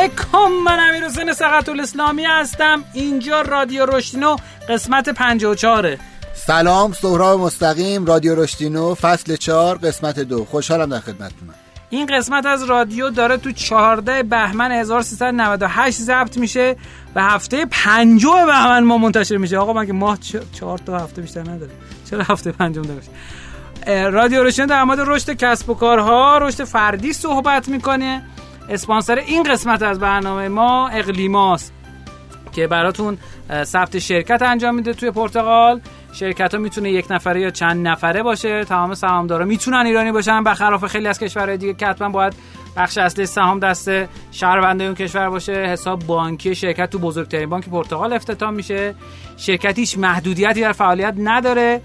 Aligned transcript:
علیکم 0.00 0.52
من 0.64 0.78
امیر 0.88 1.04
حسین 1.04 1.32
سقط 1.32 1.68
الاسلامی 1.68 2.24
هستم. 2.24 2.84
اینجا 2.92 3.40
رادیو 3.40 3.86
رشتینو 3.86 4.36
قسمت 4.68 5.08
54 5.08 5.96
سلام 6.34 6.92
سهراب 6.92 7.40
مستقیم 7.40 8.04
رادیو 8.04 8.34
رشتینو 8.34 8.94
فصل 8.94 9.36
4 9.36 9.78
قسمت 9.78 10.20
دو. 10.20 10.44
خوشحالم 10.44 10.90
در 10.90 11.00
خدمتتونم. 11.00 11.54
این 11.90 12.06
قسمت 12.06 12.46
از 12.46 12.64
رادیو 12.64 13.10
داره 13.10 13.36
تو 13.36 13.52
14 13.52 14.22
بهمن 14.22 14.72
1398 14.72 15.98
ضبط 15.98 16.36
میشه 16.36 16.76
و 17.14 17.22
هفته 17.22 17.66
50 17.66 18.46
بهمن 18.46 18.84
ما 18.84 18.98
منتشر 18.98 19.36
میشه. 19.36 19.58
آقا 19.58 19.72
من 19.72 19.86
که 19.86 19.92
ماه 19.92 20.18
4 20.52 20.78
تا 20.78 20.98
هفته 20.98 21.22
بیشتر 21.22 21.40
نداره 21.40 21.72
چرا 22.10 22.22
هفته 22.22 22.52
پنجم 22.52 22.82
داره؟ 22.82 24.10
رادیو 24.10 24.42
روشن 24.42 24.66
در 24.66 24.84
مورد 24.84 25.00
رشد 25.00 25.30
کسب 25.30 25.70
و 25.70 25.74
کارها 25.74 26.38
رشد 26.38 26.64
فردی 26.64 27.12
صحبت 27.12 27.68
می‌کنه. 27.68 28.22
اسپانسر 28.70 29.18
این 29.18 29.42
قسمت 29.42 29.82
از 29.82 30.00
برنامه 30.00 30.48
ما 30.48 30.88
اقلیماست 30.88 31.72
که 32.52 32.66
براتون 32.66 33.18
ثبت 33.64 33.98
شرکت 33.98 34.42
انجام 34.42 34.74
میده 34.74 34.92
توی 34.92 35.10
پرتغال. 35.10 35.80
شرکت 36.12 36.54
ها 36.54 36.60
می‌تونه 36.60 36.90
یک 36.90 37.06
نفره 37.10 37.40
یا 37.40 37.50
چند 37.50 37.88
نفره 37.88 38.22
باشه. 38.22 38.64
تمام 38.64 38.94
سهامدارا 38.94 39.44
می‌تونن 39.44 39.86
ایرانی 39.86 40.12
باشن. 40.12 40.42
برخلاف 40.42 40.84
خیلی 40.84 41.08
از 41.08 41.18
کشورهای 41.18 41.56
دیگه 41.56 41.74
که 41.74 41.86
حتما 41.86 42.08
باید 42.08 42.34
بخش 42.76 42.98
اصلی 42.98 43.26
سهام 43.26 43.58
دست 43.58 43.90
شهرونده 44.30 44.84
اون 44.84 44.94
کشور 44.94 45.30
باشه. 45.30 45.52
حساب 45.52 46.06
بانکی 46.06 46.54
شرکت 46.54 46.90
تو 46.90 46.98
بزرگترین 46.98 47.48
بانک 47.48 47.68
پرتغال 47.68 48.12
افتتاح 48.12 48.50
میشه. 48.50 48.94
شرکت 49.36 49.78
هیچ 49.78 49.98
محدودیتی 49.98 50.60
در 50.60 50.72
فعالیت 50.72 51.14
نداره 51.18 51.80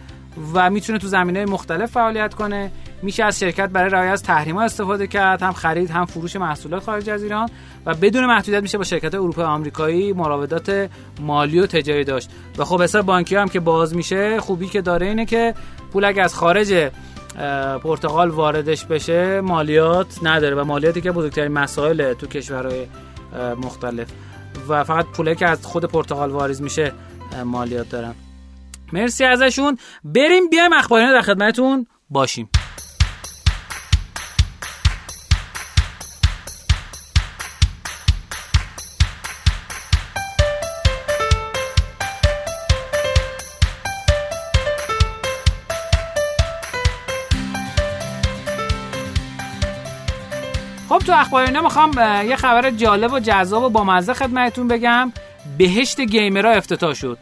و 0.53 0.69
می‌تونه 0.69 0.99
تو 0.99 1.07
زمینه 1.07 1.45
مختلف 1.45 1.91
فعالیت 1.91 2.33
کنه. 2.33 2.71
میشه 3.01 3.23
از 3.23 3.39
شرکت 3.39 3.69
برای 3.69 3.89
رعایت 3.89 4.11
از 4.11 4.23
تحریم‌ها 4.23 4.63
استفاده 4.63 5.07
کرد 5.07 5.41
هم 5.41 5.53
خرید 5.53 5.89
هم 5.89 6.05
فروش 6.05 6.35
محصولات 6.35 6.83
خارج 6.83 7.09
از 7.09 7.23
ایران 7.23 7.49
و 7.85 7.93
بدون 7.93 8.25
محدودیت 8.25 8.61
میشه 8.61 8.77
با 8.77 8.83
شرکت 8.83 9.15
اروپایی 9.15 9.47
آمریکایی 9.47 10.13
مراودات 10.13 10.89
مالی 11.21 11.59
و 11.59 11.65
تجاری 11.65 12.03
داشت. 12.03 12.29
و 12.57 12.63
خب 12.63 12.81
حساب 12.81 13.05
بانکی 13.05 13.35
هم 13.35 13.47
که 13.47 13.59
باز 13.59 13.95
میشه 13.95 14.39
خوبی 14.39 14.67
که 14.67 14.81
داره 14.81 15.07
اینه 15.07 15.25
که 15.25 15.53
پول 15.93 16.05
اگه 16.05 16.21
از 16.23 16.35
خارج 16.35 16.91
پرتغال 17.83 18.29
واردش 18.29 18.85
بشه 18.85 19.41
مالیات 19.41 20.19
نداره 20.23 20.55
و 20.55 20.63
مالیاتی 20.63 21.01
که 21.01 21.11
بزرگترین 21.11 21.51
مسائل 21.51 22.13
تو 22.13 22.27
کشورهای 22.27 22.85
مختلف. 23.63 24.07
و 24.69 24.83
فقط 24.83 25.05
پولی 25.05 25.35
که 25.35 25.49
از 25.49 25.65
خود 25.65 25.85
پرتغال 25.85 26.31
واریز 26.31 26.61
میشه 26.61 26.91
مالیات 27.45 27.89
دارن. 27.89 28.15
مرسی 28.93 29.23
ازشون. 29.23 29.77
بریم 30.03 30.49
بیایم 30.49 30.73
اخبارینه 30.73 31.11
در 31.11 31.21
خدمتتون 31.21 31.87
باشیم. 32.09 32.49
اخبار 51.15 51.45
اینا 51.45 51.61
می‌خوام 51.61 51.91
یه 52.27 52.35
خبر 52.35 52.69
جالب 52.69 53.13
و 53.13 53.19
جذاب 53.19 53.63
و 53.63 53.69
بامزه 53.69 54.13
خدمتتون 54.13 54.67
بگم. 54.67 55.11
بهشت 55.57 56.01
gamer 56.01 56.43
ها 56.43 56.51
افتتاح 56.51 56.93
شد. 56.93 57.17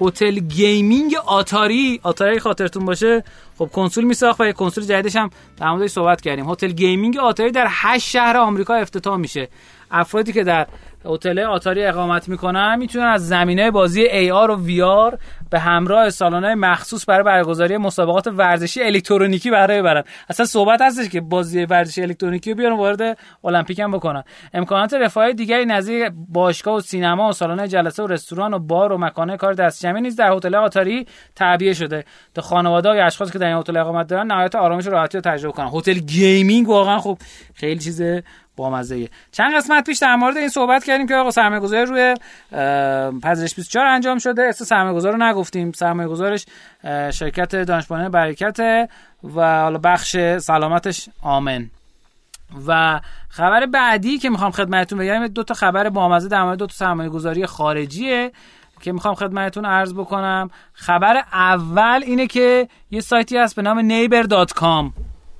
هتل 0.00 0.38
gaming 0.38 1.16
آتاری 1.26 2.00
آتاری 2.02 2.38
خاطرتون 2.38 2.84
باشه 2.84 3.24
خب 3.58 3.68
کنسول 3.72 4.04
میساخت 4.04 4.40
و 4.40 4.46
یه 4.46 4.52
کنسول 4.52 4.84
جدیدش 4.84 5.16
هم 5.16 5.30
در 5.56 5.70
موردش 5.70 5.90
صحبت 5.90 6.20
کردیم. 6.20 6.50
هتل 6.50 6.68
gaming 6.68 7.18
آتاری 7.18 7.50
در 7.50 7.66
8 7.70 8.10
شهر 8.10 8.36
آمریکا 8.36 8.74
افتتاح 8.74 9.16
میشه. 9.16 9.48
افرادی 9.90 10.32
که 10.32 10.44
در 10.44 10.66
هتل 11.04 11.38
آتاری 11.38 11.84
اقامت 11.84 12.28
می‌کنن 12.28 12.76
می‌تونن 12.78 13.06
از 13.06 13.28
زمینه 13.28 13.70
بازی 13.70 14.04
AR 14.04 14.50
و 14.50 14.56
VR 14.56 15.18
به 15.50 15.58
همراه 15.58 16.10
سالن‌های 16.10 16.54
مخصوص 16.54 17.08
برای 17.08 17.22
برگزاری 17.22 17.76
مسابقات 17.76 18.26
ورزشی 18.26 18.82
الکترونیکی 18.82 19.50
بهره 19.50 19.80
ببرن 19.80 20.04
اصلا 20.28 20.46
صحبت 20.46 20.80
هستش 20.80 21.08
که 21.08 21.20
بازی 21.20 21.64
ورزشی 21.64 22.02
الکترونیکی 22.02 22.50
رو 22.50 22.56
بیارن 22.56 22.76
وارد 22.76 23.18
المپیک 23.44 23.78
هم 23.78 23.90
بکنن. 23.90 24.24
امکانات 24.54 24.94
رفاهی 24.94 25.34
دیگری 25.34 25.66
نظیر 25.66 26.10
باشگاه 26.28 26.74
و 26.74 26.80
سینما 26.80 27.28
و 27.28 27.32
سالن 27.32 27.68
جلسه 27.68 28.02
و 28.02 28.06
رستوران 28.06 28.54
و 28.54 28.58
بار 28.58 28.92
و 28.92 28.98
مکان 28.98 29.36
کار 29.36 29.52
دستجمعی 29.52 30.02
نیز 30.02 30.16
در 30.16 30.32
هتل 30.32 30.54
آتاری 30.54 31.06
تعبیه 31.36 31.74
شده. 31.74 32.04
تا 32.34 32.42
خانواده 32.42 33.04
اشخاص 33.04 33.32
که 33.32 33.38
در 33.38 33.46
این 33.46 33.56
هتل 33.56 33.76
اقامت 33.76 34.06
دارن 34.06 34.26
نهایت 34.26 34.54
آرامش 34.54 34.86
و 34.86 34.90
راحتی 34.90 35.18
رو 35.18 35.22
تجربه 35.22 35.52
کنن. 35.52 35.70
هتل 35.74 35.92
gaming 35.92 36.68
واقعا 36.68 36.98
خب 36.98 37.18
خیلی 37.54 37.78
چیز 37.78 38.02
بامزه 38.56 39.08
چند 39.32 39.56
قسمت 39.56 39.84
پیش 39.84 39.98
در 39.98 40.16
مورد 40.16 40.36
این 40.36 40.48
صحبت 40.48 40.84
کردیم 40.84 41.06
که 41.06 41.14
آقا 41.14 41.30
سرمایه‌گذاری 41.30 41.86
روی 41.86 42.14
پذیرش 43.22 43.54
24 43.54 43.86
انجام 43.86 44.18
شده. 44.18 44.42
اسم 44.42 44.64
سرمایه‌گذار 44.64 45.12
رو 45.12 45.18
نگفتیم 45.36 45.72
سرمایه‌گذارش 45.72 46.46
شرکت 47.10 47.56
دانش‌بنیان 47.56 48.08
برکت 48.08 48.88
و 49.24 49.60
حالا 49.62 49.78
بخش 49.78 50.16
سلامتش 50.38 51.08
آمن. 51.22 51.70
و 52.66 53.00
خبر 53.28 53.66
بعدی 53.66 54.18
که 54.18 54.30
می‌خوام 54.30 54.50
خدمتتون 54.50 54.98
بگم 54.98 55.26
دو 55.26 55.42
تا 55.42 55.54
خبر 55.54 55.88
بامزه 55.88 56.28
در 56.28 56.42
مورد 56.42 56.58
دو 56.58 56.66
تا 56.66 56.74
سرمایه‌گذاری 56.74 57.46
خارجیه 57.46 58.32
که 58.80 58.92
می‌خوام 58.92 59.14
خدمتتون 59.14 59.64
عرض 59.64 59.94
بکنم. 59.94 60.50
خبر 60.72 61.16
اول 61.32 62.02
اینه 62.06 62.26
که 62.26 62.68
یه 62.90 63.00
سایتی 63.00 63.38
هست 63.38 63.56
به 63.56 63.62
نام 63.62 63.88
neighbor.com 63.88 64.92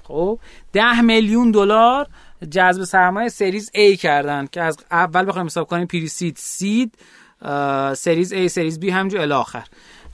خب 0.05 0.39
10 0.73 1.01
میلیون 1.01 1.51
دلار 1.51 2.07
جذب 2.51 2.84
سرمایه 2.84 3.28
سریز 3.28 3.71
A 3.75 3.97
کردن 3.97 4.47
که 4.53 4.63
از 4.63 4.78
اول 4.91 5.27
بخوایم 5.27 5.47
حساب 5.47 5.67
کنیم 5.67 5.87
پری 5.87 6.09
سید 6.09 6.37
سید. 6.39 6.95
سریز 7.95 8.35
A 8.35 8.47
سریز 8.47 8.81
B 8.81 8.85
همجور 8.85 9.21
الاخر 9.21 9.65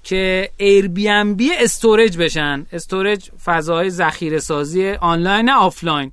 که 0.02 0.50
ایر 0.56 0.88
بی 0.88 1.08
ام 1.08 1.34
بی 1.34 1.50
استورج 1.54 2.18
بشن. 2.18 2.66
استورج 2.72 3.30
فضای 3.44 3.90
ذخیره 3.90 4.38
سازی 4.38 4.90
آنلاین 4.90 5.50
آفلاین 5.50 6.12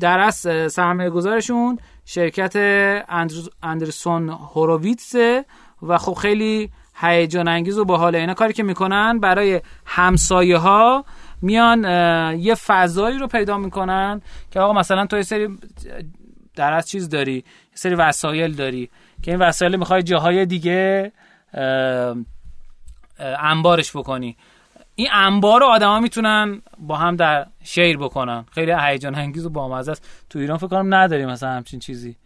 در 0.00 0.18
از 0.18 0.36
سرمایه 0.72 1.10
گذارشون 1.10 1.78
شرکت 2.04 2.56
اندرسون 3.62 4.28
هوروویتس 4.28 5.14
و 5.82 5.98
خب 5.98 6.14
خیلی 6.14 6.70
هیجان 6.94 7.48
انگیز 7.48 7.78
و 7.78 7.84
باحال 7.84 8.14
اینا 8.14 8.34
کاری 8.34 8.52
که 8.52 8.62
می‌کنن 8.62 9.18
برای 9.18 9.60
همسایه 9.86 10.56
ها 10.56 11.04
میان 11.42 11.84
یه 12.38 12.54
فضایی 12.54 13.18
رو 13.18 13.26
پیدا 13.26 13.58
می‌کنن 13.58 14.22
که 14.50 14.60
آقا 14.60 14.72
مثلا 14.72 15.06
تو 15.06 15.16
یه 15.16 15.22
سری 15.22 15.58
در 16.56 16.72
از 16.72 16.88
چیز 16.88 17.08
داری 17.08 17.34
یه 17.34 17.42
سری 17.74 17.94
وسایل 17.94 18.54
داری. 18.54 18.90
که 19.24 19.30
این 19.30 19.40
وسایل 19.40 19.76
می‌خوای 19.76 20.02
جاهای 20.02 20.46
دیگه 20.46 21.12
انبارش 23.18 23.96
بکنی. 23.96 24.36
این 24.94 25.08
انبار 25.12 25.60
رو 25.60 25.66
آدما 25.66 26.00
می‌تونن 26.00 26.62
با 26.78 26.96
هم 26.96 27.16
در 27.16 27.46
شیر 27.62 27.98
بکنن. 27.98 28.44
خیلی 28.50 28.74
هیجان 28.80 29.14
انگیز 29.14 29.46
و 29.46 29.50
بامزه 29.50 29.92
است. 29.92 30.26
تو 30.30 30.38
ایران 30.38 30.58
فکر 30.58 30.66
کنم 30.66 30.94
نداریم 30.94 31.28
مثلا 31.30 31.50
همچین 31.50 31.80
چیزی. 31.80 32.16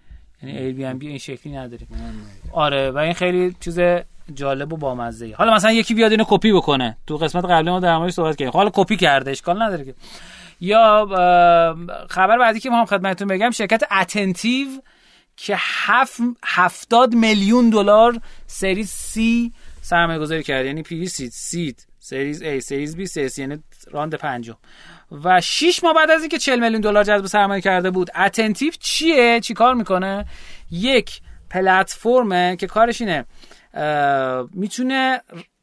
یعنی 0.42 0.58
ای 0.58 0.72
بی 0.72 0.84
ام 0.84 0.98
بی 0.98 1.08
این 1.08 1.18
شکلی 1.18 1.56
نداریم. 1.56 1.88
آره 2.52 2.90
و 2.90 2.98
این 2.98 3.12
خیلی 3.12 3.56
چیز 3.60 3.80
جالب 4.34 4.72
و 4.72 4.76
بامزه 4.76 5.26
ای 5.26 5.32
حالا 5.32 5.54
مثلا 5.54 5.72
یکی 5.72 5.94
بیاد 5.94 6.10
اینو 6.10 6.24
کپی 6.28 6.52
بکنه. 6.52 6.96
تو 7.06 7.16
قسمت 7.16 7.44
قبلی 7.44 7.70
ما 7.70 7.80
در 7.80 7.98
موردش 7.98 8.12
صحبت 8.12 8.36
کردیم. 8.36 8.52
حالا 8.52 8.70
کپی 8.74 8.96
کرده 8.96 9.30
اشکال 9.30 9.62
نداره 9.62 9.84
که. 9.84 9.94
یا 10.60 11.06
خبر 12.10 12.38
بعدی 12.38 12.60
که 12.60 12.70
ما 12.70 12.78
هم 12.78 12.84
خدمتتون 12.84 13.28
بگم 13.28 13.50
شرکت 13.50 13.82
Attentive 14.00 14.68
که 15.40 15.54
هف... 15.58 16.20
هفتاد 16.44 17.14
میلیون 17.14 17.70
دلار 17.70 18.20
series 18.46 18.90
C 18.90 19.52
سرمایه 19.80 20.18
گذاری 20.18 20.42
کرد. 20.42 20.66
یعنی 20.66 20.82
pre-seed 20.82 21.32
seed 21.32 21.86
series 21.98 22.42
A 22.42 22.58
series 22.58 22.96
B 22.96 23.04
series 23.04 23.38
یعنی 23.38 23.62
راند 23.90 24.14
پنجم. 24.14 24.56
و 25.24 25.40
6 25.40 25.84
ماه 25.84 25.94
بعد 25.94 26.10
از 26.10 26.20
اینکه 26.20 26.38
40 26.38 26.60
میلیون 26.60 26.80
دلار 26.80 27.04
جذب 27.04 27.26
سرمایه 27.26 27.60
کرده 27.60 27.90
بود 27.90 28.10
Attentive 28.16 28.72
چیه؟ 28.80 29.40
چی 29.40 29.54
کار 29.54 29.74
می‌کنه؟ 29.74 30.26
یک 30.70 31.20
پلتفرمه 31.50 32.56
که 32.56 32.66
کارش 32.66 33.00
اینه 33.00 33.24
می‌تونه 34.54 35.20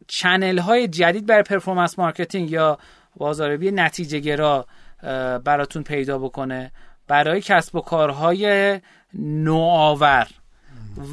channel 0.07 0.57
های 0.57 0.87
جدید 0.87 1.25
برای 1.25 1.43
performance 1.43 1.99
marketing 1.99 2.51
یا 2.51 2.77
بازاریابی 3.15 3.71
نتیجه 3.71 4.19
گرا 4.19 4.65
براتون 5.43 5.83
پیدا 5.83 6.17
بکنه. 6.17 6.71
برای 7.07 7.41
کسب 7.41 7.75
و 7.75 7.81
کارهای 7.81 8.79
نوآور. 9.19 10.27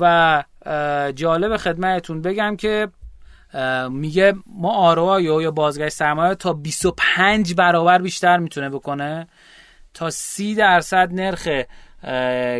و 0.00 0.44
جالب 1.14 1.56
خدمتتون 1.56 2.22
بگم 2.22 2.56
که 2.56 2.88
میگه 3.90 4.34
ما 4.46 4.70
ROI 4.70 5.20
یا 5.20 5.50
بازگشت 5.50 5.94
سرمایه 5.94 6.34
تا 6.34 6.52
25 6.52 7.54
برابر 7.54 8.02
بیشتر 8.02 8.36
می‌تونه 8.36 8.70
بکنه. 8.70 9.26
تا 9.94 10.10
30 10.10 10.54
درصد 10.54 11.08
نرخ 11.12 11.48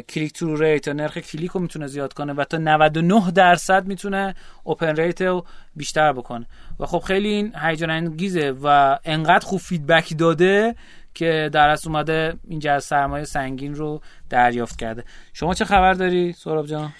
click 0.09 0.33
through 0.33 0.57
rate 0.57 0.87
یا 0.87 0.93
نرخ 0.93 1.19
کلیک 1.19 1.51
رو 1.51 1.61
می‌تونه 1.61 1.87
زیاد 1.87 2.13
کنه 2.13 2.33
و 2.33 2.45
تا 2.45 2.59
99 2.59 3.31
درصد 3.31 3.87
می‌تونه 3.87 4.35
open 4.65 4.97
rate 4.97 5.23
رو 5.23 5.47
بیشتر 5.77 6.13
بکنه. 6.13 6.47
و 6.81 6.87
خب 6.87 6.99
خیلی 6.99 7.29
این 7.29 7.53
هیجان 7.63 7.91
انگیزه 7.91 8.55
و 8.63 8.99
انقدر 9.05 9.47
خوب 9.47 9.61
feedback 9.61 10.19
داده 10.19 10.75
که 11.15 11.51
در 11.53 11.69
اصل 11.69 11.89
اومده 11.89 12.35
اینجا 12.49 12.75
از 12.75 12.85
سرمایه 12.85 13.25
سنگین 13.25 13.75
رو 13.75 14.01
دریافت 14.31 14.79
کرده. 14.79 15.05
شما 15.33 15.55
چه 15.55 15.65
خبر 15.65 15.95
داری 15.95 16.33
سهراب 16.33 16.67
جان؟ 16.67 16.93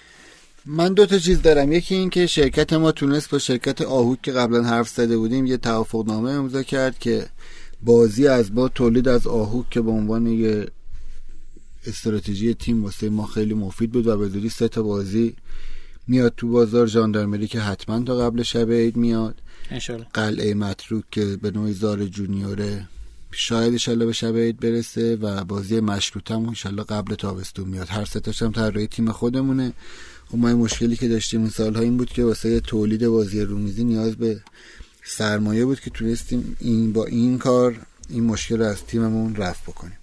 من 0.65 0.93
دو 0.93 1.05
تا 1.05 1.17
چیز 1.17 1.41
دارم. 1.41 1.71
یکی 1.71 1.95
این 1.95 2.09
که 2.09 2.27
شرکت 2.27 2.73
ما 2.73 2.91
تونست 2.91 3.31
با 3.31 3.39
شرکت 3.39 3.81
آهوک 3.81 4.21
که 4.21 4.31
قبلا 4.31 4.63
حرف 4.63 4.89
زده 4.89 5.17
بودیم 5.17 5.45
یه 5.45 5.57
توافق 5.57 6.07
نامه 6.07 6.31
امضا 6.31 6.63
کرد 6.63 6.99
که 6.99 7.25
بازی 7.81 8.27
از 8.27 8.55
با 8.55 8.67
تولید 8.67 9.07
از 9.07 9.27
آهوک 9.27 9.69
که 9.69 9.81
به 9.81 9.91
عنوان 9.91 10.27
یه 10.27 10.67
استراتژی 11.87 12.53
تیم 12.53 12.83
واسه 12.83 13.09
ما 13.09 13.25
خیلی 13.25 13.53
مفید 13.53 13.91
بود 13.91 14.07
و 14.07 14.17
به 14.17 14.27
زودی 14.27 14.49
سه 14.49 14.67
تا 14.67 14.83
بازی 14.83 15.35
میاد 16.07 16.33
تو 16.37 16.47
بازار. 16.47 16.87
ژاندارمری 16.87 17.47
که 17.47 17.59
حتما 17.59 18.03
تا 18.03 18.17
قبل 18.17 18.43
شب 18.43 18.71
عید 18.71 18.95
میاد. 18.95 19.35
انشالله. 19.71 20.05
قلعه 20.13 20.53
متروک 20.53 21.03
که 21.11 21.37
به 21.41 21.51
نوعی 21.51 21.73
زار 21.73 22.05
جونیوره. 22.05 22.87
شاید 23.35 23.71
انشالله 23.71 24.05
به 24.05 24.13
شب 24.13 24.37
عید 24.37 24.59
برسه 24.59 25.15
و 25.15 25.43
بازی 25.43 25.79
مشروط 25.79 26.31
هم 26.31 26.47
انشالله 26.47 26.83
قبل 26.83 27.15
تابستون 27.15 27.69
میاد. 27.69 27.87
هر 27.89 28.05
سه 28.05 28.45
هم 28.45 28.51
طراحی 28.51 28.87
تیم 28.87 29.11
خودمونه. 29.11 29.73
خب 30.31 30.37
ما 30.37 30.53
مشکلی 30.53 30.95
که 30.95 31.07
داشتیم 31.07 31.41
این 31.41 31.49
سالها 31.49 31.81
این 31.81 31.97
بود 31.97 32.09
که 32.09 32.23
واسه 32.23 32.59
تولید 32.59 33.07
بازی 33.07 33.41
رومیزی 33.41 33.83
نیاز 33.83 34.15
به 34.15 34.41
سرمایه 35.03 35.65
بود 35.65 35.79
که 35.79 35.89
تونستیم 35.89 36.57
این 36.59 36.93
با 36.93 37.05
این 37.05 37.37
کار 37.37 37.75
این 38.09 38.23
مشکل 38.23 38.57
رو 38.57 38.65
از 38.65 38.85
تیممون 38.85 39.35
رفع 39.35 39.71
بکنیم. 39.71 39.97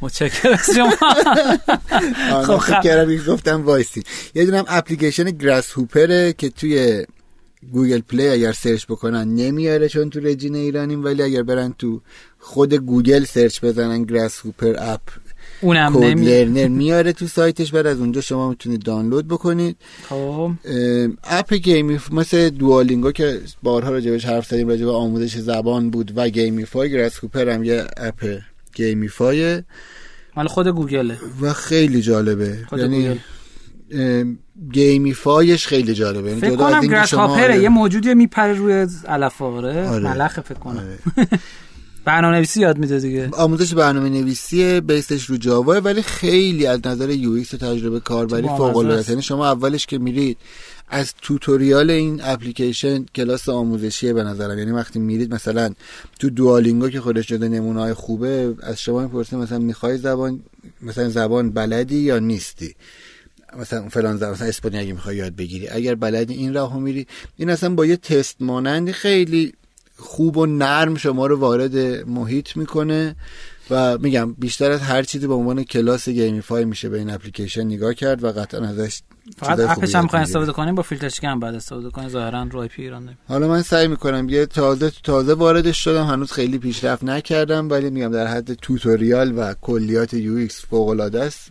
متشکرم 0.00 0.52
از 0.52 0.74
شما. 0.74 0.96
خب 2.46 2.56
خب. 2.56 3.32
گفتم 3.32 3.64
وایسی. 3.64 4.02
یه 4.34 4.46
دونم 4.46 4.64
اپلیکیشن 4.68 5.30
Grasshopper 5.30 5.72
ه 5.72 6.32
که 6.32 6.50
توی 6.50 7.04
Google 7.72 8.00
Play 8.00 8.28
اگر 8.28 8.52
search 8.52 8.86
بکنن 8.86 9.34
نمیاره 9.34 9.88
چون 9.88 10.10
تو 10.10 10.20
region 10.20 10.54
ایرانیم 10.54 11.04
ولی 11.04 11.22
اگر 11.22 11.42
برن 11.42 11.74
تو 11.78 12.00
خود 12.44 12.74
گوگل 12.74 13.24
search 13.24 13.60
بزنن 13.60 14.04
Grasshopper 14.04 14.74
app 14.78 15.00
اونم 15.60 15.92
code 15.92 16.04
learner 16.04 16.68
میاره 16.68 17.12
تو 17.12 17.26
سایتش 17.26 17.72
بعد 17.72 17.86
از 17.86 17.98
اونجا 17.98 18.20
شما 18.20 18.48
می‌تونید 18.48 18.82
دانلود 18.82 19.28
بکنید. 19.28 19.76
خب. 20.08 20.50
app 21.24 21.54
game 21.54 21.91
ی 21.91 22.00
مثل 22.12 22.50
Duolingo 22.50 23.12
که 23.12 23.40
بارها 23.62 23.90
راجبش 23.90 24.24
حرف 24.24 24.46
زدیم 24.46 24.68
راجب 24.68 24.88
آموزش 24.88 25.36
زبان 25.36 25.90
بود 25.90 26.12
و 26.16 26.28
gamify 26.28 26.90
Grasshopper 26.90 27.48
هم 27.48 27.64
یه 27.64 27.84
app 27.96 28.24
gamify 28.74 29.62
مال 30.36 30.46
خود 30.46 30.68
گوگله. 30.68 31.18
و 31.40 31.52
خیلی 31.52 32.02
جالبه. 32.02 32.58
یعنی. 32.72 33.20
gamify 34.72 35.43
ش 35.43 35.66
خیلی 35.66 35.94
جالبه. 35.94 36.28
یعنی 36.28 36.40
فکر 36.40 36.56
کنم 36.56 36.80
Grasshopper 36.80 37.14
ه 37.14 37.42
آره، 37.42 37.62
یه 37.62 37.68
موجودی 37.68 38.14
میپره 38.14 38.52
روی 38.52 38.86
علف 39.08 39.42
آره. 39.42 39.88
آره. 39.88 40.04
ملخه 40.04 40.40
فکر 40.40 40.58
کنم. 40.58 40.76
آره. 40.76 41.28
برنامه 42.04 42.36
نویسی 42.36 42.60
یاد 42.60 42.78
میده 42.78 42.98
دیگه. 42.98 43.28
آموزش 43.32 43.74
برنامه 43.74 44.08
نویسی 44.08 44.80
base 44.80 45.09
ش 45.09 45.24
رو 45.24 45.36
جاواه 45.36 45.78
ولی 45.78 46.02
خیلی 46.02 46.66
از 46.66 46.80
نظر 46.86 47.10
UX 47.10 47.54
و 47.54 47.56
تجربه 47.56 48.00
کاربری 48.00 48.48
فوق 48.48 48.76
العاده. 48.76 49.10
یعنی 49.10 49.22
شما 49.22 49.46
اولش 49.46 49.86
که 49.86 49.98
میرید 49.98 50.38
از 50.88 51.14
tutorial 51.22 51.90
این 51.90 52.20
اپلیکیشن 52.24 53.04
کلاس 53.14 53.48
آموزشیه 53.48 54.12
به 54.12 54.22
نظرم. 54.22 54.58
یعنی 54.58 54.70
وقتی 54.70 54.98
میرید 54.98 55.34
مثلا 55.34 55.74
تو 56.18 56.30
Duolingo 56.30 56.88
که 56.88 57.00
خودش 57.00 57.26
جدا 57.26 57.48
نمونه 57.48 57.80
های 57.80 57.94
خوبه 57.94 58.54
از 58.62 58.80
شما 58.80 59.02
می‌پرسه 59.02 59.36
مثلا 59.36 59.58
می‌خوای 59.58 59.98
زبان 59.98 60.40
مثلا 60.82 61.08
زبان 61.08 61.50
بلدی 61.50 61.98
یا 61.98 62.18
نیستی؟ 62.18 62.74
مثلا 63.58 63.88
فلان 63.88 64.16
زبان 64.16 64.32
مثلا 64.32 64.48
اسپانیایی 64.48 64.92
می‌خوای 64.92 65.16
یاد 65.16 65.36
بگیری. 65.36 65.68
اگر 65.68 65.94
بلدی 65.94 66.34
این 66.34 66.54
راهو 66.54 66.80
میری. 66.80 67.06
این 67.36 67.50
اصلا 67.50 67.74
با 67.74 67.86
یه 67.86 67.96
تست 67.96 68.36
مانندی 68.40 68.92
خیلی 68.92 69.52
خوب 70.02 70.36
و 70.36 70.46
نرم 70.46 70.94
شما 70.94 71.26
رو 71.26 71.38
وارد 71.38 71.76
محیط 72.08 72.56
می‌کنه 72.56 73.16
و 73.70 73.98
میگم 73.98 74.32
بیشتر 74.32 74.70
از 74.70 74.80
هر 74.80 75.02
چیزی 75.02 75.26
به 75.26 75.34
عنوان 75.34 75.62
کلاس 75.62 76.08
gamify 76.08 76.64
میشه 76.64 76.88
به 76.88 76.98
این 76.98 77.10
اپلیکیشن 77.10 77.64
نگاه 77.64 77.94
کرد 77.94 78.24
و 78.24 78.32
قطعا 78.32 78.68
ازش 78.68 79.00
فقط 79.36 79.60
app 79.60 79.80
ش 79.80 79.94
هم 79.94 80.02
می‌خواین. 80.02 80.22
استفاده 80.22 80.52
کنیم 80.52 80.74
با 80.74 80.82
فیلتر 80.82 81.08
شکن 81.08 81.40
بعد 81.40 81.54
استفاده 81.54 81.90
کنیم 81.90 82.08
ظاهرا 82.08 82.42
رو 82.42 82.60
IP 82.60 82.82
ایران 82.82 83.04
داریم 83.04 83.18
حالا 83.28 83.48
من 83.48 83.62
سعی 83.62 83.88
می‌کنم 83.88 84.28
یه 84.28 84.46
تازه 84.46 84.92
تازه 85.02 85.34
واردش 85.34 85.84
شدم 85.84 86.06
هنوز 86.06 86.32
خیلی 86.32 86.58
پیشرفت 86.58 87.04
نکردم 87.04 87.70
ولی 87.70 87.90
میگم 87.90 88.12
در 88.12 88.26
حد 88.26 88.54
tutorial 88.54 89.38
و 89.38 89.54
کلیات 89.60 90.14
UX 90.14 90.66
فوق 90.66 90.88
العاده 90.88 91.22
است. 91.22 91.50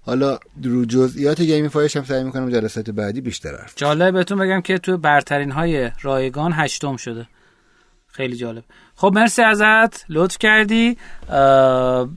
حالا 0.00 0.38
رو 0.64 0.84
جزئیات 0.84 1.40
gamify 1.40 1.82
ش 1.82 1.96
هم 1.96 2.04
سعی 2.04 2.24
می‌کنم 2.24 2.50
جلسات 2.50 2.90
بعدی 2.90 3.20
بیشتر 3.20 3.56
حرف 3.56 3.72
جالب 3.76 4.14
بهتون 4.14 4.38
بگم 4.38 4.60
که 4.60 4.78
تو 4.78 4.98
برترین 4.98 5.50
های 5.50 5.90
رایگان 6.02 6.52
هشتم 6.54 6.96
شده. 6.96 7.26
خیلی 8.16 8.36
جالب. 8.36 8.64
خب 8.96 9.12
مرسی 9.14 9.42
ازت. 9.42 10.04
لطف 10.08 10.38
کردی. 10.38 10.96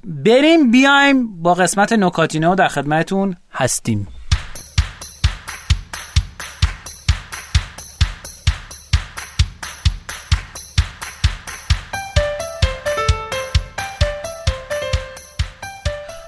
بریم 0.03 0.71
بیایم 0.71 1.41
با 1.41 1.53
قسمت 1.53 1.93
نکاتینه 1.93 2.47
و 2.47 2.55
در 2.55 2.67
خدمتتون 2.67 3.35
هستیم. 3.53 4.07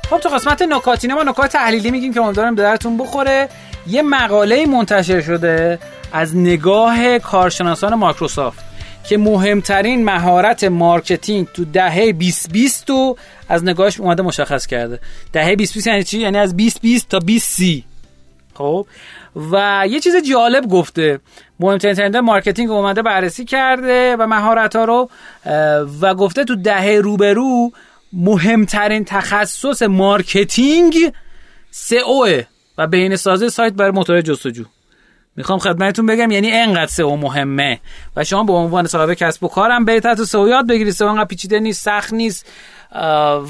خب 0.10 0.18
تو 0.18 0.30
قسمت 0.30 0.62
نکاتینو 0.62 1.14
ما 1.14 1.24
نکات 1.24 1.52
تحلیلی 1.52 1.92
میگیم 1.92 2.14
که 2.14 2.22
امیدوارم 2.22 2.56
به 2.56 2.62
درتون 2.62 2.98
بخوره. 2.98 3.50
یه 3.88 4.02
مقاله 4.02 4.66
منتشر 4.66 5.22
شده 5.22 5.80
از 6.14 6.36
نگاه 6.36 7.20
کارشناسان 7.20 7.96
مایکروسافت. 7.96 8.71
که 9.04 9.18
مهمترین 9.18 10.06
مهارت 10.06 10.64
marketing 10.64 11.48
تو 11.48 11.66
دهه 11.66 12.12
2020 12.12 12.90
رو 12.90 13.18
از 13.50 13.64
نگاهش 13.64 14.00
اومده 14.00 14.24
مشخص 14.24 14.68
کرده. 14.68 15.00
دهه 15.34 15.56
2020 15.56 15.88
یعنی 15.88 16.04
چی؟ 16.04 16.20
یعنی 16.20 16.38
از 16.38 16.58
2020 16.58 17.10
تا 17.10 17.20
2030 17.20 17.84
خب؟ 18.54 18.88
و 19.52 19.86
یه 19.90 20.00
چیز 20.00 20.16
جالب 20.16 20.68
گفته. 20.70 21.20
مهمترین 21.60 21.94
trend 21.94 22.18
marketing 22.18 22.72
اومده 22.72 23.02
بررسی 23.02 23.46
کرده 23.46 24.16
و 24.20 24.28
مهارت 24.28 24.76
ها 24.76 24.86
رو 24.86 25.10
و 26.02 26.16
گفته 26.16 26.44
تو 26.44 26.56
دهه 26.56 27.00
روبرو 27.04 27.72
مهمترین 28.14 29.06
تخصص 29.06 29.84
marketing 29.84 30.96
سئو 31.72 32.42
و 32.78 32.88
بهینه 32.88 33.16
سازی 33.16 33.50
سایت 33.50 33.74
برای 33.74 33.92
موتور 33.92 34.22
جستجو. 34.22 34.64
می‌خوام 35.36 35.60
خدمتتون 35.60 36.06
بگم 36.06 36.32
یعنی 36.32 36.52
انقدر 36.52 36.92
سئو 36.92 37.16
مهمه. 37.16 37.80
و 38.16 38.24
شما 38.24 38.44
به 38.44 38.54
عنوان 38.54 38.88
صاحب 38.88 39.14
کسب 39.14 39.44
و 39.44 39.48
کارم 39.48 39.86
برید 39.86 40.14
تو 40.14 40.26
سئو 40.26 40.48
یاد 40.48 40.68
بگیرید. 40.68 40.94
سئو 40.94 41.08
انقدر 41.08 41.26
پیچیده 41.26 41.60
نیست 41.60 41.86
سخت 41.86 42.14
نیست 42.14 42.46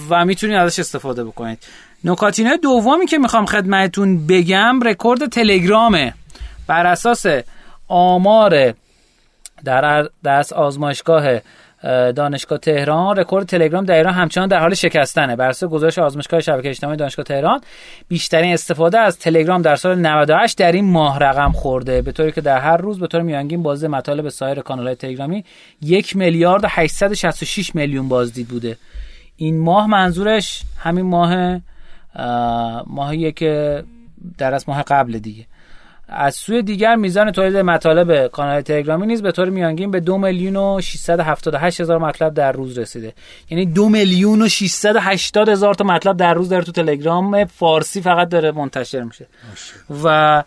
و 0.09 0.25
می‌تونید 0.25 0.55
ازش 0.55 0.79
استفاده 0.79 1.23
بکنید. 1.23 1.63
نکاتینو 2.03 2.57
دومی 2.57 3.05
که 3.05 3.17
می‌خوام 3.17 3.45
خدمتتون 3.45 4.27
بگم 4.27 4.79
رکورد 4.83 5.29
تلگرامه. 5.29 6.13
بر 6.67 6.87
اساس 6.87 7.25
آمار 7.87 8.73
در 9.63 10.09
در 10.23 10.45
آزمایشگاه 10.55 11.27
اه، 11.27 11.41
دانشگاه 12.15 12.57
تهران. 12.57 13.15
رکورد 13.15 13.45
تلگرام 13.45 13.85
در 13.85 13.95
ایران 13.95 14.13
همچنان 14.13 14.47
در 14.47 14.59
حال 14.59 14.73
شکستنه. 14.73 15.35
بر 15.35 15.49
اساس 15.49 15.69
گزارش 15.69 15.99
آزمایشگاه 15.99 16.39
شبکه 16.39 16.69
اجتماعی 16.69 16.97
دانشگاه 16.97 17.25
تهران 17.25 17.61
بیشترین 18.07 18.53
استفاده 18.53 18.99
از 18.99 19.19
تلگرام 19.19 19.61
در 19.61 19.75
سال 19.75 19.99
98 19.99 20.57
در 20.57 20.71
این 20.71 20.85
ماه 20.85 21.19
رقم 21.19 21.51
خورده. 21.51 22.01
به 22.01 22.11
طوری 22.11 22.31
که 22.31 22.41
در 22.41 22.59
هر 22.59 22.77
روز 22.77 22.99
به 22.99 23.07
طور 23.07 23.21
میانگین 23.21 23.63
بازدید 23.63 23.89
مطالب 23.89 24.29
سایر 24.29 24.59
کانال‌های 24.59 24.95
تلگرامی 24.95 25.45
یک 25.81 26.15
میلیارد 26.15 26.63
و 26.63 26.67
866 26.69 27.75
میلیون 27.75 28.09
بازدید 28.09 28.47
بوده. 28.47 28.77
این 29.35 29.59
ماه 29.59 29.87
منظورش 29.87 30.63
همین 30.77 31.05
ماه 31.05 31.61
اه، 32.15 32.83
ماهیه 32.87 33.31
که 33.31 33.83
در 34.37 34.53
از 34.53 34.69
ماه 34.69 34.83
قبل 34.83 35.19
دیگه. 35.19 35.45
از 36.11 36.35
سوی 36.35 36.61
دیگر 36.61 36.95
میزان 36.95 37.31
تولید 37.31 37.57
مطالب 37.57 38.27
کانال 38.27 38.61
تلگرامی 38.61 39.07
نیز 39.07 39.21
به 39.21 39.31
طور 39.31 39.49
میانگین 39.49 39.91
به 39.91 39.99
دو 39.99 40.17
میلیون 40.17 40.55
و 40.55 40.81
678 40.81 41.81
هزار 41.81 41.97
مطلب 41.97 42.33
در 42.33 42.51
روز 42.51 42.77
رسیده. 42.77 43.13
یعنی 43.49 43.65
دو 43.65 43.89
میلیون 43.89 44.41
و 44.41 44.47
680 44.47 45.49
هزار 45.49 45.73
تا 45.73 45.83
مطلب 45.83 46.17
در 46.17 46.33
روز 46.33 46.49
در 46.49 46.61
تو 46.61 46.71
تلگرام. 46.71 47.45
فارسی 47.45 48.01
فقط 48.01 48.29
داره 48.29 48.51
منتشر 48.51 49.01
میشه. 49.01 49.27
و 50.03 50.43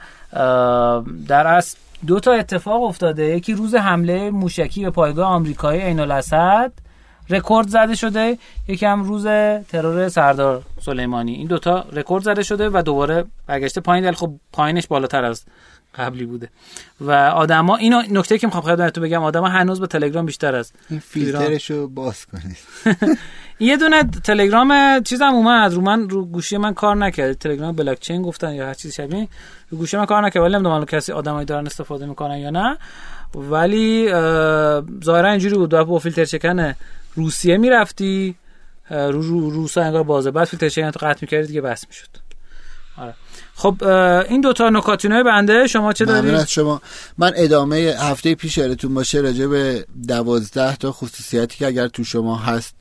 در 1.29 1.47
اصل 1.47 1.79
دو 2.07 2.21
تا 2.21 2.33
اتفاق 2.33 2.83
افتاده. 2.83 3.25
یکی 3.25 3.53
روز 3.55 3.75
حمله 3.75 4.31
موشکی 4.31 4.85
به 4.85 4.91
پایگاه 4.91 5.29
آمریکایی 5.29 5.81
عین 5.81 6.01
الاسد. 6.01 6.73
رکورد 7.31 7.69
زده 7.69 7.95
شده. 7.95 8.39
یکی 8.69 8.87
هم 8.87 9.03
روز 9.03 9.27
ترور 9.69 10.09
سردار 10.09 10.63
سلیمانی. 10.81 11.33
این 11.33 11.47
دوتا 11.47 11.85
رکورد 11.93 12.25
زده 12.25 12.43
شده 12.43 12.71
و 12.73 12.83
دوباره 12.85 13.25
برگشته 13.47 13.81
پایین. 13.81 14.05
ولی 14.05 14.15
خب 14.15 14.33
پایینش 14.53 14.87
بالاتر 14.87 15.25
از 15.25 15.45
قبلی 15.99 16.25
بوده. 16.25 16.49
و 17.01 17.13
آدما 17.13 17.77
اینو 17.77 18.03
نکته 18.11 18.39
که 18.39 18.47
می‌خوام 18.47 18.65
خدمتتون 18.65 19.05
بگم 19.05 19.23
آدما 19.23 19.49
هنوز 19.49 19.81
به 19.81 19.87
تلگرام 19.87 20.27
بیشتر 20.27 20.55
از 20.55 20.73
این 20.91 21.01
فیلترش 21.01 21.71
رو 21.71 21.89
باز 21.89 22.27
کنید. 22.27 22.57
یه 23.61 23.77
دونه 23.77 24.03
تلگرام 24.25 25.01
چیزم 25.03 25.35
اومد. 25.35 25.73
رو 25.73 25.81
من 25.81 26.09
رو 26.09 26.25
گوشی 26.25 26.57
من 26.57 26.75
کار 26.75 26.97
نکرد. 26.97 27.39
تلگرام 27.39 27.77
بلاک 27.77 28.01
چین 28.01 28.23
گفتن 28.23 28.55
یا 28.55 28.67
هر 28.67 28.75
چیز 28.75 28.95
شبیه. 28.95 29.29
رو 29.71 29.79
گوشی 29.79 29.97
من 29.97 30.07
کار 30.07 30.27
نکرد. 30.27 30.43
ولی 30.43 30.55
نمی‌دونم 30.55 30.85
کسی 30.85 31.13
آدمایی 31.13 31.47
دارن 31.47 31.67
استفاده 31.67 32.07
می‌کنن 32.07 32.39
یا 32.39 32.51
نه. 32.51 32.79
ولی 33.35 34.09
اه، 34.09 34.83
ظاهرا 35.05 35.31
اینجوری 35.31 35.55
بود. 35.55 35.71
با 35.71 35.99
فیلتر 35.99 36.25
چکن 36.25 36.75
روسیه 37.15 37.57
می‌رفتی؟ 37.57 38.35
رو 38.91 39.23
رو 39.23 39.51
روسا 39.51 39.83
انگار 39.83 40.03
بازه. 40.03 40.31
بعد 40.31 40.45
فیلتر 40.45 40.91
تو 40.91 41.07
قطع 41.07 41.19
می‌کردید 41.23 41.47
دیگه 41.47 41.61
بس 41.61 41.85
می‌شد. 41.89 42.09
آره. 42.97 43.15
خب 43.55 43.85
این 44.29 44.41
دوتا 44.41 44.71
نکاتینای 44.71 45.23
بنده 45.23 45.67
شما 45.67 45.93
چه 45.93 46.05
دارید؟ 46.05 46.45
شما. 46.45 46.83
من 47.19 47.33
ادامه 47.37 47.77
هفته 47.99 48.35
پیش 48.35 48.59
یادتون 48.59 48.95
باشه 48.95 49.21
راجع 49.21 49.47
به 49.47 49.87
دوازده 50.09 50.77
تا 50.77 50.93
خصوصیتی 50.93 51.59
که 51.59 51.67
اگر 51.67 51.89
تو 51.89 52.05
شما 52.05 52.37
هست 52.37 52.75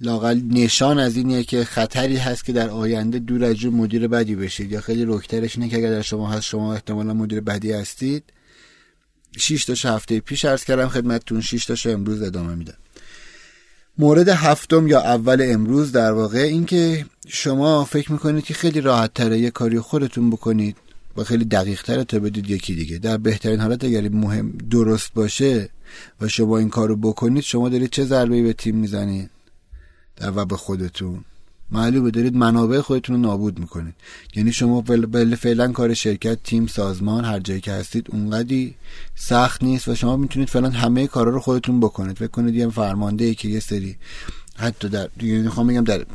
لاقل 0.00 0.40
نشان 0.50 0.98
از 0.98 1.16
اینه 1.16 1.44
که 1.44 1.64
خطری 1.64 2.16
هست 2.16 2.44
که 2.44 2.52
در 2.52 2.68
آینده 2.68 3.18
دور 3.18 3.44
از 3.44 3.64
مدیر 3.64 4.08
بدی 4.08 4.34
بشید. 4.34 4.72
یا 4.72 4.80
خیلی 4.80 5.04
رکترش 5.08 5.56
اینه 5.56 5.68
که 5.68 5.76
اگر 5.76 5.90
در 5.90 6.02
شما 6.02 6.30
هست 6.30 6.44
شما 6.44 6.74
احتمالا 6.74 7.14
مدیر 7.14 7.40
بدی 7.40 7.72
هستید. 7.72 8.24
6 9.38 9.64
تا 9.64 9.94
هفته 9.94 10.20
پیش 10.20 10.44
عرض 10.44 10.64
کردم 10.64 10.88
خدمتتون 10.88 11.40
6 11.40 11.64
تا 11.64 11.90
امروز 11.90 12.22
ادامه 12.22 12.54
میدم. 12.54 12.76
مورد 14.00 14.28
هفتم 14.28 14.86
یا 14.86 15.00
اول 15.00 15.42
امروز 15.44 15.92
در 15.92 16.12
واقع 16.12 16.38
اینکه 16.38 17.06
شما 17.28 17.84
فکر 17.84 18.12
می‌کنید 18.12 18.44
که 18.44 18.54
خیلی 18.54 18.80
راحت 18.80 19.14
تره 19.14 19.38
یه 19.38 19.50
کاری 19.50 19.80
خودتون 19.80 20.30
بکنید 20.30 20.76
و 21.16 21.24
خیلی 21.24 21.44
دقیق 21.44 21.82
تره 21.82 22.04
تا 22.04 22.18
بدید 22.18 22.50
یکی 22.50 22.74
دیگه. 22.74 22.98
در 22.98 23.16
بهترین 23.16 23.60
حالت 23.60 23.84
اگر 23.84 24.08
مهم 24.08 24.52
درست 24.70 25.14
باشه 25.14 25.68
و 26.20 26.28
شما 26.28 26.58
این 26.58 26.68
کارو 26.68 26.96
بکنید 26.96 27.42
شما 27.42 27.68
دارید 27.68 27.90
چه 27.90 28.04
ضربه 28.04 28.42
به 28.42 28.52
تیم 28.52 28.76
می‌زنید؟ 28.76 29.30
در 30.16 30.32
و 30.38 30.44
به 30.44 30.56
خودتون. 30.56 31.24
معلومه 31.72 32.10
دارید 32.10 32.36
منابع 32.36 32.80
خودتون 32.80 33.16
رو 33.16 33.22
نابود 33.22 33.58
می‌کنید. 33.58 33.94
یعنی 34.34 34.52
شما 34.52 34.80
بله 34.80 35.36
فعلا 35.36 35.72
کار 35.72 35.94
شرکت 35.94 36.38
تیم 36.44 36.66
سازمان 36.66 37.24
هر 37.24 37.38
جایی 37.38 37.60
که 37.60 37.72
هستید 37.72 38.06
اونقدی 38.12 38.74
سخت 39.14 39.62
نیست 39.62 39.88
و 39.88 39.94
شما 39.94 40.16
می‌تونید 40.16 40.48
فعلا 40.48 40.70
همه 40.70 41.06
کارا 41.06 41.30
رو 41.30 41.40
خودتون 41.40 41.80
بکنید. 41.80 42.16
فکر 42.16 42.26
کنید 42.26 42.54
یه 42.54 42.68
فرمانده 42.68 43.24
ای 43.24 43.34
که 43.34 43.48
یه 43.48 43.60
سری 43.60 43.96
حتی 44.56 44.88
در 44.88 45.08
یعنی 45.22 45.42
می‌خوام 45.42 45.66
بگم 45.66 45.84
در 45.84 46.06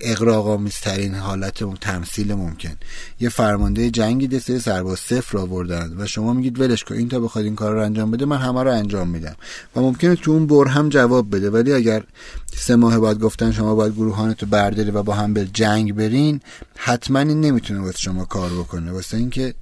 اقراقامیزترین 0.00 1.14
حالت 1.14 1.62
و 1.62 1.74
تمثیل 1.80 2.34
ممکن. 2.34 2.76
یه 3.20 3.28
فرمانده 3.28 3.90
جنگی 3.90 4.26
دسته 4.26 4.58
سرباز 4.58 4.98
صفر 4.98 5.38
آوردن 5.38 5.94
و 5.98 6.06
شما 6.06 6.32
میگید 6.32 6.60
ولش 6.60 6.84
کن 6.84 6.94
این 6.94 7.08
تا 7.08 7.20
بخواد 7.20 7.44
این 7.44 7.54
کار 7.54 7.72
رو 7.72 7.82
انجام 7.82 8.10
بده 8.10 8.24
من 8.24 8.36
همه 8.36 8.62
رو 8.62 8.72
انجام 8.72 9.08
میدم. 9.08 9.36
و 9.76 9.80
ممکنه 9.80 10.16
تو 10.16 10.30
اون 10.30 10.46
بر 10.46 10.68
هم 10.68 10.88
جواب 10.88 11.36
بده 11.36 11.50
ولی 11.50 11.72
اگر 11.72 12.04
سه 12.56 12.76
ماه 12.76 13.00
بعد 13.00 13.18
گفتن 13.18 13.52
شما 13.52 13.74
باید 13.74 13.94
گروهانتو 13.94 14.46
برداری 14.46 14.90
و 14.90 15.02
با 15.02 15.14
هم 15.14 15.34
به 15.34 15.46
جنگ 15.52 15.94
برین 15.94 16.40
حتما 16.76 17.18
این 17.18 17.40
نمی‌تونه 17.40 17.80
واسه 17.80 17.98
شما 17.98 18.24
کار 18.24 18.50
بکنه. 18.50 18.92
واسه 18.92 19.16
اینکه 19.16 19.54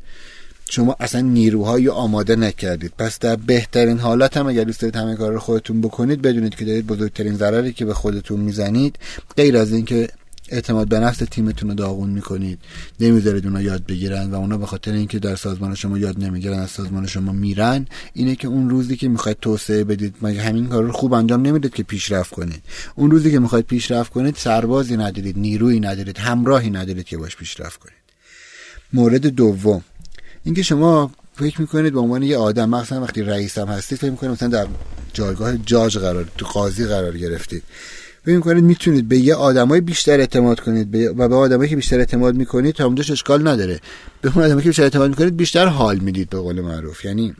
شما 0.70 0.96
اصلا 1.00 1.20
نیروهایی 1.20 1.88
آماده 1.88 2.36
نکردید. 2.36 2.92
پس 2.98 3.18
در 3.18 3.36
بهترین 3.36 3.98
حالت 3.98 4.36
هم 4.36 4.46
اگر 4.46 4.64
دوست 4.64 4.80
دارید 4.80 4.96
همه 4.96 5.16
کار 5.16 5.32
رو 5.32 5.38
خودتون 5.38 5.80
بکنید 5.80 6.22
بدونید 6.22 6.54
که 6.54 6.64
دارید 6.64 6.86
بزرگترین 6.86 7.36
ضرری 7.36 7.72
که 7.72 7.84
به 7.84 7.94
خودتون 7.94 8.40
می‌زنید 8.40 8.98
غیر 9.36 9.56
از 9.56 9.72
اینکه 9.72 10.08
اعتماد 10.48 10.88
به 10.88 10.98
نفس 10.98 11.18
تیمتون 11.30 11.68
رو 11.68 11.74
داغون 11.74 12.10
می‌کنید. 12.10 12.58
نمی‌ذارید 13.00 13.46
اونا 13.46 13.62
یاد 13.62 13.86
بگیرن 13.86 14.30
و 14.30 14.34
اونا 14.34 14.58
به 14.58 14.66
خاطر 14.66 14.92
اینکه 14.92 15.18
در 15.18 15.36
سازمان 15.36 15.74
شما 15.74 15.98
یاد 15.98 16.24
نمی‌گیرن 16.24 16.58
از 16.58 16.70
سازمان 16.70 17.06
شما 17.06 17.32
میرن. 17.32 17.86
اینه 18.12 18.36
که 18.36 18.48
اون 18.48 18.70
روزی 18.70 18.96
که 18.96 19.08
می‌خواید 19.08 19.36
توسعه 19.40 19.84
بدید 19.84 20.14
مگه 20.22 20.42
همین 20.42 20.66
کار 20.66 20.84
رو 20.84 20.92
خوب 20.92 21.12
انجام 21.12 21.46
نمی‌دید 21.46 21.74
که 21.74 21.82
پیشرفت 21.82 22.30
کنید؟ 22.30 22.62
اون 22.94 23.10
روزی 23.10 23.30
که 23.30 23.38
می‌خواید 23.38 23.66
پیشرفت 23.66 24.12
کنید 24.12 24.36
سربازی 24.36 24.96
ندارید 24.96 25.38
نیرویی 25.38 25.80
ندارید 25.80 26.18
همراهی 26.18 26.70
ندارید 26.70 27.04
که 27.04 27.18
باش 27.18 27.36
پیشرفت 27.36 27.80
کنید. 27.80 27.96
مورد 28.92 29.26
دوم 29.26 29.84
اینکه 30.44 30.62
شما 30.62 31.10
فکر 31.34 31.60
می‌کنید 31.60 31.92
به 31.92 32.00
عنوان 32.00 32.22
یه 32.22 32.36
آدم 32.36 32.68
مثلا 32.68 33.02
وقتی 33.02 33.22
رئیس 33.22 33.58
هم 33.58 33.68
هستید 33.68 33.98
فکر 33.98 34.10
می‌کنید 34.10 34.32
مثلا 34.32 34.48
در 34.48 34.66
جایگاه 35.12 35.56
جاج 35.56 35.98
قرار 35.98 36.28
تو 36.38 36.46
قاضی 36.46 36.84
قرار 36.84 37.18
گرفتید. 37.18 37.62
فکر 38.24 38.36
می‌کنید 38.36 38.64
می‌تونید 38.64 39.08
به 39.08 39.18
یه 39.18 39.34
آدمای 39.34 39.80
بیشتر 39.80 40.20
اعتماد 40.20 40.60
کنید 40.60 40.94
و 40.94 41.28
به 41.28 41.34
آدمایی 41.34 41.70
که 41.70 41.76
بیشتر 41.76 41.98
اعتماد 41.98 42.34
می‌کنید 42.34 42.74
تا 42.74 42.86
اونجاش 42.86 43.10
اشکال 43.10 43.48
نداره. 43.48 43.80
به 44.20 44.32
اون 44.34 44.44
آدمایی 44.44 44.62
که 44.62 44.68
بیشتر 44.68 44.82
اعتماد 44.82 45.10
می‌کنید 45.10 45.36
بیشتر 45.36 45.66
حال 45.66 45.98
می‌دید 45.98 46.30
به 46.30 46.38
قول 46.38 46.60
معروف. 46.60 47.04
یعنی 47.04 47.34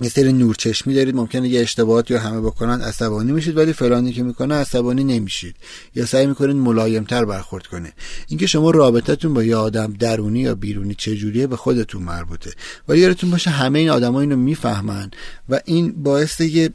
یه 0.00 0.08
سری 0.08 0.32
نورچشمی 0.32 0.94
دارید 0.94 1.14
ممکنه 1.14 1.48
یه 1.48 1.60
اشتباهات 1.60 2.10
یا 2.10 2.18
همه 2.18 2.40
بکنن 2.40 2.80
عصبانی 2.80 3.32
میشید 3.32 3.56
ولی 3.56 3.72
فلانی 3.72 4.12
که 4.12 4.22
می‌کنه 4.22 4.54
عصبانی 4.54 5.04
نمیشید. 5.04 5.54
یا 5.94 6.06
سعی 6.06 6.26
می‌کنید 6.26 6.56
ملایمتر 6.56 7.24
برخورد 7.24 7.66
کنه. 7.66 7.92
اینکه 8.28 8.46
شما 8.46 8.70
رابطتون 8.70 9.34
با 9.34 9.42
یه 9.42 9.56
آدم 9.56 9.92
درونی 9.92 10.40
یا 10.40 10.54
بیرونی 10.54 10.94
چجوریه 10.94 11.46
به 11.46 11.56
خودتون 11.56 12.02
مربوطه. 12.02 12.50
ولی 12.88 13.00
یادتون 13.00 13.30
باشه 13.30 13.50
همه 13.50 13.78
این 13.78 13.90
آدما 13.90 14.20
اینو 14.20 14.36
می‌فهمن 14.36 15.10
و 15.48 15.60
این 15.64 16.02
باعث 16.02 16.40
یه 16.40 16.70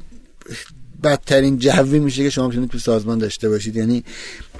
بدترین 1.04 1.58
جوی 1.58 2.00
میشه 2.00 2.24
که 2.24 2.30
شما 2.30 2.48
می‌تونید 2.48 2.70
تو 2.70 2.80
سازمان 2.80 3.18
داشته 3.18 3.50
باشید. 3.50 3.76
یعنی 3.76 4.04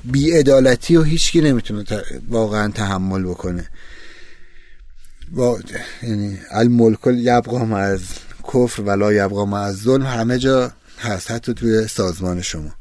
بیعدالتی 0.04 0.96
و 0.96 1.04
هیچکی 1.04 1.42
نمی‌تونه 1.42 1.84
واقعا 2.30 2.72
تحمل 2.72 3.24
بکنه. 3.24 3.70
با 5.32 5.60
یعنی 6.04 6.38
الملک 6.52 7.08
یبقا 7.08 7.78
از 7.78 8.02
کفر 8.54 8.82
ولا 8.82 9.14
یبقا 9.14 9.58
از 9.58 9.78
ظلم 9.78 10.06
همه 10.06 10.38
جا 10.38 10.72
هست 11.00 11.32
حتی 11.32 11.54
توی 11.54 11.88
سازمان 11.88 12.42
شما. 12.42 12.72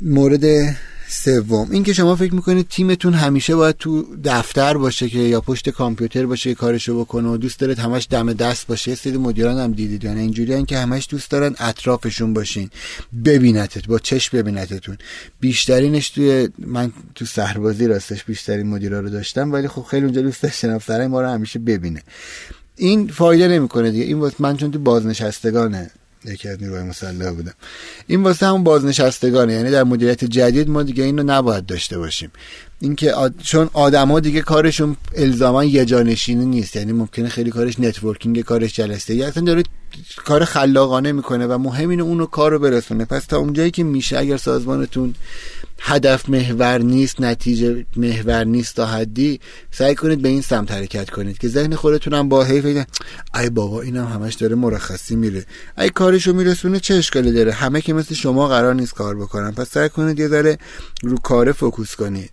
مورد 0.00 0.76
سوم. 1.10 1.70
اینکه 1.70 1.92
شما 1.92 2.16
فکر 2.16 2.34
می‌کنید 2.34 2.68
تیمتون 2.68 3.14
همیشه 3.14 3.56
باید 3.56 3.76
تو 3.76 4.06
دفتر 4.24 4.76
باشه 4.76 5.08
که 5.08 5.18
یا 5.18 5.40
پشت 5.40 5.70
کامپیوتر 5.70 6.26
باشه 6.26 6.54
کارشو 6.54 7.00
بکنه 7.00 7.28
و 7.28 7.36
دوست 7.36 7.60
دارید 7.60 7.78
همش 7.78 8.06
دم 8.10 8.32
دست 8.32 8.66
باشه 8.66 8.94
سری 8.94 9.16
مدیران 9.16 9.58
هم 9.58 9.72
دیدید. 9.72 10.04
یعنی 10.04 10.20
اینجوری 10.20 10.64
که 10.64 10.78
همش 10.78 11.06
دوست 11.10 11.30
دارن 11.30 11.54
اطرافشون 11.58 12.32
باشین. 12.34 12.70
ببینتت 13.24 13.86
با 13.86 13.98
چشم 13.98 14.38
ببینتتون. 14.38 14.98
بیشترینش 15.40 16.10
توی 16.10 16.48
من 16.58 16.92
تو 17.14 17.24
سربازی 17.24 17.86
راستش 17.86 18.24
بیشترین 18.24 18.66
مدیرا 18.66 19.00
رو 19.00 19.10
داشتم 19.10 19.52
ولی 19.52 19.68
خب 19.68 19.82
خیلی 19.82 20.04
اونجا 20.04 20.22
دوست 20.22 20.42
داشتم 20.42 20.78
سرای 20.78 21.06
ما 21.06 21.20
رو 21.20 21.28
همیشه 21.28 21.58
ببینه. 21.58 22.02
این 22.76 23.08
فایده 23.08 23.48
نمی‌کنه 23.48 23.90
دیگه. 23.90 24.04
این 24.04 24.18
واسه 24.18 24.36
من 24.38 24.56
چون 24.56 24.70
تو 24.70 24.78
بازنشستگانه 24.78 25.90
یکی 26.24 26.48
از 26.48 26.62
نیروهای 26.62 26.82
مسلح 26.82 27.30
بودم. 27.30 27.54
این 28.06 28.22
واسه 28.22 28.46
همون 28.46 28.64
بازنشستگانه 28.64 29.52
یعنی 29.52 29.70
در 29.70 29.84
مدیریت 29.84 30.24
جدید 30.24 30.68
ما 30.68 30.82
دیگه 30.82 31.04
اینو 31.04 31.22
نباید 31.22 31.66
داشته 31.66 31.98
باشیم. 31.98 32.30
اینکه 32.80 33.12
آد... 33.12 33.34
چون 33.42 33.70
آدما 33.72 34.20
دیگه 34.20 34.40
کارشون 34.40 34.96
الزاما 35.14 35.64
یه 35.64 35.84
جانشینی 35.84 36.46
نیست. 36.46 36.76
یعنی 36.76 36.92
ممکنه 36.92 37.28
خیلی 37.28 37.50
کارش 37.50 37.80
networking 37.80 38.40
کارش 38.40 38.74
جلسه. 38.74 39.14
یا 39.14 39.26
اصلا 39.26 39.42
داره 39.42 39.62
کار 40.16 40.44
خلاقانه 40.44 41.12
می‌کنه 41.12 41.46
و 41.46 41.58
مهم 41.58 41.88
اینه 41.88 42.02
اونو 42.02 42.26
کار 42.26 42.50
رو 42.50 42.58
برسونه. 42.58 43.04
پس 43.04 43.26
تا 43.26 43.38
اونجایی 43.38 43.70
که 43.70 43.84
میشه 43.84 44.18
اگر 44.18 44.36
سازمانتون 44.36 45.14
هدف 45.80 46.28
محور 46.28 46.78
نیست 46.78 47.20
نتیجه 47.20 47.86
محور 47.96 48.44
نیست 48.44 48.76
تا 48.76 48.86
حدی 48.86 49.40
سعی 49.70 49.94
کنید 49.94 50.22
به 50.22 50.28
این 50.28 50.42
سمت 50.42 50.72
حرکت 50.72 51.10
کنید 51.10 51.38
که 51.38 51.48
ذهن 51.48 51.74
خودتون 51.74 52.14
هم 52.14 52.28
با 52.28 52.44
حیف 52.44 52.84
ای 53.34 53.50
بابا 53.50 53.82
اینم 53.82 54.06
همش 54.06 54.34
داره 54.34 54.54
مرخصی 54.54 55.16
میره. 55.16 55.44
ای 55.78 55.90
کارشو 55.90 56.32
میرسونه 56.32 56.80
چه 56.80 56.94
اشکالی 56.94 57.32
داره؟ 57.32 57.52
همه 57.52 57.80
که 57.80 57.92
مثل 57.92 58.14
شما 58.14 58.48
قرار 58.48 58.74
نیست 58.74 58.94
کار 58.94 59.16
بکنن. 59.16 59.52
پس 59.52 59.70
سعی 59.70 59.88
کنید 59.88 60.18
یه 60.18 60.28
ذره 60.28 60.58
رو 61.02 61.16
کار 61.16 61.52
فوکوس 61.52 61.96
کنید. 61.96 62.30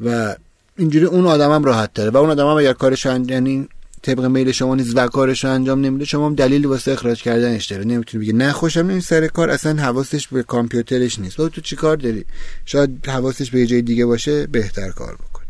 و 0.00 0.36
اینجوری 0.78 1.04
اون 1.04 1.26
آدمم 1.26 1.64
راحت 1.64 1.94
تره. 1.94 2.10
و 2.10 2.16
اون 2.16 2.30
آدمم 2.30 2.56
اگر 2.56 2.72
کارش 2.72 3.06
یعنی 3.06 3.68
طبق 4.02 4.24
میل 4.24 4.52
شما 4.52 4.74
نیست 4.74 4.96
و 4.96 5.06
کارش 5.06 5.44
رو 5.44 5.50
انجام 5.50 5.80
نمیده 5.80 6.04
شما 6.04 6.26
هم 6.26 6.34
دلیل 6.34 6.66
واسه 6.66 6.92
اخراج 6.92 7.22
کردنش 7.22 7.66
داره. 7.66 7.84
نمی‌تونی 7.84 8.24
بگی 8.24 8.32
نه 8.32 8.52
خوشم 8.52 8.88
این 8.88 9.00
سر 9.00 9.26
کار 9.26 9.50
اصلا 9.50 9.82
حواسش 9.82 10.28
به 10.28 10.42
کامپیوترش 10.42 11.18
نیست. 11.18 11.36
تو 11.36 11.60
چی 11.60 11.76
کار 11.76 11.96
داری؟ 11.96 12.24
شاید 12.64 13.06
حواسش 13.06 13.50
به 13.50 13.66
جای 13.66 13.82
دیگه 13.82 14.06
باشه 14.06 14.46
بهتر 14.46 14.90
کار 14.90 15.14
بکنی. 15.14 15.46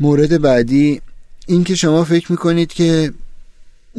مورد 0.00 0.40
بعدی 0.40 1.00
این 1.46 1.64
که 1.64 1.74
شما 1.74 2.04
فکر 2.04 2.32
می‌کنید 2.32 2.72
که 2.72 3.12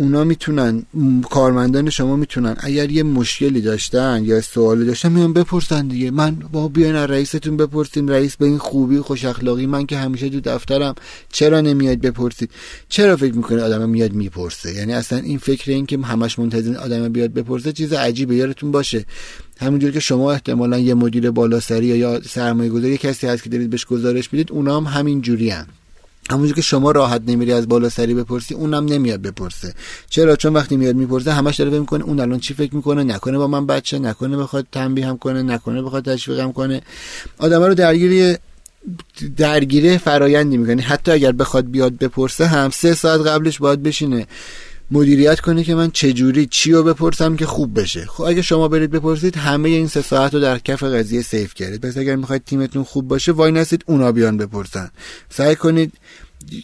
اونا 0.02 0.24
می‌تونن 0.24 0.84
کارمندان 1.30 1.90
شما 1.90 2.16
می‌تونن. 2.16 2.56
اگر 2.60 2.92
یه 2.92 3.04
مشکلی 3.04 3.62
داشتن 3.62 4.22
یا 4.26 4.42
سوالی 4.42 4.86
داشتن 4.86 5.12
میان 5.12 5.34
بپرسن 5.34 5.88
دیگه. 5.88 6.12
من 6.12 6.36
با 6.52 6.68
بیاین 6.68 6.96
از 6.96 7.10
رئیستون 7.10 7.58
بپرسیم 7.58 8.08
رئیس 8.08 8.36
به 8.36 8.46
این 8.46 8.58
خوبی 8.58 9.00
خوش 9.00 9.26
اخلاقی 9.26 9.66
من 9.66 9.86
که 9.86 9.98
همیشه 9.98 10.30
تو 10.30 10.40
دفترم. 10.40 10.96
چرا 11.32 11.62
نمیاد 11.62 11.98
بپرسید؟ 11.98 12.50
چرا 12.90 13.18
فکر 13.18 13.34
می‌کنه 13.34 13.62
آدم 13.62 13.90
میاد 13.90 14.14
می‌پرسه؟ 14.14 14.74
یعنی 14.76 14.94
اصلا 14.94 15.20
این 15.20 15.38
فکر 15.38 15.72
این 15.72 15.86
که 15.86 15.98
همش 15.98 16.40
منتظر 16.40 16.78
آدم 16.78 17.10
بیاد 17.10 17.34
بپرسه 17.34 17.72
چیز 17.72 17.94
عجیبه. 17.94 18.36
یارتون 18.36 18.72
باشه. 18.72 19.06
همونجور 19.60 19.92
که 19.92 20.00
شما 20.00 20.32
احتمالا 20.32 20.80
یه 20.80 20.94
مدیر 20.94 21.32
بالاسری 21.32 21.86
یا 21.86 22.22
سرمایه 22.22 22.70
گذاری 22.70 22.98
کسی 22.98 23.28
هست 23.28 23.44
که 23.44 23.50
دارید 23.50 23.70
بهش 23.70 23.86
گزارش 23.86 24.34
می‌دید 24.34 24.52
اونا 24.52 24.78
هم 24.78 24.84
همین 24.84 25.22
جوری 25.22 25.50
همونجور 26.32 26.56
که 26.56 26.62
شما 26.62 26.92
راحت 26.92 27.22
نمیری 27.28 27.54
از 27.54 27.68
بالا 27.68 27.90
سری 27.90 28.14
بپرسی 28.14 28.54
اونم 28.54 28.86
نمیاد 28.86 29.22
بپرسه. 29.22 29.74
چرا؟ 30.10 30.36
چون 30.36 30.54
وقتی 30.54 30.78
میاد 30.78 30.96
می‌پرسه 30.96 31.34
همش 31.34 31.56
داره 31.56 31.80
می‌کنه 31.80 32.04
اون 32.04 32.20
الان 32.20 32.40
چی 32.40 32.54
فکر 32.54 32.76
می‌کنه؟ 32.76 33.04
نکنه 33.04 33.38
با 33.38 33.48
من 33.48 33.66
بچه 33.66 34.00
نکنه 34.00 34.38
بخواد 34.38 34.68
تنبیه 34.72 35.08
هم 35.08 35.18
کنه 35.18 35.44
نکنه 35.44 35.82
بخواد 35.82 36.06
تشویقم 36.06 36.52
کنه. 36.52 36.82
آدم 37.38 37.64
رو 37.64 37.74
درگیری 37.74 38.36
درگیره 39.38 39.98
فرایندی 39.98 40.58
می‌کنه 40.58 40.82
حتی 40.82 41.12
اگر 41.12 41.32
بخواد 41.32 41.72
بیاد 41.72 41.98
بپرسه 41.98 42.48
هم 42.48 42.70
سه 42.70 42.94
ساعت 42.94 43.22
قبلش 43.22 43.60
باید 43.60 43.84
بشینه. 43.84 44.28
مدیریت 44.92 45.40
کنه 45.40 45.64
که 45.64 45.76
من 45.76 45.92
چجوری 45.92 46.46
چی 46.46 46.72
رو 46.72 46.84
بپرسم 46.84 47.36
که 47.36 47.46
خوب 47.46 47.80
بشه. 47.80 48.06
خب 48.06 48.24
اگه 48.24 48.42
شما 48.42 48.68
برید 48.68 48.92
بپرسید 48.92 49.36
همه 49.36 49.70
این 49.70 49.88
سه 49.88 50.02
ساعت 50.02 50.34
رو 50.34 50.40
در 50.40 50.60
کف 50.60 50.84
قضیه 50.84 51.22
سیف 51.22 51.54
کردید. 51.54 51.82
پس 51.82 51.98
اگر 51.98 52.16
می‌خواید 52.16 52.44
تیمتون 52.46 52.84
خوب 52.84 53.08
باشه 53.08 53.32
وای 53.32 53.52
نستید 53.52 53.84
اونا 53.88 54.12
بیان 54.12 54.38
بپرسن. 54.38 54.92
سعی 55.30 55.56
کنید 55.56 55.94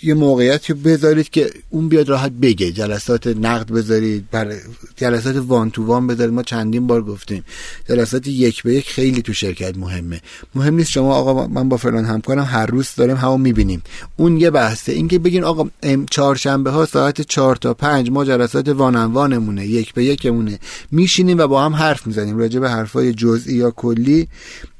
یه 0.04 0.14
موقعیتی 0.14 0.74
بذارید 0.74 1.30
که 1.30 1.50
اون 1.70 1.90
بیاد 1.90 2.10
راحت 2.10 2.32
بگه. 2.32 2.72
جلسات 2.72 3.28
نقد 3.28 3.72
بذارید 3.72 4.30
بر 4.32 4.54
جلسات 4.96 5.36
وان 5.36 5.72
تو 5.72 5.86
وان 5.86 6.08
بذارید. 6.08 6.34
ما 6.34 6.44
چندین 6.44 6.88
بار 6.88 7.02
گفتیم. 7.02 7.44
جلسات 7.90 8.28
یک 8.28 8.64
به 8.64 8.74
یک 8.76 8.90
خیلی 8.90 9.22
تو 9.22 9.34
شرکت 9.34 9.78
مهمه. 9.78 10.22
مهم 10.56 10.76
نیست 10.76 10.90
شما 10.90 11.16
آقا 11.16 11.48
من 11.48 11.70
با 11.70 11.78
فلان 11.78 12.06
همکارم 12.06 12.44
هر 12.44 12.66
روز 12.66 12.90
داریم 12.98 13.16
همو 13.16 13.38
می‌بینیم. 13.38 13.82
اون 14.18 14.38
یه 14.38 14.50
بحثه. 14.50 14.92
اینکه 14.92 15.20
بگین 15.20 15.44
آقا 15.44 15.70
چهارشنبه 16.12 16.72
ها 16.72 16.86
ساعت 16.86 17.22
چهار 17.22 17.56
تا 17.56 17.74
پنج 17.74 18.10
ما 18.10 18.26
جلسات 18.26 18.68
وان 18.68 18.96
وانمونه 18.96 19.68
یک 19.68 19.94
به 19.94 20.06
یکمونه. 20.06 20.60
میشینیم 20.92 21.38
و 21.38 21.48
با 21.48 21.66
هم 21.66 21.74
حرف 21.74 22.08
می‌زنیم. 22.08 22.38
راجع 22.38 22.60
به 22.60 22.70
حرفای 22.70 23.14
جزئی 23.14 23.56
یا 23.56 23.72
کلی 23.72 24.28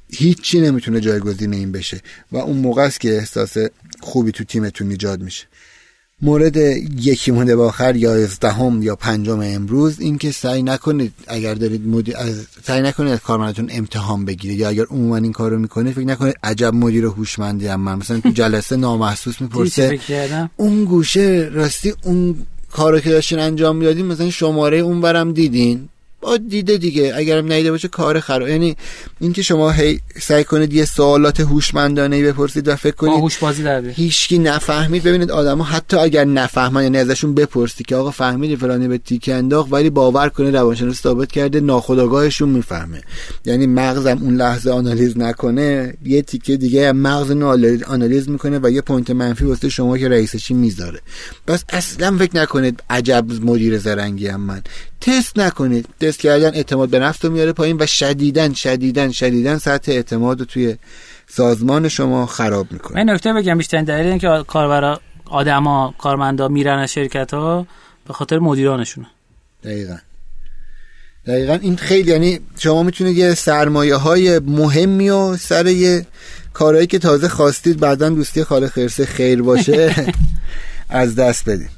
هیچی 0.10 0.62
نمی‌تونه 0.62 1.00
جایگزین 1.00 1.54
این 1.54 1.72
بشه. 1.72 2.02
و 2.32 2.38
اون 2.38 2.58
موقع 2.58 2.82
است 2.82 3.00
که 3.00 3.18
احساس 3.18 3.58
خوبی 4.02 4.32
تو 4.32 4.44
تیمتون 4.44 4.92
ایجاد 4.92 5.22
میشه. 5.22 5.46
مورد 6.22 6.58
یکی 6.58 7.32
مونده 7.32 7.56
آخر 7.56 7.96
یازدهم 7.96 8.82
یا 8.82 8.96
پنجم 8.96 9.40
امروز 9.40 10.00
اینکه 10.00 10.32
سعی 10.32 10.64
نکنید 10.64 11.14
اگر 11.28 11.54
دارید 11.54 11.88
مدیر 11.88 12.18
از 12.18 12.46
سعی 12.64 12.82
نکنید 12.82 13.14
از 13.14 13.20
کارمندتون 13.20 13.70
امتحان 13.72 14.26
بگیرید 14.26 14.60
یا 14.60 14.70
اگر 14.70 14.84
عموما 14.84 15.18
این 15.18 15.32
کارو 15.32 15.60
می‌کنید 15.60 15.94
فکر 15.94 16.06
نکنید 16.06 16.36
عجب 16.44 16.74
مدیر 16.74 17.06
هوشمندی 17.06 17.68
هم 17.68 17.82
من. 17.82 17.96
مثلا 17.96 18.20
تو 18.20 18.30
جلسه 18.30 18.76
نامحسوس 18.76 19.42
می‌پرسه 19.42 20.00
اون 20.58 20.86
گوشه 20.86 21.50
راستی 21.54 21.94
اون 22.04 22.36
کارو 22.72 23.00
که 23.00 23.10
داشتین 23.10 23.40
انجام 23.40 23.76
می‌دادین 23.76 24.06
مثلا 24.06 24.30
شماره 24.30 24.78
اون 24.78 25.02
برم 25.02 25.34
دیدین؟ 25.34 25.90
باید 26.22 26.38
بده 26.38 26.78
دیگه. 26.78 27.14
اگرم 27.16 27.54
نده 27.54 27.72
باشه 27.72 27.88
کار 27.88 28.20
خراب. 28.20 28.48
یعنی 28.48 28.76
اینکه 29.20 29.42
شما 29.42 29.72
هی 29.72 30.00
سعی 30.22 30.44
کنید 30.44 30.74
یه 30.74 30.86
سوالات 30.86 31.40
هوشمندانه 31.40 32.24
بپرسید 32.24 32.68
و 32.68 32.76
فکر 32.76 32.96
کنید 32.96 33.20
هوش 33.20 33.38
بازی 33.38 33.64
در 33.64 33.86
هیچکی 33.86 34.40
نفهمید. 34.40 35.04
ببینید 35.04 35.32
آدما 35.32 35.64
حتی 35.64 35.98
اگر 35.98 36.26
نفهمن 36.26 36.84
یعنی 36.84 36.98
ازشون 36.98 37.36
بپرسید 37.36 37.88
که 37.88 37.96
آقا 37.96 38.12
فهمیدی 38.12 38.56
فلانی 38.56 38.88
یه 38.88 38.98
تیکه 38.98 39.30
انداخت 39.34 39.74
ولی 39.74 39.90
باور 39.90 40.30
کنید 40.30 40.56
روانشناس 40.56 41.02
ثابت 41.02 41.32
کرده 41.32 41.60
ناخودآگاهشون 41.60 42.50
می‌فهمه. 42.50 43.02
یعنی 43.46 43.68
مغزم 43.68 44.18
اون 44.22 44.36
لحظه 44.36 44.72
آنالیز 44.72 45.18
نکنه 45.18 45.94
یه 46.06 46.22
تیکه 46.22 46.58
دیگه 46.58 46.92
مغز 46.92 47.32
آنالیز 47.88 48.30
می‌کنه 48.30 48.60
و 48.64 48.72
یه 48.72 48.82
point 48.82 49.12
منفی 49.12 49.46
واسه 49.46 49.70
شما 49.70 49.98
که 49.98 50.10
رئیسشی 50.10 50.54
می‌ذاره. 50.54 51.00
پس 51.48 51.64
اصلا 51.70 52.18
فکر 52.18 52.36
نکنید 52.36 52.84
عجب 52.90 53.26
مدیر 53.42 53.78
زرنگی 53.78 54.28
هم 54.28 54.42
من. 54.42 54.62
تست 55.02 55.40
نکنید. 55.40 55.86
تست 56.02 56.20
کردن 56.20 56.54
اعتماد 56.54 56.90
به 56.90 57.00
نفس 57.00 57.26
رو 57.26 57.32
میاره 57.32 57.52
پایین 57.52 57.78
و 57.80 57.86
شدیدن 57.86 58.54
شدیدن 58.54 59.12
شدیدن 59.12 59.58
سطح 59.58 59.92
اعتماد 59.92 60.40
رو 60.40 60.46
توی 60.46 60.76
سازمان 61.28 61.90
شما 61.90 62.26
خراب 62.26 62.72
می‌کنه. 62.72 63.04
من 63.04 63.14
نکته 63.14 63.34
بگم 63.34 63.58
بیشتر 63.58 63.82
دلیل 63.82 64.08
اینکه 64.08 64.44
کاربرا 64.48 65.00
آدما 65.26 65.94
کارمندا 65.98 66.48
میرن 66.48 66.80
از 66.80 66.92
شرکت 66.92 67.34
ها 67.34 67.68
به 68.08 68.14
خاطر 68.14 68.40
مدیرانشونه. 68.40 69.08
دقیقا. 69.64 69.98
دقیقا. 71.28 71.54
این 71.54 71.78
خیلی 71.78 72.12
یعنی 72.12 72.40
شما 72.58 72.84
می‌تونید 72.84 73.18
یه 73.18 73.34
سرمایه 73.34 73.96
های 73.96 74.40
مهمی 74.40 75.10
و 75.10 75.38
سر 75.38 75.68
یه 75.68 76.06
کارهایی 76.54 76.88
که 76.88 77.00
تازه 77.00 77.30
خواستید 77.30 77.80
بعدا 77.80 78.10
دوستی 78.10 78.44
خاله 78.44 78.68
خرسه 78.68 79.06
خیر 79.06 79.42
باشه 79.42 79.96
از 80.90 81.16
دست 81.16 81.50
بدید 81.50 81.77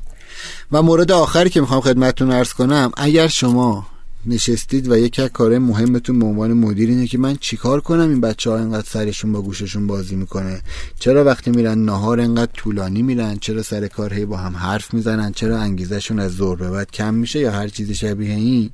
و 0.71 0.81
مورد 0.81 1.11
آخری 1.11 1.49
که 1.49 1.61
می‌خوام 1.61 1.81
خدمتتون 1.81 2.31
ارز 2.31 2.53
کنم 2.53 2.91
اگر 2.97 3.27
شما 3.27 3.87
نشستید 4.25 4.91
و 4.91 4.97
یکی 4.97 5.21
از 5.21 5.29
کارهای 5.29 5.59
مهمتون 5.59 6.19
به 6.19 6.25
عنوان 6.25 6.53
مدیر 6.53 6.89
اینه 6.89 7.07
که 7.07 7.17
من 7.17 7.35
چیکار 7.35 7.81
کنم 7.81 8.09
این 8.09 8.21
بچه 8.21 8.49
ها 8.49 8.57
اینقدر 8.57 8.87
سرشون 8.87 9.31
با 9.31 9.41
گوششون 9.41 9.87
بازی 9.87 10.15
می‌کنه؟ 10.15 10.61
چرا 10.99 11.23
وقتی 11.23 11.51
میرن 11.51 11.85
نهار 11.85 12.19
اینقدر 12.19 12.51
طولانی 12.53 13.01
میرن؟ 13.01 13.37
چرا 13.37 13.63
سر 13.63 13.87
کار 13.87 14.13
هی 14.13 14.25
با 14.25 14.37
هم 14.37 14.55
حرف 14.55 14.93
می‌زنن؟ 14.93 15.31
چرا 15.31 15.57
انگیزشون 15.57 16.19
از 16.19 16.31
زور 16.31 16.57
به 16.57 16.69
بعد 16.69 16.91
کم 16.91 17.13
میشه 17.13 17.39
یا 17.39 17.51
هر 17.51 17.67
چیز 17.67 17.91
شبیه 17.91 18.33
این؟ 18.33 18.69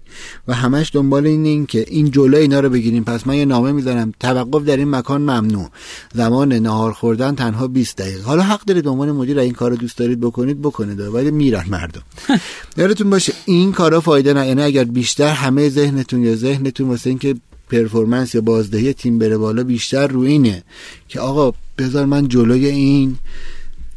و 0.47 0.53
همش 0.53 0.91
دنبال 0.93 1.27
این 1.27 1.45
این 1.45 1.65
که 1.65 1.85
این 1.87 2.11
جلو 2.11 2.37
اینا 2.37 2.59
رو 2.59 2.69
بگیریم. 2.69 3.03
پس 3.03 3.27
من 3.27 3.35
یه 3.35 3.45
نامه 3.45 3.71
می‌ذارم. 3.71 4.13
توقف 4.19 4.63
در 4.63 4.77
این 4.77 4.89
مکان 4.89 5.21
ممنوع. 5.21 5.69
زمان 6.13 6.53
نهار 6.53 6.93
خوردن 6.93 7.35
تنها 7.35 7.67
20 7.67 7.97
دقیقه. 7.97 8.23
حالا 8.23 8.43
حق 8.43 8.65
دارید 8.65 8.83
به 8.83 8.89
عنوان 8.89 9.11
مدیر 9.11 9.39
این 9.39 9.53
کارو 9.53 9.75
دوست 9.75 9.97
دارید 9.97 10.19
بکنید 10.19 10.61
بکنید. 10.61 10.99
ولی 10.99 11.31
میرن 11.31 11.65
مردم. 11.69 12.01
یادتون 12.77 13.09
باشه 13.09 13.33
این 13.45 13.71
کارا 13.71 14.01
فایده 14.01 14.33
نه 14.33 14.47
یعنی 14.47 14.61
اگر 14.61 14.83
بیشتر 14.83 15.34
همه 15.35 15.69
ذهنتون 15.69 16.23
یا 16.23 16.35
ذهنتون 16.35 16.87
واسه 16.87 17.09
اینکه 17.09 17.35
پرفورمنس 17.69 18.35
یا 18.35 18.41
بازدهی 18.41 18.93
تیم 18.93 19.19
بره 19.19 19.37
بالا 19.37 19.63
بیشتر 19.63 20.07
رو 20.07 20.21
اینه 20.21 20.63
که 21.07 21.19
آقا 21.19 21.53
بذار 21.77 22.05
من 22.05 22.27
جلوی 22.27 22.65
این 22.65 23.17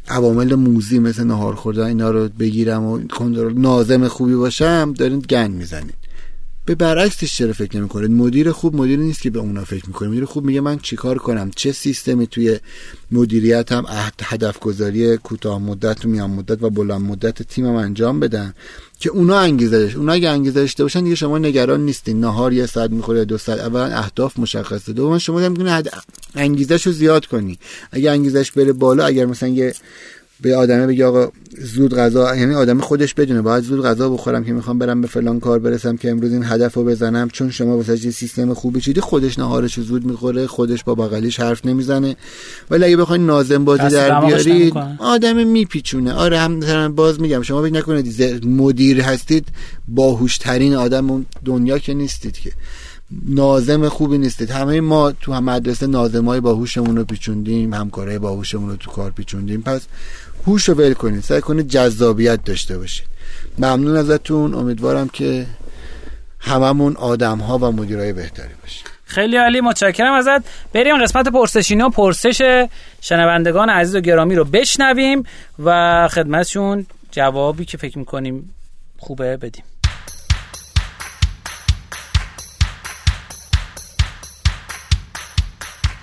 عوامل 0.07 0.55
موزی 0.55 0.99
مثل 0.99 1.23
نهار 1.23 1.55
خوردن 1.55 1.85
اینا 1.85 2.11
رو 2.11 2.29
بگیرم 2.39 2.83
و 2.83 2.99
کنترل 3.07 3.53
نازم 3.53 4.07
خوبی 4.07 4.35
باشم 4.35 4.93
دارین 4.97 5.19
گند 5.19 5.55
می‌زنید 5.55 6.08
به 6.69 6.75
برعکسش 6.75 7.37
چرا 7.37 7.53
فکر 7.53 7.77
نمی‌کنید؟ 7.77 8.11
مدیر 8.11 8.51
خوب 8.51 8.75
مدیر 8.75 8.99
نیست 8.99 9.21
که 9.21 9.29
به 9.29 9.39
اونا 9.39 9.63
فکر 9.63 9.87
می‌کنه. 9.87 10.09
مدیر 10.09 10.25
خوب 10.25 10.45
میگه 10.45 10.61
من 10.61 10.79
چیکار 10.79 11.17
کنم؟ 11.17 11.51
چه 11.55 11.71
سیستمی 11.71 12.27
توی 12.27 12.59
مدیریتم 13.11 13.85
هدف 14.23 14.59
گذاری 14.59 15.17
کوتاه 15.17 15.59
مدت 15.59 16.05
و 16.05 16.09
میان 16.09 16.29
مدت 16.29 16.63
و 16.63 16.69
بلند 16.69 17.01
مدت 17.01 17.43
تیمم 17.43 17.75
انجام 17.75 18.19
بدم 18.19 18.53
که 18.99 19.09
اونا 19.09 19.39
انگیزه 19.39 19.93
اونا 19.95 20.11
اگه 20.13 20.29
انگیزه 20.29 20.59
داشته 20.59 20.83
باشن 20.83 21.03
دیگه 21.03 21.15
شما 21.15 21.37
نگران 21.37 21.85
نیستین. 21.85 22.19
نهار 22.19 22.53
یه 22.53 22.65
ساعت 22.65 22.91
می‌خوره 22.91 23.25
دو 23.25 23.37
ساعت. 23.37 23.59
اولا 23.59 23.85
اهداف 23.85 24.39
مشخصه 24.39 24.93
دوم 24.93 25.17
شما 25.17 25.39
هم 25.39 25.51
می‌تونی 25.51 25.83
انگیزش 26.35 26.87
رو 26.87 26.91
زیاد 26.91 27.25
کنی. 27.25 27.59
اگه 27.91 28.11
انگیزش 28.11 28.51
بره 28.51 28.73
بالا 28.73 29.05
اگر 29.05 29.25
مثلا 29.25 29.49
یه 29.49 29.73
به 30.41 30.55
آدمه 30.55 30.87
بگی 30.87 31.03
آقا 31.03 31.31
زود 31.61 31.95
غذا 31.95 32.35
یعنی 32.35 32.53
آدم 32.53 32.79
خودش 32.79 33.13
بدونه 33.13 33.41
باید 33.41 33.63
زود 33.63 33.85
غذا 33.85 34.09
بخورم 34.09 34.43
که 34.43 34.53
می‌خوام 34.53 34.79
برم 34.79 35.01
به 35.01 35.07
فلان 35.07 35.39
کار 35.39 35.59
برسم 35.59 35.97
که 35.97 36.11
امروز 36.11 36.33
این 36.33 36.43
هدف 36.45 36.73
رو 36.73 36.83
بزنم 36.83 37.29
چون 37.29 37.51
شما 37.51 37.77
واسه 37.77 37.95
سیستم 37.95 38.53
خوبی 38.53 38.81
چیدی؟ 38.81 39.01
خودش 39.01 39.39
نهارش 39.39 39.77
رو 39.77 39.83
زود 39.83 40.05
می‌خوره 40.05 40.47
خودش 40.47 40.83
با 40.83 40.95
بغلیش 40.95 41.39
حرف 41.39 41.65
نمی‌زنه. 41.65 42.15
ولی 42.69 42.85
اگه 42.85 42.97
بخواین 42.97 43.25
نازم 43.25 43.65
بازی 43.65 43.89
در 43.89 44.25
بیارید 44.25 44.73
آدم 44.99 45.47
میپیچونه. 45.47 46.13
آره 46.13 46.39
هم 46.39 46.51
مثلا 46.51 46.89
باز 46.89 47.21
میگم 47.21 47.41
شما 47.41 47.63
فکر 47.63 47.73
نکنید 47.73 48.45
مدیر 48.45 49.01
هستید 49.01 49.47
باهوشترین 49.87 50.75
آدم 50.75 51.25
دنیا 51.45 51.79
که 51.79 51.93
نیستید 51.93 52.37
که. 52.37 52.51
نازم 53.25 53.89
خوبی 53.89 54.17
نیستید. 54.17 54.51
همه 54.51 54.81
ما 54.81 55.11
تو 55.11 55.33
هم 55.33 55.43
مدرسه 55.43 55.87
نازمای 55.87 56.39
باهوشمون 56.39 56.97
رو 56.97 57.03
پیچوندیم 57.03 57.73
همکارای 57.73 58.19
باهوشمون 58.19 58.69
رو 58.69 58.75
تو 58.75 58.91
کار 58.91 59.11
پیچوندیم. 59.11 59.61
پس 59.61 59.81
هوش 60.49 60.69
رو 60.69 60.75
ول 60.75 60.93
کنید. 60.93 61.23
سعی 61.23 61.41
کنید 61.41 61.67
جذابیت 61.67 62.43
داشته 62.43 62.77
باشید. 62.77 63.07
ممنون 63.57 63.97
ازتون. 63.97 64.53
امیدوارم 64.53 65.09
که 65.09 65.45
هممون 66.39 66.95
آدم 66.95 67.37
ها 67.37 67.57
و 67.57 67.71
مدیرای 67.71 68.13
بهتری 68.13 68.53
باشیم. 68.61 68.83
خیلی 69.05 69.37
عالی. 69.37 69.61
متشکرم 69.61 70.13
ازت. 70.13 70.43
بریم 70.73 71.03
قسمت 71.03 71.27
پرسشینا. 71.27 71.89
پرسش 71.89 72.67
شنوندگان 73.01 73.69
عزیز 73.69 73.95
و 73.95 73.99
گرامی 73.99 74.35
رو 74.35 74.45
بشنویم 74.45 75.23
و 75.59 76.07
خدمتشون 76.07 76.85
جوابی 77.11 77.65
که 77.65 77.77
فکر 77.77 77.97
می‌کنیم 77.97 78.55
خوبه 78.97 79.37
بدیم. 79.37 79.63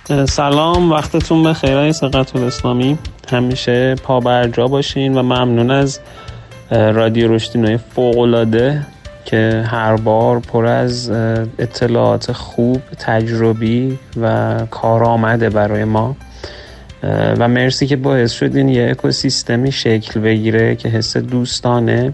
سلام 0.07 0.91
وقتتون 0.91 1.43
به 1.43 1.53
خیرای 1.53 1.93
سقط 1.93 2.35
الاسلامی 2.35 2.97
همیشه 3.31 3.95
پا 3.95 4.19
برجا 4.19 4.67
باشین 4.67 5.17
و 5.17 5.21
ممنون 5.21 5.71
از 5.71 5.99
رادیو 6.71 7.33
رشدینوی 7.33 7.77
فوقلاده 7.77 8.85
که 9.25 9.63
هر 9.67 9.95
بار 9.95 10.39
پر 10.39 10.65
از 10.65 11.09
اطلاعات 11.59 12.31
خوب 12.31 12.81
تجربی 12.99 13.99
و 14.21 14.57
کارآمده 14.71 15.49
برای 15.49 15.83
ما. 15.83 16.15
و 17.39 17.47
مرسی 17.47 17.87
که 17.87 17.95
باعث 17.95 18.31
شدین 18.31 18.69
یه 18.69 18.89
اکوسیستمی 18.91 19.71
شکل 19.71 20.19
بگیره 20.19 20.75
که 20.75 20.89
حس 20.89 21.17
دوستانه 21.17 22.13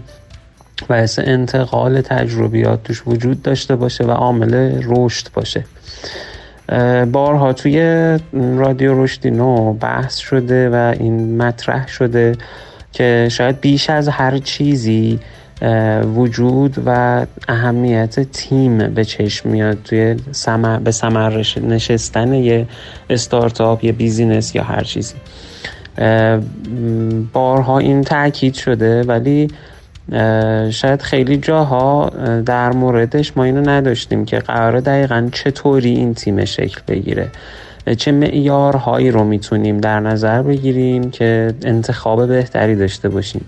و 0.88 0.96
حس 0.96 1.18
انتقال 1.18 2.00
تجربیات 2.00 2.82
توش 2.82 3.02
وجود 3.06 3.42
داشته 3.42 3.76
باشه 3.76 4.04
و 4.04 4.10
عامل 4.10 4.82
رشد 4.84 5.28
باشه. 5.34 5.64
بارها 7.12 7.52
توی 7.52 7.78
رادیو 8.32 9.04
رشدی 9.04 9.30
نو 9.30 9.72
بحث 9.72 10.16
شده 10.16 10.70
و 10.70 10.94
این 11.00 11.36
مطرح 11.36 11.88
شده 11.88 12.36
که 12.92 13.28
شاید 13.30 13.60
بیش 13.60 13.90
از 13.90 14.08
هر 14.08 14.38
چیزی 14.38 15.20
وجود 16.16 16.82
و 16.86 17.26
اهمیت 17.48 18.20
تیم 18.20 18.78
به 18.78 19.04
چشم 19.04 19.48
میاد 19.48 19.78
توی 19.84 20.16
سمر 20.32 20.78
به 20.78 20.90
سمر 20.90 21.44
نشستن 21.62 22.34
یه 22.34 22.66
استارتاپ 23.10 23.84
یه 23.84 23.92
بیزینس 23.92 24.54
یا 24.54 24.62
هر 24.62 24.84
چیزی. 24.84 25.14
بارها 27.32 27.78
این 27.78 28.02
تاکید 28.02 28.54
شده 28.54 29.02
ولی 29.02 29.48
شاید 30.70 31.02
خیلی 31.02 31.36
جاها 31.36 32.10
در 32.46 32.72
موردش 32.72 33.36
ما 33.36 33.44
اینو 33.44 33.70
نداشتیم 33.70 34.24
که 34.24 34.38
قراره 34.38 34.80
دقیقا 34.80 35.28
چطوری 35.32 35.90
این 35.90 36.14
تیم 36.14 36.44
شکل 36.44 36.80
بگیره. 36.88 37.28
چه 37.96 38.12
معیارهایی 38.12 39.10
رو 39.10 39.24
می‌تونیم 39.24 39.78
در 39.78 40.00
نظر 40.00 40.42
بگیریم 40.42 41.10
که 41.10 41.54
انتخاب 41.64 42.28
بهتری 42.28 42.76
داشته 42.76 43.08
باشیم. 43.08 43.44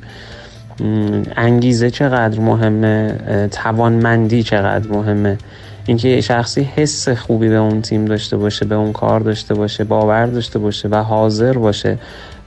انگیزه 1.36 1.90
چقدر 1.90 2.40
مهمه؟ 2.40 3.14
توانمندی 3.50 4.42
چقدر 4.42 4.88
مهمه؟ 4.88 5.38
اینکه 5.86 6.20
شخصی 6.20 6.62
حس 6.76 7.08
خوبی 7.08 7.48
به 7.48 7.56
اون 7.56 7.82
تیم 7.82 8.04
داشته 8.04 8.36
باشه 8.36 8.64
به 8.64 8.74
اون 8.74 8.92
کار 8.92 9.20
داشته 9.20 9.54
باشه 9.54 9.84
باور 9.84 10.26
داشته 10.26 10.58
باشه 10.58 10.88
و 10.88 10.96
حاضر 10.96 11.52
باشه 11.52 11.98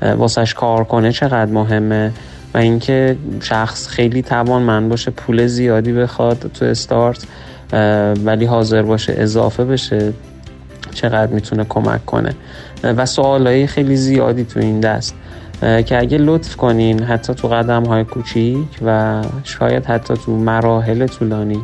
واسش 0.01 0.53
کار 0.53 0.83
کنه 0.83 1.11
چقدر 1.11 1.51
مهمه؟ 1.51 2.11
و 2.53 2.57
اینکه 2.57 3.17
شخص 3.41 3.87
خیلی 3.87 4.21
توانمند 4.21 4.89
باشه 4.89 5.11
پول 5.11 5.47
زیادی 5.47 5.93
بخواد 5.93 6.51
تو 6.53 6.65
استارت 6.65 7.25
ولی 8.25 8.45
حاضر 8.45 8.81
باشه 8.81 9.15
اضافه 9.17 9.65
بشه 9.65 10.13
چقدر 10.93 11.33
می‌تونه 11.33 11.65
کمک 11.69 12.05
کنه؟ 12.05 12.35
و 12.83 13.05
سوالایی 13.05 13.67
خیلی 13.67 13.95
زیادی 13.95 14.43
تو 14.43 14.59
این 14.59 14.79
دست. 14.79 15.15
که 15.61 15.99
اگه 15.99 16.17
لطف 16.17 16.55
کنین 16.55 17.03
حتی 17.03 17.33
تو 17.33 17.47
قدم 17.47 17.83
های 17.85 18.03
کوچیک 18.03 18.67
و 18.85 19.21
شاید 19.43 19.85
حتی 19.85 20.13
تو 20.13 20.37
مراحل 20.37 21.07
طولانی 21.07 21.59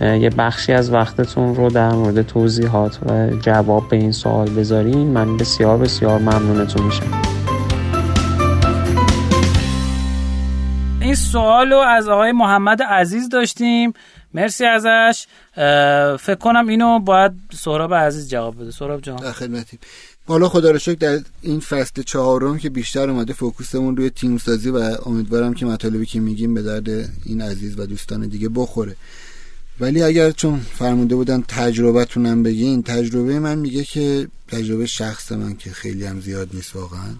یه 0.00 0.30
بخشی 0.30 0.72
از 0.72 0.92
وقتتون 0.92 1.54
رو 1.54 1.70
در 1.70 1.92
مورد 1.92 2.22
توضیحات 2.22 2.98
و 3.06 3.30
جواب 3.30 3.88
به 3.88 3.96
این 3.96 4.12
سوال 4.12 4.50
بذارین. 4.50 5.06
من 5.06 5.36
بسیار 5.36 5.78
بسیار 5.78 6.18
ممنونتون 6.18 6.86
میشم. 6.86 7.43
این 11.14 11.22
سوال 11.22 11.70
رو 11.70 11.78
از 11.78 12.08
آقای 12.08 12.32
محمد 12.32 12.82
عزیز 12.82 13.28
داشتیم. 13.28 13.92
مرسی 14.34 14.64
ازش. 14.64 15.26
فکر 16.20 16.34
کنم 16.34 16.68
اینو 16.68 16.98
باید 16.98 17.32
سهراب 17.52 17.94
عزیز 17.94 18.30
جواب 18.30 18.60
بده. 18.60 18.70
سهراب 18.70 19.00
جان. 19.00 19.32
خدمتیم. 19.32 19.78
حالا 20.26 20.48
خدا 20.48 20.70
رو 20.70 20.78
شکر 20.78 20.94
در 20.94 21.20
این 21.42 21.60
فصل 21.60 22.02
چهارم 22.02 22.58
که 22.58 22.70
بیشتر 22.70 23.10
اومده 23.10 23.32
فوکوسمون 23.32 23.96
روی 23.96 24.10
تیم 24.10 24.38
سازی 24.38 24.70
و 24.70 24.96
امیدوارم 25.06 25.54
که 25.54 25.66
مطالبی 25.66 26.06
که 26.06 26.20
میگیم 26.20 26.54
به 26.54 26.62
درد 26.62 26.88
این 27.24 27.42
عزیز 27.42 27.78
و 27.78 27.86
دوستان 27.86 28.28
دیگه 28.28 28.48
بخوره. 28.48 28.96
ولی 29.80 30.02
اگر 30.02 30.30
چون 30.30 30.58
فرموده 30.58 31.14
بودن 31.14 31.44
تجربتونم 31.48 32.42
بگین 32.42 32.82
تجربه 32.82 33.38
من 33.38 33.58
میگه 33.58 33.84
که 33.84 34.28
تجربه 34.48 34.86
شخص 34.86 35.32
من 35.32 35.56
که 35.56 35.70
خیلی 35.70 36.04
هم 36.04 36.20
زیاد 36.20 36.48
نیست 36.54 36.76
واقعا. 36.76 37.14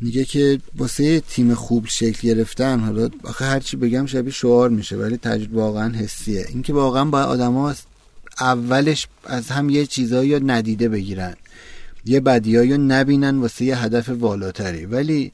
میگه 0.00 0.24
که 0.24 0.58
واسه 0.76 1.20
تیم 1.20 1.54
خوب 1.54 1.86
شکل 1.86 2.28
گرفتن 2.28 2.80
حالا 2.80 3.08
آخه 3.24 3.44
هرچی 3.44 3.76
بگم 3.76 4.06
شبیه 4.06 4.32
شعار 4.32 4.70
میشه 4.70 4.96
ولی 4.96 5.16
تجربه 5.16 5.56
واقعا 5.56 5.92
حسیه. 5.94 6.46
اینکه 6.48 6.72
واقعا 6.72 7.04
باید 7.04 7.26
آدم 7.26 7.74
اولش 8.40 9.06
از 9.24 9.48
هم 9.48 9.70
یه 9.70 9.86
چیزایی 9.86 10.40
ندیده 10.40 10.88
بگیرن 10.88 11.34
یه 12.04 12.20
بدیایی 12.20 12.78
نبینن 12.78 13.38
واسه 13.38 13.64
یه 13.64 13.76
هدف 13.76 14.08
والاتری. 14.08 14.86
ولی 14.86 15.32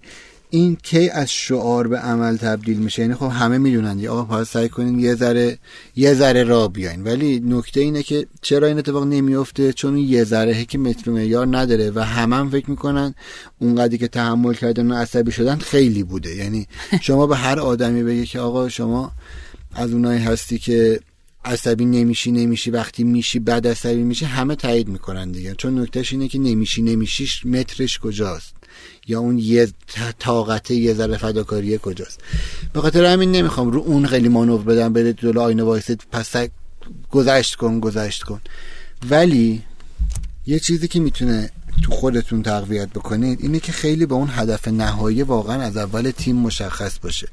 این 0.50 0.76
کی 0.82 1.08
از 1.08 1.30
شعار 1.32 1.88
به 1.88 1.98
عمل 1.98 2.36
تبدیل 2.36 2.78
میشه؟ 2.78 3.02
یعنی 3.02 3.14
خب 3.14 3.26
همه 3.26 3.58
می‌دونن 3.58 4.06
آقا 4.06 4.24
باید 4.24 4.46
سعی 4.46 4.68
کنین 4.68 4.98
یه 4.98 5.14
ذره 5.14 5.58
یه 5.96 6.14
ذره 6.14 6.42
را 6.42 6.68
بیاین. 6.68 7.04
ولی 7.04 7.40
نکته 7.40 7.80
اینه 7.80 8.02
که 8.02 8.26
چرا 8.42 8.66
این 8.66 8.78
اتفاق 8.78 9.04
نمیفته 9.04 9.72
چون 9.72 9.96
یه 9.96 10.24
ذره 10.24 10.64
که 10.64 10.78
متر 10.78 11.10
معیار 11.10 11.56
نداره 11.56 11.90
و 11.94 12.00
همه 12.00 12.36
هم 12.36 12.50
فکر 12.50 12.70
می‌کنن 12.70 13.14
اونقدری 13.58 13.98
که 13.98 14.08
تحمل 14.08 14.54
کردن 14.54 14.92
و 14.92 14.94
عصبی 14.94 15.32
شدن 15.32 15.56
خیلی 15.56 16.02
بوده. 16.02 16.36
یعنی 16.36 16.66
شما 17.00 17.26
به 17.26 17.36
هر 17.36 17.60
آدمی 17.60 18.02
بگه 18.02 18.26
که 18.26 18.40
آقا 18.40 18.68
شما 18.68 19.12
از 19.74 19.92
اونایی 19.92 20.20
هستی 20.20 20.58
که 20.58 21.00
عصبی 21.44 21.84
نمیشی 21.84 22.32
نمیشی 22.32 22.70
وقتی 22.70 23.04
میشی 23.04 23.38
بعد 23.38 23.68
عصبی 23.68 24.02
میشی 24.02 24.24
همه 24.24 24.54
تایید 24.54 24.88
می‌کنن 24.88 25.30
دیگه. 25.30 25.54
چون 25.54 25.80
نکتهش 25.80 26.12
اینه 26.12 26.28
که 26.28 26.38
نمیشی 26.38 26.82
نمیشیش 26.82 27.46
مترش 27.46 27.98
کجاست؟ 27.98 28.55
یا 29.08 29.20
اون 29.20 29.38
یه 29.38 29.68
طاقته 30.18 30.74
یه 30.74 30.94
ذره 30.94 31.16
فداکاری 31.16 31.78
کجاست. 31.82 32.20
به 32.72 32.80
خاطر 32.80 33.04
همین 33.04 33.32
نمی‌خوام 33.32 33.70
رو 33.70 33.80
اون 33.80 34.06
خیلی 34.06 34.28
مانور 34.28 34.62
بدم 34.62 34.92
بده 34.92 35.12
جلو 35.12 35.40
آینه 35.40 35.62
وایسید 35.62 36.02
پس 36.12 36.32
گذشت 37.10 37.54
کن 37.54 37.80
گذشت 37.80 38.22
کن. 38.22 38.40
ولی 39.10 39.62
یه 40.46 40.58
چیزی 40.58 40.88
که 40.88 41.00
می‌تونه 41.00 41.50
تو 41.82 41.90
خودتون 41.92 42.42
تقویت 42.42 42.88
بکنید 42.88 43.38
اینه 43.42 43.60
که 43.60 43.72
خیلی 43.72 44.06
به 44.06 44.14
اون 44.14 44.28
هدف 44.32 44.68
نهایی 44.68 45.22
واقعا 45.22 45.62
از 45.62 45.76
اول 45.76 46.10
تیم 46.10 46.36
مشخص 46.36 46.98
باشه. 46.98 47.28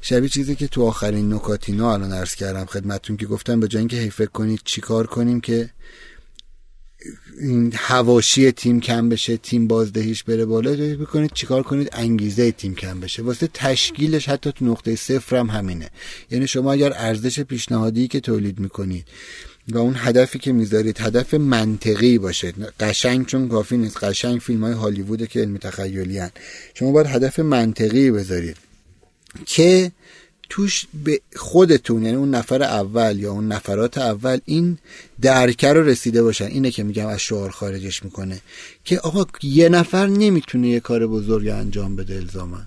شبیه 0.00 0.28
چیزی 0.28 0.54
که 0.54 0.68
تو 0.68 0.86
آخرین 0.86 1.34
نکاتینا 1.34 1.92
الان 1.92 2.12
عرض 2.12 2.34
کردم 2.34 2.64
خدمتتون 2.64 3.16
که 3.16 3.26
گفتم 3.26 3.60
به 3.60 3.68
جای 3.68 3.78
اینکه 3.78 4.10
فکر 4.10 4.30
کنید 4.30 4.60
چیکار 4.64 5.06
کنیم 5.06 5.40
که 5.40 5.70
این 7.40 7.72
هواشی 7.76 8.52
تیم 8.52 8.80
کم 8.80 9.08
بشه 9.08 9.36
تیم 9.36 9.66
بازدهیش 9.66 10.24
بره 10.24 10.44
بالا 10.44 10.96
بکنید؟ 10.96 11.30
چیکار 11.34 11.62
کنید؟ 11.62 11.88
انگیزه 11.92 12.52
تیم 12.52 12.74
کم 12.74 13.00
بشه. 13.00 13.22
واسه 13.22 13.48
تشکیلش 13.54 14.28
حتی 14.28 14.52
تو 14.52 14.64
نقطه 14.64 14.96
صفر 14.96 15.36
هم 15.36 15.46
همینه. 15.46 15.90
یعنی 16.30 16.46
شما 16.46 16.72
اگر 16.72 16.92
ارزش 16.96 17.40
پیشنهادی 17.40 18.08
که 18.08 18.20
تولید 18.20 18.60
می‌کنید 18.60 19.04
و 19.68 19.78
اون 19.78 19.94
هدفی 19.96 20.38
که 20.38 20.52
می‌ذارید 20.52 21.00
هدف 21.00 21.34
منطقی 21.34 22.18
باشه. 22.18 22.52
قشنگ 22.80 23.26
چون 23.26 23.48
کافی 23.48 23.76
نیست. 23.76 24.04
قشنگ 24.04 24.40
فیلم 24.40 24.64
های 24.64 24.72
هالیووده 24.72 25.26
که 25.26 25.40
علمی 25.40 25.58
تخیلی 25.58 26.20
شما 26.74 26.90
باید 26.90 27.06
هدف 27.06 27.38
منطقی 27.38 28.10
بذارید. 28.10 28.56
که 29.46 29.92
توش 30.48 30.86
به 31.04 31.20
خودتون 31.36 32.04
یعنی 32.04 32.16
اون 32.16 32.30
نفر 32.30 32.62
اول 32.62 33.18
یا 33.18 33.32
اون 33.32 33.48
نفرات 33.48 33.98
اول 33.98 34.38
این 34.44 34.78
درکه 35.20 35.72
رو 35.72 35.82
رسیده 35.82 36.22
باشن. 36.22 36.44
اینه 36.44 36.70
که 36.70 36.82
میگم 36.82 37.06
از 37.06 37.20
شعار 37.20 37.50
خارجش 37.50 38.04
می‌کنه. 38.04 38.40
که 38.84 38.98
آقا 38.98 39.26
یه 39.42 39.68
نفر 39.68 40.06
نمی‌تونه 40.06 40.68
یه 40.68 40.80
کار 40.80 41.06
بزرگ 41.06 41.48
انجام 41.48 41.96
بده 41.96 42.14
الزاما. 42.14 42.58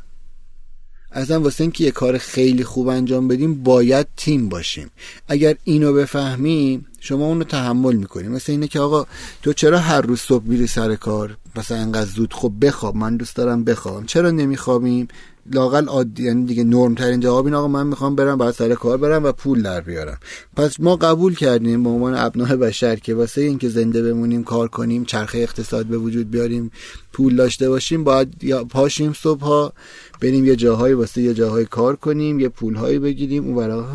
اصلا 1.12 1.42
واسه 1.42 1.62
اینکه 1.62 1.84
یه 1.84 1.92
کار 1.92 2.18
خیلی 2.18 2.64
خوب 2.64 2.88
انجام 2.88 3.28
بدیم 3.28 3.64
باید 3.64 4.08
تیم 4.18 4.50
باشیم. 4.50 4.92
اگر 5.28 5.56
اینو 5.64 5.94
بفهمیم 5.94 6.86
شما 7.00 7.26
اونو 7.26 7.44
تحمل 7.44 7.96
می‌کنیم. 7.96 8.32
مثل 8.32 8.52
اینه 8.52 8.68
که 8.68 8.80
آقا 8.80 9.06
تو 9.44 9.54
چرا 9.54 9.80
هر 9.80 10.02
روز 10.02 10.20
صبح 10.20 10.46
میری 10.46 10.68
سر 10.68 10.96
کار؟ 10.96 11.38
مثلا 11.56 11.78
انقدر 11.78 12.10
زود. 12.10 12.34
خب 12.34 12.54
بخواب. 12.62 12.96
من 12.96 13.18
دوست 13.18 13.36
دارم 13.36 13.64
بخوابم. 13.64 14.06
چرا 14.06 14.32
نمیخوابیم؟ 14.32 15.08
لاقل 15.54 15.86
عادی 15.86 16.24
یعنی 16.24 16.46
دیگه 16.46 16.64
نرم 16.64 16.96
ترین 16.96 17.20
جواب 17.20 17.46
این 17.46 17.54
آقا 17.54 17.68
من 17.68 17.88
می‌خوام 17.88 18.16
برم 18.16 18.38
بعد 18.38 18.54
سر 18.54 18.74
کار 18.74 18.98
برم 18.98 19.24
و 19.24 19.32
پول 19.32 19.62
در 19.62 19.82
بیارم. 19.82 20.18
پس 20.56 20.80
ما 20.80 20.96
قبول 20.96 21.36
کردیم 21.36 21.84
به 21.84 21.90
عنوان 21.90 22.16
ابناء 22.16 22.56
بشر 22.56 22.96
که 22.96 23.16
واسه 23.16 23.42
اینکه 23.42 23.70
زنده 23.70 24.04
بمونیم 24.04 24.44
کار 24.44 24.68
کنیم 24.68 25.06
چرخه 25.06 25.38
اقتصاد 25.38 25.86
به 25.86 25.98
وجود 25.98 26.32
بیاریم 26.32 26.72
پول 27.14 27.36
داشته 27.36 27.70
باشیم 27.70 28.04
باید 28.04 28.52
پاشیم 28.70 29.14
صبح 29.14 29.42
ها 29.42 29.74
بریم 30.22 30.46
یه 30.46 30.56
جاهایی 30.56 30.94
واسه 30.94 31.22
یه 31.22 31.34
جاهای 31.34 31.66
کار 31.66 31.96
کنیم 31.96 32.40
یه 32.40 32.50
پولهایی 32.50 33.00
بگیریم 33.00 33.46
اون 33.46 33.56
برا 33.56 33.88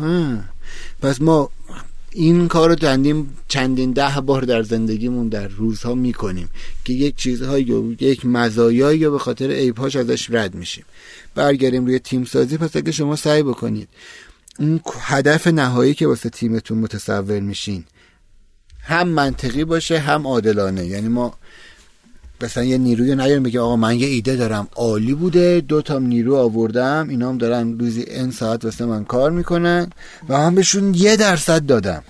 پس 1.01 1.21
ما 1.21 1.49
این 2.11 2.47
کار 2.47 2.69
رو 2.69 2.75
چندین 2.75 3.27
چندین 3.47 3.91
ده 3.91 4.21
بار 4.21 4.41
در 4.41 4.63
زندگیمون 4.63 5.29
در 5.29 5.47
روزها 5.47 5.95
می‌کنیم 5.95 6.49
که 6.85 6.93
یک 6.93 7.15
چیزهایی 7.15 7.97
یک 7.99 8.25
مزایایی 8.25 8.99
یا 8.99 9.11
به 9.11 9.19
خاطر 9.19 9.51
عیبهاش 9.51 9.95
ازش 9.95 10.31
رد 10.31 10.55
میشیم. 10.55 10.85
برگردیم 11.37 11.85
روی 11.85 11.99
تیم 11.99 12.25
سازی 12.25 12.57
پس 12.57 12.75
اگه 12.75 12.91
شما 12.91 13.15
سعی 13.15 13.43
بکنید 13.43 13.89
اون 14.59 14.79
هدف 15.01 15.47
نهایی 15.47 15.93
که 15.93 16.07
واسه 16.07 16.29
تیمتون 16.29 16.77
متصور 16.77 17.39
میشین 17.39 17.83
هم 18.87 19.07
منطقی 19.07 19.63
باشه 19.63 19.99
هم 19.99 20.27
عادلانه. 20.27 20.85
یعنی 20.85 21.07
ما 21.07 21.33
مثلا 22.41 22.63
یه 22.63 22.77
نیروی 22.77 23.15
نیاریم 23.15 23.43
بگه 23.43 23.59
آقا 23.59 23.75
من 23.75 23.99
یه 23.99 24.07
ایده 24.07 24.35
دارم. 24.35 24.67
عالی 24.75 25.13
بوده 25.13 25.61
دو 25.61 25.81
تا 25.81 25.99
نیرو 25.99 26.35
آوردم 26.35 27.07
اینا 27.09 27.29
هم 27.29 27.37
دارن 27.37 27.79
روزی 27.79 28.01
این 28.01 28.31
ساعت 28.31 28.65
واسه 28.65 28.85
من 28.85 29.05
کار 29.05 29.31
می‌کنن 29.31 29.89
و 30.29 30.37
هم 30.37 30.55
بهشون 30.55 30.93
یه 30.93 31.15
درصد 31.15 31.65
دادم. 31.65 32.03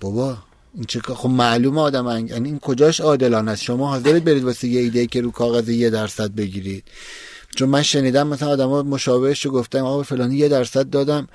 بابا 0.00 0.38
این 0.74 0.84
چه 0.84 1.00
خب 1.00 1.28
معلومه 1.28 1.80
آدم 1.80 2.26
یعنی 2.26 2.48
این 2.48 2.58
کجاش 2.58 3.00
عادلانه 3.00 3.50
است؟ 3.50 3.62
شما 3.62 3.88
حاضرید 3.88 4.24
برید 4.24 4.44
واسه 4.44 4.68
یه 4.68 4.80
ایده 4.80 5.06
که 5.06 5.20
رو 5.20 5.30
کاغذ 5.30 5.68
یه 5.68 5.90
درصد 5.90 6.34
بگیرید. 6.34 6.84
چون 7.56 7.68
من 7.68 7.82
شنیدم 7.82 8.26
مثلا 8.26 8.48
آدما 8.48 8.82
مشابهش 8.82 9.46
رو 9.46 9.52
گفتم 9.52 9.84
آقا 9.84 10.02
فلانی 10.02 10.36
یه 10.36 10.48
درصد 10.48 10.90
دادم 10.90 11.28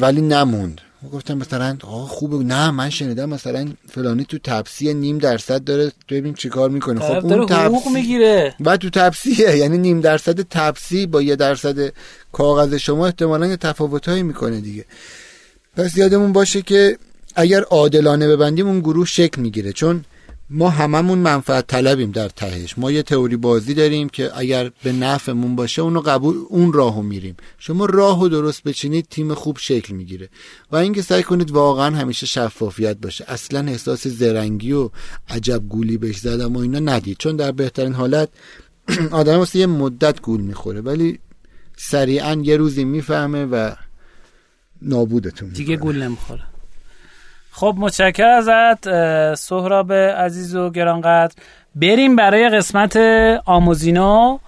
ولی 0.00 0.20
نموند. 0.20 0.80
گفتم 1.12 1.38
مثلا 1.38 1.76
آقا 1.82 2.06
خوبه. 2.06 2.36
نه 2.36 2.70
من 2.70 2.90
شنیدم 2.90 3.28
مثلا 3.28 3.68
فلانی 3.90 4.24
تو 4.24 4.38
تپسی 4.44 4.94
نیم 4.94 5.18
درصد 5.18 5.64
داره 5.64 5.92
ببین 6.08 6.34
چیکار 6.34 6.70
می‌کنه. 6.70 7.00
خب 7.00 7.26
اون 7.26 7.46
تپسی 7.46 7.90
می‌گیره. 7.90 8.54
و 8.60 8.76
تو 8.76 8.90
تپسیه. 8.90 9.56
یعنی 9.56 9.78
نیم 9.78 10.00
درصد 10.00 10.40
تپسی 10.40 11.06
با 11.06 11.22
یه 11.22 11.36
درصد 11.36 11.92
کاغذ 12.32 12.74
شما 12.74 13.06
احتمالا 13.06 13.46
یه 13.46 13.56
تفاوتایی 13.56 14.22
می‌کنه 14.22 14.60
دیگه. 14.60 14.84
پس 15.76 15.96
یادمون 15.96 16.32
باشه 16.32 16.62
که 16.62 16.98
اگر 17.34 17.62
عادلانه 17.62 18.28
ببندیم 18.28 18.66
اون 18.66 18.80
گروه 18.80 19.06
شکل 19.06 19.40
می‌گیره. 19.40 19.72
چون 19.72 20.04
ما 20.50 20.70
هممون 20.70 21.18
منفعت 21.18 21.66
طلبیم 21.66 22.10
در 22.10 22.28
تهش. 22.28 22.78
ما 22.78 22.90
یه 22.90 23.02
تئوری 23.02 23.36
بازی 23.36 23.74
داریم 23.74 24.08
که 24.08 24.38
اگر 24.38 24.70
به 24.82 24.92
نفعمون 24.92 25.56
باشه 25.56 25.82
اونو 25.82 26.00
قبول 26.00 26.36
اون 26.48 26.72
راهو 26.72 27.02
میریم. 27.02 27.36
شما 27.58 27.86
راهو 27.86 28.28
درست 28.28 28.62
بچینید 28.62 29.06
تیم 29.10 29.34
خوب 29.34 29.58
شکل 29.58 29.94
می‌گیره. 29.94 30.28
و 30.72 30.76
اینکه 30.76 31.02
سعی 31.02 31.22
کنید 31.22 31.50
واقعا 31.50 31.96
همیشه 31.96 32.26
شفافیت 32.26 32.96
باشه. 32.96 33.24
اصلا 33.28 33.60
احساس 33.60 34.06
زرنگی 34.06 34.72
و 34.72 34.90
عجب 35.28 35.68
گولی 35.68 35.96
بهش 35.96 36.18
زدم 36.18 36.56
و 36.56 36.58
اینا 36.58 36.78
ندید. 36.78 37.16
چون 37.18 37.36
در 37.36 37.52
بهترین 37.52 37.92
حالت 37.92 38.28
آدم 39.10 39.38
واسه 39.38 39.58
یه 39.58 39.66
مدت 39.66 40.20
گول 40.20 40.40
می‌خوره. 40.40 40.80
ولی 40.80 41.18
سریعا 41.76 42.34
یه 42.42 42.56
روزی 42.56 42.84
می‌فهمه 42.84 43.44
و 43.44 43.74
نابودتون 44.82 45.48
دیگه 45.48 45.76
گول 45.76 46.02
نمی‌خوره. 46.02 46.42
خب 47.58 47.74
متشکر 47.78 48.26
ازت 48.26 48.84
سهراب 49.34 49.92
عزیز 49.92 50.54
و 50.54 50.70
گرانقدر. 50.70 51.34
بریم 51.74 52.16
برای 52.16 52.48
قسمت 52.48 52.96
آموزینا 53.44 54.40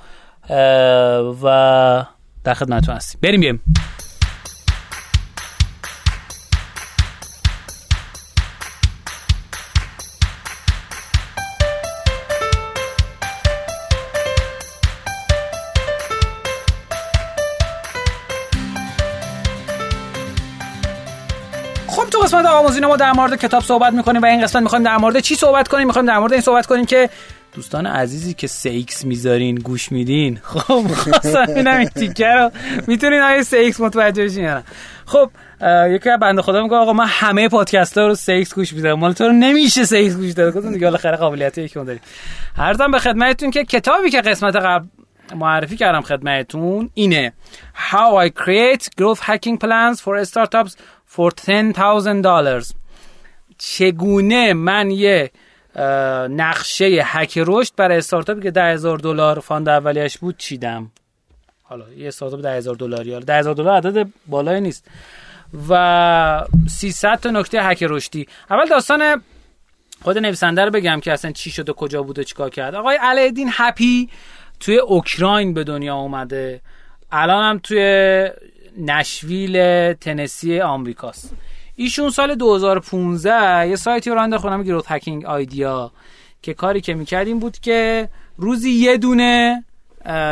و 1.43 2.05
در 2.45 2.55
خدمتتون 2.55 2.95
هستیم. 2.95 3.21
بریم 3.23 3.41
بریم. 3.41 3.63
آموزین 22.59 22.87
ما 22.87 22.97
در 22.97 23.13
مورد 23.13 23.37
کتاب 23.37 23.63
صحبت 23.63 23.93
می‌کنیم 23.93 24.23
و 24.23 24.27
این 24.27 24.43
قسمت 24.43 24.63
می‌خوایم 24.63 24.85
در 24.85 24.97
مورد 24.97 25.19
چی 25.19 25.35
صحبت 25.35 25.69
کنیم؟ 25.69 25.87
می‌خوایم 25.87 26.07
در 26.07 26.19
مورد 26.19 26.33
این 26.33 26.43
صحبت 26.43 26.67
کنیم 26.67 26.87
که 26.87 27.11
دوستان 27.55 27.87
عزیزی 27.87 28.35
که 28.35 28.47
سیکس 28.47 29.05
می‌ذارین 29.05 29.55
گوش 29.55 29.93
میدین. 29.93 30.41
خب 30.43 30.87
خواستم 30.95 31.47
اینم 31.57 31.77
این 31.77 31.89
تیکه 31.89 32.27
رو 32.27 32.51
می‌تونین 32.87 33.21
آیه 33.21 33.43
سیکس 33.43 33.81
متوجه 33.81 34.25
بشین 34.25 34.45
یا 34.45 34.63
خب 35.07 35.31
یکی 35.89 36.11
از 36.11 36.21
بنده 36.21 36.43
خدا 36.43 36.63
میگه 36.63 36.77
آقا 36.77 36.93
من 36.93 37.07
همه 37.09 37.49
پادکست 37.49 37.99
ها 37.99 38.07
رو 38.07 38.15
سیکس 38.15 38.55
گوش 38.55 38.73
میدم. 38.73 38.93
مال 38.93 39.13
تو 39.13 39.25
رو 39.25 39.33
نمیشه 39.33 39.85
سیکس 39.85 40.17
گوش 40.17 40.33
داد. 40.33 40.55
گفتم 40.55 40.73
دیگه 40.73 40.87
بالاخره 40.87 41.17
قابلیت 41.17 41.59
یکی 41.59 41.75
داریم. 41.75 42.01
عرضم 42.57 42.91
به 42.91 42.99
خدمتتون 42.99 43.51
که 43.51 43.65
کتابی 43.65 44.11
که 44.11 44.21
قسمت 44.21 44.57
قبل 44.57 44.87
معرفی 45.35 45.77
کردم 45.77 46.01
خدمتتون 46.01 46.91
اینه. 46.95 47.33
How 47.91 48.27
I 48.27 48.43
Create 48.43 48.85
Growth 49.01 49.21
Hacking 49.21 49.59
Plans 49.59 50.01
for 50.01 50.25
Startups 50.25 50.73
for 51.17 51.31
$10,000 51.31 52.73
چگونه 53.59 54.53
من 54.53 54.91
یه 54.91 55.31
نقشه 56.31 56.85
هک 57.05 57.39
رشد 57.47 57.73
برای 57.77 57.99
استارتاپی 57.99 58.41
که 58.41 58.51
10000 58.51 58.99
دلار 58.99 59.41
fund 59.41 59.69
اولیش 59.69 60.19
بود 60.19 60.37
چیدم؟ 60.37 60.91
حالا 61.63 61.85
یه 61.93 62.09
استارتاپ 62.09 62.41
10000 62.41 62.75
دلاری 62.75 63.13
حالا 63.13 63.25
10000 63.25 63.55
دلار 63.55 63.77
عدد 63.77 64.09
بالایی 64.27 64.61
نیست. 64.61 64.87
و 65.69 66.45
300 66.69 67.21
تا 67.21 67.31
نکته 67.31 67.63
هک 67.63 67.83
رشدی 67.83 68.29
اول 68.51 68.67
داستان 68.69 69.23
خود 70.03 70.19
نویسنده 70.19 70.65
رو 70.65 70.71
بگم 70.71 71.01
که 71.01 71.13
اصلا 71.13 71.33
چی 71.33 71.51
شده 71.51 71.73
کجا 71.73 72.03
بوده 72.03 72.25
چیکار 72.25 72.51
کرد. 72.51 72.75
آقای 72.75 72.97
علیدین 72.97 73.51
هپی 73.53 74.09
توی 74.61 74.79
اوکراین 74.79 75.55
به 75.55 75.65
دنیا 75.65 75.95
اومده. 75.95 76.61
الان 77.13 77.45
هم 77.45 77.59
توی 77.59 77.81
نشویل 78.79 79.93
تنسی 79.93 80.61
آمریکاست. 80.61 81.35
ایشون 81.77 82.11
سال 82.11 82.35
2015 82.35 83.69
یه 83.69 83.77
سایتی 83.77 84.11
رو 84.11 84.23
انداخت 84.23 84.43
خونم 84.43 84.63
گروت 84.63 84.85
هکینگ 84.89 85.25
آیدیا 85.25 85.93
که 86.43 86.55
کاری 86.55 86.81
که 86.81 86.95
می‌کرد 86.95 87.41
بود 87.41 87.59
که 87.59 88.09
روزی 88.37 88.71
یه 88.71 88.97
دونه 88.97 89.65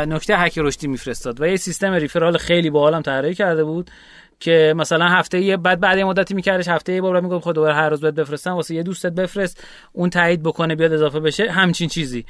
نکته 0.07 0.37
هک 0.37 0.57
رشدی 0.57 0.87
میفرستاد 0.87 1.41
و 1.41 1.47
یه 1.47 1.55
سیستم 1.55 1.93
ریفرال 1.93 2.37
خیلی 2.37 2.69
باحالم 2.69 3.01
طراحی 3.01 3.33
کرده 3.33 3.63
بود 3.63 3.91
که 4.39 4.73
مثلا 4.77 5.05
هفته 5.05 5.41
یه 5.41 5.57
بعد 5.57 5.79
بعد 5.79 5.99
مدتی 5.99 6.33
میکردش 6.33 6.67
هفته 6.67 6.93
یه 6.93 7.01
بار 7.01 7.21
می‌گفت 7.21 7.43
خود 7.43 7.55
دوباره 7.55 7.73
هر 7.73 7.89
روز 7.89 8.01
باید 8.01 8.15
بفرستم 8.15 8.51
واسه 8.51 8.75
یه 8.75 8.83
دوستت 8.83 9.11
بفرست 9.11 9.63
اون 9.93 10.09
تایید 10.09 10.43
بکنه 10.43 10.75
بیاد 10.75 10.93
اضافه 10.93 11.19
بشه 11.19 11.51
همچین 11.51 11.89
چیزی. 11.89 12.25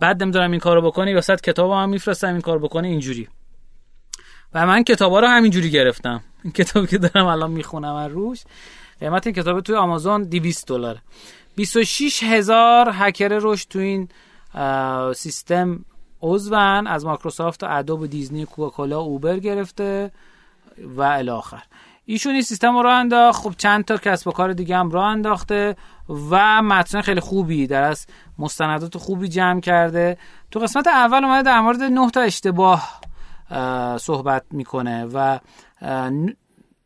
بعد 0.00 0.22
نمی‌دونم 0.22 0.50
این 0.50 0.60
کارو 0.60 0.82
بکنی 0.82 1.14
واسط 1.14 1.40
کتاب 1.40 1.70
هم 1.70 1.88
میفرستم 1.88 2.28
این 2.28 2.40
کار 2.40 2.58
بکنه 2.58 2.88
اینجوری. 2.88 3.28
و 4.54 4.66
من 4.66 4.84
کتابا 4.84 5.20
رو 5.20 5.26
همینجوری 5.26 5.70
گرفتم. 5.70 6.20
این 6.44 6.52
کتابی 6.52 6.86
که 6.86 6.98
دارم 6.98 7.26
الان 7.26 7.50
می‌خونم 7.50 7.94
از 7.94 8.10
روش 8.10 8.42
قیمت 9.00 9.26
این 9.26 9.36
کتاب 9.36 9.60
توی 9.60 9.76
آمازون 9.76 10.22
200 10.22 10.68
دلار 10.68 10.98
26 11.56 12.22
هزار 12.22 12.90
هکر 12.92 13.28
رشد 13.42 13.68
تو 13.68 13.78
این 13.78 14.08
سیستم 15.14 15.84
عضون 16.22 16.86
از 16.86 17.04
مایکروسافت 17.04 17.62
و 17.62 17.66
ادوب 17.70 18.00
و 18.00 18.06
دیزنی 18.06 18.44
کوکاکولا 18.44 19.00
اوبر 19.00 19.38
گرفته 19.38 20.12
و 20.96 21.02
الاخر 21.02 21.62
ایشون 22.06 22.32
این 22.32 22.42
سیستم 22.42 22.76
رو 22.78 22.88
انداخت. 22.88 23.42
خب 23.42 23.54
چند 23.58 23.84
تا 23.84 23.96
کسب 23.96 24.28
و 24.28 24.30
کار 24.30 24.52
دیگه 24.52 24.76
هم 24.76 24.90
راه 24.90 25.04
انداخته 25.04 25.76
و 26.30 26.62
متن 26.62 27.00
خیلی 27.00 27.20
خوبی 27.20 27.66
در 27.66 27.82
از 27.82 28.06
مستندات 28.38 28.98
خوبی 28.98 29.28
جمع 29.28 29.60
کرده. 29.60 30.18
تو 30.50 30.60
قسمت 30.60 30.86
اول 30.86 31.24
اومده 31.24 31.42
در 31.42 31.60
مورد 31.60 31.82
9 31.82 32.10
تا 32.10 32.20
اشتباه 32.20 33.00
صحبت 34.00 34.44
می‌کنه 34.50 35.04
و 35.04 35.38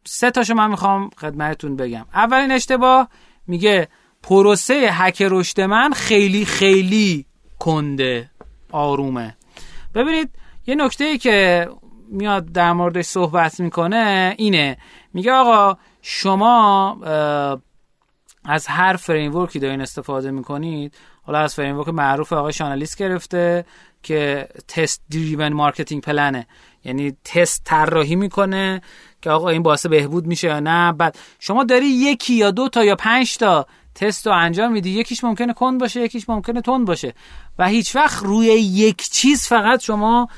سه 0.05 0.31
تاشو 0.31 0.55
من 0.55 0.71
می‌خوام 0.71 1.11
خدمتتون 1.17 1.77
بگم. 1.77 2.07
اولین 2.15 2.53
اشتباه 2.53 3.09
میگه 3.47 3.89
پروسه 4.23 4.75
هک 4.75 5.23
رشد 5.31 5.61
من 5.61 5.93
خیلی 5.93 6.45
خیلی 6.45 7.27
کنده 7.59 8.31
آرومه. 8.73 9.37
ببینید 9.95 10.31
یه 10.67 10.75
نکته 10.75 11.05
ای 11.05 11.19
که 11.19 11.69
میاد 12.09 12.53
در 12.53 12.73
موردش 12.73 13.05
صحبت 13.05 13.61
می‌کنه 13.61 14.35
اینه. 14.39 14.77
میگه 15.15 15.33
آقا 15.33 15.79
شما 16.03 16.97
از 18.45 18.67
هر 18.67 18.97
فریمورکی 18.97 19.59
دارین 19.59 19.81
استفاده 19.81 20.31
می‌کنید 20.31 20.95
حالا 21.23 21.39
از 21.39 21.55
framework 21.55 21.89
معروف 21.89 22.33
آقای 22.33 22.53
شانالیست 22.53 22.99
گرفته 22.99 23.65
که 24.03 24.49
test-driven 24.69 25.03
marketing 25.11 25.53
plan 25.53 26.03
ه 26.03 26.47
یعنی 26.85 27.17
تست 27.25 27.65
طراحی 27.65 28.17
می‌کنه 28.17 28.83
که 29.23 29.31
آقا 29.31 29.49
این 29.49 29.63
باعث 29.63 29.87
بهبود 29.87 30.27
میشه 30.27 30.49
یا 30.49 30.61
نه. 30.61 30.93
بعد 30.93 31.19
شما 31.39 31.65
داری 31.65 31.87
یکی 31.87 32.35
یا 32.35 32.51
دو 32.51 32.69
تا 32.69 32.85
یا 32.85 32.97
پنج 32.97 33.37
تا 33.37 33.67
تست 33.95 34.27
رو 34.27 34.33
انجام 34.33 34.73
میدی. 34.73 34.91
یکیش 34.91 35.25
ممکنه 35.25 35.53
کند 35.53 35.81
باشه 35.81 36.01
یکیش 36.01 36.29
ممکنه 36.29 36.61
تند 36.61 36.87
باشه. 36.87 37.15
و 37.59 37.69
هیچ 37.69 37.97
وقت 37.97 38.23
روی 38.23 38.47
یک 38.47 39.11
چیز 39.11 39.47
فقط 39.47 39.83
شما 39.83 40.29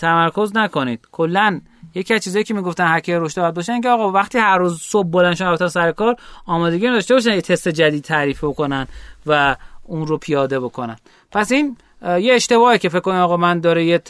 تمرکز 0.00 0.56
نکنید. 0.56 1.06
کلا 1.12 1.60
یکی 1.94 2.14
از 2.14 2.20
چیزایی 2.20 2.44
که 2.44 2.54
می‌گفتن 2.54 2.96
هکر 2.96 3.18
رشد 3.18 3.40
باید 3.40 3.54
باشن 3.54 3.80
که 3.80 3.88
آقا 3.88 4.10
وقتی 4.12 4.38
هر 4.38 4.58
روز 4.58 4.80
صبح 4.80 5.08
بلند 5.08 5.34
شدن 5.34 5.56
تا 5.56 5.68
سر 5.68 5.92
کار 5.92 6.16
آمادگی 6.46 6.86
داشته 6.86 7.14
باشن 7.14 7.34
یه 7.34 7.40
تست 7.40 7.68
جدید 7.68 8.04
تعریف 8.04 8.44
بکنن 8.44 8.86
و 9.26 9.56
اون 9.82 10.06
رو 10.06 10.18
پیاده 10.18 10.60
بکنن. 10.60 10.96
پس 11.32 11.52
این 11.52 11.76
یه 12.04 12.34
اشتباهی 12.34 12.78
که 12.78 12.88
فکر 12.88 13.00
کنید 13.00 13.20
آقا 13.20 13.36
من 13.36 13.60
داره 13.60 13.84
یه 13.84 14.02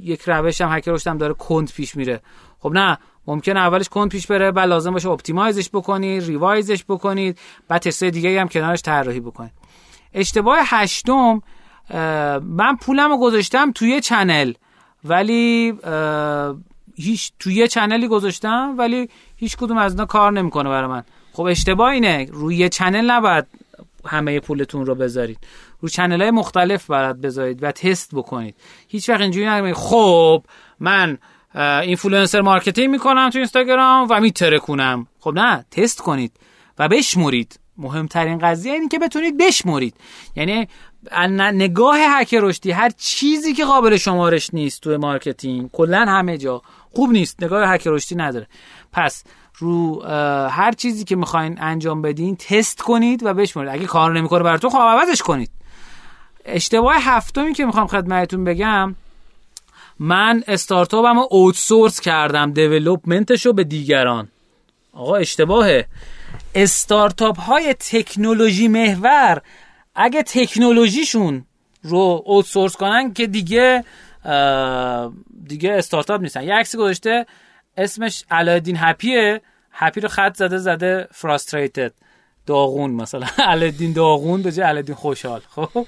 یک 0.00 0.22
روشم 0.26 0.68
هکر 0.72 0.92
رشدم 0.92 1.18
داره 1.18 1.34
کند 1.34 1.72
پیش 1.72 1.96
میره. 1.96 2.20
خب 2.58 2.72
نه 2.72 2.98
ممکنه 3.26 3.60
اولش 3.60 3.88
کند 3.88 4.10
پیش 4.10 4.26
بره 4.26 4.52
بعد 4.52 4.68
لازم 4.68 4.92
باشه 4.92 5.08
optimize 5.08 5.56
ش 5.56 5.68
بکنید 5.68 6.26
revise 6.26 6.69
ش 6.69 6.84
بکنید 6.88 7.38
بعد 7.68 7.82
تستای 7.82 8.10
دیگه 8.10 8.40
هم 8.40 8.48
کنارش 8.48 8.82
طراحی 8.82 9.20
بکنید 9.20 9.52
اشتباه 10.14 10.58
هشتم 10.60 11.42
من 12.42 12.76
پولم 12.80 13.10
رو 13.10 13.18
گذاشتم 13.18 13.72
توی 13.72 14.00
channel 14.00 14.52
ولی 15.04 15.74
هیچ 16.96 17.32
توی 17.38 17.68
channel 17.68 18.03
ی 18.03 18.08
گذاشتم 18.08 18.74
ولی 18.78 19.08
هیچ 19.36 19.56
کدوم 19.56 19.78
از 19.78 19.92
اینا 19.92 20.06
کار 20.06 20.32
نمی‌کنه 20.32 20.68
برای 20.68 20.88
من. 20.88 21.02
خب 21.32 21.42
اشتباه 21.42 21.90
اینه 21.90 22.28
روی 22.32 22.68
channel 22.68 23.10
نباید 23.10 23.46
همه 24.06 24.40
پولتون 24.40 24.86
رو 24.86 24.94
بذارید. 24.94 25.38
رو 25.86 25.90
channel 25.90 26.20
های 26.20 26.30
مختلف 26.30 26.90
برات 26.90 27.16
بذارید 27.16 27.62
و 27.62 27.72
تست 27.72 28.14
بکنید. 28.14 28.54
هیچ 28.88 29.08
وقت 29.08 29.20
اینجوری 29.20 29.46
نگید 29.46 29.74
خب 29.74 30.42
من 30.80 31.18
influencer 31.54 32.40
marketing 32.40 32.90
می‌کنم 32.90 33.30
تو 33.30 33.38
اینستاگرام 33.38 34.06
و 34.10 34.20
میترکونم. 34.20 35.06
خب 35.20 35.32
نه 35.34 35.64
تست 35.70 36.00
کنید 36.00 36.32
و 36.78 36.88
بشمرید. 36.88 37.60
مهمترین 37.78 38.38
قضیه 38.38 38.72
اینه 38.72 38.88
که 38.88 38.98
بتونید 38.98 39.38
بشمرید. 39.38 39.94
یعنی 40.36 40.68
نگاه 41.36 41.96
هک 42.00 42.34
رشدی 42.34 42.70
هر 42.70 42.90
چیزی 42.90 43.52
که 43.52 43.64
قابل 43.64 43.96
شمارش 43.96 44.54
نیست 44.54 44.80
تو 44.80 44.98
marketing. 44.98 45.70
کلا 45.70 46.04
همه 46.08 46.38
جا. 46.38 46.62
خوب 46.94 47.10
نیست 47.10 47.42
نگاه 47.42 47.68
هک 47.68 47.82
رشدی 47.86 48.14
نداره. 48.14 48.46
پس 48.92 49.24
رو 49.58 50.02
هر 50.48 50.72
چیزی 50.72 51.04
که 51.04 51.16
می‌خواین 51.16 51.58
انجام 51.60 52.02
بدین 52.02 52.36
تست 52.36 52.82
کنید 52.82 53.22
و 53.22 53.34
بشمرید. 53.34 53.70
اگه 53.70 53.86
کار 53.86 54.18
نمی‌کنه 54.18 54.42
براتون 54.42 54.70
خب 54.70 54.78
عوضش 54.78 55.22
کنید. 55.22 55.50
اشتباه 56.46 56.96
هفتمی 56.98 57.54
که 57.54 57.66
می‌خوام 57.66 57.86
خدمتتون 57.86 58.44
بگم 58.44 58.94
من 59.98 60.42
استارتاپم 60.48 61.18
رو 61.18 61.28
اوتسورس 61.30 62.00
کردم 62.00 62.52
دیولوپمنتش 62.52 63.46
رو 63.46 63.52
به 63.52 63.64
دیگران. 63.64 64.28
آقا 64.92 65.16
اشتباهه. 65.16 65.86
استارتاپ 66.54 67.40
های 67.40 67.74
تکنولوژی 67.74 68.68
محور 68.68 69.42
اگه 69.94 70.22
تکنولوژیشون 70.22 71.44
رو 71.82 72.22
اوتسورس 72.26 72.76
کنن 72.76 73.12
که 73.12 73.26
دیگه 73.26 73.84
دیگه 75.44 75.72
استارتاپ 75.72 76.20
نیستن. 76.20 76.42
یه 76.42 76.54
عکسی 76.54 76.78
گذاشته 76.78 77.26
اسمش 77.76 78.24
علادین 78.30 78.76
هپیه 78.78 79.40
هپی 79.72 80.00
رو 80.00 80.08
خط 80.08 80.36
زده 80.36 80.58
زده 80.58 81.08
فراستریتد 81.12 81.92
داغون 82.46 82.90
مثلا. 82.90 83.26
علادین 83.52 83.92
داغون 83.92 84.42
به 84.42 84.52
جای 84.52 84.66
علادین 84.66 84.94
خوشحال. 84.94 85.40
خب؟ 85.50 85.86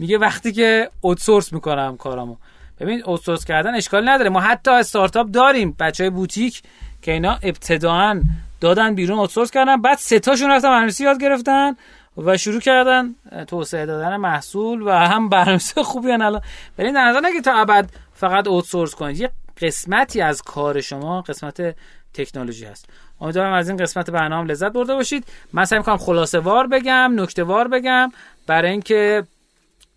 میگه 0.00 0.18
وقتی 0.18 0.52
که 0.52 0.90
اوتسورس 1.00 1.52
می‌کنم 1.52 1.96
کارامو. 1.96 2.36
ببین 2.80 3.02
اوتسورس 3.04 3.44
کردن 3.44 3.74
اشکال 3.74 4.08
نداره. 4.08 4.30
ما 4.30 4.40
حتی 4.40 4.70
استارتاپ 4.70 5.30
داریم. 5.30 5.76
بچه 5.80 6.04
های 6.04 6.10
بوتیک 6.10 6.62
که 7.02 7.12
اینا 7.12 7.38
ابتداعا 7.42 8.22
دادن 8.60 8.94
بیرون 8.94 9.18
اوتسورس 9.18 9.50
کردن. 9.50 9.82
بعد 9.82 9.98
سه 9.98 10.18
تاشون 10.18 10.50
رفتن 10.50 10.68
برنامه‌نویسی 10.68 11.04
یاد 11.04 11.20
گرفتن 11.20 11.76
و 12.16 12.36
شروع 12.36 12.60
کردن 12.60 13.14
توسعه 13.46 13.86
دادن 13.86 14.16
محصول 14.16 14.82
و 14.82 14.90
هم 14.90 15.28
برنامه‌نویسی 15.28 15.82
خوبی 15.82 16.12
الان 16.12 16.42
ولی 16.78 16.92
در 16.92 17.04
نظر 17.04 17.20
نگیرید 17.20 17.44
تا 17.44 17.54
ابد 17.54 17.90
فقط 18.14 18.48
اوتسورس 18.48 18.94
کنید. 18.94 19.20
یه 19.20 19.30
قسمتی 19.62 20.20
از 20.20 20.42
کار 20.42 20.80
شما 20.80 21.22
قسمت 21.22 21.76
تکنولوژی 22.14 22.64
هست. 22.64 22.88
امیدوارم 23.20 23.52
از 23.52 23.68
این 23.68 23.78
قسمت 23.78 24.10
برنامه 24.10 24.50
لذت 24.50 24.72
برده 24.72 24.94
باشید. 24.94 25.24
من 25.52 25.64
سعی 25.64 25.78
می‌کنم 25.78 25.96
خلاصه 25.96 26.38
وار 26.38 26.66
بگم 26.66 27.12
نکته 27.16 27.42
وار 27.42 27.68
بگم. 27.68 28.12
برای 28.46 28.70
اینکه 28.70 29.24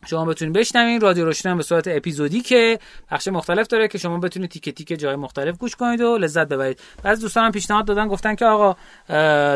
شما 0.05 0.25
بتونید 0.25 0.55
بشنوین. 0.55 1.01
رادیو 1.01 1.25
روشن 1.25 1.57
به 1.57 1.63
صورت 1.63 1.87
اپیزودی 1.87 2.41
که 2.41 2.79
بخش 3.11 3.27
مختلف 3.27 3.67
داره 3.67 3.87
که 3.87 3.97
شما 3.97 4.17
بتونید 4.17 4.49
تیکه 4.49 4.71
تیکه 4.71 4.97
جای 4.97 5.15
مختلف 5.15 5.57
گوش 5.57 5.75
کنید 5.75 6.01
و 6.01 6.17
لذت 6.17 6.47
ببرید. 6.47 6.79
بعضی 7.03 7.21
دوستان 7.21 7.45
هم 7.45 7.51
پیشنهاد 7.51 7.85
دادن 7.85 8.07
گفتن 8.07 8.35
که 8.35 8.45
آقا 8.45 8.75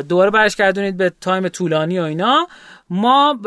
دوباره 0.01 0.31
برگردونید 0.31 0.97
به 0.97 1.11
تایم 1.21 1.47
طولانی 1.47 1.99
و 1.99 2.03
اینا. 2.03 2.47
ما 2.89 3.39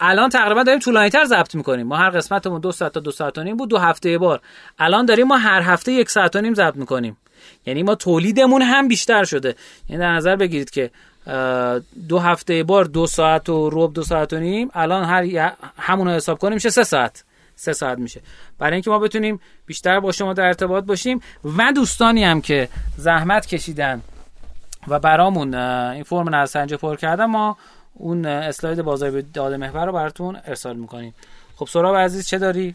الان 0.00 0.28
تقریبا 0.28 0.62
داریم 0.62 0.80
طولانی 0.80 1.10
تر 1.10 1.24
ضبط 1.24 1.54
می‌کنیم. 1.54 1.86
ما 1.86 1.96
هر 1.96 2.10
قسمتمون 2.10 2.60
دو 2.60 2.72
ساعت 2.72 2.92
تا 2.92 3.00
دو 3.00 3.10
ساعت 3.10 3.38
و 3.38 3.42
نیم 3.42 3.56
بود 3.56 3.68
دو 3.68 3.78
هفته 3.78 4.18
بار. 4.18 4.40
الان 4.78 5.06
داریم 5.06 5.26
ما 5.26 5.36
هر 5.36 5.60
هفته 5.60 5.92
یک 5.92 6.10
ساعت 6.10 6.36
و 6.36 6.40
نیم 6.40 6.54
ضبط 6.54 6.76
می‌کنیم. 6.76 7.16
یعنی 7.66 7.82
ما 7.82 7.94
تولیدمون 7.94 8.62
هم 8.62 8.88
بیشتر 8.88 9.24
شده. 9.24 9.54
یعنی 9.88 10.00
در 10.00 10.12
نظر 10.12 10.36
بگیرید 10.36 10.70
که 10.70 10.90
دو 12.08 12.18
هفته 12.18 12.62
بار 12.62 12.84
دو 12.84 13.06
ساعت 13.06 13.48
و 13.48 13.70
روب 13.70 13.94
دو 13.94 14.02
ساعت 14.02 14.32
و 14.32 14.38
نیم. 14.38 14.70
الان 14.74 15.04
هر 15.04 15.52
همون 15.78 16.06
رو 16.06 16.12
حساب 16.12 16.38
کنیم 16.38 16.54
میشه 16.54 16.70
سه 16.70 16.84
ساعت. 16.84 17.24
سه 17.56 17.72
ساعت 17.72 17.98
میشه. 17.98 18.20
برای 18.58 18.72
اینکه 18.72 18.90
ما 18.90 18.98
بتونیم 18.98 19.40
بیشتر 19.66 20.00
با 20.00 20.12
شما 20.12 20.32
در 20.32 20.46
ارتباط 20.46 20.84
باشیم 20.84 21.20
و 21.58 21.72
دوستانی 21.72 22.24
هم 22.24 22.40
که 22.40 22.68
زحمت 22.96 23.46
کشیدن 23.46 24.02
و 24.88 24.98
برامون 24.98 25.54
این 25.54 26.02
فرم 26.02 26.34
نظرسنجی 26.34 26.76
پر 26.76 26.96
کردن 26.96 27.24
ما 27.24 27.56
اون 27.94 28.26
اسلاید 28.26 28.82
بازار 28.82 29.20
داده 29.20 29.56
محور 29.56 29.86
رو 29.86 29.92
براتون 29.92 30.38
ارسال 30.46 30.76
می‌کنیم. 30.76 31.14
خب 31.56 31.66
سراب 31.66 31.96
عزیز 31.96 32.28
چه 32.28 32.38
داری؟ 32.38 32.74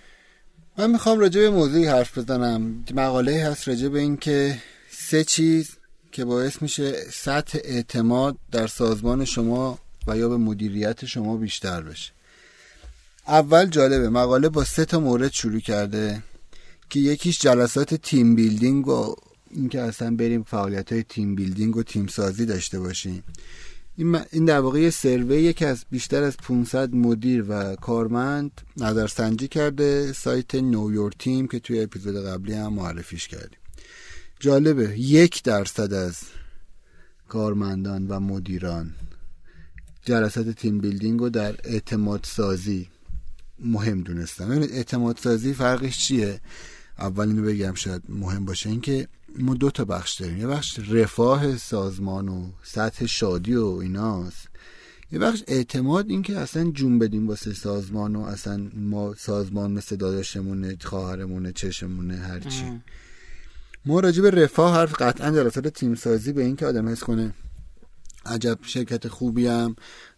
من 0.78 0.92
می‌خوام 0.92 1.20
راجع 1.20 1.42
به 1.42 1.50
موضوعی 1.50 1.88
حرف 1.88 2.18
بزنم. 2.18 2.86
مقاله 2.94 3.44
هست 3.46 3.68
راجع 3.68 3.88
به 3.88 4.00
این 4.00 4.18
که 4.18 4.58
سه 4.90 5.24
چیز 5.24 5.77
که 6.18 6.26
باعث 6.26 6.62
میشه 6.62 7.06
سطح 7.12 7.60
اعتماد 7.64 8.38
در 8.52 8.68
سازمان 8.68 9.26
شما 9.26 9.80
و 10.08 10.18
یا 10.18 10.30
به 10.30 10.38
مدیریت 10.38 11.06
شما 11.06 11.38
بیشتر 11.38 11.82
بشه. 11.82 12.12
اول 13.28 13.66
جالبه 13.66 14.10
مقاله 14.10 14.50
با 14.50 14.64
سه 14.64 14.86
تا 14.86 15.00
مورد 15.00 15.32
شروع 15.32 15.60
کرده 15.60 16.24
که 16.90 17.00
یکیش 17.00 17.40
جلسات 17.40 17.94
تیم 17.94 18.36
بیلدینگ 18.36 18.88
و 18.88 19.16
اینکه 19.52 19.82
اصلا 19.82 20.16
بریم 20.16 20.44
فعالیت 20.44 20.92
های 20.92 21.04
team 21.04 21.36
building 21.36 21.78
و 21.78 21.84
تیم 21.84 22.08
سازی 22.08 22.46
داشته 22.46 22.80
باشیم. 22.80 23.24
این 24.32 24.46
در 24.46 24.60
واقع 24.60 24.80
یه 24.80 25.54
که 25.54 25.68
از 25.68 25.86
بیشتر 25.92 26.24
از 26.24 26.38
500 26.38 26.94
مدیر 26.94 27.46
و 27.50 27.76
کارمند 27.76 28.62
نظرسنجی 28.78 29.48
کرده 29.48 30.14
سایت 30.14 30.56
نویور 30.56 31.12
تیم 31.20 31.48
که 31.48 31.60
توی 31.60 31.84
اپیزود 31.84 32.26
قبلی 32.26 32.54
هم 32.54 32.74
معرفیش 32.74 33.28
کردیم. 33.28 33.60
جالبه. 34.40 35.00
یک 35.00 35.44
درصد 35.44 35.94
از 35.94 36.20
کارمندان 37.28 38.08
و 38.08 38.20
مدیران 38.20 38.94
جلسات 40.06 40.50
team 40.50 40.80
building 40.80 41.20
رو 41.20 41.30
در 41.30 41.56
اعتماد 41.64 42.24
سازی 42.24 42.88
مهم 43.60 44.02
دونستن. 44.02 44.64
اعتماد 44.64 45.18
سازی 45.18 45.54
فرقش 45.54 45.98
چیه؟ 45.98 46.42
اول 47.00 47.42
بگم 47.42 47.74
شاید 47.74 48.02
مهم 48.10 48.46
باشه 48.46 48.70
اینکه 48.70 49.08
ما 49.40 49.54
دو 49.54 49.72
تا 49.72 49.86
بخش 49.86 50.14
داریم. 50.14 50.38
یه 50.38 50.48
بخش 50.48 50.80
رفاه 50.90 51.58
سازمان 51.58 52.30
و 52.30 52.50
سطح 52.64 53.06
شادی 53.06 53.56
و 53.56 53.66
ایناست. 53.66 54.48
یه 55.12 55.20
بخش 55.20 55.44
اعتماد 55.48 56.10
اینکه 56.10 56.38
اصلا 56.38 56.72
جون 56.72 57.00
بدیم 57.00 57.28
واسه 57.28 57.54
سازمان 57.54 58.16
و 58.16 58.22
اصلا 58.22 58.70
ما 58.74 59.16
سازمان 59.16 59.72
مثل 59.72 59.96
داداشمونه 59.96 60.78
خواهرمونه 60.82 61.52
چشمونه 61.52 62.16
هرچی. 62.18 62.82
ما 63.86 64.00
راجع 64.00 64.22
به 64.22 64.32
رفاه 64.32 64.76
حرف 64.76 65.02
قطعا 65.02 65.32
جلسات 65.32 65.68
تیم 65.68 65.96
سازی 65.96 66.34
به 66.34 66.44
این 66.44 66.56
که 66.56 66.66
آدم 66.66 66.90
حس 66.90 67.04
کنه 67.04 67.34
عجب 68.28 68.60
شرکت 68.62 69.08
خوبی 69.08 69.48
هم 69.48 69.76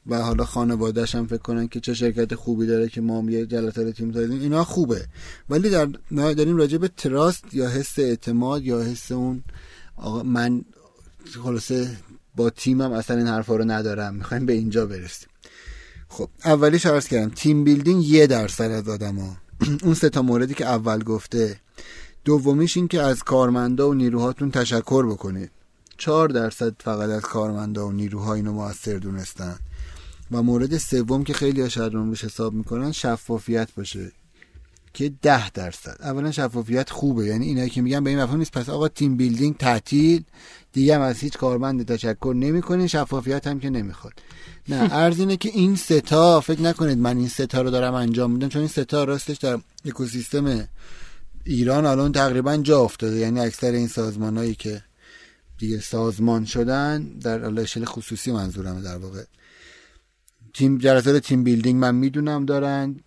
و 0.07 0.21
حالا 0.21 0.45
خانوادهش 0.45 1.15
هم 1.15 1.27
فکر 1.27 1.37
کنن 1.37 1.67
که 1.67 1.79
چه 1.79 1.93
شرکت 1.93 2.35
خوبی 2.35 2.65
داره 2.65 2.87
که 2.89 3.01
ما 3.01 3.31
یه 3.31 3.45
جلسات 3.45 3.89
تیم 3.89 4.13
سازی 4.13 4.33
اینا 4.33 4.63
خوبه. 4.63 5.05
ولی 5.49 5.69
در 5.69 5.85
داریم 6.11 6.57
راجع 6.57 6.77
به 6.77 6.87
تراست 6.87 7.53
یا 7.53 7.69
حس 7.69 7.99
اعتماد 7.99 8.63
یا 8.63 8.81
حس 8.81 9.11
اون 9.11 9.43
آقا 9.95 10.23
من 10.23 10.61
خلاصه 11.43 11.97
با 12.35 12.49
تیمم 12.49 12.91
اصلا 12.91 13.17
این 13.17 13.27
حرفا 13.27 13.55
رو 13.55 13.65
ندارم 13.65 14.15
می‌خوایم 14.15 14.45
به 14.45 14.53
اینجا 14.53 14.85
برسیم. 14.85 15.29
خب 16.09 16.29
اولیش 16.45 16.85
عرض 16.85 17.07
کردم 17.07 17.29
تیم 17.29 17.63
بیلدینگ 17.63 18.09
یه 18.09 18.27
درصد 18.27 18.71
از 18.71 18.89
آدما. 18.89 19.37
اون 19.83 19.93
سه 19.93 20.09
تا 20.09 20.21
موردی 20.21 20.53
که 20.53 20.65
اول 20.65 21.03
گفته 21.03 21.59
دومیش 22.37 22.77
این 22.77 22.87
که 22.87 23.01
از 23.01 23.23
کارمندا 23.23 23.89
و 23.89 23.93
نیروهاتون 23.93 24.51
تشکر 24.51 25.05
بکنید. 25.05 25.51
چهار 25.97 26.29
درصد 26.29 26.75
فقط 26.79 27.09
از 27.09 27.21
کارمندا 27.21 27.87
و 27.87 27.91
نیروها 27.91 28.33
اینو 28.33 28.53
موثر 28.53 28.97
دونستن. 28.97 29.55
و 30.31 30.43
مورد 30.43 30.77
سوم 30.77 31.23
که 31.23 31.33
خیلی 31.33 31.69
شاید 31.69 31.93
روش 31.93 32.23
حساب 32.23 32.53
می‌کنن 32.53 32.91
شفافیت 32.91 33.69
باشه. 33.77 34.11
که 34.93 35.11
ده 35.21 35.49
درصد. 35.49 35.97
اولا 36.01 36.31
شفافیت 36.31 36.89
خوبه. 36.89 37.25
یعنی 37.25 37.45
اینایی 37.45 37.69
که 37.69 37.81
میگن 37.81 38.03
به 38.03 38.09
این 38.09 38.21
مفهوم 38.21 38.39
نیست. 38.39 38.51
پس 38.51 38.69
آقا 38.69 38.87
تیم 38.87 39.17
بیلدینگ 39.17 39.57
تعطیل 39.57 40.23
دیگه 40.73 40.95
هم 40.95 41.01
از 41.01 41.19
هیچ 41.19 41.37
کارمند 41.37 41.85
تشکر 41.85 42.33
نمی‌کنین 42.37 42.87
شفافیت 42.87 43.47
هم 43.47 43.59
که 43.59 43.69
نمی‌خواد. 43.69 44.13
نه 44.69 44.75
ارز 44.75 45.19
اینه 45.19 45.37
که 45.37 45.49
این 45.49 45.75
ستا 45.75 46.41
فکر 46.41 46.61
نکنید 46.61 46.97
من 46.97 47.17
این 47.17 47.27
ستا 47.27 47.61
رو 47.61 47.69
دارم 47.69 47.93
انجام 47.93 48.31
میدم 48.31 48.49
چون 48.49 48.59
این 48.59 48.69
ستا 48.69 49.03
راستش 49.03 49.37
در 49.37 49.59
اکوسیستم 49.85 50.67
ایران 51.43 51.85
الان 51.85 52.11
تقریبا 52.11 52.57
جا 52.57 52.81
افتاده. 52.81 53.17
یعنی 53.17 53.39
اکثر 53.39 53.71
این 53.71 53.87
سازمان 53.87 54.37
هایی 54.37 54.55
که 54.55 54.83
دیگه 55.57 55.79
سازمان 55.79 56.45
شدن 56.45 57.03
در 57.03 57.59
اشل 57.59 57.85
خصوصی 57.85 58.31
منظورم 58.31 58.81
در 58.81 58.97
واقع. 58.97 59.23
تیم 60.53 60.77
جلسات 60.77 61.17
تیم 61.17 61.43
بیلدینگ 61.43 61.81
من 61.81 61.95
می‌دونم 61.95 62.45
دارن. 62.45 62.99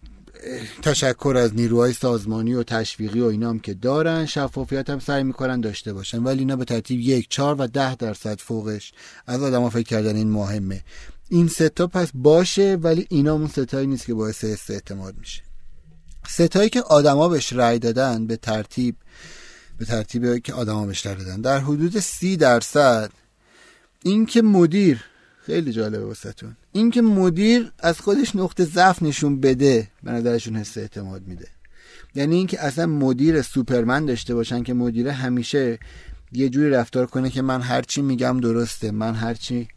تشکر 0.82 1.34
از 1.38 1.54
نیروهای 1.54 1.92
سازمانی 1.92 2.54
و 2.54 2.62
تشویقی 2.62 3.20
و 3.20 3.24
اینا 3.24 3.50
هم 3.50 3.58
که 3.58 3.74
دارن. 3.74 4.26
شفافیت 4.26 4.90
هم 4.90 4.98
سعی 4.98 5.22
می‌کنن 5.22 5.60
داشته 5.60 5.92
باشن. 5.92 6.22
ولی 6.22 6.38
اینا 6.38 6.56
به 6.56 6.64
ترتیب 6.64 7.00
یک 7.00 7.28
چهار 7.28 7.56
و 7.58 7.66
ده 7.66 7.94
درصد 7.94 8.40
فوقش 8.40 8.92
از 9.26 9.42
آدم 9.42 9.68
فکر 9.68 9.82
کردن 9.82 10.16
این 10.16 10.30
مهمه. 10.30 10.84
این 11.28 11.48
ستا 11.48 11.86
پس 11.86 12.10
باشه 12.14 12.78
ولی 12.82 13.06
اینا 13.10 13.32
اون 13.32 13.48
ستایی 13.48 13.86
نیست 13.86 14.06
که 14.06 14.14
باعث 14.14 14.70
اعتماد 14.70 15.14
میشه. 15.18 15.42
ستایی 16.28 16.70
که 16.70 16.82
آدما 16.82 17.28
بهش 17.28 17.52
رأی 17.52 17.78
دادن 17.78 18.26
به 18.26 18.36
ترتیب 18.36 18.96
به 19.78 19.84
ترتیبی 19.84 20.40
که 20.40 20.54
آدما 20.54 20.86
بهش 20.86 21.06
رأی 21.06 21.16
دادن 21.16 21.40
در 21.40 21.58
حدود 21.58 22.00
سی 22.00 22.36
درصد 22.36 23.10
اینکه 24.02 24.42
مدیر 24.42 25.04
خیلی 25.46 25.72
جالبه 25.72 26.04
واسهتون 26.04 26.56
اینکه 26.72 27.02
مدیر 27.02 27.72
از 27.78 28.00
خودش 28.00 28.36
نقطه 28.36 28.64
ضعف 28.64 29.02
نشون 29.02 29.40
بده 29.40 29.88
به 30.02 30.10
نظرشون 30.10 30.56
حس 30.56 30.78
اعتماد 30.78 31.22
میده. 31.26 31.48
یعنی 32.14 32.36
اینکه 32.36 32.64
اصلا 32.64 32.86
مدیر 32.86 33.42
سوپرمن 33.42 34.06
داشته 34.06 34.34
باشن 34.34 34.62
که 34.62 34.74
مدیر 34.74 35.08
همیشه 35.08 35.78
یه 36.32 36.48
جوری 36.48 36.70
رفتار 36.70 37.06
کنه 37.06 37.30
که 37.30 37.42
من 37.42 37.60
هرچی 37.60 38.02
میگم 38.02 38.40
درسته 38.40 38.90
من 38.90 39.14
هرچی 39.14 39.68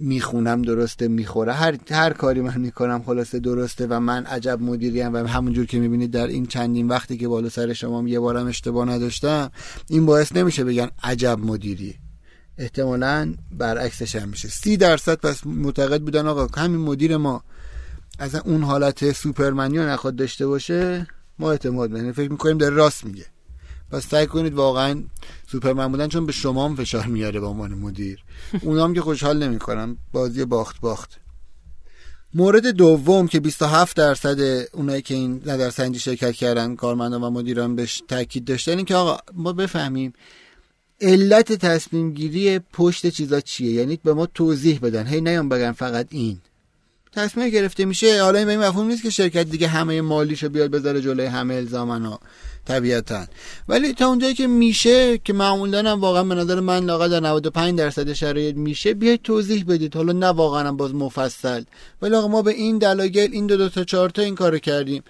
می‌خونم 0.00 0.62
درسته 0.62 1.08
می‌خوره. 1.08 1.52
هر 1.52 1.76
هر 1.90 2.12
کاری 2.12 2.40
من 2.40 2.60
می‌کنم 2.60 3.02
خلاصه 3.06 3.38
درسته 3.38 3.86
و 3.86 4.00
من 4.00 4.26
عجب 4.26 4.62
مدیریم 4.62 5.14
و 5.14 5.16
همونجور 5.16 5.66
که 5.66 5.78
می‌بینید 5.78 6.10
در 6.10 6.26
این 6.26 6.46
چندین 6.46 6.88
وقتی 6.88 7.16
که 7.16 7.28
بالا 7.28 7.48
سر 7.48 7.72
شما 7.72 8.08
یه 8.08 8.20
بارم 8.20 8.46
اشتباه 8.46 8.88
نداشتم 8.88 9.50
این 9.90 10.06
باعث 10.06 10.36
نمیشه 10.36 10.64
بگن 10.64 10.88
عجب 11.02 11.38
مدیری. 11.42 11.94
احتمالا 12.58 13.34
برعکسش 13.58 14.16
هم 14.16 14.28
میشه. 14.28 14.48
سی 14.48 14.76
درصد 14.76 15.14
پس 15.14 15.46
معتقد 15.46 16.00
بودن 16.00 16.26
آقا 16.26 16.60
همین 16.60 16.80
مدیر 16.80 17.16
ما. 17.16 17.44
از 18.18 18.34
اون 18.34 18.62
حالت 18.62 19.12
سوپرمنی 19.12 19.78
رو 19.78 19.84
نخواد 19.84 20.16
داشته 20.16 20.46
باشه 20.46 21.06
ما 21.38 21.50
اعتماد 21.50 21.90
یعنی 21.90 22.12
فکر 22.12 22.30
می‌کنیم 22.30 22.58
داره 22.58 22.74
راست 22.74 23.04
میگه. 23.04 23.24
پس 23.96 24.08
سعی 24.08 24.26
کنید 24.26 24.54
واقعا 24.54 25.02
سوپرمن 25.52 25.88
بودن 25.88 26.08
چون 26.08 26.26
به 26.26 26.32
شما 26.32 26.64
هم 26.64 26.76
فشار 26.76 27.06
میاره 27.06 27.40
به 27.40 27.46
عنوان 27.46 27.74
مدیر. 27.74 28.24
اونام 28.62 28.94
که 28.94 29.00
خوشحال 29.00 29.42
نمی‌کنن 29.42 29.96
بازی 30.12 30.44
باخت 30.44 30.80
باخت. 30.80 31.10
مورد 32.34 32.66
دوم 32.66 33.28
که 33.28 33.40
27 33.40 33.96
درصد 33.96 34.40
اونایی 34.72 35.02
که 35.02 35.14
این 35.14 35.42
نظرسنجی 35.46 35.98
شرکت 35.98 36.32
کردن 36.32 36.74
کارمندان 36.74 37.22
و 37.22 37.30
مدیران 37.30 37.76
بهش 37.76 38.02
تاکید 38.08 38.44
داشتن 38.44 38.76
این 38.76 38.84
که 38.84 38.94
آقا 38.94 39.18
ما 39.34 39.52
بفهمیم 39.52 40.12
علت 41.00 41.52
تصمیم 41.52 42.12
گیری 42.12 42.58
پشت 42.58 43.06
چیزا 43.06 43.40
چیه؟ 43.40 43.72
یعنی 43.72 43.98
به 44.04 44.14
ما 44.14 44.26
توضیح 44.26 44.78
بدن. 44.82 45.06
هی 45.06 45.20
نیام 45.20 45.48
بگن 45.48 45.72
فقط 45.72 46.06
این. 46.10 46.38
تصمیم 47.12 47.48
گرفته 47.48 47.84
میشه. 47.84 48.22
حالا 48.22 48.38
این 48.38 48.58
مفهوم 48.58 48.86
نیست 48.86 49.02
که 49.02 49.10
شرکت 49.10 49.50
دیگه 49.50 49.68
همه 49.68 50.00
مالیشو 50.00 50.48
بیاد 50.48 50.70
بذاره 50.70 51.00
جلوی 51.00 51.26
همه 51.26 51.54
الزامن 51.54 52.04
ها 52.04 52.20
طبیعتا. 52.66 53.26
ولی 53.68 53.92
تا 53.92 54.06
اونجایی 54.06 54.34
که 54.34 54.46
میشه 54.46 55.18
که 55.18 55.32
معمولا 55.32 55.90
هم 55.90 56.00
واقعا 56.00 56.24
به 56.24 56.34
نظر 56.34 56.60
من 56.60 56.84
لاقل 56.84 57.08
در 57.08 57.20
95 57.20 57.78
درصد 57.78 58.12
شرایط 58.12 58.56
میشه 58.56 58.94
بیاید 58.94 59.22
توضیح 59.22 59.64
بدید. 59.68 59.94
حالا 59.94 60.12
نه 60.12 60.26
واقعا 60.26 60.72
باز 60.72 60.94
مفصل. 60.94 61.62
ولی 62.02 62.14
آقا 62.14 62.28
ما 62.28 62.42
به 62.42 62.50
این 62.50 62.78
دلایل 62.78 63.30
این 63.32 63.46
دو 63.46 63.56
دو 63.56 63.68
تا 63.68 63.84
چهار 63.84 64.10
تا 64.10 64.22
این 64.22 64.34
کارو 64.34 64.58
کردیم. 64.58 65.02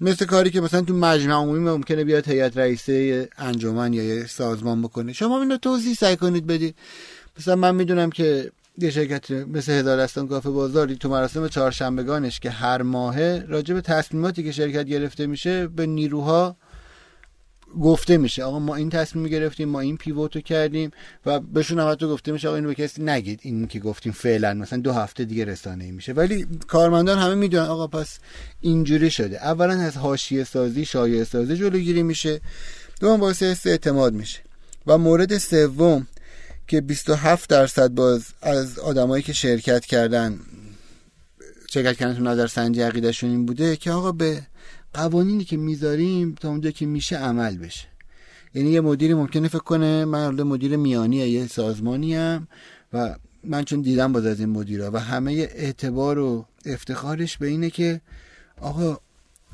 مثل 0.00 0.24
کاری 0.24 0.50
که 0.50 0.60
مثلا 0.60 0.80
تو 0.80 0.94
مجمع 0.94 1.34
عمومی 1.34 1.58
ممکنه 1.58 2.04
بیاد 2.04 2.28
هیئت 2.28 2.56
رئیسه 2.56 3.28
انجمن 3.38 3.92
یا 3.92 4.02
یه 4.02 4.26
سازمان 4.26 4.82
بکنه. 4.82 5.12
شما 5.12 5.42
اینو 5.42 5.56
توضیح 5.56 5.94
سعی 5.94 6.16
کنید 6.16 6.46
بدید. 6.46 6.74
مثلا 7.38 7.56
من 7.56 7.74
می‌دونم 7.74 8.10
که 8.10 8.50
یه 8.78 8.90
شرکت 8.90 9.30
مثل 9.30 9.72
هزارستان 9.72 10.28
کافه 10.28 10.50
بازاری 10.50 10.96
تو 10.96 11.08
مراسم 11.08 11.48
چهارشنبگانش 11.48 12.40
که 12.40 12.50
هر 12.50 12.82
ماهه 12.82 13.44
راجع 13.48 13.74
به 13.74 13.80
تصمیماتی 13.80 14.44
که 14.44 14.52
شرکت 14.52 14.84
گرفته 14.84 15.26
میشه 15.26 15.66
به 15.66 15.86
نیروها 15.86 16.56
گفته 17.82 18.16
میشه. 18.16 18.44
آقا 18.44 18.58
ما 18.58 18.74
این 18.74 18.90
تصمیم 18.90 19.26
گرفتیم 19.26 19.68
ما 19.68 19.80
این 19.80 19.96
پیوتو 19.96 20.40
کردیم 20.40 20.90
و 21.26 21.40
بهشون 21.40 21.78
هم 21.78 21.94
تو 21.94 22.08
گفته 22.08 22.32
میشه 22.32 22.48
آقا 22.48 22.56
اینو 22.56 22.68
به 22.68 22.74
کسی 22.74 23.02
نگید. 23.02 23.40
این 23.42 23.66
که 23.66 23.80
گفتیم 23.80 24.12
فعلا 24.12 24.54
مثلا 24.54 24.78
دو 24.78 24.92
هفته 24.92 25.24
دیگه 25.24 25.44
رسانه 25.44 25.90
میشه. 25.90 26.12
ولی 26.12 26.46
کارمندان 26.66 27.18
همه 27.18 27.34
می‌دونن 27.34 27.66
آقا 27.66 27.86
پس 27.86 28.18
اینجوری 28.60 29.10
شده. 29.10 29.36
اولا 29.36 29.80
از 29.80 29.96
حاشیه 29.96 30.44
سازی 30.44 30.84
شایعه 30.84 31.24
سازی 31.24 31.56
جلوگیری 31.56 32.02
میشه. 32.02 32.40
دوم 33.00 33.20
باعث 33.20 33.66
اعتماد 33.66 34.14
میشه. 34.14 34.40
و 34.86 34.98
مورد 34.98 35.38
سوم 35.38 36.06
که 36.68 36.80
27 36.80 37.50
درصد 37.50 37.88
باز 37.88 38.24
از 38.42 38.78
آدمایی 38.78 39.22
که 39.22 39.32
شرکت 39.32 39.86
کردن 39.86 40.40
شرکت 41.70 41.96
کردن 41.96 42.14
تو 42.14 42.22
نظر 42.22 42.46
سنجی 42.46 42.80
عقیدشون 42.82 43.30
این 43.30 43.46
بوده 43.46 43.76
که 43.76 43.90
آقا 43.90 44.12
به 44.12 44.42
قوانینی 44.94 45.44
که 45.44 45.56
می‌ذاریم 45.56 46.34
تا 46.40 46.48
اونجا 46.48 46.70
که 46.70 46.86
میشه 46.86 47.16
عمل 47.16 47.58
بشه. 47.58 47.88
یعنی 48.54 48.70
یه 48.70 48.80
مدیری 48.80 49.14
ممکنه 49.14 49.48
فکر 49.48 49.58
کنه 49.58 50.04
من 50.04 50.42
مدیر 50.42 50.76
میانی 50.76 51.16
یه 51.16 51.46
سازمانی 51.46 52.14
هم 52.14 52.48
و 52.92 53.16
من 53.44 53.64
چون 53.64 53.80
دیدم 53.80 54.12
باز 54.12 54.26
از 54.26 54.40
این 54.40 54.48
مدیرا 54.48 54.90
و 54.90 54.96
همه 54.96 55.32
اعتبار 55.32 56.18
و 56.18 56.46
افتخارش 56.66 57.38
به 57.38 57.46
اینه 57.46 57.70
که 57.70 58.00
آقا 58.60 58.98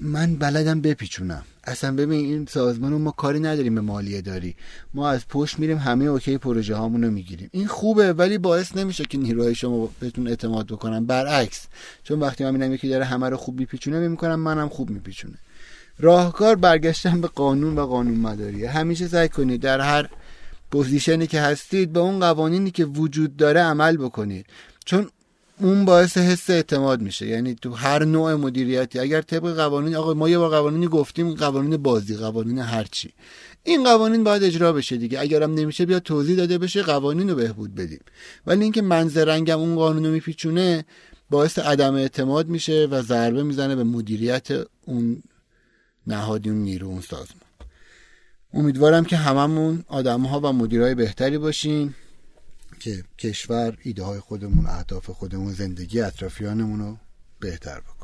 من 0.01 0.37
بلدم 0.37 0.81
بپیچونم. 0.81 1.43
اصلا 1.65 1.97
ببین 1.97 2.25
این 2.25 2.47
سازمان 2.47 2.93
ما 2.93 3.11
کاری 3.11 3.41
نداریم 3.41 3.75
به 3.75 3.81
مالیه 3.81 4.21
داری. 4.21 4.57
ما 4.95 5.11
از 5.11 5.29
پشت 5.29 5.59
میریم 5.59 5.79
همه 5.79 6.05
okay 6.05 6.39
پروژه 6.39 6.75
هامون 6.75 7.05
رو 7.05 7.11
می‌گیریم. 7.11 7.49
این 7.53 7.67
خوبه 7.67 8.13
ولی 8.13 8.39
باعث 8.39 8.77
نمیشه 8.77 9.05
که 9.05 9.19
نیروهای 9.19 9.55
شما 9.55 9.91
بهتون 10.01 10.29
اعتماد 10.29 10.67
بکنن. 10.67 11.07
برعکس 11.07 11.67
چون 12.03 12.21
وقتی 12.21 12.45
من 12.45 12.51
می‌بینم 12.51 12.73
یکی 12.73 12.89
داره 12.89 13.05
همه 13.05 13.29
رو 13.29 13.37
خوب 13.37 13.61
میپیچونه 13.61 14.09
میگم 14.09 14.41
منم 14.41 14.69
خوب 14.69 14.91
میپیچونه. 14.91 15.39
راهکار 15.99 16.57
برگشتن 16.57 17.21
به 17.21 17.29
قانون 17.29 17.79
و 17.79 17.87
قانون 17.87 18.19
مداریه 18.19 18.71
همیشه 18.71 19.09
سعی 19.09 19.29
کنید 19.29 19.61
در 19.61 19.81
هر 19.81 20.09
position 20.71 21.20
ی 21.20 21.27
که 21.27 21.41
هستید 21.41 21.93
به 21.93 22.01
اون 22.01 22.21
قوانینی 22.21 22.71
که 22.71 22.85
وجود 22.85 23.37
داره 23.37 23.61
عمل 23.61 23.97
بکنید. 23.97 24.47
چون 24.85 25.11
اون 25.61 25.85
باعث 25.85 26.19
حس 26.19 26.51
اعتماد 26.51 27.01
میشه. 27.01 27.27
یعنی 27.27 27.55
تو 27.55 27.73
هر 27.73 28.05
نوع 28.05 28.35
مدیریتی 28.35 28.99
اگر 28.99 29.23
طبق 29.23 29.57
قوانین 29.57 29.97
آقا 29.97 30.15
ما 30.15 30.29
یه 30.29 30.39
بار 30.39 30.51
قوانینی 30.51 30.89
گفتیم 30.89 31.35
قوانین 31.35 31.77
بازی 31.77 32.17
قوانین 32.17 32.59
هرچی 32.59 33.13
این 33.65 33.85
قوانین 33.85 34.25
باید 34.25 34.43
اجرا 34.43 34.73
بشه 34.73 34.97
دیگه. 34.97 35.21
اگرم 35.21 35.55
نمیشه 35.55 35.87
بیا 35.87 36.01
توضیح 36.01 36.37
داده 36.37 36.59
بشه 36.59 36.83
قوانین 36.83 37.31
رو 37.31 37.37
بهبود 37.37 37.75
بدیم. 37.75 38.01
ولی 38.47 38.63
اینکه 38.63 38.83
منظرنگم 38.83 39.59
اون 39.59 39.77
قانون 39.77 40.05
رو 40.05 40.13
میپیچونه 40.13 40.85
باعث 41.31 41.59
عدم 41.59 41.95
اعتماد 41.95 42.49
میشه 42.49 42.89
و 42.91 43.03
ضربه 43.03 43.43
می‌زنه 43.43 43.77
به 43.77 43.85
مدیریت 43.85 44.49
اون 44.87 45.23
نهادی 46.07 46.51
اون 46.51 46.59
نیرو 46.59 46.89
اون 46.89 47.01
سازمان. 47.01 47.51
امیدوارم 48.55 49.05
که 49.05 49.17
هممون 49.17 49.85
آدم 49.89 50.23
ها 50.23 50.41
و 50.41 50.53
مدیرای 50.53 50.95
بهتری 50.95 51.39
باشیم. 51.39 51.95
که 52.81 53.03
کشور 53.18 53.76
ایده 53.83 54.03
های 54.03 54.20
خودمون 54.20 54.66
اهداف 54.66 55.11
خودمون 55.11 55.53
زندگی 55.53 56.01
اطرافیانمون 56.01 56.81
رو 56.81 56.97
بهتر 57.41 57.81
بکنیم 57.81 58.01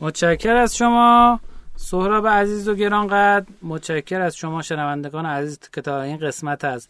متشکر 0.00 0.56
از 0.56 0.76
شما. 0.76 1.40
سهراب 1.76 2.26
عزیز 2.26 2.68
و 2.68 2.74
گرانقدر. 2.74 3.46
متشکر 3.62 4.20
از 4.20 4.36
شما 4.36 4.62
شنوندگان 4.62 5.26
عزیز 5.26 5.58
که 5.72 5.80
تا 5.80 6.02
این 6.02 6.16
قسمت 6.16 6.64
از 6.64 6.88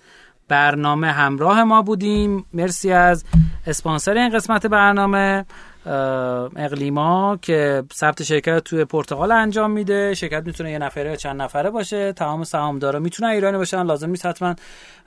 برنامه 0.48 1.12
همراه 1.12 1.64
ما 1.64 1.82
بودیم. 1.82 2.46
مرسی 2.52 2.92
از 2.92 3.24
اسپانسر 3.66 4.12
این 4.12 4.30
قسمت 4.30 4.66
برنامه. 4.66 5.44
اقلیما 5.86 7.38
که 7.42 7.82
ثبت 7.94 8.22
شرکت 8.22 8.58
توی 8.58 8.84
پرتغال 8.84 9.32
انجام 9.32 9.70
میده. 9.70 10.14
شرکت 10.14 10.42
می‌تونه 10.46 10.70
یه 10.70 10.78
نفره 10.78 11.10
یا 11.10 11.16
چند 11.16 11.42
نفره 11.42 11.70
باشه. 11.70 12.12
تمام 12.12 12.44
سهامدارا 12.44 12.98
می‌تونن 12.98 13.28
ایرانی 13.30 13.56
باشن. 13.56 13.82
لازم 13.82 14.10
نیست 14.10 14.26
حتما 14.26 14.54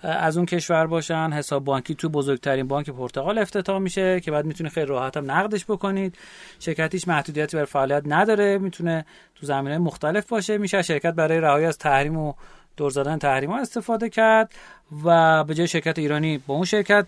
از 0.03 0.38
اون 0.38 0.45
کشور 0.45 0.88
باشن. 0.88 1.30
حساب 1.34 1.63
بانکی 1.63 1.95
تو 1.95 2.09
بزرگترین 2.09 2.67
بانک 2.67 2.89
پرتغال 2.89 3.38
افتتاح 3.38 3.80
میشه 3.80 4.19
که 4.19 4.32
بعد 4.32 4.45
می‌تونه 4.45 4.69
خیلی 4.69 4.86
راحت 4.86 5.17
هم 5.17 5.32
نقدش 5.32 5.65
بکنید. 5.65 6.17
شرکت 6.59 6.93
هیچ 6.93 7.07
محدودیتی 7.07 7.57
بر 7.57 7.65
فعالیت 7.65 8.03
نداره. 8.05 8.57
می‌تونه 8.57 9.05
تو 9.36 9.45
زمینه 9.45 9.78
مختلف 9.78 10.30
باشه. 10.30 10.57
میشه 10.57 10.82
شرکت 10.82 11.13
برای 11.13 11.39
رهایی 11.39 11.65
از 11.65 11.78
تحریم 11.78 12.17
و 12.17 12.34
دور 12.78 12.91
زدن 12.91 13.17
تحریم 13.17 13.51
ها 13.51 13.59
استفاده 13.59 14.09
کرد 14.09 14.51
و 15.05 15.43
به 15.43 15.53
جای 15.53 15.67
شرکت 15.67 15.99
ایرانی 15.99 16.38
با 16.38 16.53
اون 16.53 16.65
شرکت 16.65 17.05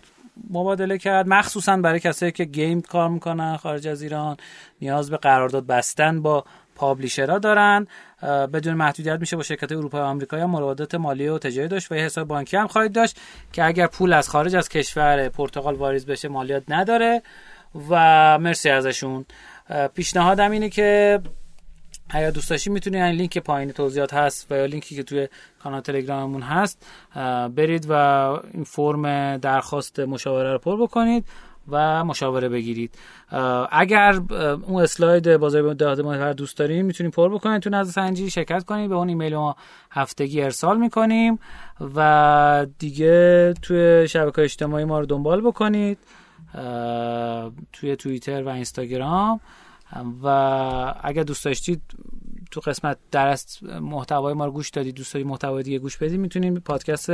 مبادله 0.50 0.98
کرد 0.98 1.28
مخصوصا 1.28 1.76
برای 1.76 2.00
کسایی 2.00 2.32
که 2.32 2.44
گیم 2.44 2.80
کار 2.80 3.08
می‌کنن 3.08 3.56
خارج 3.56 3.88
از 3.88 4.02
ایران 4.02 4.36
نیاز 4.80 5.10
به 5.10 5.16
قرارداد 5.16 5.66
بستن 5.66 6.22
با 6.22 6.44
پابلیشرها 6.74 7.38
دارن. 7.38 7.86
بدون 8.22 8.74
محدودیت 8.74 9.20
میشه 9.20 9.36
با 9.36 9.42
شرکت 9.42 9.72
اروپا 9.72 9.98
و 9.98 10.04
آمریکا 10.04 10.38
یا 10.38 10.46
مراودات 10.46 10.94
مالی 10.94 11.28
و 11.28 11.38
تجاری 11.38 11.68
داشت 11.68 11.92
و 11.92 11.94
یه 11.94 12.02
حساب 12.02 12.28
بانکی 12.28 12.56
هم 12.56 12.66
خواهید 12.66 12.92
داشت 12.92 13.20
که 13.52 13.64
اگر 13.64 13.86
پول 13.86 14.12
از 14.12 14.28
خارج 14.28 14.56
از 14.56 14.68
کشور 14.68 15.28
پرتغال 15.28 15.74
واریز 15.74 16.06
بشه 16.06 16.28
مالیات 16.28 16.62
نداره. 16.68 17.22
و 17.90 18.38
مرسی 18.38 18.70
ازشون. 18.70 19.24
پیشنهادم 19.94 20.50
اینه 20.50 20.68
که 20.68 21.20
اگر 22.10 22.30
دوست 22.30 22.50
داشتید 22.50 22.72
می‌تونید 22.72 23.02
این 23.02 23.14
لینک 23.14 23.38
پایین 23.38 23.72
توضیحات 23.72 24.14
هست 24.14 24.46
و 24.50 24.56
یا 24.56 24.66
لینکی 24.66 24.96
که 24.96 25.02
توی 25.02 25.28
کانال 25.62 25.80
تلگراممون 25.80 26.42
هست 26.42 26.86
برید 27.56 27.86
و 27.90 27.92
این 28.54 28.64
فرم 28.64 29.36
درخواست 29.36 30.00
مشاوره 30.00 30.52
رو 30.52 30.58
پر 30.58 30.82
بکنید 30.82 31.24
و 31.70 32.04
مشاوره 32.04 32.48
بگیرید. 32.48 32.94
اگر 33.72 34.20
اون 34.66 34.82
اسلاید 34.82 35.36
بازار 35.36 35.74
دهات 35.74 36.00
ما 36.00 36.32
دوست 36.32 36.58
داریم 36.58 36.86
می‌تونید 36.86 37.12
پر 37.12 37.34
بکنید 37.34 37.62
تو 37.62 37.70
نظر 37.70 37.92
سنجی 37.92 38.30
شرکت 38.30 38.64
کنید 38.64 38.88
به 38.88 38.94
اون 38.94 39.08
ایمیل 39.08 39.36
ما 39.36 39.56
هفتگی 39.90 40.42
ارسال 40.42 40.78
می‌کنیم 40.78 41.38
و 41.96 42.66
دیگه 42.78 43.54
توی 43.62 44.08
شبکه 44.08 44.42
اجتماعی 44.42 44.84
ما 44.84 45.00
رو 45.00 45.06
دنبال 45.06 45.40
بکنید 45.40 45.98
توی 47.72 47.96
توییتر 47.96 48.42
و 48.42 48.48
اینستاگرام. 48.48 49.40
و 50.22 50.26
اگر 51.02 51.22
دوست 51.22 51.44
داشتید 51.44 51.82
تو 52.50 52.60
قسمت 52.60 52.96
درست 53.10 53.62
محتوای 53.62 54.34
ما 54.34 54.44
رو 54.44 54.52
گوش 54.52 54.70
دادید 54.70 54.94
دوست 54.94 55.14
دارید 55.14 55.26
محتوای 55.26 55.62
دیگه 55.62 55.78
گوش 55.78 55.96
بدید 55.96 56.20
می‌تونید 56.20 56.58
پادکست 56.58 57.10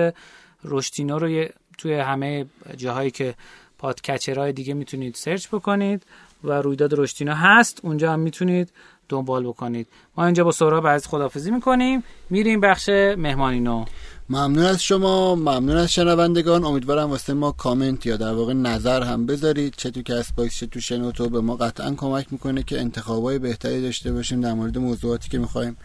رشتینو 0.64 1.18
رو 1.18 1.44
توی 1.78 1.94
همه 1.94 2.46
جاهایی 2.76 3.10
که 3.10 3.34
podcatcher 3.78 4.40
های 4.40 4.52
دیگه 4.52 4.74
می‌تونید 4.74 5.14
search 5.14 5.48
بکنید 5.48 6.02
و 6.44 6.52
رادیو 6.52 7.00
رشدینو 7.00 7.34
هست 7.34 7.80
اونجا 7.82 8.12
هم 8.12 8.20
می‌تونید 8.20 8.72
دنبال 9.08 9.46
بکنید. 9.46 9.88
ما 10.16 10.24
اینجا 10.24 10.44
با 10.44 10.50
سهراب 10.50 10.86
از 10.86 11.08
خداحافظی 11.08 11.50
می‌کنیم. 11.50 12.04
میریم 12.30 12.60
بخش 12.60 12.88
مهمانینو. 13.18 13.84
ممنون 14.28 14.64
از 14.64 14.82
شما 14.82 15.34
ممنون 15.34 15.76
از 15.76 15.92
شنوندگان. 15.92 16.64
امیدوارم 16.64 17.10
واسه 17.10 17.32
ما 17.32 17.52
کامنت 17.52 18.06
یا 18.06 18.16
در 18.16 18.32
واقع 18.32 18.52
نظر 18.52 19.02
هم 19.02 19.26
بذارید. 19.26 19.74
چه 19.76 19.90
تو 19.90 20.02
کست 20.02 20.32
باکس 20.32 20.56
چه 20.56 20.66
تو 20.66 20.80
شنوتو 20.80 21.28
به 21.28 21.40
ما 21.40 21.56
قطعا 21.56 21.94
کمک 21.94 22.26
می‌کنه 22.30 22.62
که 22.62 22.80
انتخابای 22.80 23.38
بهتری 23.38 23.82
داشته 23.82 24.12
باشیم. 24.12 24.40
در 24.40 24.52
مورد 24.52 24.78
موضوعاتی 24.78 25.28
که 25.28 25.38
می‌خوایم 25.38 25.76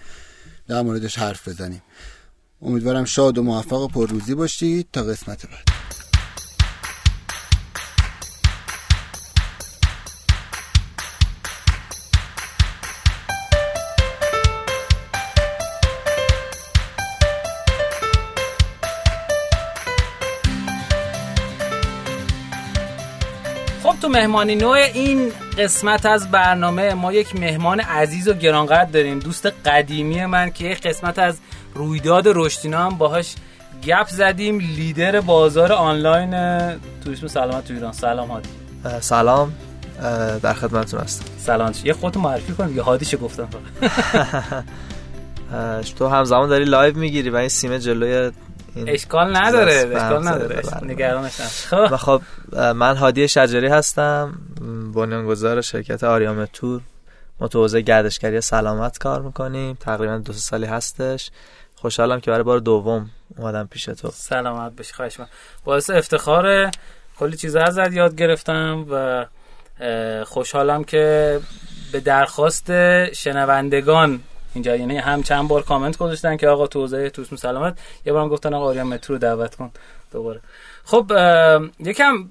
در 0.68 0.82
موردش 0.82 1.18
حرف 1.18 1.48
بزنیم. 1.48 1.82
امیدوارم 2.62 3.06
شاد 3.06 3.38
و 3.38 3.44
موفق 3.44 3.82
و 3.82 3.88
پرروزی 3.88 4.36
باشید. 4.36 4.88
تا 4.94 5.04
قسمت 5.04 5.46
بعد. 5.46 5.99
تو 24.10 24.14
مهمانی 24.14 24.56
نوع 24.56 24.74
این 24.74 25.32
قسمت 25.58 26.06
از 26.06 26.32
برنامه 26.32 26.94
ما 26.94 27.14
یک 27.14 27.36
مهمان 27.36 27.80
عزیز 27.80 28.28
و 28.28 28.34
گرانقدر 28.34 28.92
داریم. 28.92 29.20
دوست 29.20 29.46
قدیمی 29.46 30.26
من 30.26 30.52
که 30.52 30.66
یک 30.66 30.82
قسمت 30.82 31.20
از 31.20 31.38
رویداد 31.76 32.24
رشدینو 32.28 32.78
هم 32.78 32.98
باهاش 32.98 33.36
گپ 33.84 34.08
زدیم. 34.08 34.60
لیدر 34.60 35.22
بازار 35.22 35.74
آنلاین 35.74 36.32
توریسم 37.04 37.28
سلامت 37.28 37.68
تو 37.68 37.74
ایران. 37.74 37.92
سلام 37.92 38.28
هادی. 38.28 38.50
سلام. 39.00 39.54
در 40.42 40.54
خدمتتون 40.54 41.00
هستم. 41.00 41.26
سلام. 41.38 41.74
یه 41.84 41.94
خودت 41.94 42.18
معرفی 42.18 42.54
کن 42.54 42.76
یه 42.76 42.82
هادیشه 42.82 43.18
گفتم. 43.18 43.48
تو 45.98 46.08
همزمان 46.08 46.50
داری 46.50 46.66
live 46.66 46.98
می‌گیری 46.98 47.30
و 47.30 47.36
این 47.36 47.50
سیمه 47.50 47.80
جلوی 47.80 48.32
اشکال 48.88 49.38
نداره 49.38 49.74
اشکال 49.74 50.28
نداره. 50.28 50.62
نگرانش 50.84 51.42
خب. 51.42 51.96
خب 51.96 52.22
من 52.56 52.96
هادی 52.96 53.28
شجری 53.28 53.68
هستم 53.68 54.40
بنیانگذار 54.96 55.62
شرکت 55.62 56.04
آریامدتور. 56.04 56.82
ما 57.40 57.48
تو 57.48 57.60
حوزه 57.60 57.82
گردشگری 57.82 58.42
سلامت 58.42 58.98
کار 58.98 59.22
می‌کنیم. 59.22 59.78
تقریبا 59.80 60.18
دو 60.18 60.34
سالی 60.34 60.66
هستش. 60.66 61.32
خوشحالم 61.76 62.20
که 62.20 62.32
برای 62.32 62.44
بار 62.44 62.60
دوم 62.60 63.10
اومدم 63.38 63.68
پیش 63.68 63.86
تو. 63.86 64.10
سلامت 64.14 64.76
بشی 64.76 64.94
خواهش 64.94 65.20
من 65.20 65.28
باعث 65.64 65.90
افتخار 65.90 66.72
کلی 67.18 67.38
چیزا 67.38 67.62
ازت 67.62 67.94
یاد 67.94 68.16
گرفتم 68.16 68.86
و 68.90 69.26
خوشحالم 70.26 70.84
که 70.84 71.40
به 71.92 72.00
درخواست 72.00 72.72
شنوندگان 73.14 74.20
اینجا 74.54 74.76
یعنی 74.76 74.98
هم 74.98 75.24
چند 75.24 75.48
بار 75.48 75.64
کامنت 75.64 75.98
گذاشتن 75.98 76.38
که 76.38 76.48
آقا 76.48 76.68
تو 76.68 76.80
حوزه 76.82 77.10
توسم 77.10 77.36
سلامت 77.36 77.78
یه 78.06 78.14
بارم 78.14 78.30
گفتن 78.30 78.54
آقا 78.54 78.66
آریان 78.66 78.88
مترو 78.88 79.18
دعوت 79.18 79.56
کن. 79.56 79.72
دوباره. 80.12 80.40
خب 80.86 81.12
یکم 81.80 82.30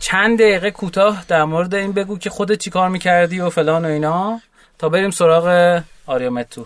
چند 0.00 0.38
دقیقه 0.38 0.70
کوتاه 0.70 1.24
در 1.28 1.44
مورد 1.44 1.74
این 1.74 1.92
بگو 1.92 2.18
که 2.18 2.30
خودت 2.30 2.58
چی 2.58 2.70
کار 2.70 2.88
می‌کردی 2.88 3.40
و 3.40 3.50
فلان 3.50 3.84
و 3.84 3.88
اینا 3.88 4.40
تا 4.78 4.88
بریم 4.88 5.10
سراغ 5.10 5.80
آریامتو 6.06 6.64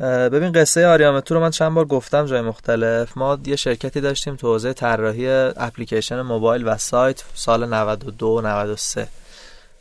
ببین 0.00 0.52
قصه 0.52 0.86
آریامتو 0.86 1.34
رو 1.34 1.40
من 1.40 1.50
چند 1.50 1.74
بار 1.74 1.84
گفتم 1.84 2.26
جای 2.26 2.40
مختلف. 2.40 3.16
ما 3.16 3.38
یه 3.46 3.56
شرکتی 3.56 4.00
داشتیم 4.00 4.36
تو 4.36 4.46
حوزه 4.52 4.72
طراحی 4.72 5.28
اپلیکیشن 5.56 6.20
موبایل 6.20 6.68
و 6.68 6.76
سایت 6.76 7.24
سال 7.34 7.74
92 7.74 8.40
93 8.40 9.08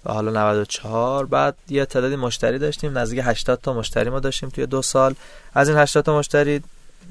و 0.06 0.14
حالا 0.14 0.32
94 0.32 1.26
بعد 1.26 1.56
یه 1.70 1.86
تعدادی 1.86 2.16
مشتری 2.16 2.60
داشتیم. 2.60 2.98
نزدیک 2.98 3.22
80 3.24 3.60
تا 3.62 3.74
مشتری 3.74 4.10
ما 4.10 4.20
داشتیم 4.20 4.50
توی 4.50 4.66
دو 4.66 4.82
سال. 4.82 5.16
از 5.54 5.70
این 5.70 5.78
80 5.78 6.06
تا 6.06 6.20
مشتری 6.20 6.62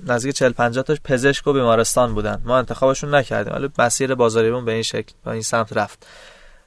نزدیک 0.06 0.34
40 0.36 0.52
50 0.52 0.84
تاش 0.84 0.98
پزشک 1.04 1.46
و 1.46 1.52
بیمارستان 1.52 2.14
بودن. 2.14 2.42
ما 2.44 2.58
انتخابشون 2.58 3.14
نکردیم. 3.14 3.54
ولی 3.54 3.68
مسیر 3.78 4.14
بازاریمون 4.14 4.64
به 4.64 4.72
این 4.72 4.82
شکل 4.82 5.12
به 5.24 5.30
این 5.30 5.42
سمت 5.42 5.76
رفت. 5.76 6.06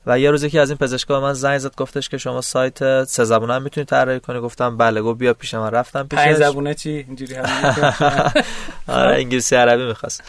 و 0.06 0.20
یه 0.20 0.32
روزی 0.32 0.50
که 0.50 0.62
از 0.62 0.70
این 0.70 0.78
پزشکا 0.78 1.22
من 1.22 1.34
زنگ 1.34 1.58
زد 1.58 1.76
گفتش 1.76 2.10
که 2.10 2.18
شما 2.18 2.42
سایت 2.42 3.04
سه 3.04 3.24
زبونه 3.24 3.54
هم 3.54 3.62
می‌تونید 3.62 3.88
طراحی 3.88 4.20
کنی. 4.20 4.40
گفتم 4.40 4.78
بله. 4.78 5.02
گفت 5.02 5.20
بیا 5.20 5.34
پیش 5.34 5.54
من. 5.54 5.72
رفتم 5.72 6.08
پیشش. 6.08 6.24
پنج 6.24 6.36
زبونه 6.36 6.74
چی؟ 6.74 6.90
اینجوری 6.90 7.36
آره 8.88 9.16
انگلیسی 9.16 9.56
عربی 9.56 9.86
می‌خواست. 9.86 10.24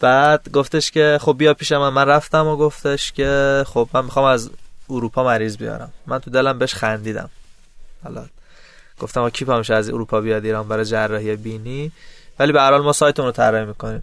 بعد 0.00 0.48
گفتش 0.52 0.90
که 0.90 1.18
خب 1.20 1.34
بیا 1.38 1.54
پیش 1.54 1.72
من. 1.72 1.88
من 1.88 2.04
رفتم 2.04 2.46
و 2.46 2.56
گفتش 2.56 3.12
که 3.12 3.64
خب 3.66 3.88
من 3.94 4.04
می‌خوام 4.04 4.24
از 4.26 4.50
اروپا 4.90 5.24
مریض 5.24 5.56
بیارم. 5.56 5.92
من 6.06 6.18
تو 6.18 6.30
دلم 6.30 6.58
بهش 6.58 6.74
خندیدم. 6.74 7.30
حالا 8.04 8.24
گفتم 8.98 9.30
کی 9.30 9.44
پامش 9.44 9.70
از 9.70 9.88
اروپا 9.88 10.20
بیاد 10.20 10.44
ایران 10.44 10.68
برای 10.68 10.84
جراحی 10.84 11.36
بینی؟ 11.36 11.92
ولی 12.38 12.52
به 12.52 12.60
هر 12.60 12.70
حال 12.70 12.82
ما 12.82 12.92
سایتمون 12.92 13.26
رو 13.26 13.32
طراحی 13.32 13.64
می‌کنیم. 13.64 14.02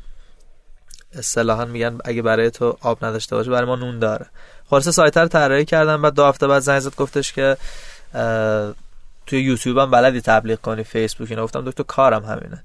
اصطلاحا 1.14 1.66
میگن 1.66 1.98
اگه 2.06 2.22
برای 2.22 2.52
تو 2.52 2.78
آب 2.82 3.06
نداشته 3.06 3.36
باشه 3.36 3.52
برای 3.52 3.68
ما 3.68 3.76
نون 3.76 4.00
داره. 4.00 4.26
خلاص 4.70 4.90
سایت 4.90 5.18
رو 5.18 5.28
طراحی 5.28 5.66
کردم 5.66 6.02
بعد 6.02 6.14
دو 6.14 6.26
هفته 6.26 6.48
بعد 6.48 6.60
زنگ 6.60 6.80
زد 6.80 6.96
گفتش 6.96 7.34
که 7.34 7.58
توی 9.26 9.42
یوتیوب 9.42 9.78
هم 9.78 9.92
بلدی 9.92 10.22
تبلیغ 10.22 10.62
کنی 10.62 10.84
فیسبوک 10.84 11.32
اینا. 11.32 11.44
گفتم 11.44 11.62
دکتر 11.66 11.84
کارم 11.84 12.26
همینه. 12.26 12.64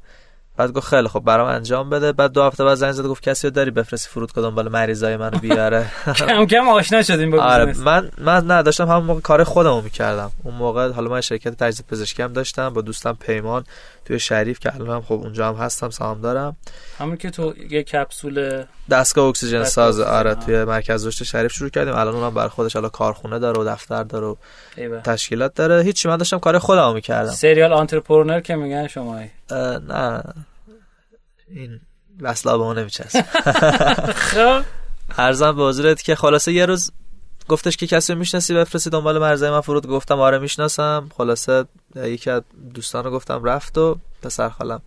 بعد 0.59 0.73
گفت 0.73 0.87
خیلی 0.87 1.09
خب 1.09 1.21
برام 1.21 1.49
انجام 1.49 1.91
بده. 1.91 2.13
بعد 2.13 2.33
دو 2.33 2.43
هفته 2.43 2.65
بعد 2.65 2.75
زنگ 2.75 2.93
زد 2.93 3.05
گفت 3.07 3.23
کسی 3.23 3.51
داری؟ 3.51 3.71
بفرستی 3.71 4.09
فرودگاه 4.11 4.45
دنبال 4.45 4.69
مریضای 4.69 5.17
منو 5.17 5.39
بیاره. 5.39 5.87
کم 6.19 6.47
کم 6.47 6.69
آشنا 6.69 7.03
شدیم 7.03 7.31
با 7.31 7.43
آره 7.43 7.79
من 7.79 8.11
من 8.19 8.51
نداشتم 8.51 8.89
همون 8.89 9.05
موقع 9.05 9.21
کار 9.21 9.45
خودمو 9.45 9.81
می‌کردم. 9.81 10.31
اون 10.45 10.55
موقع 10.55 10.93
حالا 10.93 11.11
من 11.11 11.21
شرکت 11.21 11.55
تجهیز 11.55 11.83
پزشکی 11.91 12.23
هم 12.23 12.33
داشتم 12.33 12.69
با 12.69 12.81
دوستم 12.81 13.17
پیمان. 13.21 13.65
توی 14.09 14.19
شریف 14.19 14.59
که 14.59 14.75
الان 14.75 14.91
هم 14.91 15.03
خب 15.03 15.13
اونجا 15.13 15.49
هم 15.49 15.55
هستم 15.55 15.91
سهام 15.91 16.21
دارم. 16.21 16.57
همون 16.99 17.17
که 17.17 17.31
تو 17.31 17.55
یه 17.71 17.83
کپسول 17.83 18.65
دستگاه 18.91 19.29
اکسیژن 19.29 19.65
ساز 19.65 20.01
آره 20.01 20.35
توی 20.35 20.65
مرکز 20.65 21.07
رشد 21.07 21.25
شریف 21.25 21.53
شروع 21.53 21.71
کردیم. 21.71 21.95
الان 21.95 22.15
اونم 22.15 22.35
برای 22.35 22.49
خودش 22.49 22.75
حالا 22.75 22.89
کارخونه 22.89 23.39
داره 23.39 23.61
و 23.61 23.65
دفتر 23.65 24.03
داره 24.03 24.27
و 24.27 24.37
تشکیلات 25.05 25.55
داره. 25.55 25.83
هیچی 25.83 26.09
من 26.09 26.17
داشتم 26.17 26.39
کار 26.39 26.59
خودمو 26.59 26.93
می‌کردم. 26.93 27.31
سریال 27.31 27.73
آنترپرنور 27.73 28.41
که 28.41 28.57
میگن 28.57 28.87
شما 28.87 29.21
نه. 29.89 30.23
این 31.49 31.81
وصلا 32.21 32.59
به 32.59 32.65
ما 32.65 32.73
نمیچست 32.73 33.21
خب. 34.33 34.63
ارزم 35.19 35.57
به 35.57 35.63
حضورت 35.63 36.03
که 36.03 36.15
خلاصه 36.15 36.53
یه 36.53 36.67
روز 36.67 36.93
گفتش 37.49 37.77
که 37.77 37.87
کسی 37.87 38.15
می‌شناسی 38.15 38.55
بفرستی 38.55 38.91
دنبال 38.91 39.19
مرزای 39.19 39.51
من 39.51 39.61
فرود. 39.61 39.87
گفتم 39.87 40.21
آره 40.21 40.39
می‌شناسم. 40.39 41.09
خلاصه 41.17 41.65
یکی 41.97 42.31
از 42.31 42.43
دوستان 42.75 43.05
رو 43.05 43.11
گفتم 43.11 43.45
رفت 43.45 43.79
و 43.79 43.99
پسر 44.23 44.49
خالم. 44.49 44.83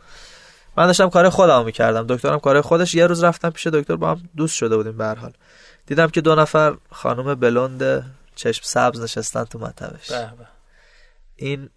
من 0.78 0.88
داشتم 0.88 1.10
کار 1.10 1.30
خودم 1.30 1.66
می‌کردم. 1.66 2.06
دکترم 2.08 2.40
کار 2.40 2.62
خودش. 2.62 2.96
یه 2.96 3.08
روز 3.08 3.24
رفتم 3.24 3.50
پیش 3.50 3.68
دکتر 3.68 3.96
با 3.96 4.12
هم 4.12 4.22
دوست 4.38 4.56
شده 4.56 4.78
بودیم 4.78 4.98
به 4.98 5.06
حال. 5.06 5.34
دیدم 5.86 6.08
که 6.08 6.22
دو 6.22 6.36
نفر 6.36 6.76
خانم 6.92 7.36
بلوند 7.36 8.06
چشم 8.36 8.62
سبز 8.64 9.02
نشستن 9.02 9.44
تو 9.44 9.60
مطبش. 9.60 10.12
این 11.36 11.70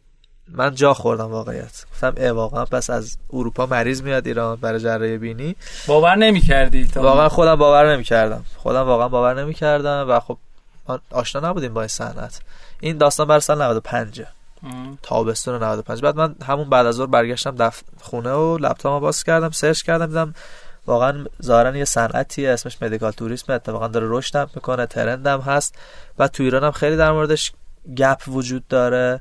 من 0.49 0.75
جا 0.75 0.95
خوردم 0.95 1.31
واقعیت. 1.31 1.85
گفتم 1.93 2.15
ای 2.17 2.31
واقعا 2.31 2.65
پس 2.65 2.91
از 2.91 3.19
اروپا 3.33 3.67
مریض 3.67 4.03
میاد 4.03 4.27
ایران 4.27 4.57
برای 4.57 4.81
جراحی 4.81 5.19
بینی؟ 5.19 5.57
باور 5.87 6.15
نمی‌کردی 6.15 6.85
واقعا 6.95 7.29
خودم 7.29 7.55
باور 7.55 7.93
نمی‌کردم. 7.93 8.45
خودم 8.57 8.83
واقعا 8.83 9.09
باور 9.09 9.43
نمی‌کردم 9.43 10.07
و 10.09 10.21
خب 10.21 10.39
آشنا 11.11 11.49
نبودیم 11.49 11.75
با 11.75 11.81
این 11.81 11.89
صنعت 11.89 12.41
این 12.81 12.99
داستان 12.99 13.29
بر 13.29 13.41
سال 13.41 13.63
95 13.63 14.23
تابستون 15.03 15.63
95 15.63 16.03
بعد 16.03 16.17
من 16.17 16.35
همون 16.47 16.71
بعد 16.71 16.87
از 16.87 16.95
ظهر 16.95 17.07
برگشتم 17.07 17.57
دف... 17.57 17.83
خونه 18.01 18.33
و 18.33 18.59
لپتاپمو 18.59 19.01
باز 19.01 19.25
کردم 19.25 19.51
سرچ 19.51 19.83
کردم 19.83 20.07
دیدم 20.07 20.35
واقعا 20.87 21.25
ظاهرا 21.43 21.77
یه 21.77 21.85
صنعتی 21.85 22.47
اسمش 22.47 22.83
مدیکال 22.83 23.11
توریسم 23.11 23.53
اتفاقا 23.53 23.89
داره 23.89 24.07
رشد 24.11 24.51
می‌کنه 24.55 24.87
ترندم 24.87 25.41
هست. 25.41 25.75
و 26.19 26.29
تو 26.29 26.43
ایران 26.43 26.65
هم 26.65 26.71
خیلی 26.71 26.97
در 26.97 27.13
موردش 27.13 27.53
گپ 27.97 28.23
وجود 28.29 28.69
داره. 28.69 29.21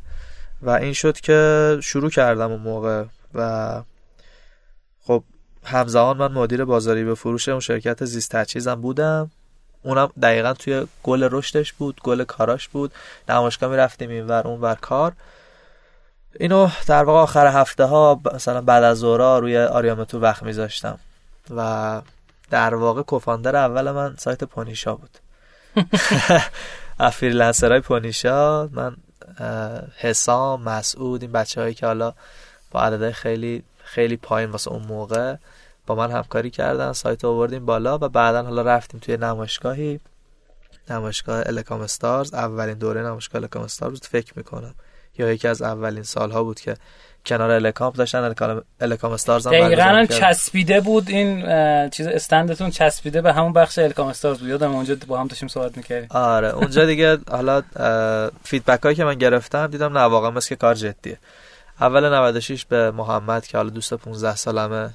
و 0.62 0.70
این 0.70 0.94
شد 0.94 1.20
که 1.20 1.78
شروع 1.84 2.10
کردم 2.10 2.52
اون 2.52 2.62
موقع. 2.62 3.06
و 3.34 3.82
خب 5.04 5.24
همزمان 5.64 6.18
من 6.18 6.32
مدیر 6.32 6.66
بازاری 6.66 7.04
به 7.04 7.16
فروش 7.16 7.50
اون 7.50 7.60
شرکت 7.60 8.06
زیست 8.06 8.36
تجهیزم 8.36 8.76
بودم. 8.76 9.32
اونم 9.84 10.10
دقیقا 10.22 10.54
توی 10.54 10.88
گل 11.04 11.28
رشدش 11.32 11.74
بود 11.74 12.02
گل 12.04 12.24
کاراش 12.24 12.68
بود. 12.68 12.92
نمایشگاه 13.30 13.70
می 13.70 13.78
رفتیم 13.78 14.10
این 14.10 14.28
ور 14.28 14.48
اون 14.48 14.62
ور 14.62 14.76
کار. 14.76 15.14
اینو 16.40 16.70
در 16.88 17.04
واقع 17.04 17.20
آخر 17.20 17.48
هفته 17.48 17.84
ها 17.84 18.22
مثلا 18.34 18.62
بعد 18.62 18.84
از 18.84 18.98
ظهرا 18.98 19.40
روی 19.40 19.58
آریامتو 19.58 20.20
وقت 20.20 20.44
میذاشتم. 20.44 21.00
و 21.56 22.02
در 22.50 22.76
واقع 22.76 23.02
کوفاندر 23.02 23.56
اول 23.56 23.92
من 23.92 24.16
سایت 24.18 24.44
پونیشا 24.44 24.96
بود. 24.96 25.18
های 27.62 27.80
پونیشا 27.80 28.68
من 28.68 28.96
حسام 29.98 30.62
مسعود 30.62 31.22
این 31.22 31.32
بچه 31.32 31.62
هایی 31.62 31.74
که 31.74 31.86
حالا 31.86 32.14
با 32.72 32.82
عدده 32.82 33.12
خیلی 33.12 33.64
خیلی 33.84 34.18
پایین 34.18 34.50
واسه 34.50 34.72
اون 34.72 34.84
موقع. 34.84 35.36
با 35.88 35.96
من 35.96 36.12
همکاری 36.12 36.50
کردن 36.50 36.94
سایت 36.94 37.26
آوردیم 37.26 37.66
بالا 37.66 37.98
و 37.98 38.10
بعدا 38.10 38.44
حالا 38.44 38.62
رفتیم 38.62 39.00
توی 39.00 39.18
نمایشگاهی. 39.18 40.00
نمایشگاه 40.90 41.44
الکامپ 41.46 41.82
استارز 41.82 42.34
اولین 42.34 42.78
دوره 42.78 43.02
نمایشگاه 43.02 43.42
الکامپ 43.42 43.64
استارز 43.64 44.00
فکر 44.02 44.34
می‌کنم. 44.36 44.76
یا 45.18 45.32
یکی 45.32 45.48
از 45.48 45.62
اولین 45.62 46.04
سالها 46.04 46.44
بود 46.44 46.60
که 46.60 46.76
کنار 47.26 47.52
الکامپ 47.52 47.94
داشتن. 47.94 48.34
الکامپ 48.82 49.12
استارز 49.12 49.48
هم 49.48 49.54
دقیقا 49.54 50.06
چسبیده 50.06 50.82
بود 50.82 51.10
این 51.10 51.90
چیز 51.90 52.08
استندتون 52.08 52.70
چسبیده 52.70 53.22
به 53.22 53.34
همون 53.34 53.54
بخش 53.54 53.80
الکامپ 53.80 54.08
استارز 54.08 54.40
بود. 54.40 54.50
یادم 54.50 54.76
اونجا 54.76 54.96
با 55.08 55.20
هم 55.20 55.28
داشتیم 55.28 55.50
صحبت 55.50 55.78
می‌کردیم. 55.78 56.08
آره 56.12 56.48
اونجا 56.48 56.86
دیگه 56.86 57.18
حالا 57.32 57.62
feedback 58.44 58.84
هایی 58.84 58.96
که 58.96 59.04
من 59.04 59.16
گرفتم 59.16 59.68
دیدم 59.68 59.98
نه 59.98 60.04
واقعا 60.04 60.32
مثل 60.32 60.50
که 60.50 60.56
کار 60.56 60.76
جدیه. 60.76 61.18
اول 61.82 62.14
96 62.14 62.66
به 62.66 62.92
محمد 62.92 63.48
که 63.48 63.58
حالا 63.58 63.70
دوست 63.70 63.94
15 63.94 64.36
سالمه. 64.36 64.90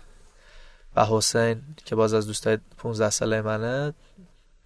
و 0.96 1.04
حسین 1.04 1.62
که 1.84 1.96
باز 1.96 2.14
از 2.14 2.26
دوستای 2.26 2.58
15 2.78 3.10
ساله 3.10 3.42
منه 3.42 3.94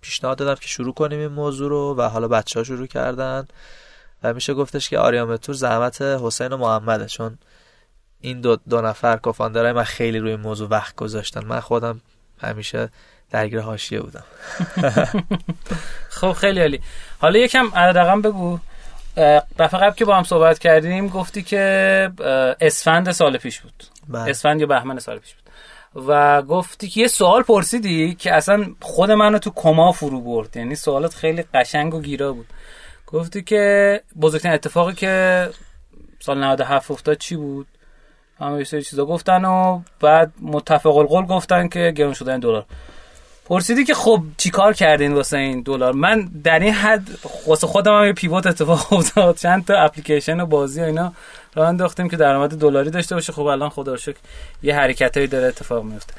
پیشنهاد 0.01 0.39
دادم 0.39 0.55
که 0.55 0.69
شروع 0.69 0.95
کنیم 0.95 1.19
این 1.19 1.29
موضوع 1.29 1.69
رو 1.69 1.95
و 1.99 2.03
حالا 2.03 2.29
بچه 2.29 2.61
ها 2.61 2.65
شروع 2.65 2.87
کردن. 2.87 3.47
و 4.23 4.35
میشه 4.35 4.55
گفتش 4.55 4.89
که 4.89 4.99
آریامتور 4.99 5.55
زحمت 5.55 6.03
حسین 6.03 6.53
و 6.53 6.57
محمده 6.57 7.07
چون 7.07 7.39
این 8.21 8.41
دو, 8.41 8.57
دو 8.69 8.81
نفر 8.81 9.17
کوفاندرای 9.17 9.73
من 9.73 9.85
خیلی 9.85 10.19
روی 10.19 10.37
موضوع 10.37 10.69
وقت 10.69 10.97
گذاشتن. 10.97 11.45
من 11.45 11.61
خودم 11.61 12.01
همیشه 12.41 12.89
درگیر 13.31 13.61
حاشیه 13.61 14.01
بودم. 14.01 14.25
خب 16.21 16.33
خیلی 16.33 16.61
عالی. 16.61 16.81
حالا 17.19 17.39
یکم 17.39 17.75
رقم 17.75 18.23
بگو. 18.23 18.59
دفعه 19.59 19.81
قبل 19.81 19.95
که 19.95 20.05
با 20.05 20.17
هم 20.17 20.25
صحبت 20.25 20.59
کردیم 20.59 21.09
گفتی 21.09 21.43
که 21.43 22.11
اسفند 22.61 23.13
سال 23.13 23.37
پیش 23.37 23.61
بود. 23.61 23.85
بله. 24.09 24.31
اسفند 24.31 24.61
یا 24.61 24.67
بهمن 24.67 24.99
سال 24.99 25.19
پیش 25.19 25.35
بود. 25.35 25.42
و 25.95 26.43
گفتی 26.43 26.89
که 26.89 27.01
یه 27.01 27.09
سوال 27.09 27.43
پرسیدی 27.43 28.15
که 28.15 28.35
اصلا 28.35 28.67
خود 28.81 29.11
منو 29.11 29.39
تو 29.39 29.51
کما 29.51 29.93
فرو 29.93 30.21
برد. 30.21 30.57
یعنی 30.57 30.75
سوالات 30.75 31.15
خیلی 31.15 31.45
قشنگ 31.55 31.95
و 31.95 32.01
گیرا 32.01 32.33
بود. 32.33 32.47
گفتی 33.07 33.43
که 33.43 34.01
بزرگترین 34.21 34.55
اتفاقی 34.55 34.95
که 34.95 35.49
سال 36.21 36.45
97 36.45 36.91
افتاد 36.91 37.17
چی 37.19 37.37
بود؟ 37.37 37.67
همه 38.39 38.59
یه 38.59 38.65
سری 38.65 38.83
چیزا 38.83 39.05
گفتن 39.05 39.45
و 39.45 39.81
بعد 40.01 40.33
متفق 40.43 40.97
القول 40.97 41.27
گفتن 41.27 41.69
که 41.69 41.93
گرون 41.97 42.15
شدن 42.15 42.41
دلار. 42.41 42.65
پرسیدی 43.45 43.85
که 43.85 43.95
خب 43.95 44.23
چیکار 44.37 44.73
کردین 44.73 45.13
واسه 45.13 45.39
این 45.39 45.63
دلار؟ 45.63 45.93
من 45.93 46.31
در 46.45 46.59
این 46.59 46.73
حد 46.73 47.09
واسه 47.47 47.67
خودم 47.67 47.99
هم 47.99 48.07
یه 48.07 48.13
پیوت 48.13 48.47
اتفاق 48.47 48.93
افتاد. 48.93 49.37
چند 49.37 49.65
تا 49.65 49.75
اپلیکیشن 49.75 50.41
و 50.41 50.47
بازی 50.47 50.81
و 50.81 50.85
اینا 50.85 51.13
راه 51.55 51.69
انداختیم 51.69 52.09
که 52.09 52.17
درآمد 52.17 52.51
دلاری 52.51 52.91
داشته 52.91 53.15
باشه. 53.15 53.33
خب 53.33 53.43
الان 53.43 53.69
خدا 53.69 53.97
شکر 53.97 54.19
یه 54.63 54.77
حرکتایی 54.77 55.27
داره 55.27 55.47
اتفاق 55.47 55.85
میفته. 55.85 56.15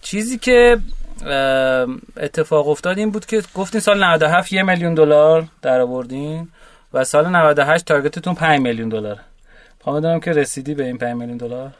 چیزی 0.00 0.38
که 0.38 0.78
اتفاق 2.16 2.68
افتاد 2.68 2.98
این 2.98 3.10
بود 3.10 3.26
که 3.26 3.42
گفتین 3.54 3.80
سال 3.80 4.04
97 4.04 4.52
یه 4.52 4.62
میلیون 4.62 4.94
دلار 4.94 5.48
در 5.62 5.80
آوردین 5.80 6.48
و 6.92 7.04
سال 7.04 7.26
98 7.26 7.84
تارگتتون 7.84 8.34
5 8.34 8.60
میلیون 8.60 8.88
دلار 8.88 9.20
می‌خوام 9.78 9.96
بدونم 9.96 10.20
که 10.20 10.32
رسیدی 10.32 10.74
به 10.74 10.84
این 10.84 10.98
5 10.98 11.16
میلیون 11.16 11.36
دلار؟ 11.36 11.72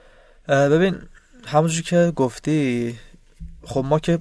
ببین 0.48 0.98
همونجور 1.46 1.82
که 1.82 2.12
گفتی 2.16 2.98
خب 3.64 3.84
ما 3.88 3.98
که 3.98 4.18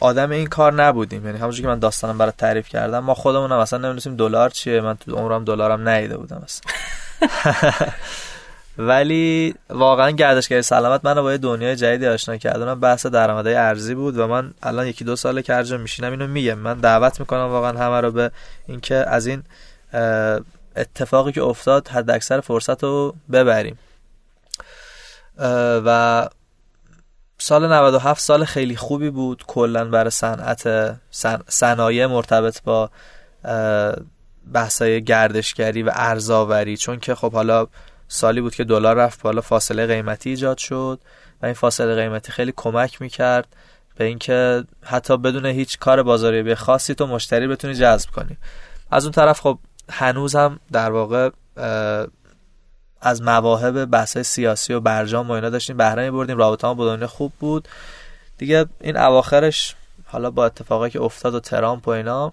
آدم 0.00 0.30
این 0.30 0.46
کار 0.46 0.72
نبودیم. 0.72 1.26
یعنی 1.26 1.38
همونجور 1.38 1.62
که 1.62 1.68
من 1.68 1.78
داستانم 1.78 2.18
برات 2.18 2.36
تعریف 2.36 2.68
کردم 2.68 2.98
ما 2.98 3.14
خودمون 3.14 3.52
هم 3.52 3.58
اصلا 3.58 3.78
نمی‌دونستیم 3.78 4.16
دلار 4.16 4.50
چیه. 4.50 4.80
من 4.80 4.96
تو 4.96 5.16
عمرم 5.16 5.44
دلارم 5.44 5.88
ندیده 5.88 6.16
بودم 6.16 6.42
اصلا. 6.44 6.72
ولی 8.78 9.54
واقعا 9.70 10.10
گردشگری 10.10 10.62
سلامت 10.62 11.04
منو 11.04 11.22
با 11.22 11.32
یه 11.32 11.38
دنیای 11.38 11.76
جدیدی 11.76 12.06
آشنا 12.06 12.36
کرد. 12.36 12.60
اونم 12.60 12.80
بحث 12.80 13.06
درآمدهای 13.06 13.56
ارزی 13.56 13.94
بود 13.94 14.18
و 14.18 14.26
من 14.26 14.54
الان 14.62 14.86
یکی 14.86 15.04
دو 15.04 15.16
ساله 15.16 15.42
که 15.42 15.54
هر 15.54 15.76
میشینم 15.76 16.10
اینو 16.10 16.26
میگم. 16.26 16.54
من 16.58 16.78
دعوت 16.78 17.20
می‌کنم 17.20 17.40
واقعا 17.48 17.78
همه 17.78 18.00
رو 18.00 18.10
به 18.10 18.30
اینکه 18.66 18.94
از 18.94 19.26
این 19.26 19.42
اتفاقی 20.76 21.32
که 21.32 21.42
افتاد 21.42 21.88
حد 21.88 22.10
اکثر 22.10 22.40
فرصت 22.40 22.84
رو 22.84 23.14
ببریم. 23.32 23.78
و 25.84 26.28
سال 27.38 27.72
97 27.72 28.20
سال 28.20 28.44
خیلی 28.44 28.76
خوبی 28.76 29.10
بود. 29.10 29.44
کلا 29.46 29.84
برای 29.84 30.10
صنعت 30.10 30.96
صن- 31.10 31.42
صنایع 31.48 32.06
مرتبط 32.06 32.62
با 32.62 32.90
بحثای 34.52 35.04
گردشگری 35.04 35.82
و 35.82 35.90
ارزاوری 35.94 36.76
چون 36.76 37.00
که 37.00 37.14
خب 37.14 37.32
حالا 37.32 37.66
سالی 38.08 38.40
بود 38.40 38.54
که 38.54 38.64
دلار 38.64 38.96
رفت 38.96 39.22
بالا 39.22 39.40
فاصله 39.40 39.86
قیمتی 39.86 40.30
ایجاد 40.30 40.58
شد 40.58 41.00
و 41.42 41.46
این 41.46 41.54
فاصله 41.54 41.94
قیمتی 41.94 42.32
خیلی 42.32 42.52
کمک 42.56 43.02
می‌کرد 43.02 43.56
به 43.96 44.04
اینکه 44.04 44.64
حتی 44.82 45.16
بدون 45.16 45.46
هیچ 45.46 45.78
کار 45.78 46.02
بازاریابی 46.02 46.54
خاصی 46.54 46.94
تو 46.94 47.06
مشتری 47.06 47.46
بتونی 47.46 47.74
جذب 47.74 48.10
کنی. 48.10 48.36
از 48.90 49.04
اون 49.04 49.12
طرف 49.12 49.40
خب 49.40 49.58
هنوز 49.90 50.36
هم 50.36 50.60
در 50.72 50.90
واقع 50.90 51.30
از 53.00 53.22
مواهب 53.22 53.84
بحث 53.84 54.18
سیاسی 54.18 54.72
و 54.72 54.80
برجام 54.80 55.28
و 55.28 55.32
اینا 55.32 55.50
داشتیم 55.50 55.76
بهره 55.76 56.10
بردیم 56.10 56.38
رابطه 56.38 56.74
با 56.74 56.94
دنیا 56.94 57.06
خوب 57.06 57.32
بود. 57.40 57.68
دیگه 58.38 58.66
این 58.80 58.96
اواخرش 58.96 59.74
حالا 60.06 60.30
با 60.30 60.46
اتفاقی 60.46 60.90
که 60.90 61.00
افتاد 61.00 61.34
و 61.34 61.40
ترامپ 61.40 61.88
و 61.88 61.90
اینا 61.90 62.32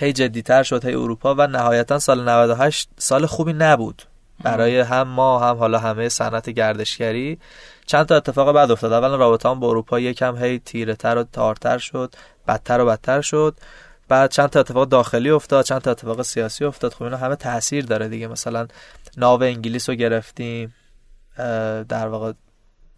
هی 0.00 0.12
جدیتر 0.12 0.62
شد 0.62 0.84
هی 0.84 0.94
اروپا 0.94 1.34
و 1.34 1.46
نهایتا 1.46 1.98
سال 1.98 2.28
98 2.28 2.88
سال 2.98 3.26
خوبی 3.26 3.52
نبود. 3.52 4.02
برای 4.42 4.80
هم 4.80 5.08
ما 5.08 5.38
هم 5.38 5.56
حالا 5.56 5.78
همه 5.78 6.08
صنعت 6.08 6.50
گردشگری 6.50 7.38
چند 7.86 8.06
تا 8.06 8.16
اتفاق 8.16 8.52
بعد 8.52 8.70
افتاد. 8.70 8.92
اولا 8.92 9.16
رابطه 9.16 9.54
با 9.54 9.68
اروپا 9.68 10.00
یکم 10.00 10.36
هی 10.36 10.58
تیره 10.58 10.94
تر 10.94 11.18
و 11.18 11.24
تارتر 11.32 11.78
شد 11.78 12.14
بدتر 12.48 12.80
و 12.80 12.86
بدتر 12.86 13.20
شد. 13.20 13.56
بعد 14.08 14.30
چند 14.30 14.48
تا 14.48 14.60
اتفاق 14.60 14.88
داخلی 14.88 15.30
افتاد 15.30 15.64
چند 15.64 15.80
تا 15.80 15.90
اتفاق 15.90 16.22
سیاسی 16.22 16.64
افتاد. 16.64 16.94
خب 16.94 17.02
اینا 17.02 17.16
همه 17.16 17.36
تاثیر 17.36 17.84
داره 17.86 18.08
دیگه. 18.08 18.26
مثلا 18.26 18.66
ناو 19.16 19.42
انگلیس 19.42 19.88
رو 19.88 19.94
گرفتیم 19.94 20.74
در 21.88 22.08
واقع 22.08 22.32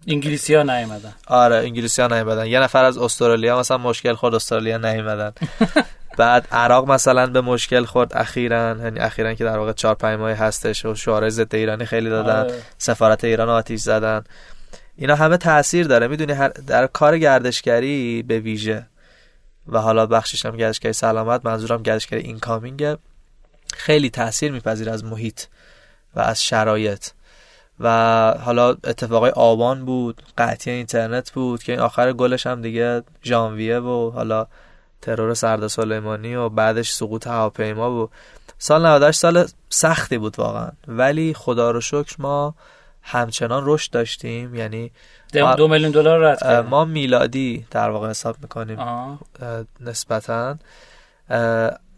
انگلیسی 0.06 0.54
ها 0.54 0.62
نیومدن. 0.62 1.14
آره 1.26 1.56
انگلیسی 1.56 2.02
ها 2.02 2.08
نیومدن. 2.08 2.46
یه 2.46 2.60
نفر 2.60 2.84
از 2.84 2.98
استرالیا 2.98 3.58
مثلا 3.58 3.78
مشکل 3.78 4.14
خورد 4.14 4.34
استرالیا 4.34 4.78
نیومدن. 4.78 5.32
بعد 6.16 6.48
عراق 6.52 6.90
مثلا 6.90 7.26
به 7.26 7.40
مشکل 7.40 7.84
خورد 7.84 8.16
اخیرا 8.16 8.76
یعنی 8.82 9.00
اخیرا 9.00 9.34
که 9.34 9.44
در 9.44 9.58
واقع 9.58 9.72
4 9.72 9.94
5 9.94 10.18
ماه 10.18 10.32
هستش 10.32 10.84
و 10.84 10.94
شعارهای 10.94 11.30
ضد 11.30 11.54
ایرانی 11.54 11.84
خیلی 11.84 12.10
دادن 12.10 12.40
آره. 12.40 12.62
سفارت 12.78 13.24
ایران 13.24 13.48
آتیش 13.48 13.80
زدن. 13.80 14.24
اینا 14.96 15.14
همه 15.14 15.36
تاثیر 15.36 15.86
داره. 15.86 16.08
می‌دونی 16.08 16.34
در 16.66 16.86
کار 16.86 17.18
گردشگری 17.18 18.22
به 18.22 18.38
ویژه 18.38 18.86
و 19.68 19.78
حالا 19.78 20.06
بخشش 20.06 20.46
هم 20.46 20.56
گردشگری 20.56 20.92
سلامت 20.92 21.46
منظورم 21.46 21.82
گردشگری 21.82 22.20
اینکامینگ 22.20 22.96
خیلی 23.74 24.10
تاثیر 24.10 24.52
میپذیر 24.52 24.90
از 24.90 25.04
محیط 25.04 25.40
و 26.16 26.20
از 26.20 26.44
شرایط. 26.44 27.06
و 27.80 27.88
حالا 28.40 28.68
اتفاقای 28.68 29.30
آبان 29.30 29.84
بود 29.84 30.22
قطعی 30.38 30.74
اینترنت 30.74 31.30
بود 31.30 31.62
که 31.62 31.72
این 31.72 31.80
آخر 31.80 32.12
گلش 32.12 32.46
هم 32.46 32.62
دیگه 32.62 33.02
ژانویه 33.24 33.78
و 33.78 34.10
حالا 34.10 34.46
ترور 35.02 35.34
سرد 35.34 35.66
سلیمانی 35.66 36.34
و 36.34 36.48
بعدش 36.48 36.90
سقوط 36.90 37.26
هواپیما 37.26 37.90
بود. 37.90 38.10
سال 38.58 38.86
98 38.86 39.18
سال 39.18 39.46
سختی 39.68 40.18
بود 40.18 40.38
واقعا. 40.38 40.68
ولی 40.88 41.34
خدا 41.34 41.70
رو 41.70 41.80
شکر 41.80 42.16
ما 42.18 42.54
همچنان 43.02 43.62
رشد 43.66 43.90
داشتیم. 43.90 44.54
یعنی 44.54 44.90
دو, 45.32 45.68
میلیون 45.68 45.90
دلار 45.90 46.20
رد 46.20 46.66
ما 46.66 46.84
میلادی 46.84 47.66
در 47.70 47.90
واقع 47.90 48.10
حساب 48.10 48.36
می‌کنیم. 48.42 48.78
نسبتا. 49.80 50.58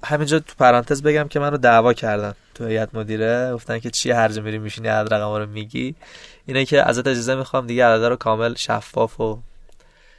همینجا 0.04 0.38
تو 0.38 0.54
پرانتز 0.58 1.02
بگم 1.02 1.28
که 1.28 1.40
منو 1.40 1.56
دعوا 1.56 1.92
کردن 1.92 2.34
تو 2.54 2.66
هیئت 2.66 2.94
مدیره. 2.94 3.50
گفتن 3.54 3.78
که 3.78 3.90
چی 3.90 4.10
هر 4.10 4.28
جا 4.28 4.42
میری 4.42 4.58
میشینی 4.58 4.88
عدد 4.88 5.14
رقم 5.14 5.34
رو 5.34 5.46
میگی. 5.46 5.94
اینه 6.46 6.64
که 6.64 6.88
ازت 6.88 7.06
اجازه 7.06 7.34
می‌خوام 7.34 7.66
دیگه 7.66 7.86
عدد 7.86 8.04
رو 8.04 8.16
کامل 8.16 8.54
شفاف 8.54 9.20
و 9.20 9.38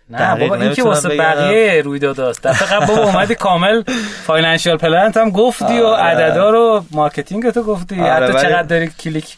نه 0.10 0.36
بابا 0.40 0.56
این 0.56 0.74
که 0.74 0.84
واسه. 0.84 1.10
بقیه 1.10 1.82
رویداداست. 1.82 2.44
دفعه 2.48 2.68
قبل 2.68 2.86
بابا 2.86 3.04
اومدی 3.04 3.36
کامل 3.36 3.84
financial 4.26 4.78
plan 4.78 5.10
ت 5.10 5.18
هم 5.18 5.30
گفتی 5.30 5.80
و 5.80 5.86
آره. 5.86 6.04
عددا 6.04 6.50
رو 6.50 6.86
marketing 6.92 7.50
تو 7.50 7.64
گفتی. 7.64 8.02
آره، 8.02 8.26
حتی 8.28 8.34
چقدر 8.42 8.64
داری 8.64 8.88
کلیک. 8.88 9.38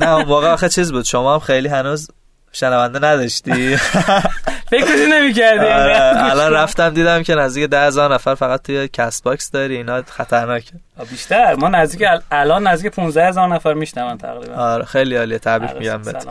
نه 0.00 0.24
موقع 0.24 0.48
آخه 0.48 0.68
چیز 0.68 0.92
بود. 0.92 1.04
شما 1.04 1.32
هم 1.34 1.38
خیلی 1.40 1.68
هنوز 1.68 2.10
شنونده 2.52 2.98
نداشتی. 2.98 3.76
فکرشو 4.70 5.06
نمی‌کردی؟ 5.12 5.66
آره، 5.66 5.96
الان 6.30 6.52
رفتم 6.52 6.88
دیدم 6.90 7.22
که 7.22 7.34
نزدیک 7.34 7.70
ده 7.70 7.80
هزار 7.86 8.14
نفر 8.14 8.34
فقط 8.34 8.62
توی 8.62 8.88
کست 8.92 9.24
باکس 9.24 9.50
داری. 9.50 9.76
اینا 9.76 10.02
خطرناکه. 10.02 10.72
بیشتر. 11.10 11.54
ما 11.54 11.68
نزدیک 11.68 12.02
ال- 12.08 12.22
الان 12.32 12.66
نزدیک 12.66 12.92
15 12.92 13.28
هزار 13.28 13.48
نفر 13.48 13.74
میشنون 13.74 14.18
تقریبا. 14.18 14.54
آره 14.54 14.84
خیلی 14.84 15.16
عالیه. 15.16 15.38
تبریک 15.38 15.70
میگم 15.76 16.02
بهت. 16.02 16.26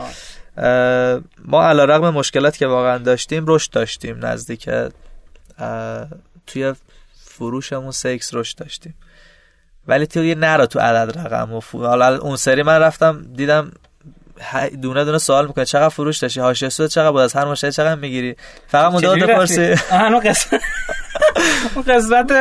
ما 1.44 1.64
علی‌رغم 1.68 2.10
مشکلات 2.10 2.56
که 2.56 2.66
واقعا 2.66 2.98
داشتیم 2.98 3.44
رشد 3.48 3.70
داشتیم 3.70 4.26
نزدیک 4.26 4.70
توی 6.46 6.74
فروشمون 7.24 7.90
سکس 7.90 8.34
رشد 8.34 8.58
داشتیم. 8.58 8.94
ولی 9.88 10.06
توی 10.06 10.34
نرا 10.34 10.66
تو 10.66 10.78
عدد 10.80 11.18
رقم 11.18 11.52
و 11.52 11.60
فو- 11.60 11.86
حالا 11.86 12.18
اون 12.18 12.36
سری 12.36 12.62
من 12.62 12.78
رفتم 12.78 13.22
دیدم 13.36 13.72
دونه 14.82 15.04
دونه 15.04 15.18
سوال 15.18 15.46
می‌کنه 15.46 15.64
چقدر 15.64 15.88
فروش 15.88 16.18
داشتی؟ 16.18 16.40
حاشیه 16.40 16.68
سود 16.68 16.90
چقدر 16.90 17.10
بود؟ 17.10 17.20
از 17.20 17.32
هر 17.36 17.44
مشتری 17.44 17.72
چقدر 17.72 17.94
می‌گیری؟ 17.94 18.36
فقط 18.68 18.92
چجوری 19.00 19.20
بپرسی. 19.34 19.74
اون 21.74 21.84
قسمت 21.84 22.32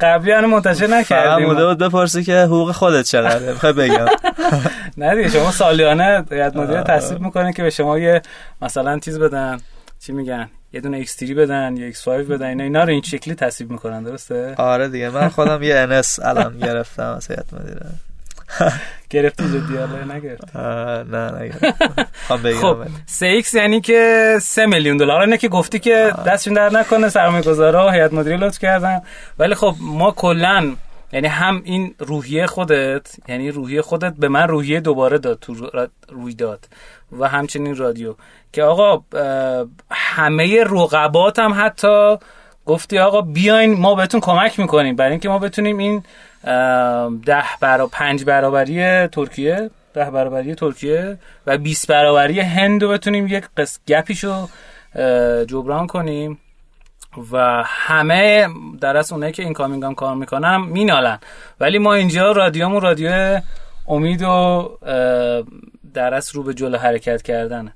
قبلی 0.00 0.32
هنو 0.32 0.46
منتشر 0.46 0.86
فقط 0.86 0.90
نکردیم. 0.90 1.46
مونده 1.46 1.66
بود 1.66 1.78
بپرسی 1.78 2.24
که 2.24 2.40
حقوق 2.42 2.72
خودت 2.72 3.04
چقدره. 3.04 3.52
می‌خوای 3.52 3.72
بگم. 3.72 4.06
نه 4.98 5.14
دیگه 5.14 5.28
شما 5.28 5.50
سالیانه 5.50 6.24
هیئت 6.30 6.56
مدیره 6.56 6.82
تصویب 6.82 7.20
می‌کنه 7.20 7.52
که 7.52 7.62
به 7.62 7.70
شما 7.70 7.98
یه 7.98 8.22
مثلا 8.62 8.98
چیز 8.98 9.18
بدن. 9.18 9.60
چی 10.06 10.12
میگن؟ 10.12 10.48
یه 10.72 10.80
دونه 10.80 11.04
X3 11.04 11.22
بدن 11.30 11.76
یا 11.76 11.92
X5 11.92 12.08
بدن. 12.08 12.46
اینا 12.46 12.64
اینا 12.64 12.84
رو 12.84 12.90
این 12.90 13.02
شکلی 13.02 13.34
تصویب 13.34 13.70
می‌کنن 13.70 14.02
درسته؟ 14.02 14.54
آره 14.56 14.88
دیگه. 14.88 15.10
من 15.10 15.28
خودم 15.28 15.62
یه 15.62 15.86
NS 15.86 16.24
الان 16.24 16.58
گرفتم 16.58 17.14
از 17.16 17.30
هیئت 17.30 17.54
مدیره. 17.54 17.86
گرفتی 19.10 19.44
جدی 19.44 19.76
حالا 19.76 20.04
نه 20.04 21.30
نه 21.30 21.52
خواهم 22.26 22.42
بگم 22.42 22.56
خب 22.56 22.76
ولی. 22.78 23.42
3x 23.42 23.54
یعنی 23.54 23.80
که 23.80 24.32
3 24.40 24.66
میلیون 24.66 24.96
دلار. 24.96 25.20
اینه 25.20 25.36
که 25.36 25.48
گفتی 25.48 25.78
که 25.78 26.12
دستشون 26.26 26.54
در 26.54 26.72
نکنه 26.72 27.08
سرمایه 27.08 27.42
گذارا 27.42 27.86
و 27.86 27.90
هیئت 27.90 28.12
مدیره 28.12 28.36
لطف 28.36 28.58
کردن. 28.58 29.02
ولی 29.38 29.54
خب 29.54 29.74
ما 29.80 30.10
کلا 30.10 30.72
یعنی 31.12 31.26
هم 31.26 31.62
این 31.64 31.94
روحیه 31.98 32.46
خودت 32.46 33.16
یعنی 33.28 33.50
روحیه 33.50 33.82
خودت 33.82 34.14
به 34.18 34.28
من 34.28 34.48
روحیه 34.48 34.80
دوباره 34.80 35.18
داد 35.18 35.38
تو 35.40 35.54
روی 36.08 36.34
داد. 36.34 36.68
و 37.18 37.28
همچنین 37.28 37.76
رادیو. 37.76 38.14
که 38.52 38.62
آقا 38.62 39.02
همه 39.90 40.64
رقبات 40.64 41.38
هم 41.38 41.54
حتی 41.56 42.16
گفتی 42.66 42.98
آقا 42.98 43.20
بیاین 43.20 43.80
ما 43.80 43.94
بهتون 43.94 44.20
کمک 44.20 44.60
می‌کنیم. 44.60 44.96
برای 44.96 45.10
اینکه 45.10 45.28
ما 45.28 45.38
بتونیم 45.38 45.78
این 45.78 46.02
ده 47.26 47.44
برا 47.60 47.86
پنج 47.86 48.24
برابری 48.24 49.06
ترکیه 49.06 49.70
ده 49.94 50.10
برابری 50.10 50.54
ترکیه 50.54 51.18
و 51.46 51.58
20 51.58 51.86
برابری 51.86 52.40
هند 52.40 52.82
رو 52.82 52.88
بتونیم 52.88 53.26
یک 53.26 53.44
قص 53.56 53.78
گپیشو 53.88 54.48
جبران 55.48 55.86
کنیم 55.86 56.38
و 57.32 57.62
همه 57.66 58.48
در 58.80 58.96
از 58.96 59.12
اونایی 59.12 59.32
که 59.32 59.42
این 59.42 59.52
کامینگ 59.52 59.84
هم 59.84 59.94
کار 59.94 60.14
می‌کنم 60.14 60.66
مینالن. 60.68 61.18
ولی 61.60 61.78
ما 61.78 61.94
اینجا 61.94 62.32
رادیومون 62.32 62.80
رادیو 62.80 63.40
امید 63.88 64.22
و 64.22 64.78
در 65.94 66.14
از 66.14 66.34
رو 66.34 66.42
به 66.42 66.54
جلو 66.54 66.78
حرکت 66.78 67.22
کردن 67.22 67.72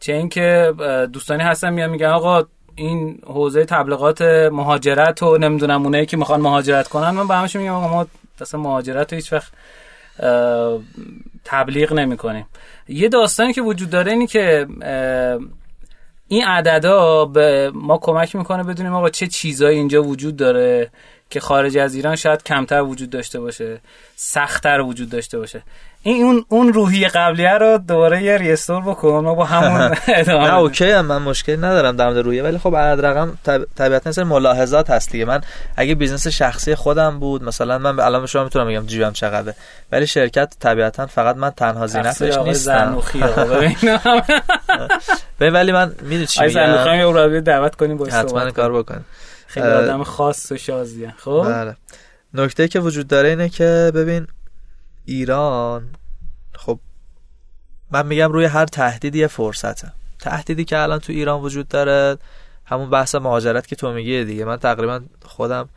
چه 0.00 0.12
اینکه 0.12 0.74
دوستانی 1.12 1.42
هستن 1.42 1.72
میان 1.72 1.90
میگن 1.90 2.06
آقا 2.06 2.46
این 2.76 3.18
حوزه 3.26 3.64
تبلیغات 3.64 4.22
مهاجرت 4.52 5.22
و 5.22 5.38
نمی‌دونم 5.38 5.82
اونایی 5.82 6.06
که 6.06 6.16
می‌خوان 6.16 6.40
مهاجرت 6.40 6.88
کنن 6.88 7.10
من 7.10 7.28
به 7.28 7.34
همشون 7.34 7.62
میگم 7.62 7.74
آقا 7.74 7.88
ما 7.88 8.06
اصلا 8.40 8.60
مهاجرت 8.60 9.12
رو 9.12 9.16
هیچ 9.16 9.32
وقت 9.32 9.52
تبلیغ 11.44 11.92
نمی 11.92 12.16
کنیم 12.16 12.46
یه 12.88 13.08
داستانی 13.08 13.52
که 13.52 13.62
وجود 13.62 13.90
داره 13.90 14.12
اینی 14.12 14.26
که 14.26 14.66
این 16.28 16.44
عددا 16.44 17.24
به 17.24 17.70
ما 17.74 17.98
کمک 17.98 18.36
می‌کنه 18.36 18.62
بدونیم 18.62 18.94
آقا 18.94 19.10
چه 19.10 19.26
چیزایی 19.26 19.78
اینجا 19.78 20.02
وجود 20.02 20.36
داره. 20.36 20.90
که 21.30 21.40
خارج 21.40 21.78
از 21.78 21.94
ایران 21.94 22.16
شاید 22.16 22.42
کمتر 22.42 22.82
وجود 22.82 23.10
داشته 23.10 23.40
باشه 23.40 23.80
سختتر 24.16 24.80
وجود 24.80 25.10
داشته 25.10 25.38
باشه. 25.38 25.62
این 26.06 26.24
اون 26.24 26.44
اون 26.48 26.72
روحی 26.72 27.04
قبلیه 27.04 27.52
رو 27.52 27.78
دوباره 27.78 28.22
یه 28.22 28.36
ریستور 28.36 28.80
بکن 28.80 29.08
ما 29.08 29.34
با 29.34 29.44
همون 29.44 29.96
ادامه 30.08 30.46
نه 30.46 30.54
OK 30.54 30.90
هم 30.90 31.06
من 31.06 31.22
مشکلی 31.22 31.56
ندارم 31.56 31.96
در 31.96 32.04
مورد 32.04 32.18
روحیه 32.18 32.42
ولی 32.42 32.58
خب 32.58 32.76
عدد 32.76 33.06
رقم 33.06 33.38
طبیعتا 33.76 34.12
سر 34.12 34.24
ملاحظات 34.24 34.90
هست 34.90 35.10
دیگه. 35.10 35.24
من 35.24 35.40
اگه 35.76 35.94
business 35.94 36.26
شخصی 36.28 36.74
خودم 36.74 37.18
بود 37.18 37.42
مثلا 37.42 37.78
من 37.78 38.00
الان 38.00 38.20
به 38.20 38.26
شما 38.26 38.44
می‌تونم 38.44 38.68
بگم 38.68 38.86
جیبم 38.86 39.12
چقدره 39.12 39.54
ولی 39.92 40.06
شرکت 40.06 40.54
طبیعتا 40.60 41.06
فقط 41.06 41.36
من 41.36 41.50
تنها 41.50 41.86
ذینفعش 41.86 42.38
نیستم. 42.38 42.98
ولی 45.40 45.72
من 45.72 45.92
می‌دونی 46.02 46.26
چی 46.26 46.44
میگم؟ 46.44 47.34
یه 47.34 47.40
دعوت 47.40 47.74
کنیم 47.74 47.96
با 47.96 48.06
حتما 48.06 48.50
کار 48.50 48.72
بکنیم. 48.72 49.04
خیلی 49.54 49.66
آدم 49.66 50.02
خاص 50.02 50.52
و 50.52 50.56
شاذیه. 50.56 51.14
خب؟ 51.16 51.44
بله. 51.48 51.76
نکته 52.34 52.68
که 52.68 52.80
وجود 52.80 53.06
داره 53.06 53.28
اینه 53.28 53.48
که 53.48 53.92
ببین 53.94 54.26
ایران 55.04 55.88
خب 56.54 56.80
من 57.90 58.06
میگم 58.06 58.32
روی 58.32 58.44
هر 58.44 58.66
تهدیدی 58.66 59.18
یه 59.18 59.26
فرصته. 59.26 59.92
تهدیدی 60.18 60.64
که 60.64 60.78
الان 60.78 60.98
تو 60.98 61.12
ایران 61.12 61.40
وجود 61.40 61.68
داره 61.68 62.18
همون 62.64 62.90
بحث 62.90 63.14
مهاجرت 63.14 63.66
که 63.66 63.76
تو 63.76 63.92
میگی 63.92 64.24
دیگه. 64.24 64.44
من 64.44 64.56
تقریبا 64.56 65.00
خودم 65.24 65.68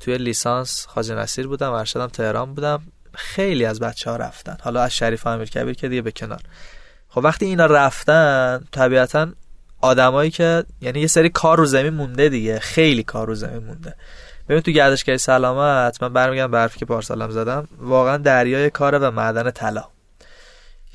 توی 0.00 0.18
لیسانس 0.18 0.86
خاج 0.86 1.12
نصیر 1.12 1.46
بودم 1.46 1.72
ارشدم 1.72 2.06
تهران 2.06 2.54
بودم. 2.54 2.82
خیلی 3.14 3.64
از 3.64 3.80
بچه 3.80 4.10
ها 4.10 4.16
رفتن. 4.16 4.56
حالا 4.60 4.82
از 4.82 4.94
شریف 4.94 5.26
امیر 5.26 5.48
کبیر 5.48 5.74
که 5.74 5.88
دیگه 5.88 6.02
به 6.02 6.12
کنار. 6.12 6.40
خب 7.08 7.20
وقتی 7.24 7.46
اینا 7.46 7.66
رفتن 7.66 8.64
طبیعتا 8.72 9.28
آدمایی 9.80 10.30
که 10.30 10.64
یعنی 10.80 11.00
یه 11.00 11.06
سری 11.06 11.28
کار 11.28 11.58
رو 11.58 11.66
زمین 11.66 11.94
مونده 11.94 12.28
دیگه 12.28 12.58
خیلی 12.58 13.02
کار 13.02 13.26
رو 13.26 13.34
زمین 13.34 13.64
مونده. 13.64 13.94
ببین 14.48 14.60
تو 14.60 14.70
گردشگری 14.70 15.18
سلامت 15.18 16.02
من 16.02 16.12
برمیگم 16.12 16.50
به 16.50 16.58
حرفی 16.58 16.78
که 16.78 16.84
پارسالم 16.84 17.30
زدم 17.30 17.68
واقعا 17.78 18.16
دریای 18.16 18.70
کاره 18.70 18.98
و 18.98 19.10
معدن 19.10 19.50
طلا. 19.50 19.84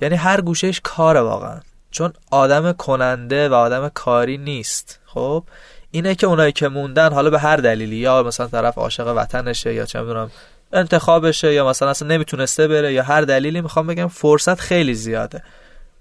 یعنی 0.02 0.16
هر 0.16 0.42
گوشهش 0.42 0.82
کاره 0.84 1.20
واقعا. 1.20 1.60
چون 1.92 2.14
آدم 2.32 2.72
کننده 2.72 3.50
و 3.50 3.54
آدم 3.54 3.90
کاری 3.90 4.38
نیست. 4.38 5.00
خب؟ 5.06 5.44
اینه 5.92 6.16
که 6.16 6.28
اونایی 6.28 6.52
که 6.52 6.68
موندن 6.68 7.14
حالا 7.14 7.30
به 7.30 7.40
هر 7.40 7.56
دلیلی 7.56 7.96
یا 7.96 8.24
مثلا 8.24 8.48
طرف 8.48 8.78
عاشق 8.78 9.08
وطنشه 9.18 9.74
یا 9.74 9.86
چه 9.86 10.02
می‌دونم 10.02 10.32
انتخابشه 10.74 11.54
یا 11.54 11.70
مثلا 11.70 11.90
اصلا 11.90 12.08
نمی‌تونسته 12.08 12.68
بره 12.68 12.94
یا 12.94 13.04
هر 13.04 13.22
دلیلی 13.22 13.62
می‌خوام 13.62 13.88
بگم 13.88 14.08
فرصت 14.08 14.60
خیلی 14.60 14.94
زیاده. 14.94 15.44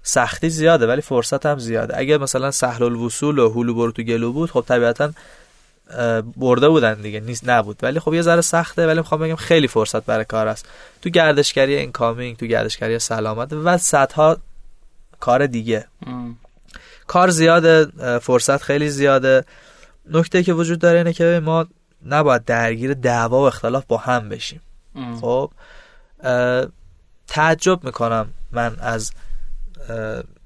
سختی 0.03 0.49
زیاده 0.49 0.87
ولی 0.87 1.01
فرصت 1.01 1.45
هم 1.45 1.59
زیاده. 1.59 1.97
اگه 1.97 2.17
مثلا 2.17 2.51
سهل 2.51 2.83
الوصول 2.83 3.39
و 3.39 3.53
هلو 3.53 3.73
برو 3.73 3.91
تو 3.91 4.03
گلو 4.03 4.31
بود 4.31 4.51
خب 4.51 4.65
طبیعتا 4.67 5.11
برده 6.37 6.69
بودن 6.69 6.93
دیگه. 6.93 7.19
نیست 7.19 7.49
نبود. 7.49 7.79
ولی 7.81 7.99
خب 7.99 8.13
یه 8.13 8.21
ذره 8.21 8.41
سخته 8.41 8.87
ولی 8.87 8.99
می‌خوام 8.99 9.21
بگم 9.21 9.35
خیلی 9.35 9.67
فرصت 9.67 10.05
برای 10.05 10.25
کار 10.25 10.47
است. 10.47 10.65
تو 11.01 11.09
گردشگری 11.09 11.75
اینکامینگ 11.75 12.37
تو 12.37 12.45
گردشگری 12.45 12.99
سلامت 12.99 13.53
و 13.53 13.77
صدها 13.77 14.37
کار 15.19 15.47
دیگه. 15.47 15.87
کار 17.07 17.29
زیاده 17.29 17.85
فرصت 18.19 18.61
خیلی 18.61 18.89
زیاده. 18.89 19.45
نکته 20.11 20.43
که 20.43 20.53
وجود 20.53 20.79
داره 20.79 20.97
اینه 20.97 21.13
که 21.13 21.41
ما 21.43 21.67
نباید 22.05 22.45
درگیر 22.45 22.93
دعوا 22.93 23.41
و 23.41 23.47
اختلاف 23.47 23.83
با 23.87 23.97
هم 23.97 24.29
بشیم. 24.29 24.61
خب 25.21 25.51
تعجب 27.27 27.83
می‌کنم 27.83 28.27
من 28.51 28.75
از 28.79 29.11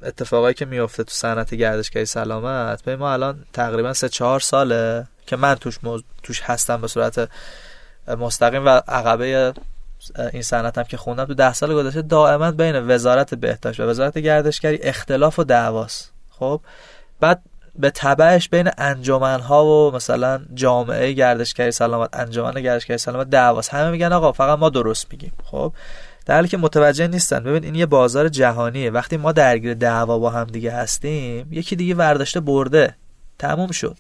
اتفاقایی 0.04 0.54
که 0.54 0.66
میفته 0.66 1.04
تو 1.04 1.12
صنعت 1.12 1.56
گردشگری 1.56 2.06
سلامت 2.06 2.82
به 2.82 2.96
ما 2.96 3.14
الان 3.14 3.44
تقریبا 3.54 3.94
سه 3.94 4.10
چهار 4.10 4.40
ساله 4.40 5.08
که 5.28 5.36
من 5.36 5.56
توش, 5.56 5.80
توش 6.24 6.42
هستم 6.42 6.82
به 6.82 6.88
صورت 6.88 7.30
مستقیم 8.08 8.66
و 8.66 8.70
عقبه 8.70 9.54
این 10.34 10.42
صنعتم 10.42 10.84
که 10.84 10.98
خوندم 10.98 11.26
تو 11.26 11.34
ده 11.34 11.54
سال 11.54 11.74
گذشته 11.74 12.02
دائما 12.02 12.52
بین 12.52 12.88
وزارت 12.88 13.36
بهداشت 13.36 13.80
و 13.80 13.84
وزارت 13.84 14.18
گردشگری 14.18 14.80
اختلاف 14.82 15.40
و 15.40 15.44
دعواست. 15.44 16.12
خب؟ 16.30 16.62
بعد 17.20 17.42
به 17.76 17.90
تبعش 17.90 18.50
بین 18.50 18.70
انجمن 18.78 19.40
ها 19.40 19.66
و 19.66 19.92
مثلا 19.92 20.42
جامعه 20.54 21.12
گردشگری 21.12 21.72
سلامت 21.72 22.10
انجمن 22.14 22.62
گردشگری 22.62 22.98
سلامت 22.98 23.30
دعواست. 23.30 23.74
همه 23.74 23.92
میگن 23.92 24.14
آقا 24.14 24.32
فقط 24.32 24.60
ما 24.60 24.70
درست 24.70 25.08
میگیم. 25.12 25.34
خب؟ 25.44 25.74
در 26.28 26.36
حالی 26.36 26.47
که 26.47 26.57
متوجه 26.57 27.07
نیستن. 27.07 27.39
ببین 27.39 27.63
این 27.63 27.75
یه 27.75 27.86
بازار 27.86 28.30
جهانیه. 28.30 28.89
وقتی 28.91 29.17
ما 29.17 29.32
درگیر 29.32 29.73
دعوا 29.73 30.19
با 30.19 30.30
هم 30.30 30.43
دیگه 30.43 30.71
هستیم 30.71 31.47
یکی 31.51 31.75
دیگه 31.75 31.95
ورداشته 31.95 32.39
برده. 32.39 32.95
تموم 33.39 33.71
شد. 33.71 33.97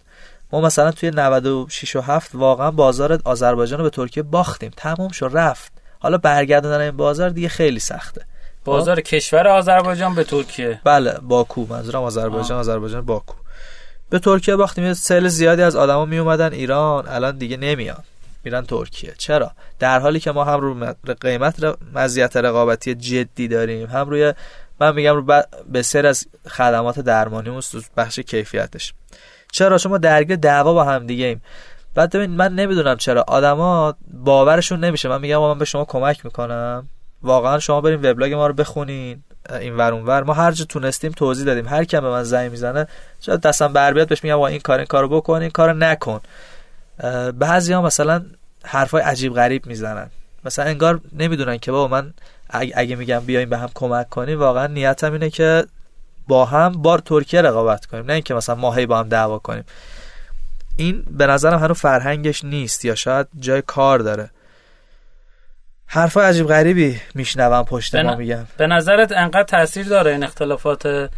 ما 0.51 0.61
مثلا 0.61 0.91
توی 0.91 1.11
96 1.11 1.95
و 1.95 2.01
7 2.01 2.35
واقعا 2.35 2.71
بازار 2.71 3.19
آذربایجان 3.25 3.79
رو 3.79 3.83
به 3.83 3.89
ترکیه 3.89 4.23
باختیم. 4.23 4.71
تموم 4.77 5.09
شد 5.09 5.29
رفت. 5.33 5.71
حالا 5.99 6.17
برگردوندن 6.17 6.81
این 6.81 6.97
بازار 6.97 7.29
دیگه 7.29 7.49
خیلی 7.49 7.79
سخته. 7.79 8.25
بازار 8.65 8.95
خب؟ 8.95 9.01
کشور 9.01 9.47
آذربایجان 9.47 10.15
به 10.15 10.23
ترکیه. 10.23 10.81
بله 10.83 11.17
باکو. 11.21 11.65
منظورم 11.69 12.03
آذربایجان 12.03 12.59
آذربایجان 12.59 13.01
باکو. 13.01 13.35
به 14.09 14.19
ترکیه 14.19 14.55
باختیم. 14.55 14.93
سل 14.93 15.27
زیادی 15.27 15.61
از 15.61 15.75
آدما 15.75 16.05
می 16.05 16.17
اومدن 16.17 16.53
ایران. 16.53 17.07
الان 17.07 17.37
دیگه 17.37 17.57
نمیان. 17.57 18.03
میرن 18.47 18.65
ترکیه. 18.65 19.13
چرا؟ 19.17 19.51
در 19.79 19.99
حالی 19.99 20.19
که 20.19 20.31
ما 20.31 20.43
هم 20.43 20.59
رو 20.59 20.93
قیمت 21.21 21.77
مزیت 21.93 22.37
رقابتی 22.37 22.95
جدی 22.95 23.47
داریم 23.47 23.87
هم 23.87 24.09
روی 24.09 24.33
من 24.79 24.95
میگم 24.95 25.15
رو 25.15 25.43
بسیار 25.73 26.05
از 26.05 26.27
خدمات 26.49 26.99
درمانی 26.99 27.59
بخش 27.97 28.19
کیفیتش. 28.19 28.93
چرا؟ 29.51 29.77
شما 29.77 29.97
درگیر 29.97 30.35
دعوا 30.35 30.73
با 30.73 30.83
هم 30.83 31.07
دیگه 31.07 31.25
ایم. 31.25 31.41
بعد 31.95 32.15
ببین 32.15 32.31
من 32.31 32.53
نمی‌دونم 32.53 32.97
چرا. 32.97 33.25
آدما 33.27 33.95
باورشون 34.13 34.83
نمیشه. 34.83 35.09
من 35.09 35.21
میگم 35.21 35.39
من 35.39 35.57
به 35.57 35.65
شما 35.65 35.85
کمک 35.85 36.25
می‌کنم. 36.25 36.89
واقعا 37.21 37.59
شما 37.59 37.81
بریم 37.81 37.99
وبلاگ 38.03 38.33
ما 38.33 38.47
رو 38.47 38.53
بخونین 38.53 39.23
این 39.59 39.77
ور 39.77 39.93
ور. 39.93 40.23
ما 40.23 40.33
هر 40.33 40.51
جا 40.51 40.65
تونستیم 40.65 41.11
توضیح 41.11 41.45
دادیم. 41.45 41.67
هر 41.67 41.83
کم 41.83 42.01
به 42.01 42.09
من 42.09 42.23
زنگ 42.23 42.51
می‌زنه 42.51 42.87
چرا 43.19 43.35
دستم 43.35 43.73
بر 43.73 43.93
بیاد 43.93 44.07
بهش 44.07 44.23
میگم 44.23 44.41
این 44.41 44.59
کار 44.59 44.77
این 44.77 44.87
کارو 44.87 45.09
بکن 45.09 45.41
این 45.41 45.49
کارو 45.49 45.73
نکن. 45.73 46.21
بعضی 47.33 47.73
ها 47.73 47.81
مثلا 47.81 48.25
حرفای 48.65 49.01
عجیب 49.01 49.33
غریب 49.33 49.65
می‌زنن. 49.65 50.09
مثلا 50.45 50.65
انگار 50.65 51.01
نمی‌دونن 51.13 51.57
که 51.57 51.71
بابا 51.71 51.87
من 51.87 52.13
اگه 52.49 52.95
میگم 52.95 53.19
بیایم 53.19 53.49
به 53.49 53.57
هم 53.57 53.69
کمک 53.75 54.09
کنیم 54.09 54.39
واقعا 54.39 54.67
نیتم 54.67 55.13
اینه 55.13 55.29
که 55.29 55.65
با 56.27 56.45
هم 56.45 56.71
بار 56.71 56.99
ترکیه 56.99 57.41
رقابت 57.41 57.85
کنیم 57.85 58.05
نه 58.05 58.13
اینکه 58.13 58.33
مثلا 58.33 58.55
ماهی 58.55 58.85
با 58.85 58.99
هم 58.99 59.09
دعوا 59.09 59.39
کنیم. 59.39 59.63
این 60.77 61.05
به 61.09 61.27
نظرم 61.27 61.59
هنوز 61.59 61.77
فرهنگش 61.77 62.43
نیست 62.43 62.85
یا 62.85 62.95
شاید 62.95 63.27
جای 63.39 63.61
کار 63.61 63.99
داره. 63.99 64.29
حرفای 65.85 66.25
عجیب 66.25 66.47
غریبی 66.47 67.01
میشنوم 67.15 67.63
پشت 67.63 67.95
ما 67.95 68.15
میگم. 68.15 68.47
به 68.57 68.67
نظرت 68.67 69.11
انقدر 69.11 69.43
تاثیر 69.43 69.87
داره 69.87 70.11
این 70.11 70.23
اختلافات 70.23 71.09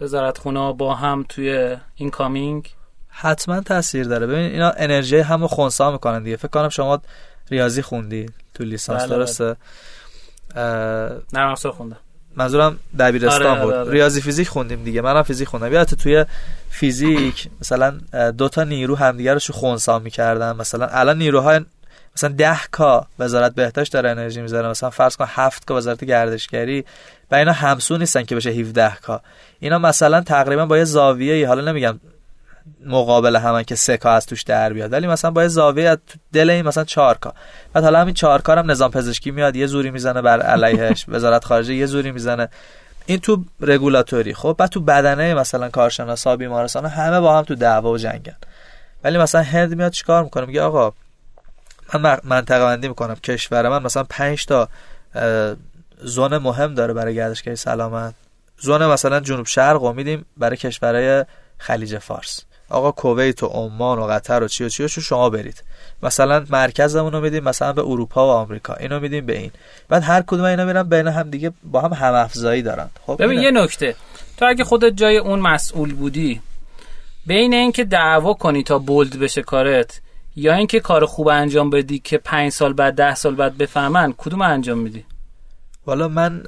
وزارت 0.00 0.38
خونه 0.38 0.72
با 0.72 0.94
هم 0.94 1.24
توی 1.28 1.76
این 1.94 2.10
کامینگ؟ 2.10 2.70
حتما 3.08 3.60
تاثیر 3.60 4.04
داره. 4.04 4.26
ببین 4.26 4.52
اینا 4.52 4.70
انرژی 4.70 5.18
همو 5.18 5.46
خونسا 5.46 5.90
می‌کنن 5.90 6.22
دیگه. 6.22 6.36
فکر 6.36 6.48
کنم 6.48 6.68
شما 6.68 7.00
ریاضی 7.50 7.82
خوندی 7.82 8.26
تو 8.54 8.64
لیسانس 8.64 9.02
بله 9.02 9.16
درسته؟ 9.16 9.56
نرم 11.32 11.50
افزار 11.50 11.72
خوندم. 11.72 11.96
منظورم 12.36 12.78
دبیرستان 12.98 13.46
آره 13.46 13.64
بود. 13.64 13.74
آره 13.74 13.80
آره. 13.80 13.92
ریاضی 13.92 14.20
فیزیک 14.20 14.48
خوندیم 14.48 14.84
دیگه. 14.84 15.00
منم 15.00 15.22
فیزیک 15.22 15.48
خوندم. 15.48 15.72
یادت 15.72 15.94
توی 15.94 16.24
فیزیک 16.70 17.48
مثلا 17.60 17.98
دو 18.38 18.48
تا 18.48 18.64
نیرو 18.64 18.96
همدیگه 18.96 19.34
رو 19.34 19.40
خونسا 19.50 19.98
می‌کردن. 19.98 20.56
مثلا 20.56 20.86
الان 20.86 21.18
نیروهای 21.18 21.60
مثلا 22.16 22.34
10 22.38 22.58
کا 22.72 23.06
وزارت 23.18 23.54
بهداشت 23.54 23.92
داره 23.92 24.10
انرژی 24.10 24.40
می‌ذاره. 24.42 24.68
مثلا 24.68 24.90
فرض 24.90 25.16
کن 25.16 25.24
7 25.28 25.64
کا 25.64 25.74
وزارت 25.74 26.04
گردشگری 26.04 26.84
و 27.30 27.34
اینا 27.34 27.52
همسو 27.52 27.96
نیستن 27.96 28.22
که 28.22 28.36
بشه 28.36 28.50
17 28.50 28.96
کا. 28.96 29.20
اینا 29.60 29.78
مثلا 29.78 30.20
تقریبا 30.20 30.66
با 30.66 30.78
یه 30.78 30.84
زاویه 30.84 31.48
حالا 31.48 31.72
نمیگم 31.72 32.00
مقابل 32.86 33.36
همه 33.36 33.64
که 33.64 33.74
سه 33.74 33.96
کا 33.96 34.10
از 34.10 34.26
توش 34.26 34.42
در 34.42 34.72
بیاد. 34.72 34.92
ولی 34.92 35.06
مثلا 35.06 35.30
با 35.30 35.42
یه 35.42 35.48
زاویه 35.48 35.96
دل 36.32 36.50
این 36.50 36.66
مثلا 36.66 36.84
4 36.84 37.18
کا 37.18 37.34
بعد 37.72 37.84
حالا 37.84 38.00
همین 38.00 38.14
4 38.14 38.42
کا 38.42 38.54
هم 38.54 38.70
نظام 38.70 38.90
پزشکی 38.90 39.30
میاد 39.30 39.56
یه 39.56 39.66
زوری 39.66 39.90
می‌زنه 39.90 40.22
بر 40.22 40.40
علیهش 40.40 41.04
وزارت 41.08 41.44
خارجه 41.44 41.74
یه 41.74 41.86
زوری 41.86 42.12
می‌زنه. 42.12 42.48
این 43.06 43.18
تو 43.18 43.44
رگولاتوری 43.60 44.34
خب 44.34 44.56
بعد 44.58 44.68
تو 44.68 44.80
بدنه 44.80 45.34
مثلا 45.34 45.68
کارشناسا 45.68 46.36
بیمارستان 46.36 46.86
همه 46.86 47.20
با 47.20 47.38
هم 47.38 47.44
تو 47.44 47.54
دعوا 47.54 47.90
و 47.90 47.98
جنگن. 47.98 48.36
ولی 49.04 49.18
مثلا 49.18 49.42
هند 49.42 49.74
میاد 49.74 49.92
چیکار 49.92 50.24
می‌کنه؟ 50.24 50.46
میگه 50.46 50.62
آقا 50.62 50.92
من 51.94 52.18
منطقه 52.24 52.64
بندی 52.64 52.88
می‌کنم. 52.88 53.14
کشور 53.14 53.68
من 53.68 53.82
مثلا 53.82 54.04
5 54.04 54.46
تا 54.46 54.68
زون 56.02 56.38
مهم 56.38 56.74
داره 56.74 56.92
برای 56.92 57.14
گردشگری 57.14 57.56
سلامت. 57.56 58.14
زون 58.60 58.86
مثلا 58.86 59.20
جنوب 59.20 59.46
شرق 59.46 59.82
رو 59.82 59.92
میدیم 59.92 60.24
برای 60.36 60.56
کشورهای 60.56 61.24
خلیج 61.58 61.98
فارس. 61.98 62.40
آقا 62.70 62.90
کویت 62.90 63.42
و 63.42 63.46
عمان 63.46 63.98
و 63.98 64.06
قطر 64.06 64.42
و 64.42 64.48
چی 64.48 64.64
و 64.64 64.68
چی 64.68 64.84
و 64.84 64.88
شما 64.88 65.30
برید. 65.30 65.64
مثلا 66.02 66.44
مرکزمون 66.50 67.12
رو 67.12 67.20
میدیم 67.20 67.44
مثلا 67.44 67.72
به 67.72 67.82
اروپا 67.82 68.26
و 68.26 68.30
آمریکا. 68.30 68.74
اینو 68.74 69.00
میدیم 69.00 69.26
به 69.26 69.38
این. 69.38 69.50
بعد 69.88 70.02
هر 70.02 70.22
کدوم 70.26 70.44
اینا 70.44 70.64
میرن 70.64 70.82
بین 70.82 71.08
هم 71.08 71.30
دیگه 71.30 71.52
با 71.64 71.80
هم 71.80 71.92
هم 71.92 72.14
افزایی 72.14 72.62
دارن. 72.62 72.90
خب 73.06 73.22
ببین 73.22 73.40
یه 73.40 73.50
نکته. 73.50 73.94
تو 74.36 74.46
اگه 74.48 74.64
خودت 74.64 74.92
جای 74.96 75.16
اون 75.16 75.40
مسئول 75.40 75.94
بودی 75.94 76.40
بین 77.26 77.54
اینکه 77.54 77.84
دعوا 77.84 78.34
کنی 78.34 78.62
تا 78.62 78.78
بولد 78.78 79.18
بشه 79.18 79.42
کارت 79.42 80.00
یا 80.36 80.54
اینکه 80.54 80.80
کار 80.80 81.06
خوب 81.06 81.28
انجام 81.28 81.70
بدی 81.70 81.98
که 81.98 82.18
پنج 82.18 82.52
سال 82.52 82.72
بعد 82.72 82.94
ده 82.94 83.14
سال 83.14 83.34
بعد 83.34 83.58
بفهمن 83.58 84.14
کدوم 84.18 84.42
انجام 84.42 84.78
میدی؟ 84.78 85.04
والا 85.86 86.08
من 86.08 86.42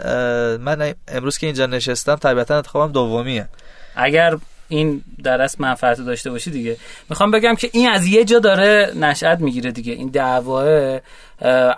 من 0.57 0.95
امروز 1.09 1.39
که 1.39 1.47
اینجا 1.47 1.66
نشستم 1.66 2.16
طبیعتا 2.16 2.57
انتخابم 2.57 2.93
دومیه. 2.93 3.49
اگر 3.95 4.39
این 4.71 5.03
در 5.23 5.43
اصل 5.43 5.57
منفعت 5.59 6.01
داشته 6.01 6.31
باشی 6.31 6.51
دیگه. 6.51 6.77
می‌خوام 7.11 7.31
بگم 7.31 7.55
که 7.55 7.71
این 7.73 7.91
از 7.91 8.07
یه 8.07 8.25
جا 8.25 8.39
داره 8.39 8.93
نشأت 8.97 9.41
می‌گیره 9.41 9.73
دیگه. 9.73 9.93
این 9.93 10.09
دعواه 10.09 11.01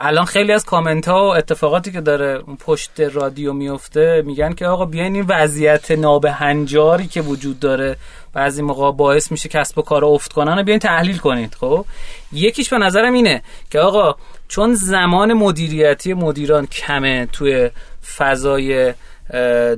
الان 0.01 0.25
خیلی 0.25 0.53
از 0.53 0.65
کامنت 0.65 1.09
ها 1.09 1.25
و 1.25 1.35
اتفاقاتی 1.37 1.93
که 1.93 2.01
داره 2.01 2.39
پشت 2.39 3.01
رادیو 3.01 3.53
میفته 3.53 4.23
میگن 4.27 4.53
که 4.53 4.67
آقا 4.67 4.85
بیاین 4.85 5.15
این 5.15 5.25
وضعیت 5.29 5.91
نابهنجاری 5.91 7.07
که 7.07 7.21
وجود 7.21 7.61
داره. 7.61 7.97
بعضی 8.33 8.63
موقع 8.63 8.93
باعث 8.93 9.31
میشه 9.31 9.49
کسب 9.49 9.79
و 9.79 9.83
کار 9.83 10.05
افت 10.05 10.33
کنن 10.33 10.59
و 10.59 10.63
بیاین 10.63 10.81
تحلیل 10.81 11.19
کنید 11.19 11.55
خب؟ 11.55 11.85
یکیش 12.33 12.71
به 12.71 12.79
نظرم 12.79 13.15
اینه 13.15 13.43
که 13.71 13.79
آقا 13.79 14.15
چون 14.49 14.75
زمان 14.75 15.33
مدیریتی 15.33 16.15
مدیران 16.15 16.67
کمه 16.67 17.27
توی 17.33 17.71
فضای 18.17 18.95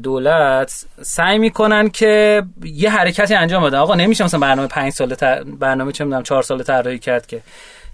دولت 0.03 0.85
سعی 1.03 1.39
می‌کنن 1.39 1.89
که 1.89 2.43
یه 2.65 2.91
حرکتی 2.91 3.35
انجام 3.35 3.65
بدن. 3.65 3.79
آقا 3.79 3.95
نمیشه 3.95 4.25
مثلا 4.25 4.41
برنامه 4.41 4.69
5 4.69 4.93
ساله 4.93 5.17
برنامه 5.59 5.93
چه 5.93 6.05
می‌دونم 6.05 6.23
4 6.23 6.43
ساله 6.43 6.65
طراحی 6.65 6.99
کرد 6.99 7.27
که. 7.27 7.41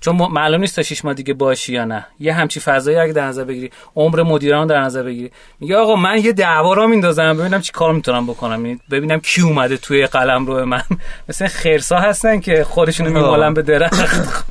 چون 0.03 0.16
معلوم 0.16 0.61
نیست 0.61 0.76
تا 0.76 0.82
6 0.82 1.05
ماه 1.05 1.14
دیگه 1.14 1.34
باشی 1.34 1.72
یا 1.72 1.84
نه. 1.84 2.07
یه 2.20 2.32
همچی 2.32 2.61
فضایی 2.61 2.96
اگه 2.96 3.12
در 3.12 3.26
نظر 3.26 3.44
بگیری 3.44 3.70
عمر 3.96 4.22
مدیران 4.22 4.66
در 4.66 4.80
نظر 4.80 5.03
بگیری. 5.03 5.30
میگه 5.61 5.76
آقا 5.76 5.96
من 5.96 6.18
یه 6.18 6.32
دعوا 6.32 6.74
را 6.74 6.86
میندازم 6.86 7.36
ببینم 7.36 7.61
چی 7.61 7.72
کار 7.72 7.92
می‌تونم 7.92 8.26
بکنم. 8.26 8.66
یعنی 8.66 8.80
ببینم 8.90 9.20
کی 9.20 9.40
اومده 9.42 9.76
توی 9.76 10.07
قلم 10.07 10.46
رو 10.46 10.66
من. 10.66 10.82
مثلا 11.28 11.48
خرسا 11.48 11.98
هستن 11.98 12.40
که 12.40 12.64
خودشونو 12.64 13.11
میمالن 13.11 13.55
به 13.55 13.62
درخت. 13.62 14.46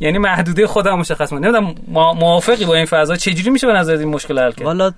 یعنی 0.00 0.18
محدوده 0.18 0.66
خودم 0.66 0.98
مشخص 0.98 1.32
من 1.32 1.38
نمی‌دونم 1.38 1.74
موافقی 1.92 2.64
با 2.64 2.74
این 2.74 2.86
فضا؟ 2.86 3.16
چجوری 3.16 3.50
میشه 3.50 3.66
به 3.66 3.72
نظر 3.72 3.96
این 3.96 4.08
مشکل 4.08 4.38
حل 4.38 4.52
کرد؟ 4.52 4.62
والا 4.62 4.92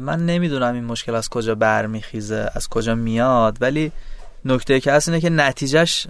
من 0.00 0.26
نمی‌دونم 0.26 0.74
این 0.74 0.84
مشکل 0.84 1.14
از 1.14 1.28
کجا 1.28 1.54
برمیخیزه 1.54 2.50
از 2.54 2.68
کجا 2.68 2.94
میاد 2.94 3.58
ولی 3.60 3.92
نکته 4.44 4.80
که 4.80 4.92
هست 4.92 5.08
اینه 5.08 5.20
که 5.20 5.30
نتیجهش 5.30 6.06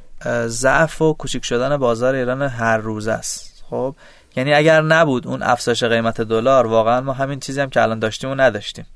ضعف 0.47 1.03
و 1.03 1.13
کوچیک 1.13 1.45
شدن 1.45 1.77
بازار 1.77 2.15
ایران 2.15 2.43
هر 2.43 2.77
روز 2.77 3.09
است. 3.09 3.65
خب؟ 3.71 3.95
یعنی 4.37 4.55
اگر 4.55 4.83
نبود 4.83 5.27
اون 5.27 5.43
افزایش 5.43 5.85
قیمت 5.85 6.21
دلار 6.21 6.67
واقعا 6.67 7.01
ما 7.01 7.13
همین 7.13 7.41
چیزی 7.41 7.61
هم 7.61 7.71
که 7.71 7.83
الان 7.83 7.99
داشتیم 7.99 8.31
و 8.31 8.35
نداشتیم. 8.35 8.87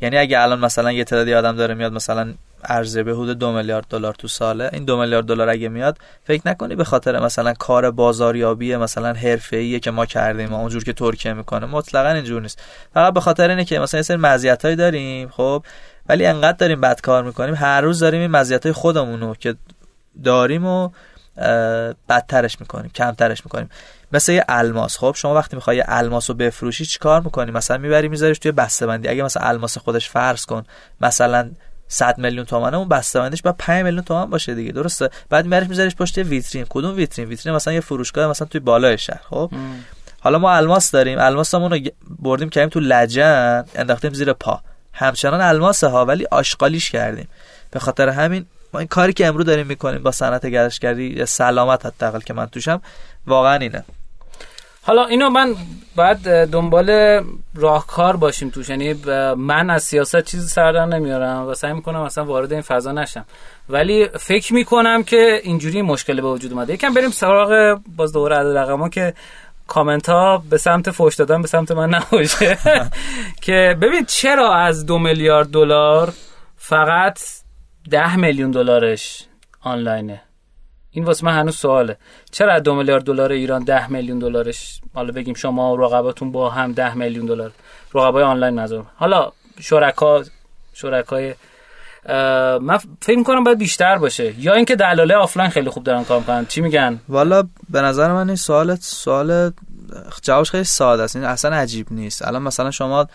یعنی 0.00 0.16
اگه 0.18 0.40
الان 0.40 0.58
مثلا 0.58 0.92
یه 0.92 1.04
تعدادی 1.04 1.34
آدم 1.34 1.56
داره 1.56 1.74
میاد 1.74 1.92
مثلا 1.92 2.34
عرضه 2.64 3.02
به 3.02 3.12
حدود 3.12 3.38
دو 3.38 3.52
میلیارد 3.52 3.86
دلار 3.90 4.14
تو 4.14 4.28
ساله 4.28 4.70
این 4.72 4.84
دو 4.84 5.00
میلیارد 5.00 5.24
دلار 5.24 5.48
اگه 5.48 5.68
میاد 5.68 5.98
فکر 6.24 6.42
نکنی 6.48 6.74
به 6.74 6.84
خاطر 6.84 7.20
مثلا 7.20 7.54
کار 7.54 7.90
بازاریابی 7.90 8.76
مثلا 8.76 9.12
حرفه‌ایه 9.12 9.80
که 9.80 9.90
ما 9.90 10.06
کردیم 10.06 10.52
و 10.52 10.60
اونجور 10.60 10.84
که 10.84 10.92
ترکیه 10.92 11.32
می‌کنه. 11.32 11.66
مطلقا 11.66 12.08
اینجور 12.08 12.42
نیست. 12.42 12.62
فقط 12.94 13.14
به 13.14 13.20
خاطر 13.20 13.50
اینه 13.50 13.64
که 13.64 13.78
مثلا 13.78 13.98
یه 13.98 14.02
سری 14.02 14.16
مزیتایی 14.16 14.76
داریم 14.76 15.28
خب؟ 15.28 15.64
ولی 16.08 16.26
انقدر 16.26 16.56
داریم 16.56 16.80
بد 16.80 17.00
کار 17.00 17.22
می‌کنیم. 17.22 17.54
هر 17.54 17.80
روز 17.80 17.98
داریم 17.98 18.20
این 18.20 18.30
مزیت 18.30 18.66
های 18.66 18.72
خودمون 18.72 19.20
رو 19.20 19.34
که 19.34 19.54
داریم 20.24 20.66
و 20.66 20.90
بدترش 22.08 22.60
می‌کنیم 22.60 22.90
کمترش 22.94 23.44
می‌کنیم. 23.44 23.70
مثل 24.12 24.32
یه 24.32 24.44
الماس. 24.48 24.98
خب 24.98 25.14
شما 25.16 25.34
وقتی 25.34 25.56
می‌خوای 25.56 25.84
الماس 25.86 26.30
رو 26.30 26.36
بفروشی 26.36 26.86
چیکار 26.86 27.20
می‌کنی؟ 27.20 27.50
مثلا 27.50 27.78
می‌بری 27.78 28.08
میذاریش 28.08 28.38
توی 28.38 28.52
بسته 28.52 28.86
بندی 28.86 29.08
اگه 29.08 29.22
مثلا 29.22 29.48
الماس 29.48 29.78
خودش 29.78 30.10
فرض 30.10 30.44
کن 30.44 30.64
مثلا 31.00 31.50
100 31.88 32.18
میلیون 32.18 32.44
تومانه 32.44 32.76
اون 32.76 32.88
بسته 32.88 33.20
بندیش 33.20 33.42
با 33.42 33.52
5 33.52 33.84
میلیون 33.84 34.02
تومان 34.02 34.30
باشه 34.30 34.54
دیگه. 34.54 34.72
درسته؟ 34.72 35.10
بعد 35.30 35.44
میبریش 35.44 35.68
میذاریش 35.68 35.94
پشت 35.94 36.18
ویترین. 36.18 36.66
کدوم 36.68 36.96
ویترین؟ 36.96 37.28
ویترین 37.28 37.56
مثلا 37.56 37.74
یه 37.74 37.80
فروشگاه 37.80 38.30
مثلا 38.30 38.48
توی 38.48 38.60
بالای 38.60 38.98
شهر. 38.98 39.20
خب؟ 39.30 39.50
حالا 40.20 40.38
ما 40.38 40.52
الماس 40.52 40.90
داریم. 40.90 41.18
الماسمون 41.18 41.72
رو 41.72 41.78
بردیم 42.18 42.48
کردیم 42.48 42.68
تو 42.68 42.80
لجن 42.80 43.64
انداختیم 43.74 44.12
زیر 44.12 44.32
پا. 44.32 44.60
همچنان 44.92 45.40
الماس 45.40 45.84
ها 45.84 46.04
ولی 46.04 46.26
آشغالیش 46.30 46.90
کردیم. 46.90 47.28
به 47.70 47.80
خاطر 47.80 48.08
همین 48.08 48.46
ما 48.76 48.80
این 48.80 48.88
کاری 48.88 49.12
که 49.12 49.26
امروز 49.26 49.46
داریم 49.46 49.66
می‌کنیم 49.66 50.02
با 50.02 50.10
صنعت 50.10 50.46
گردشگری 50.46 51.26
سلامت 51.26 51.86
حداقل 51.86 52.20
که 52.20 52.34
من 52.34 52.46
توشم 52.46 52.82
واقعا 53.26 53.54
اینه. 53.54 53.84
حالا 54.82 55.04
اینو 55.04 55.30
من 55.30 55.54
باید 55.96 56.22
دنبال 56.44 57.20
راهکار 57.54 58.16
باشیم 58.16 58.50
توش. 58.50 58.68
یعنی 58.68 58.94
من 59.36 59.70
از 59.70 59.82
سیاست 59.82 60.24
چیزی 60.24 60.48
سردر 60.48 60.86
نمیارم 60.86 61.48
و 61.48 61.54
سعی 61.54 61.72
می‌کنم 61.72 62.00
اصلا 62.00 62.24
وارد 62.24 62.52
این 62.52 62.62
فضا 62.62 62.92
نشم. 62.92 63.24
ولی 63.68 64.08
فکر 64.08 64.54
می‌کنم 64.54 65.02
که 65.02 65.40
اینجوری 65.42 65.82
مشکل 65.82 66.20
به 66.20 66.28
وجود 66.28 66.52
اومده. 66.52 66.74
یکم 66.74 66.94
بریم 66.94 67.10
سراغ 67.10 67.80
باز 67.96 68.12
دوباره 68.12 68.36
عدد 68.36 68.56
رقما 68.56 68.88
که 68.88 69.14
کامنت 69.66 70.08
ها 70.08 70.42
به 70.50 70.58
سمت 70.58 70.90
فوش 70.90 71.14
دادن 71.14 71.42
به 71.42 71.48
سمت 71.48 71.70
من 71.72 71.94
نباشه. 71.94 72.58
که 73.46 73.76
ببین 73.82 74.04
چرا 74.04 74.54
از 74.54 74.86
دو 74.86 74.98
میلیارد 74.98 75.48
دلار 75.48 76.12
فقط 76.56 77.18
ده 77.90 78.16
میلیون 78.16 78.50
دلارش 78.50 79.24
آنلاینه. 79.60 80.22
این 80.90 81.04
واسه 81.04 81.24
من 81.24 81.38
هنوز 81.38 81.56
سواله. 81.56 81.96
چرا 82.30 82.58
دو 82.58 82.74
میلیارد 82.74 83.04
دلار 83.04 83.32
ایران 83.32 83.64
ده 83.64 83.90
میلیون 83.90 84.18
دلارش؟ 84.18 84.80
حالا 84.94 85.12
بگیم 85.12 85.34
شما 85.34 85.74
رقباتون 85.74 86.32
با 86.32 86.50
هم 86.50 86.72
ده 86.72 86.94
میلیون 86.94 87.26
دلار. 87.26 87.52
رقبای 87.94 88.22
آنلاین 88.22 88.58
نظر. 88.58 88.80
حالا 88.96 89.32
شرکا 89.60 90.24
شرکای 90.74 91.34
من 92.60 92.78
فکر 93.02 93.18
می‌کنم 93.18 93.44
باید 93.44 93.58
بیشتر 93.58 93.98
باشه. 93.98 94.40
یا 94.40 94.54
اینکه 94.54 94.76
دلاله 94.76 95.14
آفلاین 95.14 95.50
خیلی 95.50 95.70
خوب 95.70 95.84
دارن 95.84 96.04
کار 96.04 96.18
می‌کنن. 96.18 96.46
چی 96.46 96.60
میگن؟ 96.60 97.00
والا 97.08 97.42
به 97.70 97.80
نظر 97.80 98.12
من 98.12 98.26
این 98.28 98.36
سوالت 98.36 98.82
سوال 98.82 99.50
جوابش 100.22 100.50
خیلی 100.50 100.64
ساده 100.64 101.02
است. 101.02 101.16
این 101.16 101.24
اصلا 101.24 101.56
عجیب 101.56 101.86
نیست. 101.90 102.26
الان 102.26 102.42
مثلا 102.42 102.70
شما 102.70 103.08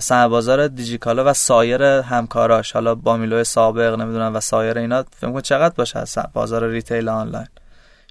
صنعت 0.00 0.30
بازار 0.30 0.68
دیجیکالا 0.68 1.30
و 1.30 1.32
سایر 1.32 1.82
همکاراش 1.82 2.72
حالا 2.72 2.94
بامیلو 2.94 3.44
سابق 3.44 3.94
نمی‌دونم 3.94 4.34
و 4.34 4.40
سایر 4.40 4.78
اینا 4.78 5.04
فکر 5.16 5.30
کنم 5.30 5.40
چقدر 5.40 5.74
باشه 5.74 5.98
از 5.98 6.18
بازار 6.32 6.68
retail 6.68 7.08
آنلاین. 7.08 7.46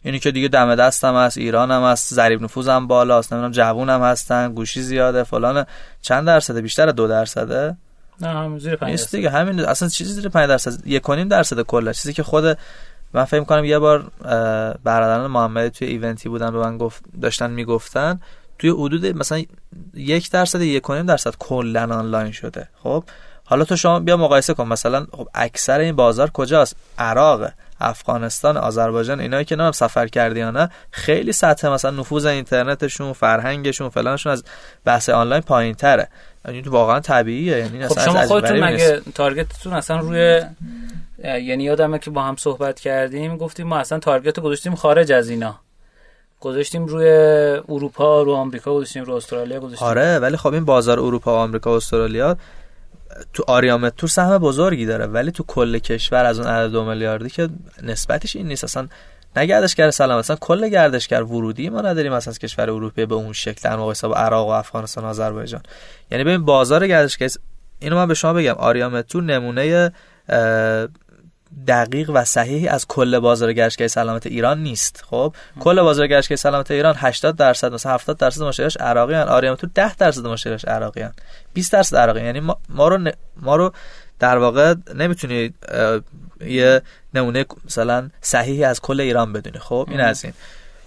اینی 0.04 0.20
که 0.20 0.32
دیگه 0.32 0.48
دم 0.48 0.76
دستم 0.76 1.16
هست 1.16 1.38
ایران 1.38 1.72
هم 1.72 1.84
هست 1.84 2.14
ضریب 2.14 2.44
نفوذم 2.44 2.88
بالاست 2.88 3.34
نمی‌دونم 3.34 3.52
جوون 3.52 3.90
هم 3.90 4.02
هستن 4.02 4.54
گوشی 4.54 4.82
زیاده 4.82 5.24
فلان. 5.24 5.66
چند 6.02 6.28
درصده 6.28 6.62
بیشتر 6.62 6.86
دو 6.86 7.08
درصده؟ 7.08 7.78
نه 8.22 8.60
زیر 8.60 8.76
5 8.76 8.92
درصد. 8.92 9.12
دیگه 9.12 9.30
همین 9.30 9.60
اصلا 9.60 9.88
چیزی 9.88 10.14
زیر 10.14 10.30
5 10.30 10.50
درصد 10.50 10.88
یک 10.88 11.02
کنیم 11.02 11.28
درصد 11.28 11.62
کلا. 11.62 11.94
چیزی 11.94 12.14
که 12.14 12.24
خود 12.24 12.58
من 13.14 13.26
فکر 13.26 13.44
کنم 13.44 13.66
یه 13.66 13.80
بار 13.80 14.12
برادران 14.84 15.32
محمدی 15.32 15.70
توی 15.70 15.88
ایونتی 15.88 16.30
بودن 16.30 16.52
به 16.52 16.60
من 16.60 16.78
گفت 16.78 17.04
داشتن 17.22 17.52
می‌گفتن 17.52 18.20
توی 18.60 18.70
حدود 18.70 19.06
مثلا 19.06 19.44
یک 19.94 20.32
درصد 20.32 20.62
یک 20.62 20.82
کنیم 20.82 21.06
درصد 21.06 21.34
کلا 21.40 21.96
آنلاین 21.96 22.32
شده. 22.32 22.68
خب 22.84 23.04
حالا 23.46 23.64
تو 23.64 23.76
شما 23.76 24.00
بیا 24.00 24.18
مقایسه 24.18 24.54
کن. 24.54 24.68
مثلا 24.68 25.08
خب 25.12 25.28
اکثر 25.34 25.80
این 25.80 25.96
بازار 25.96 26.30
کجاست؟ 26.30 26.76
عراق 26.98 27.52
افغانستان 27.80 28.58
آذربایجان 28.58 29.20
اینایی 29.20 29.46
که 29.46 29.56
نام 29.56 29.72
سفر 29.72 30.08
کردی 30.08 30.40
یا 30.40 30.52
نه. 30.52 30.70
خیلی 30.92 31.32
سطح 31.32 31.68
مثلا 31.68 31.92
نفوذ 31.92 32.26
اینترنتشون 32.26 33.14
فرهنگشون 33.14 33.90
فلانشون 33.90 34.32
از 34.32 34.44
بحث 34.86 35.10
آنلاین 35.10 35.42
پایین 35.42 35.74
تره 35.74 36.08
یعنی 36.46 36.62
واقعا 36.62 37.00
طبیعیه. 37.00 37.58
یعنی 37.58 37.88
خب 37.88 38.00
شما 38.00 38.22
خودتون 38.22 38.64
مگه 38.64 39.02
تارگتتون 39.16 39.74
اصلا 39.74 39.98
روی 39.98 40.42
یعنی 41.24 41.64
یادمه 41.64 42.00
که 42.00 42.12
با 42.12 42.24
هم 42.24 42.36
صحبت 42.36 42.80
کردیم 42.80 43.38
گفتیم 43.38 43.68
ما 43.68 43.78
اصلا 43.78 44.00
تارگت 44.00 44.38
رو 44.38 44.44
گذاشتیم 44.44 44.76
خارج 44.76 45.12
از 45.12 45.30
اینا. 45.30 45.60
گذاشتیم 46.40 46.86
روی 46.86 47.08
اروپا 47.70 48.22
رو 48.22 48.34
آمریکا 48.34 48.74
گذاشتیم 48.74 49.04
رو 49.04 49.14
استرالیا 49.14 49.60
گذاشتیم. 49.60 49.88
آره 49.88 50.20
ولی 50.20 50.38
خب 50.38 50.54
این 50.54 50.66
بازار 50.66 51.00
اروپا 51.00 51.34
و 51.34 51.38
آمریکا 51.38 51.72
و 51.72 51.76
استرالیا 51.76 52.38
تو 53.34 53.44
آریامتور 53.48 53.98
تور 53.98 54.10
سهم 54.10 54.38
بزرگی 54.38 54.86
داره 54.86 55.06
ولی 55.06 55.32
تو 55.32 55.44
کل 55.48 55.80
کشور 55.80 56.26
از 56.26 56.40
اون 56.40 56.48
عدد 56.48 56.72
دو 56.72 56.86
میلیاردی 56.86 57.30
که 57.30 57.50
نسبتش 57.84 58.36
این 58.36 58.48
نیست. 58.48 58.64
اصلا 58.64 58.88
نه 59.36 59.46
گردشگر 59.46 59.92
سلام 59.92 60.20
اصلا 60.20 60.36
کل 60.36 60.70
گردشگر 60.70 61.24
ورودی 61.24 61.70
ما 61.70 61.82
نداریم 61.82 62.14
اصلا 62.14 62.34
کشور 62.34 62.70
اروپایی 62.70 63.06
به 63.08 63.16
اون 63.16 63.34
شکل 63.34 63.62
در 63.64 63.76
مقایسه 63.76 64.08
با 64.08 64.16
عراق 64.16 64.48
و 64.48 64.52
افغانستان 64.52 65.04
و 65.04 65.08
آذربایجان. 65.08 65.62
یعنی 66.12 66.24
ببین 66.24 66.46
بازار 66.46 66.88
گردشگر 66.88 67.30
اینو 67.80 67.96
من 67.96 68.08
به 68.08 68.14
شما 68.14 68.34
بگم 68.34 68.54
آریامتور 68.54 69.24
نمونه 69.24 69.92
دقیق 71.68 72.10
و 72.14 72.26
صحیحی 72.26 72.68
از 72.68 72.88
کل 72.88 73.20
بازار 73.20 73.54
گردشگری 73.54 73.88
سلامت 73.88 74.28
ایران 74.28 74.64
نیست. 74.64 75.04
خب 75.10 75.36
کل 75.60 75.82
بازار 75.82 76.08
گردشگری 76.08 76.36
سلامت 76.36 76.72
ایران 76.72 76.96
80 76.98 77.36
درصد 77.36 77.74
مثلا 77.74 77.94
70 77.94 78.18
درصد 78.18 78.44
مشتریاش 78.44 78.78
عراقی 78.78 79.14
ان 79.14 79.28
آریام 79.28 79.56
تو 79.56 79.68
10 79.76 79.96
درصد 79.96 80.28
مشتریاش 80.28 80.66
عراقی 80.66 81.02
ان 81.02 81.14
20 81.54 81.74
درصد 81.74 81.96
عراقی 81.96 82.22
یعنی 82.22 82.40
ما, 82.40 82.58
ما 82.70 82.88
رو 82.88 83.12
ما 83.38 83.56
رو 83.56 83.74
در 84.20 84.38
واقع 84.38 84.76
نمی‌تونی 84.96 85.54
یه 86.42 86.82
نمونه 87.14 87.46
مثلا 87.66 88.10
صحیحی 88.22 88.64
از 88.64 88.82
کل 88.82 89.00
ایران 89.00 89.34
بدونی. 89.34 89.60
خب 89.60 89.88
این 89.90 90.00
از 90.00 90.24
این. 90.24 90.34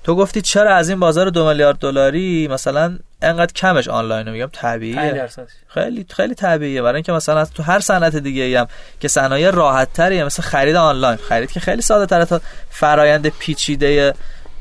تو 0.05 0.15
گفتی 0.15 0.43
چرا 0.43 0.75
از 0.75 0.89
این 0.89 1.01
بازار 1.01 1.31
دو 1.31 1.49
میلیارد 1.49 1.79
دلاری؟ 1.79 2.49
مثلا 2.49 2.99
انقدر 3.23 3.53
کمش 3.53 3.89
آنلاین 3.89 4.31
میگم 4.31 4.49
طبیعیه. 4.53 5.29
خیلی 5.69 6.07
خیلی 6.11 6.35
طبیعیه. 6.35 6.83
برای 6.83 6.95
اینکه 6.95 7.13
مثلا 7.13 7.45
تو 7.45 7.63
هر 7.63 7.81
صنعت 7.81 8.17
دیگه 8.17 8.61
هم 8.61 8.67
که 9.01 9.09
صنایع 9.09 9.51
راحت 9.51 9.93
تریه 9.93 10.25
مثل 10.25 10.43
خرید 10.43 10.77
آنلاین. 10.77 11.17
خرید 11.17 11.53
که 11.53 11.61
خیلی 11.61 11.83
ساده 11.83 12.07
تره 12.07 12.25
تا 12.25 12.41
فرایند 12.71 13.29
پیچیده 13.29 14.15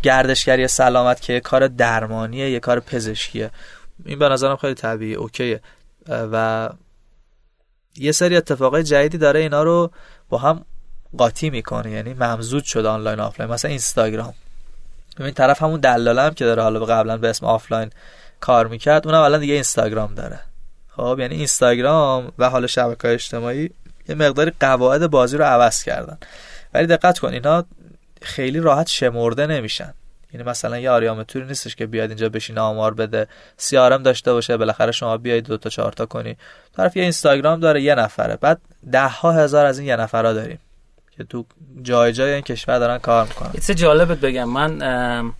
گردشگری 0.04 0.68
سلامت 0.68 1.22
که 1.22 1.34
یه 1.34 1.40
کار 1.40 1.68
درمانیه 1.68 2.50
یه 2.50 2.60
کار 2.60 2.80
پزشکیه. 2.80 3.52
این 4.06 4.20
به 4.20 4.30
نظرم 4.30 4.56
خیلی 4.56 4.74
طبیعی 4.74 5.14
OK 5.14 5.33
یه. 5.33 5.62
و 6.10 6.70
یه 7.96 8.12
سری 8.12 8.38
اتفاقای 8.38 8.84
جدیدی 8.84 9.18
داره 9.18 9.40
اینا 9.40 9.64
رو 9.64 9.92
با 10.30 10.38
هم 10.38 10.66
قاطی 11.18 11.50
می‌کنه. 11.50 11.92
یعنی 11.92 12.14
ممزوج 12.14 12.64
شده 12.64 12.90
آنلاین 12.90 13.20
آفلاین. 13.20 13.52
مثلا 13.52 13.70
اینستاگرام. 13.70 14.34
ببین 15.20 15.34
طرف 15.34 15.64
همون 15.64 15.80
دلاله 15.80 16.22
هم 16.22 16.34
که 16.34 16.46
داره 16.46 16.64
حالا 16.64 16.86
قبلا 16.86 17.18
به 17.18 17.30
اسم 17.30 17.46
آفلاین 17.46 17.90
کار 18.40 18.68
می‌کرد 18.68 19.08
اونم 19.08 19.22
الان 19.22 19.40
دیگه 19.40 19.54
اینستاگرام 19.54 20.16
داره. 20.16 20.40
خب 20.90 21.18
یعنی 21.20 21.36
اینستاگرام 21.36 22.32
و 22.38 22.50
حالا 22.50 22.68
شبکه 22.68 23.08
اجتماعی 23.08 23.70
یه 24.10 24.16
مقداری 24.16 24.52
قواعد 24.60 25.12
بازی 25.12 25.38
رو 25.38 25.44
عوض 25.44 25.84
کردن. 25.84 26.18
ولی 26.74 26.88
دقت 26.88 27.20
کن 27.20 27.34
اینا 27.34 27.66
خیلی 28.22 28.60
راحت 28.60 28.88
شمرده 28.88 29.48
نمیشن. 29.48 29.94
یعنی 30.34 30.50
مثلا 30.50 30.80
یه 30.80 30.90
آریام 30.90 31.24
توری 31.24 31.46
نیستش 31.46 31.76
که 31.76 31.86
بیاد 31.86 32.10
اینجا 32.10 32.30
بشینه 32.30 32.62
آمار 32.62 32.94
بده. 32.94 33.28
سیارم 33.58 34.04
داشته 34.04 34.34
باشه 34.34 34.58
بالاخره 34.58 34.92
شما 34.92 35.18
بیاید 35.18 35.44
دو 35.44 35.58
تا 35.58 35.70
چهار 35.70 35.92
تا 35.92 36.06
کنی. 36.06 36.38
طرف 36.78 36.98
یه 36.98 37.04
اینستاگرام 37.04 37.60
داره 37.60 37.82
یه 37.82 37.96
نفره. 37.96 38.36
بعد 38.36 38.62
ده 38.92 39.08
ها 39.08 39.32
هزار 39.32 39.66
از 39.66 39.80
این 39.80 39.88
یه 39.88 39.96
نفرا 39.96 40.34
داریم. 40.34 40.60
که 41.18 41.24
تو 41.24 41.46
جای 41.82 42.14
جای 42.14 42.34
این 42.34 42.42
کشور 42.42 42.80
دارن 42.80 42.98
کار 42.98 43.28
می‌کنن. 43.28 43.52
یه 43.70 43.76
جالبت 43.76 44.18
بگم. 44.18 44.50
من 44.50 45.34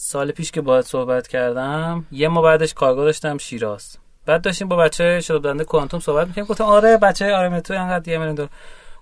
سال 0.00 0.30
پیش 0.30 0.50
که 0.50 0.60
باید 0.60 0.84
صحبت 0.84 1.28
کردم 1.28 2.06
یه 2.12 2.28
ما 2.28 2.42
بعدش 2.42 2.74
کارگاه 2.74 3.04
داشتم 3.04 3.38
شیراز. 3.38 3.96
بعد 4.26 4.42
داشتیم 4.42 4.68
با 4.68 4.76
بچه 4.76 5.20
شده 5.20 5.38
بنده 5.38 5.64
کوانتوم 5.64 6.00
صحبت 6.00 6.26
می‌کنیم 6.26 6.46
گفتم 6.46 6.64
آره 6.64 6.96
بچه 6.96 7.34
آره 7.34 7.60
تو 7.60 7.74
انقدر 7.74 8.12
یه 8.12 8.18
میلیون 8.18 8.34
دلار. 8.34 8.48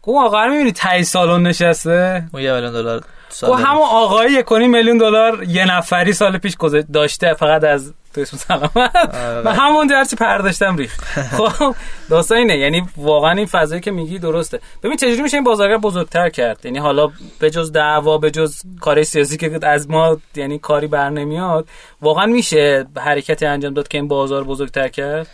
گفتم 0.02 0.18
آقا 0.18 0.46
می‌بینی 0.46 0.72
تای 0.72 1.04
سالن 1.04 1.46
نشسته؟ 1.46 2.28
اون 2.32 2.42
یه 2.42 2.52
میلیون 2.52 2.72
دلار. 2.72 3.04
گفت 3.42 3.64
همون 3.64 3.82
آقای 3.82 4.32
یک 4.32 4.52
میلیون 4.52 4.98
دلار 4.98 5.44
یه 5.44 5.76
نفری 5.76 6.12
سال 6.12 6.38
پیش 6.38 6.56
داشته 6.92 7.34
فقط 7.34 7.64
از 7.64 7.92
تو 8.14 8.20
اسم 8.20 8.36
سلامت. 8.36 8.74
و 8.76 9.48
آره. 9.48 9.52
همون 9.52 9.86
درچه 9.86 10.16
پرداشتم 10.16 10.76
ریخت. 10.76 11.00
خب 11.38 11.74
داستان 12.10 12.38
اینه. 12.38 12.58
یعنی 12.58 12.86
واقعا 12.96 13.30
این 13.32 13.46
فضایی 13.46 13.80
که 13.80 13.90
میگی 13.90 14.18
درسته. 14.18 14.60
ببین 14.82 14.96
چجوری 14.96 15.22
میشه 15.22 15.36
این 15.36 15.44
بازارگر 15.44 15.76
بزرگتر 15.76 16.28
کرد؟ 16.28 16.64
یعنی 16.64 16.78
حالا 16.78 17.08
به 17.38 17.50
جز 17.50 17.72
دعوا 17.72 18.18
به 18.18 18.30
جز 18.30 18.62
کار 18.80 19.02
سیاسی 19.02 19.36
که 19.36 19.58
از 19.62 19.90
ما 19.90 20.16
یعنی 20.34 20.58
کاری 20.58 20.86
بر 20.86 21.10
نمیاد 21.10 21.68
واقعا 22.02 22.26
میشه 22.26 22.86
حرکتی 22.96 23.46
انجام 23.46 23.74
داد 23.74 23.88
که 23.88 23.98
این 23.98 24.08
بازار 24.08 24.44
بزرگتر 24.44 24.88
کرد؟ 24.88 25.26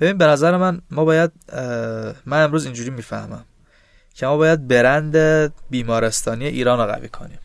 ببین 0.00 0.18
به 0.18 0.26
نظر 0.26 0.56
من 0.56 0.80
ما 0.90 1.04
باید 1.04 1.30
من 2.26 2.42
امروز 2.44 2.64
اینجوری 2.64 2.90
می‌فهمم. 2.90 3.44
که 4.18 4.26
ما 4.26 4.36
باید 4.36 4.68
برند 4.68 5.16
بیمارستانی 5.70 6.46
ایران 6.46 6.78
رو 6.78 6.86
قوی 6.86 7.08
کنیم. 7.08 7.38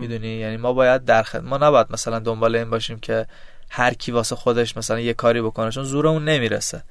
می‌دونی؟ 0.00 0.28
یعنی 0.28 0.56
ما 0.56 0.72
باید 0.72 1.04
در 1.04 1.26
ما 1.42 1.58
نباید 1.58 1.86
مثلا 1.90 2.18
دنبال 2.18 2.56
این 2.56 2.70
باشیم 2.70 2.98
که 2.98 3.26
هر 3.68 3.94
کی 3.94 4.12
واسه 4.12 4.36
خودش 4.36 4.76
مثلا 4.76 5.00
یه 5.00 5.14
کاری 5.14 5.42
بکنه 5.42 5.70
چون 5.70 5.84
زورمون 5.84 6.24
نمی‌رسه. 6.24 6.82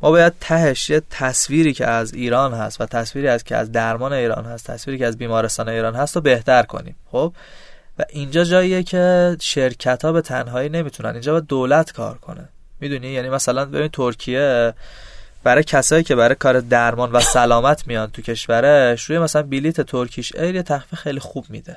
ما 0.00 0.10
باید 0.10 0.32
تهش 0.40 0.90
یه 0.90 1.02
تصویری 1.10 1.72
که 1.72 1.86
از 1.86 2.14
ایران 2.14 2.54
هست 2.54 2.80
و 2.80 2.86
تصویری 2.86 3.28
از 3.28 3.44
که 3.44 3.56
از 3.56 3.72
درمان 3.72 4.12
ایران 4.12 4.44
هست 4.44 4.66
تصویری 4.66 4.98
که 4.98 5.06
از 5.06 5.18
بیمارستان 5.18 5.68
ایران 5.68 5.94
هست 5.94 6.16
رو 6.16 6.22
بهتر 6.22 6.62
کنیم. 6.62 6.96
خب؟ 7.12 7.32
و 7.98 8.04
اینجا 8.08 8.44
جاییه 8.44 8.82
که 8.82 9.36
شرکت 9.40 10.04
ها 10.04 10.12
به 10.12 10.20
تنهایی 10.20 10.68
نمی‌تونن 10.68 11.10
اینجا 11.10 11.32
باید 11.32 11.46
دولت 11.46 11.92
کار 11.92 12.18
کنه. 12.18 12.48
می‌دونی؟ 12.80 13.08
یعنی 13.08 13.28
مثلا 13.28 13.64
ببین 13.64 13.88
ترکیه 13.88 14.74
برای 15.44 15.64
کسایی 15.64 16.02
که 16.02 16.14
برای 16.14 16.34
کار 16.34 16.60
درمان 16.60 17.12
و 17.12 17.20
سلامت 17.20 17.86
میان 17.86 18.10
تو 18.10 18.22
کشورش 18.22 19.04
روی 19.04 19.18
مثلا 19.18 19.42
بلیت 19.42 19.80
ترکیش 19.80 20.36
ایر 20.36 20.54
یه 20.54 20.62
تخفیف 20.62 20.98
خیلی 20.98 21.20
خوب 21.20 21.44
میده. 21.48 21.76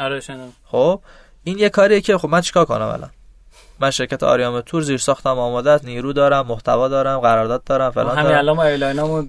آره 0.00 0.20
خب 0.64 1.00
این 1.44 1.58
یه 1.58 1.68
کاریه 1.68 2.00
که 2.00 2.18
خب 2.18 2.28
من 2.28 2.40
چیکار 2.40 2.64
کنم 2.64 2.86
الان؟ 2.86 3.10
من 3.80 3.90
شرکت 3.90 4.22
آریامدتور 4.22 4.82
زیر 4.82 4.98
ساختم 4.98 5.38
آماده 5.38 5.70
است 5.70 5.84
نیرو 5.84 6.12
دارم 6.12 6.46
محتوا 6.46 6.88
دارم 6.88 7.18
قرارداد 7.20 7.64
دارم 7.64 7.90
فلان 7.90 8.18
همین 8.18 8.32
الان 8.32 8.56
ما 8.56 8.64
airline 8.64 9.07
امون 9.07 9.26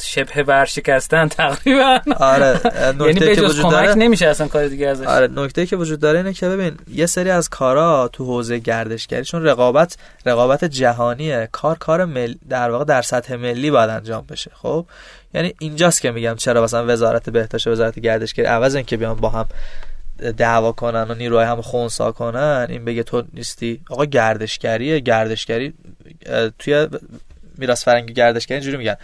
شبه 0.00 0.42
ورشکستن 0.42 1.28
تقریبا. 1.28 2.00
آره 2.20 2.60
یعنی 3.00 3.20
به 3.20 3.36
جز 3.36 3.60
کمک 3.60 3.94
نمیشه 3.96 4.26
اصلا 4.26 4.48
کار 4.48 4.68
دیگه 4.68 4.88
ازش. 4.88 5.06
آره 5.06 5.28
نکته 5.36 5.66
که 5.66 5.76
وجود 5.76 6.00
داره 6.00 6.18
اینه 6.18 6.32
که 6.32 6.48
ببین 6.48 6.78
یه 6.88 7.06
سری 7.06 7.30
از 7.30 7.48
کارا 7.48 8.10
تو 8.12 8.24
حوزه 8.24 8.58
گردشگری 8.58 9.24
چون 9.24 9.44
رقابت 9.44 9.96
رقابت 10.26 10.64
جهانیه 10.64 11.48
کار 11.52 11.78
کار 11.78 12.04
مل... 12.04 12.34
در 12.48 12.70
واقع 12.70 12.84
در 12.84 13.02
سطح 13.02 13.36
ملی 13.36 13.70
باید 13.70 13.90
انجام 13.90 14.24
بشه 14.28 14.50
خب؟ 14.54 14.86
یعنی 15.34 15.54
اینجاست 15.58 16.00
که 16.00 16.10
میگم 16.10 16.34
چرا 16.34 16.62
مثلا 16.62 16.86
وزارت 16.86 17.30
بهداشت 17.30 17.66
وزارت 17.66 17.98
گردشگری 17.98 18.46
عوض 18.46 18.74
اینکه 18.74 18.96
بیان 18.96 19.14
با 19.14 19.28
هم 19.28 19.46
دعوا 20.36 20.72
کنن 20.72 21.10
و 21.10 21.14
نیروهای 21.14 21.46
هم 21.46 21.62
خونسا 21.62 22.12
کنن 22.12 22.66
این 22.68 22.84
بگه 22.84 23.02
تو 23.02 23.22
نیستی. 23.34 23.80
آقا 23.90 24.04
گردشگریه 24.04 25.00
گردشگری 25.00 25.74
توی 26.58 26.88
میراث 27.58 27.84
فرنگی 27.84 28.12
گردشگری 28.12 28.54
اینجوری 28.54 28.76
میگن. 28.76 28.96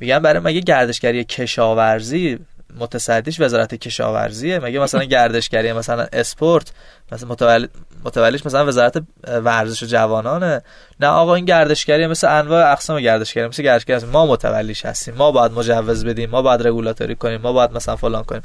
میگن 0.00 0.18
برای 0.18 0.42
مگه 0.42 0.60
گردشگری 0.60 1.24
کشاورزی 1.24 2.38
متصدیش 2.80 3.40
وزارت 3.40 3.74
کشاورزیه؟ 3.74 4.58
مگه 4.58 4.78
مثلا 4.78 5.04
گردشگری 5.16 5.72
مثلا 5.72 6.06
اسپورت 6.12 6.72
مثلا 7.12 7.28
متولی 7.28 7.68
متولیش 8.04 8.46
مثلا 8.46 8.66
وزارت 8.66 9.02
ورزش 9.28 9.82
و 9.82 9.86
جوانانه. 9.86 10.62
نه 11.00 11.06
آقا 11.06 11.34
این 11.34 11.44
گردشگری 11.44 12.06
مثل 12.06 12.38
انواع 12.38 12.72
اقسام 12.72 13.00
گردشگری 13.00 13.46
مثل 13.46 13.62
گردشگری 13.62 14.06
ما 14.06 14.26
متولیش 14.26 14.86
هستیم. 14.86 15.14
ما 15.14 15.32
باید 15.32 15.52
مجوز 15.52 16.04
بدیم. 16.04 16.30
ما 16.30 16.42
باید 16.42 16.66
رگولاتوری 16.66 17.14
کنیم. 17.14 17.40
ما 17.40 17.52
باید 17.52 17.72
مثلا 17.72 17.96
فلان 17.96 18.24
کنیم. 18.24 18.42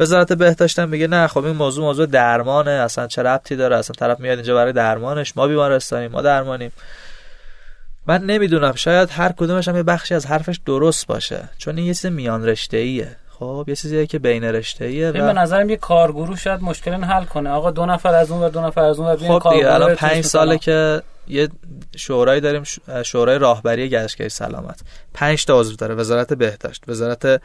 وزارت 0.00 0.32
بهداشت 0.32 0.80
میگه 0.80 1.06
نه 1.06 1.26
خب 1.26 1.44
این 1.44 1.56
موضوع 1.56 1.84
موضوع 1.84 2.06
درمانه 2.06 2.70
اصلا 2.70 3.06
چه 3.06 3.22
ربطی 3.22 3.56
داره؟ 3.56 3.76
اصلا 3.76 3.94
طرف 3.98 4.20
میاد 4.20 4.38
اینجا 4.38 4.54
برای 4.54 4.72
درمانش 4.72 5.36
ما 5.36 5.46
بیمارستانیم 5.46 6.10
ما 6.10 6.22
درمانیم. 6.22 6.72
من 8.06 8.24
نمی‌دونم 8.24 8.72
شاید 8.74 9.10
هر 9.10 9.32
کدومش 9.32 9.68
هم 9.68 9.76
یه 9.76 9.82
بخشی 9.82 10.14
از 10.14 10.26
حرفش 10.26 10.60
درست 10.66 11.06
باشه 11.06 11.48
چون 11.58 11.76
این 11.76 11.86
یه 11.86 11.94
چیز 11.94 12.06
میان 12.06 12.46
رشته 12.46 12.76
ایه 12.76 13.16
خب 13.30 13.64
یه 13.68 13.76
چیزیه 13.76 14.06
که 14.06 14.18
بین 14.18 14.44
رشته 14.44 14.84
ایه 14.84 15.10
و... 15.10 15.12
به 15.12 15.20
نظرم 15.20 15.70
یه 15.70 15.76
کارگروه 15.76 16.36
شاید 16.36 16.62
مشکل 16.62 16.92
حل 16.92 17.24
کنه. 17.24 17.50
آقا 17.50 17.70
دو 17.70 17.86
نفر 17.86 18.14
از 18.14 18.30
اون 18.30 18.42
و 18.42 18.48
دو 18.48 18.60
نفر 18.60 18.80
از 18.80 18.98
اون 18.98 19.08
و 19.08 19.16
خب 19.16 19.52
دیگه 19.52 19.74
الان 19.74 19.94
5 19.94 20.24
ساله 20.24 20.58
که 20.58 21.02
یه 21.28 21.48
شورای 21.96 22.40
داریم 22.40 22.62
شورای 23.04 23.38
راهبری 23.38 23.88
گشتگری 23.88 24.28
سلامت. 24.28 24.80
5 25.14 25.44
تا 25.44 25.60
عضو 25.60 25.76
داره. 25.76 25.94
وزارت 25.94 26.32
بهداشت 26.32 26.84
وزارت 26.88 27.40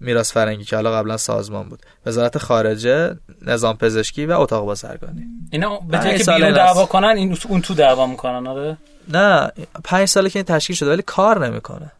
میراث 0.00 0.32
فرنگی 0.32 0.64
که 0.64 0.76
حالا 0.76 0.92
قبلا 0.92 1.16
سازمان 1.16 1.68
بود 1.68 1.82
وزارت 2.06 2.38
خارجه 2.38 3.16
نظام 3.42 3.76
پزشکی 3.76 4.26
و 4.26 4.32
اتاق 4.32 4.64
بازرگانی 4.64 5.26
اینا 5.50 5.78
به 5.78 5.98
که 5.98 6.32
بیرون 6.32 6.52
دعوا 6.52 6.86
کنن 6.86 7.08
این 7.16 7.36
اون 7.48 7.60
تو 7.60 7.74
دعوا 7.74 8.06
می‌کنن 8.06 8.46
آره؟ 8.46 8.76
نه 9.08 9.52
پنج 9.84 10.08
ساله 10.08 10.30
که 10.30 10.38
این 10.38 10.44
تشکیل 10.44 10.76
شده 10.76 10.90
ولی 10.90 11.02
کار 11.02 11.46
نمی‌کنه. 11.46 11.92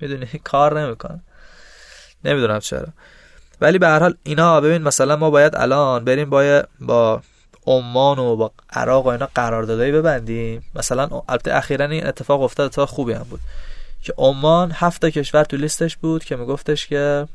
می‌دونی؟ 0.00 0.26
کار 0.44 0.80
نمی‌کنه. 0.80 1.20
نمی‌دونم 2.24 2.58
چرا. 2.58 2.88
ولی 3.60 3.78
به 3.78 3.86
هر 3.86 3.98
حال 3.98 4.14
اینا 4.22 4.60
ببین 4.60 4.82
مثلا 4.82 5.16
ما 5.16 5.30
باید 5.30 5.56
الان 5.56 6.04
بریم 6.04 6.30
با 6.30 6.62
با 6.80 7.22
عمان 7.66 8.18
و 8.18 8.36
با 8.36 8.52
عراق 8.70 9.06
و 9.06 9.08
اینا 9.08 9.28
قراردادایی 9.34 9.92
ببندیم. 9.92 10.64
مثلا 10.74 11.22
البته 11.28 11.54
اخیرا 11.54 11.86
این 11.86 12.06
اتفاق 12.06 12.42
افتاد 12.42 12.66
اتفاق 12.66 12.88
خوبی 12.88 13.12
هم 13.12 13.26
بود. 13.30 13.40
که 14.02 14.14
عمان 14.18 14.72
هفت 14.74 15.04
کشور 15.04 15.44
تو 15.44 15.56
لیستش 15.56 15.96
بود 15.96 16.24
که 16.24 16.36
میگفتش 16.36 16.86
که 16.86 17.28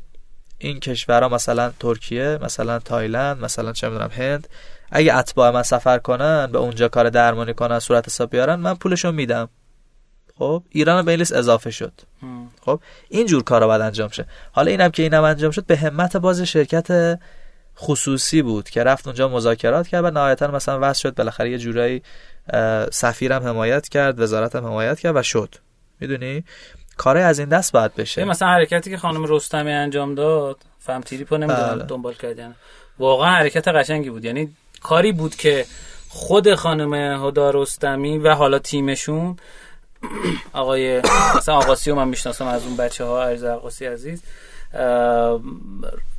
این 0.58 0.80
کشورها 0.80 1.28
مثلا 1.28 1.72
ترکیه 1.80 2.38
مثلا 2.42 2.78
تایلند 2.78 3.44
مثلا 3.44 3.72
چه 3.72 3.88
می‌دونم 3.88 4.10
هند 4.10 4.48
اگه 4.90 5.16
اتباع 5.16 5.50
من 5.50 5.62
سفر 5.62 5.98
کنن 5.98 6.46
به 6.52 6.58
اونجا 6.58 6.88
کار 6.88 7.10
درمانی 7.10 7.54
کنن 7.54 7.78
صورت 7.78 8.06
حساب 8.06 8.30
بیارن 8.30 8.54
من 8.54 8.74
پولشو 8.74 9.12
میدم. 9.12 9.48
خب 10.38 10.62
ایران 10.70 11.04
به 11.04 11.10
این 11.10 11.18
لیست 11.18 11.32
اضافه 11.32 11.70
شد. 11.70 11.92
خب 12.64 12.80
این 13.08 13.26
جور 13.26 13.42
کارا 13.42 13.66
باید 13.66 13.80
انجام 13.80 14.08
شه. 14.08 14.26
حالا 14.52 14.70
اینم 14.70 14.88
که 14.88 15.02
اینم 15.02 15.22
انجام 15.22 15.50
شد 15.50 15.66
به 15.66 15.76
همت 15.76 16.16
باز 16.16 16.40
شرکت 16.40 17.18
خصوصی 17.78 18.42
بود 18.42 18.70
که 18.70 18.82
رفت 18.82 19.06
اونجا 19.06 19.28
مذاکرات 19.28 19.88
کرد 19.88 20.04
و 20.04 20.10
نهایتا 20.10 20.46
مثلا 20.46 20.78
وضع 20.82 21.00
شد 21.00 21.14
بالاخره 21.14 21.50
یه 21.50 21.58
جورایی 21.58 22.02
سفیرم 22.90 23.42
حمایت 23.42 23.88
کرد 23.88 24.20
وزارتم 24.20 24.66
حمایت 24.66 25.00
کرد 25.00 25.16
و 25.16 25.22
شد. 25.22 25.54
می‌دونی؟ 26.00 26.44
کارای 26.96 27.22
از 27.22 27.38
این 27.38 27.48
دست 27.48 27.72
باید 27.72 27.94
بشه. 27.94 28.24
مثلا 28.24 28.48
حرکتی 28.48 28.90
که 28.90 28.96
خانم 28.96 29.24
رستمی 29.28 29.72
انجام 29.72 30.14
داد 30.14 30.56
فهم 30.78 31.00
تیریپو 31.00 31.36
نمی‌دونم 31.36 31.74
بله. 31.74 31.84
دنبال 31.84 32.14
کردن 32.14 32.54
واقعا 32.98 33.30
حرکت 33.30 33.68
قشنگی 33.68 34.10
بود. 34.10 34.24
یعنی 34.24 34.48
کاری 34.82 35.12
بود 35.12 35.34
که 35.34 35.64
خود 36.08 36.54
خانم 36.54 36.94
هدا 37.26 37.50
رستمی 37.50 38.18
و 38.18 38.34
حالا 38.34 38.58
تیمشون 38.58 39.36
آقای 40.52 41.02
مثلا 41.36 41.56
آقاسی 41.56 41.90
رو 41.90 41.96
من 41.96 42.08
می‌شناسم 42.08 42.46
از 42.46 42.64
اون 42.64 42.76
بچه 42.76 43.04
ها 43.04 43.22
عرض 43.22 43.44
آقاسی 43.44 43.86
عزیز 43.86 44.22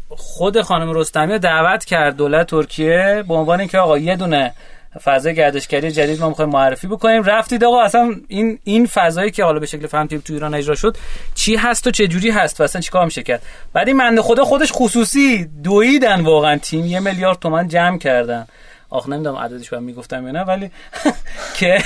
خود 0.09 0.61
خانم 0.61 0.93
رستمی 0.93 1.39
دعوت 1.39 1.85
کرد 1.85 2.15
دولت 2.15 2.47
ترکیه 2.47 3.23
به 3.27 3.33
عنوان 3.33 3.59
اینکه 3.59 3.77
آقا 3.77 3.97
یه 3.97 4.15
دونه 4.15 4.53
فضای 5.03 5.35
گردشگری 5.35 5.91
جدید 5.91 6.19
ما 6.19 6.29
می‌خوایم 6.29 6.51
معرفی 6.51 6.87
بکنیم. 6.87 7.23
رفتید 7.23 7.63
آقا 7.63 7.81
اصلا 7.81 8.15
این 8.27 8.59
این 8.63 8.85
فضایی 8.85 9.31
که 9.31 9.43
حالا 9.43 9.59
به 9.59 9.65
شکل 9.65 9.87
فهم 9.87 10.07
تو 10.07 10.33
ایران 10.33 10.53
اجرا 10.53 10.75
شد 10.75 10.97
چی 11.35 11.55
هست 11.55 11.87
و 11.87 11.91
چه 11.91 12.07
جوری 12.07 12.29
هست 12.29 12.59
و 12.59 12.63
اصلا 12.63 12.81
چیکار 12.81 13.05
میشه 13.05 13.23
کرد؟ 13.23 13.41
بعد 13.73 13.87
این 13.87 13.97
منده 13.97 14.21
خدا 14.21 14.43
خودش 14.43 14.71
خصوصی 14.73 15.45
دویدن 15.63 16.21
واقعا 16.21 16.57
تیم 16.57 16.85
یه 16.85 16.99
میلیارد 16.99 17.39
تومن 17.39 17.67
جمع 17.67 17.97
کردن. 17.97 18.47
آخ 18.89 19.09
نمی‌دونم 19.09 19.35
عددش 19.35 19.69
باید 19.69 19.83
می‌گفتم 19.83 20.25
یا 20.25 20.31
نه 20.31 20.41
ولی 20.41 20.71
که 21.59 21.83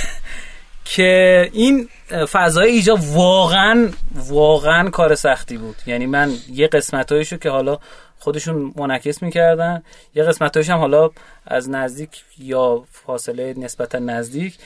که 0.86 1.50
این 1.54 1.90
فضای 2.32 2.72
ایجا 2.72 2.98
واقعا 3.02 3.90
واقعا 4.16 4.90
کار 4.90 5.16
سختی 5.16 5.58
بود. 5.58 5.76
یعنی 5.86 6.06
من 6.06 6.32
یه 6.54 6.68
قسمتایشو 6.68 7.38
که 7.38 7.50
حالا 7.50 7.78
خودشون 8.24 8.74
منعکس 8.76 9.24
می‌کردن. 9.24 9.84
یه 10.16 10.24
قسمتایش 10.24 10.70
هم 10.70 10.78
حالا 10.78 11.10
از 11.48 11.70
نزدیک 11.70 12.10
یا 12.40 12.84
فاصله 12.92 13.54
نسبتا 13.58 14.00
نزدیک 14.00 14.58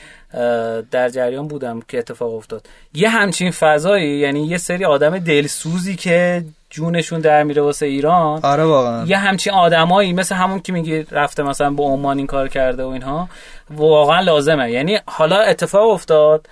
در 0.90 1.08
جریان 1.08 1.48
بودم 1.48 1.80
که 1.80 1.98
اتفاق 1.98 2.34
افتاد. 2.34 2.66
یه 2.94 3.08
همچین 3.08 3.50
فضایی 3.50 4.18
یعنی 4.18 4.46
یه 4.46 4.58
سری 4.58 4.84
آدم 4.84 5.18
دلسوزی 5.18 5.96
که 5.96 6.44
جونشون 6.70 7.20
در 7.20 7.42
میره 7.42 7.62
واسه 7.62 7.86
ایران 7.86 8.40
آره 8.42 8.64
واقعا. 8.64 9.06
یه 9.06 9.16
همچین 9.18 9.52
آدمایی 9.52 10.12
مثل 10.12 10.34
همون 10.34 10.60
که 10.60 10.72
میگی 10.72 11.06
رفته 11.10 11.42
مثلا 11.42 11.70
به 11.70 11.82
عمان 11.82 12.18
این 12.18 12.26
کار 12.26 12.48
کرده 12.48 12.84
و 12.84 12.88
اینها 12.88 13.28
واقعا 13.70 14.20
لازمه. 14.20 14.70
یعنی 14.70 14.98
حالا 15.06 15.40
اتفاق 15.40 15.90
افتاد 15.90 16.46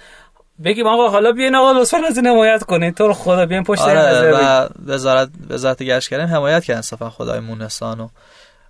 بگیم 0.64 0.86
آقا 0.86 1.08
حالا 1.08 1.32
بیاین 1.32 1.54
آقا 1.54 1.72
لطفا 1.72 1.96
از 2.08 2.16
این 2.16 2.26
حمایت 2.26 2.62
کنید 2.62 2.94
تو 2.94 3.06
رو 3.06 3.12
خدا 3.12 3.46
بیاین 3.46 3.64
پشت 3.64 3.80
آره. 3.80 4.32
و 4.32 4.68
وزارت 4.86 5.28
وزارت 5.50 5.82
گشتگری 5.82 6.22
حمایت 6.22 6.64
کردن 6.64 6.80
صفا 6.80 7.10
خدای 7.10 7.40
مونسان 7.40 8.00
و 8.00 8.08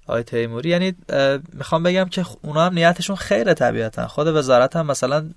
آقای 0.07 0.23
تیموری. 0.23 0.69
یعنی 0.69 0.95
می‌خوام 1.53 1.83
بگم 1.83 2.05
که 2.05 2.25
اونا 2.43 2.67
هم 2.67 2.75
نیتشون 2.75 3.17
خیره 3.17 3.55
طبیعتا 3.55 4.09
خود 4.09 4.27
وزارت 4.27 4.77
هم 4.77 4.87
مثلا 4.87 5.29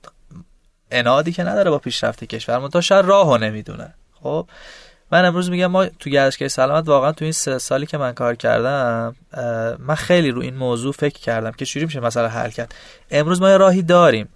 انادی 0.91 1.31
که 1.31 1.43
نداره 1.43 1.69
با 1.69 1.77
پیشرفت 1.77 2.23
کشور 2.23 2.57
منتها 2.57 2.81
شاید 2.81 3.05
راهو 3.05 3.37
نمی‌دونه. 3.37 3.93
خب 4.23 4.47
من 5.11 5.25
امروز 5.25 5.49
میگم 5.49 5.67
ما 5.67 5.85
تو 5.85 6.09
گردشگری 6.09 6.49
سلامت 6.49 6.87
واقعا 6.87 7.11
تو 7.11 7.25
این 7.25 7.31
سه 7.31 7.57
سالی 7.57 7.85
که 7.85 7.97
من 7.97 8.13
کار 8.13 8.35
کردم 8.35 9.15
من 9.79 9.95
خیلی 9.95 10.31
رو 10.31 10.41
این 10.41 10.55
موضوع 10.55 10.93
فکر 10.93 11.19
کردم 11.19 11.51
که 11.51 11.65
چجوری 11.65 11.85
میشه 11.85 11.99
مثلا 11.99 12.27
حل 12.27 12.49
کرد. 12.49 12.75
امروز 13.11 13.41
ما 13.41 13.49
یه 13.49 13.57
راهی 13.57 13.81
داریم. 13.81 14.29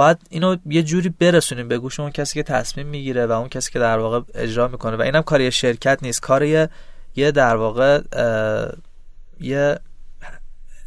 باید 0.00 0.18
اینو 0.30 0.56
یه 0.66 0.82
جوری 0.82 1.08
برسونیم 1.08 1.68
به 1.68 1.78
گوش 1.78 2.00
اون 2.00 2.10
کسی 2.10 2.34
که 2.34 2.42
تصمیم 2.42 2.86
می‌گیره 2.86 3.26
و 3.26 3.32
اون 3.32 3.48
کسی 3.48 3.70
که 3.70 3.78
در 3.78 3.98
واقع 3.98 4.20
اجرا 4.34 4.68
می‌کنه. 4.68 4.96
و 4.96 5.02
اینم 5.02 5.22
کار 5.22 5.40
یه 5.40 5.50
شرکت 5.50 5.98
نیست 6.02 6.20
کار 6.20 6.42
یه, 6.42 6.68
در 7.16 7.56
واقع 7.56 8.00
یه 9.40 9.78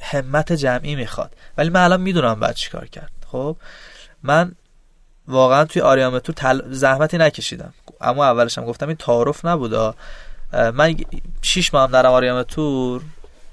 همت 0.02 0.54
جمعی 0.54 0.96
می‌خواد. 0.96 1.36
ولی 1.58 1.70
من 1.70 1.84
الان 1.84 2.02
می‌دونم 2.02 2.40
باید 2.40 2.56
چیکار 2.56 2.88
کرد. 2.88 3.12
خب؟ 3.28 3.58
من 4.24 4.52
واقعا 5.28 5.66
توی 5.66 5.82
آریامتور 5.82 6.36
تل... 6.36 6.62
زحمتی 6.72 7.18
نکشیدم. 7.18 7.74
اما 8.02 8.26
اولش 8.26 8.58
هم 8.58 8.66
گفتم 8.66 8.88
این 8.88 8.98
تعارف 8.98 9.46
نبودا 9.46 9.96
من 10.54 10.96
شیش 11.42 11.74
ماه 11.74 11.84
هم 11.84 11.92
دارم 11.92 12.12
آریامتور 12.12 13.02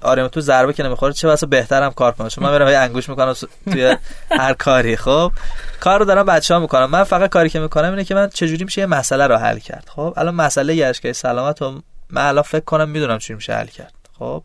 آریامتور 0.01 0.43
ضربه 0.43 0.73
که 0.73 0.83
نمی‌خوره 0.83 1.13
چه 1.13 1.27
واسه 1.27 1.45
بهترم 1.45 1.91
کار 1.91 2.11
کنم. 2.11 2.27
چون 2.27 2.43
من 2.43 2.51
میرم 2.51 2.67
یه 2.67 2.77
انگوش 2.77 3.09
می‌کنم 3.09 3.35
توی 3.71 3.97
هر 4.31 4.53
کاری. 4.53 4.97
خب 4.97 5.31
کار 5.79 5.99
رو 5.99 6.05
دارم 6.05 6.25
بچه 6.25 6.53
ها 6.53 6.59
می‌کنم. 6.59 6.89
من 6.89 7.03
فقط 7.03 7.29
کاری 7.29 7.49
که 7.49 7.59
می‌کنم 7.59 7.89
اینه 7.89 8.03
که 8.03 8.15
من 8.15 8.29
چجوری 8.29 8.63
میشه 8.63 8.81
یه 8.81 8.87
مسئله 8.87 9.27
رو 9.27 9.35
حل 9.35 9.59
کرد. 9.59 9.89
خب 9.95 10.13
الان 10.17 10.35
مسئله 10.35 10.75
گشتگاه 10.75 11.13
سلامت 11.13 11.61
رو 11.61 11.81
من 12.09 12.25
الان 12.25 12.43
فکر 12.43 12.63
کنم 12.63 12.89
می‌دونم 12.89 13.17
چجوری 13.17 13.35
میشه 13.35 13.53
حل 13.53 13.67
کرد. 13.67 13.93
خب 14.19 14.43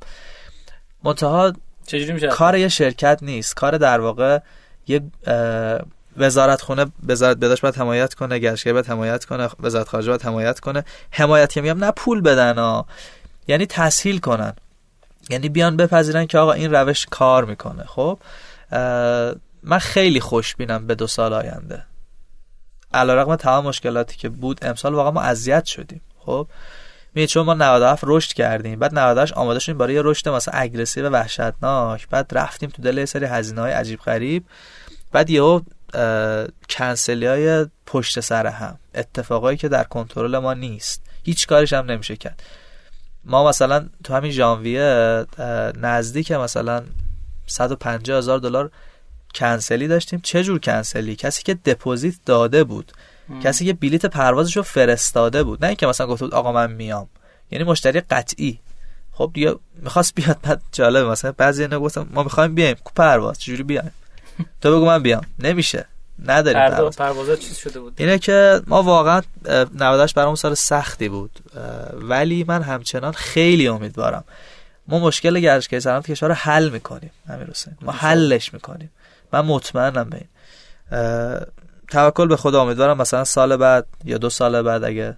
منتها 1.04 1.52
چجوری 1.86 2.12
میشه 2.12 2.28
کار 2.28 2.56
یه 2.56 2.68
شرکت 2.68 3.18
نیست. 3.22 3.54
کار 3.54 3.78
در 3.78 4.00
واقع 4.00 4.38
یه 4.86 5.00
وزارت 6.16 6.62
خونه 6.62 6.86
وزارت 7.06 7.36
بهداشت 7.36 7.62
باید 7.62 7.76
حمایت 7.76 8.14
کنه 8.14 8.38
گشتگری 8.38 8.72
باید 8.72 8.86
حمایت 8.86 9.24
کنه 9.24 9.48
وزارت 9.60 9.88
خارجه 9.88 10.08
باید 10.08 10.22
حمایت 10.22 10.60
کنه. 10.60 10.84
حمایت 11.10 11.52
که 11.52 11.60
میگم 11.60 11.84
نه 11.84 11.90
پول 11.90 12.20
بدن 12.20 12.58
ها 12.58 12.86
یعنی 13.48 13.66
تسهیل 13.66 14.18
کنن. 14.18 14.52
یعنی 15.30 15.48
بیان 15.48 15.76
بپذیرن 15.76 16.26
که 16.26 16.38
آقا 16.38 16.52
این 16.52 16.70
روش 16.70 17.06
کار 17.10 17.44
می‌کنه. 17.44 17.84
خب 17.84 18.18
من 19.62 19.78
خیلی 19.80 20.20
خوشبینم 20.20 20.86
به 20.86 20.94
دو 20.94 21.06
سال 21.06 21.32
آینده. 21.32 21.84
علیرغم 22.94 23.36
تمام 23.36 23.66
مشکلاتی 23.66 24.16
که 24.16 24.28
بود 24.28 24.58
امسال 24.62 24.94
واقعا 24.94 25.10
ما 25.10 25.20
اذیت 25.20 25.64
شدیم. 25.64 26.00
خب 26.18 26.48
میگه 27.14 27.26
چون 27.26 27.46
ما 27.46 27.54
97 27.54 28.04
رشد 28.06 28.32
کردیم 28.32 28.78
بعد 28.78 28.98
98 28.98 29.32
آماده 29.32 29.58
شدیم 29.58 29.78
برای 29.78 29.94
یه 29.94 30.02
رشد 30.04 30.28
مثلا 30.28 30.54
اگریسیو 30.58 31.08
و 31.08 31.12
وحشتناک. 31.12 32.08
بعد 32.08 32.30
رفتیم 32.32 32.70
تو 32.70 32.82
دل 32.82 33.04
سری 33.04 33.24
هزینه 33.24 33.60
های 33.60 33.72
عجیب 33.72 34.00
غریب. 34.00 34.44
بعد 35.12 35.30
یهو 35.30 35.60
کنسلی 36.70 37.26
های 37.26 37.66
پشت 37.86 38.20
سر 38.20 38.46
هم. 38.46 38.78
اتفاقایی 38.94 39.56
که 39.56 39.68
در 39.68 39.84
کنترل 39.84 40.38
ما 40.38 40.54
نیست. 40.54 41.02
هیچ 41.22 41.46
کارش 41.46 41.72
هم 41.72 41.90
نمیشه 41.90 42.16
کرد. 42.16 42.42
ما 43.26 43.48
مثلا 43.48 43.88
تو 44.04 44.14
همین 44.14 44.30
ژانویه 44.30 45.26
نزدیک 45.80 46.32
مثلا 46.32 46.82
150 47.46 48.18
هزار 48.18 48.38
دلار 48.38 48.70
کنسلی 49.34 49.88
داشتیم. 49.88 50.20
چه 50.22 50.44
جور 50.44 50.58
کنسلی؟ 50.58 51.16
کسی 51.16 51.42
که 51.42 51.54
دپوزیت 51.54 52.14
داده 52.26 52.64
بود. 52.64 52.92
کسی 53.42 53.64
که 53.66 53.72
بلیت 53.72 54.06
پروازش 54.06 54.56
رو 54.56 54.62
فرستاده 54.62 55.42
بود. 55.42 55.62
نه 55.64 55.68
اینکه 55.68 55.86
مثلا 55.86 56.06
گفته 56.06 56.24
بود 56.24 56.34
آقا 56.34 56.52
من 56.52 56.72
میام. 56.72 57.08
یعنی 57.50 57.64
مشتری 57.64 58.00
قطعی. 58.00 58.60
خب 59.12 59.30
دیگه 59.34 59.54
می‌خواست 59.82 60.14
بیاد 60.14 60.38
بعد 60.42 60.62
جالبه 60.72 61.10
مثلا 61.10 61.32
بعضی 61.32 61.62
اینا 61.62 61.80
گفتم 61.80 62.06
ما 62.10 62.22
می‌خوایم 62.22 62.54
بیایم. 62.54 62.76
کو 62.84 62.90
پرواز 62.94 63.38
چجوری 63.38 63.62
بیایم؟ 63.62 63.92
تو 64.60 64.76
بگو 64.76 64.86
من 64.86 65.02
بیام. 65.02 65.22
نمیشه. 65.38 65.86
نداریم 66.26 66.60
پرواز 66.60 66.96
پروازات 66.96 67.38
چیز 67.38 67.56
شده 67.56 67.80
بود؟ 67.80 67.92
اینه 67.96 68.18
که 68.18 68.60
ما 68.66 68.82
واقعا 68.82 69.22
اه، 69.46 69.66
98 69.74 70.14
برام 70.14 70.34
سال 70.34 70.54
سختی 70.54 71.08
بود. 71.08 71.30
ولی 71.92 72.44
من 72.48 72.62
همچنان 72.62 73.12
خیلی 73.12 73.68
امیدوارم. 73.68 74.24
ما 74.88 74.98
مشکل 74.98 75.40
گردشگری 75.40 75.80
سلامت 75.80 76.10
کشور 76.10 76.28
رو 76.28 76.34
حل 76.34 76.68
می‌کنیم 76.68 77.10
امیر 77.28 77.50
حسین. 77.50 77.74
ما 77.82 77.92
حلش 77.92 78.54
می‌کنیم. 78.54 78.90
من 79.32 79.40
مطمئنم 79.40 80.10
به 80.10 80.16
این. 80.16 80.26
توکل 81.90 82.28
به 82.28 82.36
خدا 82.36 82.62
امیدوارم 82.62 82.96
مثلا 82.96 83.24
سال 83.24 83.56
بعد 83.56 83.86
یا 84.04 84.18
دو 84.18 84.30
سال 84.30 84.62
بعد 84.62 84.84
اگه 84.84 85.16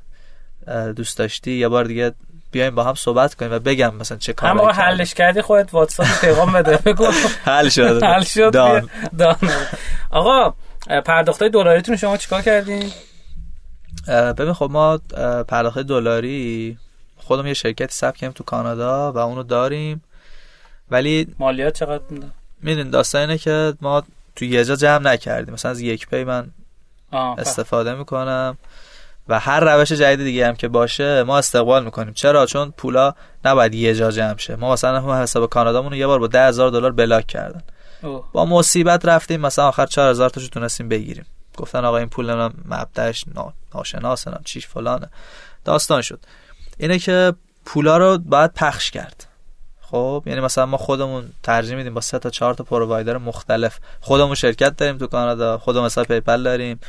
دوست 0.97 1.19
داشتی 1.19 1.53
یه 1.53 1.69
بار 1.69 1.85
دیگه 1.85 2.15
بیایم 2.51 2.75
با 2.75 2.85
هم 2.85 2.95
صحبت 2.95 3.35
کنیم 3.35 3.53
و 3.53 3.59
بگم 3.59 3.95
مثلا 3.95 4.19
چه 4.19 4.33
کاری 4.33 4.59
آقا 4.59 4.69
حلش 4.73 5.15
کردی 5.15 5.43
خودت 5.43 5.75
واتساپ 5.75 6.21
پیغام 6.21 6.53
بده. 6.53 6.77
بگو. 6.87 7.07
حل 7.45 7.69
شد. 7.69 8.03
حل 8.03 8.23
شد. 8.23 8.51
دان 9.19 9.37
آقا 10.11 10.55
پرداختای 10.87 11.49
دلاریتون 11.49 11.97
شما 11.97 12.17
چیکار 12.17 12.43
کردین؟ 12.43 12.91
ببین 14.09 14.53
خب 14.53 14.69
ما 14.71 14.99
پرداخت 15.49 15.79
دلاری 15.79 16.79
خودم 17.17 17.47
یه 17.47 17.55
شرکتی 17.55 17.93
ثبت 17.93 18.17
کردیم 18.17 18.33
تو 18.33 18.45
کانادا 18.45 19.13
و 19.13 19.19
اونو 19.19 19.43
داریم. 19.43 20.03
ولی 20.91 21.35
مالیات 21.39 21.79
چقدر 21.79 22.03
میده 22.11 22.27
میدین 22.63 22.91
داستان 22.91 23.21
اینه 23.21 23.39
که 23.39 23.75
ما 23.81 24.03
تو 24.37 24.45
یه 24.45 24.65
جا 24.65 24.77
جمع 24.77 24.99
نکردیم. 24.99 25.55
مثلا 25.55 25.71
از 25.71 25.81
یک 25.81 26.09
پی 26.09 26.25
من 26.25 26.51
استفاده 27.13 27.95
می‌کنم 27.95 28.59
و 29.29 29.41
هر 29.41 29.61
روش 29.61 29.93
جدید 29.93 30.27
دیگه 30.27 30.47
هم 30.47 30.57
که 30.57 30.69
باشه 30.69 31.23
ما 31.23 31.39
استقبال 31.39 31.85
می‌کنیم. 31.85 32.15
چرا؟ 32.15 32.47
چون 32.47 32.71
پولا 32.77 33.15
نباید 33.45 33.75
یه 33.75 33.95
جا 33.95 34.11
جمع 34.11 34.37
شه. 34.37 34.57
ما 34.57 34.73
مثلا 34.73 35.01
هم 35.01 35.11
حساب 35.11 35.51
کانادامون 35.51 35.93
رو 35.93 35.99
یه 35.99 36.07
بار 36.07 36.19
با 36.19 36.27
ده 36.27 36.47
هزار 36.47 36.71
دلار 36.71 36.93
block 36.93 37.27
کردن. 37.27 37.63
با 38.33 38.45
مصیبت 38.45 39.07
رفتیم 39.07 39.41
مثلا 39.41 39.69
آخر 39.69 39.87
4000 39.87 40.31
تاشو 40.31 40.49
تونستیم 40.49 40.89
بگیریم. 40.89 41.27
گفتن 41.57 41.85
آقا 41.85 41.97
این 41.97 42.09
پول 42.09 42.27
نمی‌دونم 42.31 42.55
مبدأش 42.69 43.25
نا- 43.35 43.53
ناشناسه 43.75 44.31
نم 44.31 44.41
چیش 44.45 44.67
فلانه. 44.67 45.09
داستان 45.65 46.03
شد. 46.03 46.21
اینه 46.79 46.99
که 46.99 47.33
پولا 47.65 47.97
رو 47.97 48.19
باید 48.19 48.53
پخش 48.53 48.91
کرد. 48.91 49.27
خب 49.81 50.23
یعنی 50.27 50.41
مثلا 50.41 50.67
ما 50.67 50.77
خودمون 50.77 51.33
ترجیح 51.43 51.77
میدیم 51.77 51.95
با 51.95 52.01
سه 52.01 52.19
تا 52.19 52.31
چهار 52.31 52.55
تا 52.55 52.65
provider 52.65 53.17
مختلف. 53.17 53.79
خودمون 54.01 54.35
شرکت 54.35 54.77
داریم 54.77 54.99
تو 54.99 55.07
کانادا 55.07 55.59
خودمون 55.59 55.87
مثلا 55.87 56.05
PayPal 56.05 56.43
داریم. 56.43 56.81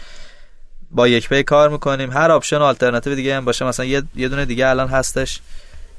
با 0.92 1.08
یک‌پی 1.08 1.44
کار 1.44 1.70
می‌کنیم. 1.70 2.12
هر 2.12 2.32
option 2.32 2.56
alternative 2.56 3.16
دیگه 3.16 3.38
هم 3.38 3.46
باشه. 3.46 3.66
مثلا 3.66 3.86
یه, 3.86 4.04
یه 4.16 4.30
دونه 4.30 4.46
دیگه 4.46 4.68
الان 4.68 4.88
هستش 4.88 5.42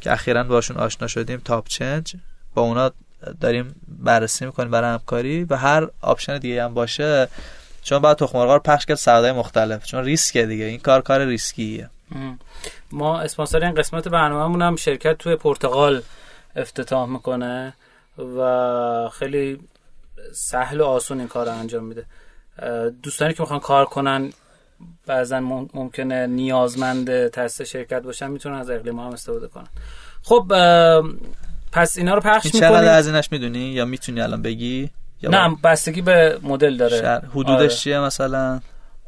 که 0.01 0.13
اخیرا 0.13 0.45
باشون 0.45 0.77
آشنا 0.77 1.07
شدیم. 1.07 1.41
تاپ‌چنج 1.45 2.17
با 2.55 2.63
اونا 2.63 2.91
داریم 3.41 3.75
بررسی 3.89 4.47
می‌کنیم 4.47 4.71
برای 4.71 4.91
همکاری 4.91 5.45
و 5.45 5.57
هر 5.57 5.89
option 6.01 6.39
دیگه 6.39 6.65
هم 6.65 6.75
باشه 6.75 7.29
چون 7.83 7.99
باید 7.99 8.17
تخم 8.17 8.39
رو 8.39 8.59
پخش 8.59 8.87
کرد 8.87 8.97
سبدای 8.97 9.33
مختلف 9.33 9.85
چون 9.85 10.05
ریسکه 10.05 10.47
دیگه 10.47 10.65
این 10.65 10.79
کار 10.79 11.01
کار 11.01 11.25
ریسکیه. 11.25 11.91
ما 12.93 13.21
اسپانسر 13.21 13.65
این 13.65 13.75
قسمت 13.75 14.09
برنامه‌مون 14.09 14.63
هم 14.63 14.77
شرکت 14.77 15.19
توی 15.19 15.37
پرتغال 15.37 16.03
افتتاح 16.57 17.09
می‌کنه 17.09 17.75
و 18.39 19.09
خیلی 19.09 19.61
سهل 20.33 20.81
و 20.81 20.85
آسون 20.85 21.19
این 21.19 21.29
کار 21.29 21.47
رو 21.47 21.53
انجام 21.53 21.85
میده. 21.85 22.05
دوستانی 23.03 23.35
که 23.35 23.43
می‌خوان 23.43 23.61
کار 23.61 23.85
کنن 23.85 24.33
بعضا 25.07 25.41
ممکنه 25.75 26.27
نیازمند 26.27 27.29
تست 27.29 27.65
شرکت 27.65 28.03
باشن 28.03 28.31
می‌تونن 28.31 28.55
از 28.55 28.71
اقلیم 28.71 28.99
هم 28.99 29.07
استفاده 29.07 29.49
کنن. 29.49 29.69
خب 30.23 30.53
پس 31.73 31.99
اینا 31.99 32.15
رو 32.15 32.21
پخش 32.21 32.45
می‌کنی 32.45 32.61
چقدر 32.61 32.93
از 32.93 33.07
اینش 33.07 33.33
می‌دونی 33.33 33.59
یا 33.59 33.85
می‌تونی 33.85 34.21
الان 34.21 34.43
بگی؟ 34.43 34.91
یا 35.23 35.31
نه 35.31 35.57
بستگی 35.65 36.03
به 36.03 36.39
مدل 36.43 36.77
داره. 36.77 37.23
حدودش 37.31 37.51
آره. 37.51 37.69
چیه 37.69 38.01
مثلا؟ 38.01 38.61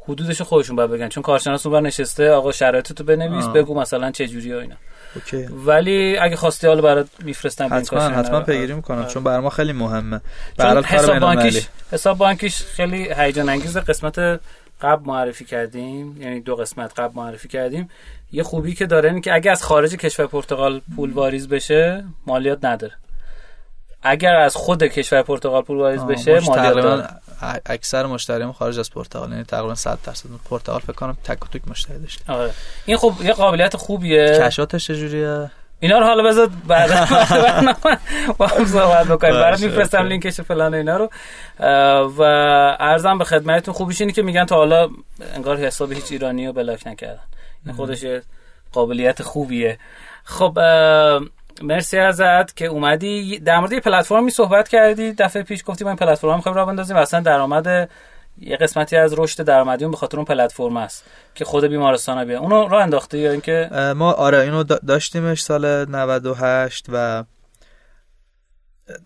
حدودش 0.05 0.41
خودشون 0.41 0.75
باید 0.75 0.91
بگن 0.91 1.09
چون 1.09 1.23
کارشناس 1.23 1.65
اون 1.65 1.85
نشسته 1.85 2.31
آقا 2.31 2.51
شرایط 2.51 2.93
تو 2.93 3.03
بنویس 3.03 3.45
آه. 3.45 3.53
بگو 3.53 3.79
مثلا 3.79 4.11
چه 4.11 4.27
جوری 4.27 4.53
و 4.53 4.57
اینا. 4.57 4.75
اوکی. 5.15 5.47
ولی 5.65 6.17
اگه 6.17 6.35
خواستی 6.35 6.67
حالا 6.67 6.81
برات 6.81 7.07
میفرستم 7.19 7.69
حتما 7.73 7.99
حتما 7.99 8.41
پیگیری 8.41 8.73
می‌کنم 8.73 9.07
چون 9.07 9.23
برای 9.23 9.39
ما 9.39 9.49
خیلی 9.49 9.71
مهمه. 9.71 10.21
برای 10.57 10.83
حساب 10.83 11.19
بانکیش 11.19 11.67
حساب 11.91 12.17
بانکیش 12.17 12.61
خیلی 12.61 13.09
هیجان 13.17 13.49
انگیز 13.49 13.77
قسمت 13.77 14.39
قبل 14.83 15.05
معرفی 15.05 15.45
کردیم 15.45 16.21
یعنی 16.21 16.41
دو 16.41 16.55
قسمت 16.55 16.99
قبل 16.99 17.15
معرفی 17.15 17.47
کردیم. 17.47 17.89
یه 18.31 18.43
خوبی 18.43 18.73
که 18.73 18.85
داره 18.85 19.09
اینه 19.09 19.21
که 19.21 19.33
اگه 19.33 19.51
از 19.51 19.63
خارج 19.63 19.95
کشور 19.95 20.27
پرتغال 20.27 20.81
پول 20.95 21.11
واریز 21.11 21.47
بشه 21.47 22.03
مالیات 22.27 22.65
نداره. 22.65 22.93
اگر 24.01 24.35
از 24.35 24.55
خود 24.55 24.83
کشور 24.83 25.21
پرتغال 25.21 25.61
پول 25.61 25.77
واریز 25.77 26.01
بشه 26.01 26.39
مالیات 26.39 26.75
داره. 26.75 27.07
اکثر 27.65 28.05
مشتریان 28.05 28.51
خارج 28.51 28.79
از 28.79 28.91
پرتغال 28.91 29.31
یعنی 29.31 29.43
تقریبا 29.43 29.75
100 29.75 29.99
درصد. 30.05 30.29
پرتغال 30.49 30.79
فکر 30.79 30.93
کنم 30.93 31.17
تک 31.23 31.43
و 31.43 31.47
توک 31.47 31.61
مشتری 31.67 31.99
داشته. 31.99 32.33
آره. 32.33 32.51
این 32.85 32.97
خب 32.97 33.13
یه 33.23 33.33
قابلیت 33.33 33.77
خوبیه. 33.77 34.39
کشاتش 34.39 34.87
چجوریه؟ 34.87 35.51
اینا 35.83 35.99
رو 35.99 36.05
حالا 36.05 36.23
بذار 36.23 36.49
بعد 36.67 36.89
با 38.37 38.47
هم 38.47 38.65
صحبت 38.65 39.07
بکنیم. 39.07 39.33
برات 39.33 39.61
میفرستم 39.61 40.07
لینکش 40.07 40.41
فلان 40.41 40.73
اینا 40.73 40.97
رو. 40.97 41.09
و 42.17 42.21
ارزم 42.79 43.17
به 43.17 43.23
خدمتتون 43.23 43.73
خوبیش 43.73 44.01
اینه 44.01 44.13
که 44.13 44.21
میگن 44.21 44.45
تا 44.45 44.55
حالا 44.55 44.89
انگار 45.35 45.57
حساب 45.57 45.91
هیچ 45.91 46.11
ایرانی 46.11 46.47
رو 46.47 46.53
بلاک 46.53 46.87
نکردن. 46.87 47.23
این 47.65 47.75
خودش 47.75 48.05
قابلیت 48.71 49.21
خوبیه. 49.21 49.77
خب 50.23 50.59
مرسی 51.61 51.97
ازت 51.97 52.55
که 52.55 52.65
اومدی. 52.65 53.39
در 53.39 53.59
مورد 53.59 53.79
پلتفرمی 53.79 54.31
صحبت 54.31 54.67
کردی. 54.67 55.13
دفعه 55.13 55.43
پیش 55.43 55.63
گفتی 55.65 55.83
ما 55.83 55.89
این 55.89 55.97
پلتفرم 55.97 56.35
می‌خوایم 56.35 56.55
راه 56.55 56.67
بندازیم. 56.67 56.97
اصلا 56.97 57.19
درآمد 57.19 57.89
یه 58.37 58.57
قسمتی 58.57 58.95
از 58.95 59.13
رشد 59.17 59.43
درآمدیون 59.43 59.91
به 59.91 59.97
خاطر 59.97 60.17
اون 60.17 60.25
پلتفرم 60.25 60.77
است 60.77 61.03
که 61.35 61.45
خود 61.45 61.65
بیمارستان 61.65 62.25
بیا 62.25 62.39
اونو 62.39 62.67
راه 62.67 62.83
انداخته 62.83 63.17
یا 63.17 63.31
اینکه 63.31 63.69
ما 63.95 64.11
آره 64.11 64.39
اینو 64.39 64.63
داشتیمش 64.63 65.43
سال 65.43 65.89
98 65.89 66.85
و 66.89 67.23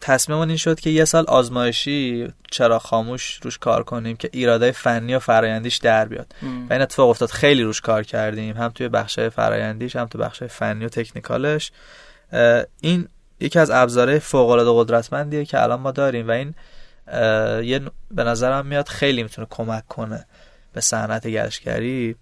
تصمیممون 0.01 0.47
این 0.47 0.57
شد 0.57 0.79
که 0.79 0.89
یه 0.89 1.05
سال 1.05 1.25
آزمایشی 1.27 2.27
چرا 2.51 2.79
خاموش 2.79 3.39
روش 3.43 3.57
کار 3.57 3.83
کنیم 3.83 4.15
که 4.15 4.29
ایراده 4.33 4.71
فنی 4.71 5.15
و 5.15 5.19
فرایندیش 5.19 5.77
در 5.77 6.05
بیاد. 6.05 6.35
و 6.69 6.73
این 6.73 6.81
اتفاق 6.81 7.09
افتاد. 7.09 7.29
خیلی 7.29 7.63
روش 7.63 7.81
کار 7.81 8.03
کردیم. 8.03 8.57
هم 8.57 8.69
توی 8.69 8.89
بخش 8.89 9.19
فرایندیش 9.19 9.95
هم 9.95 10.05
توی 10.05 10.21
بخش 10.21 10.43
فنی 10.43 10.85
و 10.85 10.89
تکنیکالش. 10.89 11.71
این 12.81 13.07
یکی 13.39 13.59
از 13.59 13.71
ابزارهای 13.71 14.19
فوق 14.19 14.49
العاده 14.49 14.71
قدرتمندیه 14.73 15.45
که 15.45 15.63
الان 15.63 15.79
ما 15.79 15.91
داریم 15.91 16.27
و 16.27 16.31
این 16.31 16.55
یه 17.63 17.81
به 18.11 18.23
نظرم 18.23 18.65
میاد 18.65 18.87
خیلی 18.87 19.23
می‌تونه 19.23 19.47
کمک 19.49 19.87
کنه 19.87 20.25
به 20.73 20.81
صنعت 20.81 21.27
گشتگری. 21.27 22.15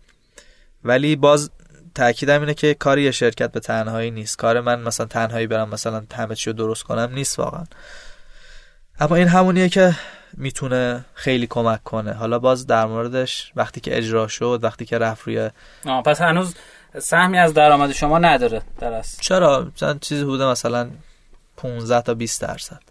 ولی 0.83 1.15
باز 1.15 1.51
تاکیدم 1.95 2.39
اینه 2.39 2.53
که 2.53 2.73
کاری 2.73 3.03
یه 3.03 3.11
شرکت 3.11 3.51
به 3.51 3.59
تنهایی 3.59 4.11
نیست. 4.11 4.37
کار 4.37 4.61
من 4.61 4.81
مثلا 4.81 5.05
تنهایی 5.05 5.47
برم 5.47 5.69
مثلا 5.69 6.03
همه 6.13 6.35
چی 6.35 6.49
رو 6.49 6.55
درست 6.55 6.83
کنم 6.83 7.11
نیست 7.13 7.39
واقعا. 7.39 7.63
اما 8.99 9.15
این 9.15 9.27
همونیه 9.27 9.69
که 9.69 9.95
می‌تونه 10.33 11.05
خیلی 11.13 11.47
کمک 11.47 11.83
کنه. 11.83 12.13
حالا 12.13 12.39
باز 12.39 12.67
در 12.67 12.85
موردش 12.85 13.51
وقتی 13.55 13.81
که 13.81 13.97
اجرا 13.97 14.27
شد 14.27 14.59
وقتی 14.63 14.85
که 14.85 14.97
رفت 14.97 15.23
روی 15.23 15.49
پس 16.05 16.21
هنوز 16.21 16.55
سهمی 16.99 17.37
از 17.37 17.53
درآمد 17.53 17.91
شما 17.91 18.19
نداره 18.19 18.61
درست 18.79 19.21
چرا؟ 19.21 19.71
مثلا 19.75 19.93
چیزی 19.93 20.23
بوده 20.23 20.45
مثلا 20.45 20.89
15 21.57 22.01
تا 22.01 22.13
20 22.13 22.41
درصد. 22.41 22.81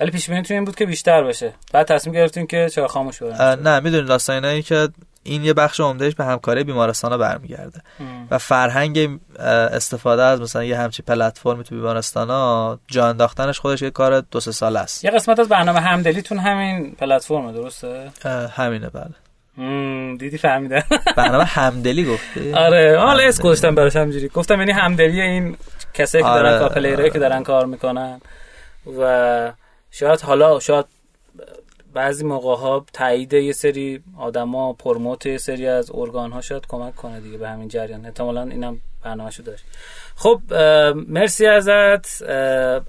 ولی 0.00 0.10
پیش 0.10 0.30
بینی 0.30 0.42
این 0.50 0.64
بود 0.64 0.76
که 0.76 0.86
بیشتر 0.86 1.22
باشه 1.22 1.52
بعد 1.72 1.86
تصمیم 1.86 2.14
گرفتیم 2.14 2.46
که 2.46 2.68
چرا 2.74 2.88
خاموش 2.88 3.22
بودن 3.22 3.58
نه 3.62 3.80
می‌دونید 3.80 4.06
داستان 4.06 4.44
اینه 4.44 4.62
که 4.62 4.88
این 5.22 5.44
یه 5.44 5.52
بخش 5.52 5.80
عمدهش 5.80 6.14
به 6.14 6.24
همکاری 6.24 6.64
بیمارستان 6.64 7.12
ها 7.12 7.18
برمیگرده. 7.18 7.80
و 8.30 8.38
فرهنگ 8.38 9.20
استفاده 9.38 10.22
از 10.22 10.40
مثلا 10.40 10.64
یه 10.64 10.78
همچی 10.78 11.02
پلتفرمی 11.02 11.64
تو 11.64 11.74
بیمارستان 11.74 12.30
ها 12.30 12.78
جا 12.88 13.08
انداختنش 13.08 13.60
خودش 13.60 13.82
یه 13.82 13.90
کار 13.90 14.20
دو 14.20 14.40
سه 14.40 14.52
سال 14.52 14.76
است. 14.76 15.04
یه 15.04 15.10
قسمت 15.10 15.38
از 15.40 15.48
برنامه 15.48 15.80
همدلیتون 15.80 16.38
همین 16.38 16.94
پلتفرم 16.94 17.52
درسته؟ 17.52 18.10
همینه 18.56 18.90
بله. 18.90 19.14
دیدی 20.16 20.38
فهمیدم. 20.38 20.82
برنامه 21.16 21.44
همدلی 21.44 22.04
گفتی؟ 22.04 22.52
آره 22.52 22.98
حالا 22.98 23.22
اس 23.22 23.40
گذاشتم 23.40 23.74
براش 23.74 23.96
همجوری 23.96 24.28
گفتم 24.28 24.58
یعنی 24.58 24.72
همدلی 24.72 25.20
این 25.20 25.56
کسایی 25.94 26.24
که 26.24 26.30
دارن 26.30 26.62
آره. 26.62 27.10
که 27.10 27.18
دارن 27.18 27.42
کار 27.42 27.66
می‌کنن 27.66 28.20
و 29.00 29.52
شاید 29.90 30.20
حالا 30.20 30.60
شاید 30.60 30.86
بعضی 31.94 32.24
موقع 32.24 32.56
ها 32.56 32.86
تایید 32.92 33.32
یه 33.32 33.52
سری 33.52 34.02
آدما 34.18 34.72
پرموت 34.72 35.26
یه 35.26 35.38
سری 35.38 35.66
از 35.66 35.90
ارگان 35.94 36.32
ها 36.32 36.40
شاید 36.40 36.66
کمک 36.68 36.96
کنه 36.96 37.20
دیگه 37.20 37.38
به 37.38 37.48
همین 37.48 37.68
جریان. 37.68 38.06
احتمالا 38.06 38.42
اینم 38.42 38.80
برنامه‌شو 39.02 39.42
داشت. 39.42 39.64
خب 40.16 40.40
مرسی 41.08 41.46
ازت. 41.46 42.22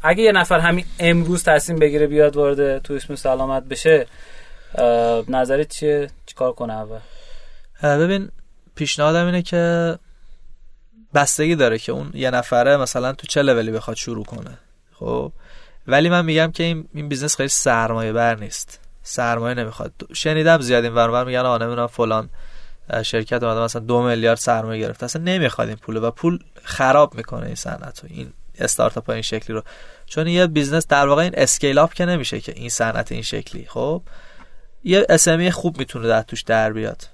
اگه 0.02 0.24
یه 0.24 0.32
نفر 0.32 0.60
همین 0.60 0.86
امروز 1.00 1.44
تصمیم 1.44 1.80
بگیره 1.80 2.08
بیاد 2.08 2.36
وارد 2.36 2.82
توریسم 2.82 3.16
سلامت 3.16 3.64
بشه 3.64 4.06
نظرت 5.28 5.68
چیه؟ 5.68 6.10
چیکار 6.26 6.54
کنه 6.54 6.74
اول؟ 6.74 7.00
ببین 7.84 8.30
پیشنهادم 8.76 9.26
اینه 9.26 9.42
که 9.42 9.96
بستگی 11.14 11.56
داره 11.56 11.78
که 11.78 11.92
اون 11.92 12.12
یه 12.14 12.32
نفره 12.32 12.78
مثلا 12.78 13.14
تو 13.14 13.28
چه 13.28 13.42
لولی 13.42 13.72
بخواد 13.72 13.98
شروع 13.98 14.26
کنه. 14.26 14.58
خب؟ 14.94 15.32
ولی 15.90 16.10
من 16.10 16.26
میگم 16.26 16.52
که 16.52 16.64
این 16.64 16.90
این 16.94 17.10
business 17.10 17.36
خیلی 17.36 17.50
سرمایه 17.50 18.14
بر 18.14 18.36
نیست. 18.36 18.80
سرمایه 19.04 19.56
نمی‌خواد. 19.56 19.94
شنیدم 20.14 20.62
زیاد 20.62 20.84
این 20.84 20.94
ور 20.94 21.04
اون 21.04 21.15
ور 21.15 21.26
میگن 21.26 21.40
آ 21.40 21.58
نمی‌دونم 21.58 21.88
فلان 21.88 22.30
شرکت 23.04 23.44
اومده 23.44 23.60
مثلا 23.60 23.82
دو 23.82 24.02
میلیارد 24.04 24.38
سرمایه 24.38 24.88
گرفته. 24.88 25.06
اصلا 25.06 25.22
نمی‌خواد 25.22 25.68
این 25.68 25.78
پول 25.78 25.98
و 26.04 26.12
پول 26.12 26.40
خراب 26.64 27.16
می‌کنه 27.16 27.46
این 27.46 27.56
صنعت 27.56 28.04
و 28.04 28.08
این 28.10 28.34
استارتاپ 28.60 29.10
این 29.10 29.22
شکلی 29.22 29.56
رو. 29.56 29.64
چون 30.06 30.28
یه 30.28 30.48
business 30.48 30.88
در 30.88 31.08
واقع 31.08 31.22
این 31.22 31.34
scale 31.38 31.78
up 31.78 31.94
که 31.94 32.06
نمیشه 32.06 32.40
که 32.40 32.54
این 32.56 32.70
صنعت 32.70 33.12
این 33.12 33.22
شکلی. 33.22 33.66
خب 33.70 34.02
یه 34.84 35.06
SME 35.10 35.52
خوب 35.52 35.78
می‌تونه 35.78 36.08
در 36.08 36.22
توش 36.22 36.42
در 36.42 36.74
بیاد. 36.74 37.08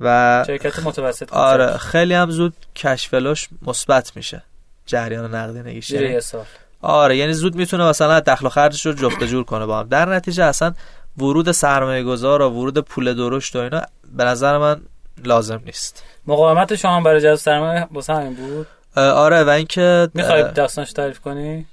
و 0.00 0.44
شرکت 0.46 0.78
متوسط 0.78 1.32
آره 1.32 1.76
خیلی 1.76 2.14
هم 2.14 2.30
زود 2.30 2.54
cash 2.76 3.05
flow 3.05 3.34
ش 3.34 3.48
مثبت 3.62 4.16
میشه. 4.16 4.42
جریان 4.86 5.34
نقدینگیش 5.34 5.92
آره 6.86 7.16
یعنی 7.16 7.32
زود 7.32 7.54
می‌تونه 7.54 7.84
مثلا 7.88 8.20
دخل 8.20 8.46
و 8.46 8.48
خرجش 8.48 8.86
رو 8.86 8.92
جفت 8.92 9.24
جور 9.24 9.44
کنه 9.44 9.66
با 9.66 9.80
هم. 9.80 9.88
در 9.88 10.14
نتیجه 10.14 10.44
اصلا 10.44 10.74
ورود 11.18 11.52
سرمایه 11.52 12.02
گذار 12.02 12.42
و 12.42 12.50
ورود 12.50 12.78
پول 12.78 13.14
درشت 13.14 13.56
و 13.56 13.58
اینا 13.58 13.82
به 14.16 14.24
نظر 14.24 14.58
من 14.58 14.80
لازم 15.24 15.60
نیست. 15.66 16.02
مقاومت 16.26 16.74
شما 16.74 17.00
برای 17.00 17.20
جذب 17.20 17.34
سرمایه 17.34 17.86
واسه 17.92 18.14
همین 18.14 18.34
بود؟ 18.34 18.66
آره 18.96 19.44
و 19.44 19.48
اینکه 19.48 20.08
می‌خوای 20.14 20.44
داستانش 20.54 20.92
تعریف 20.92 21.20
کنی؟ 21.20 21.66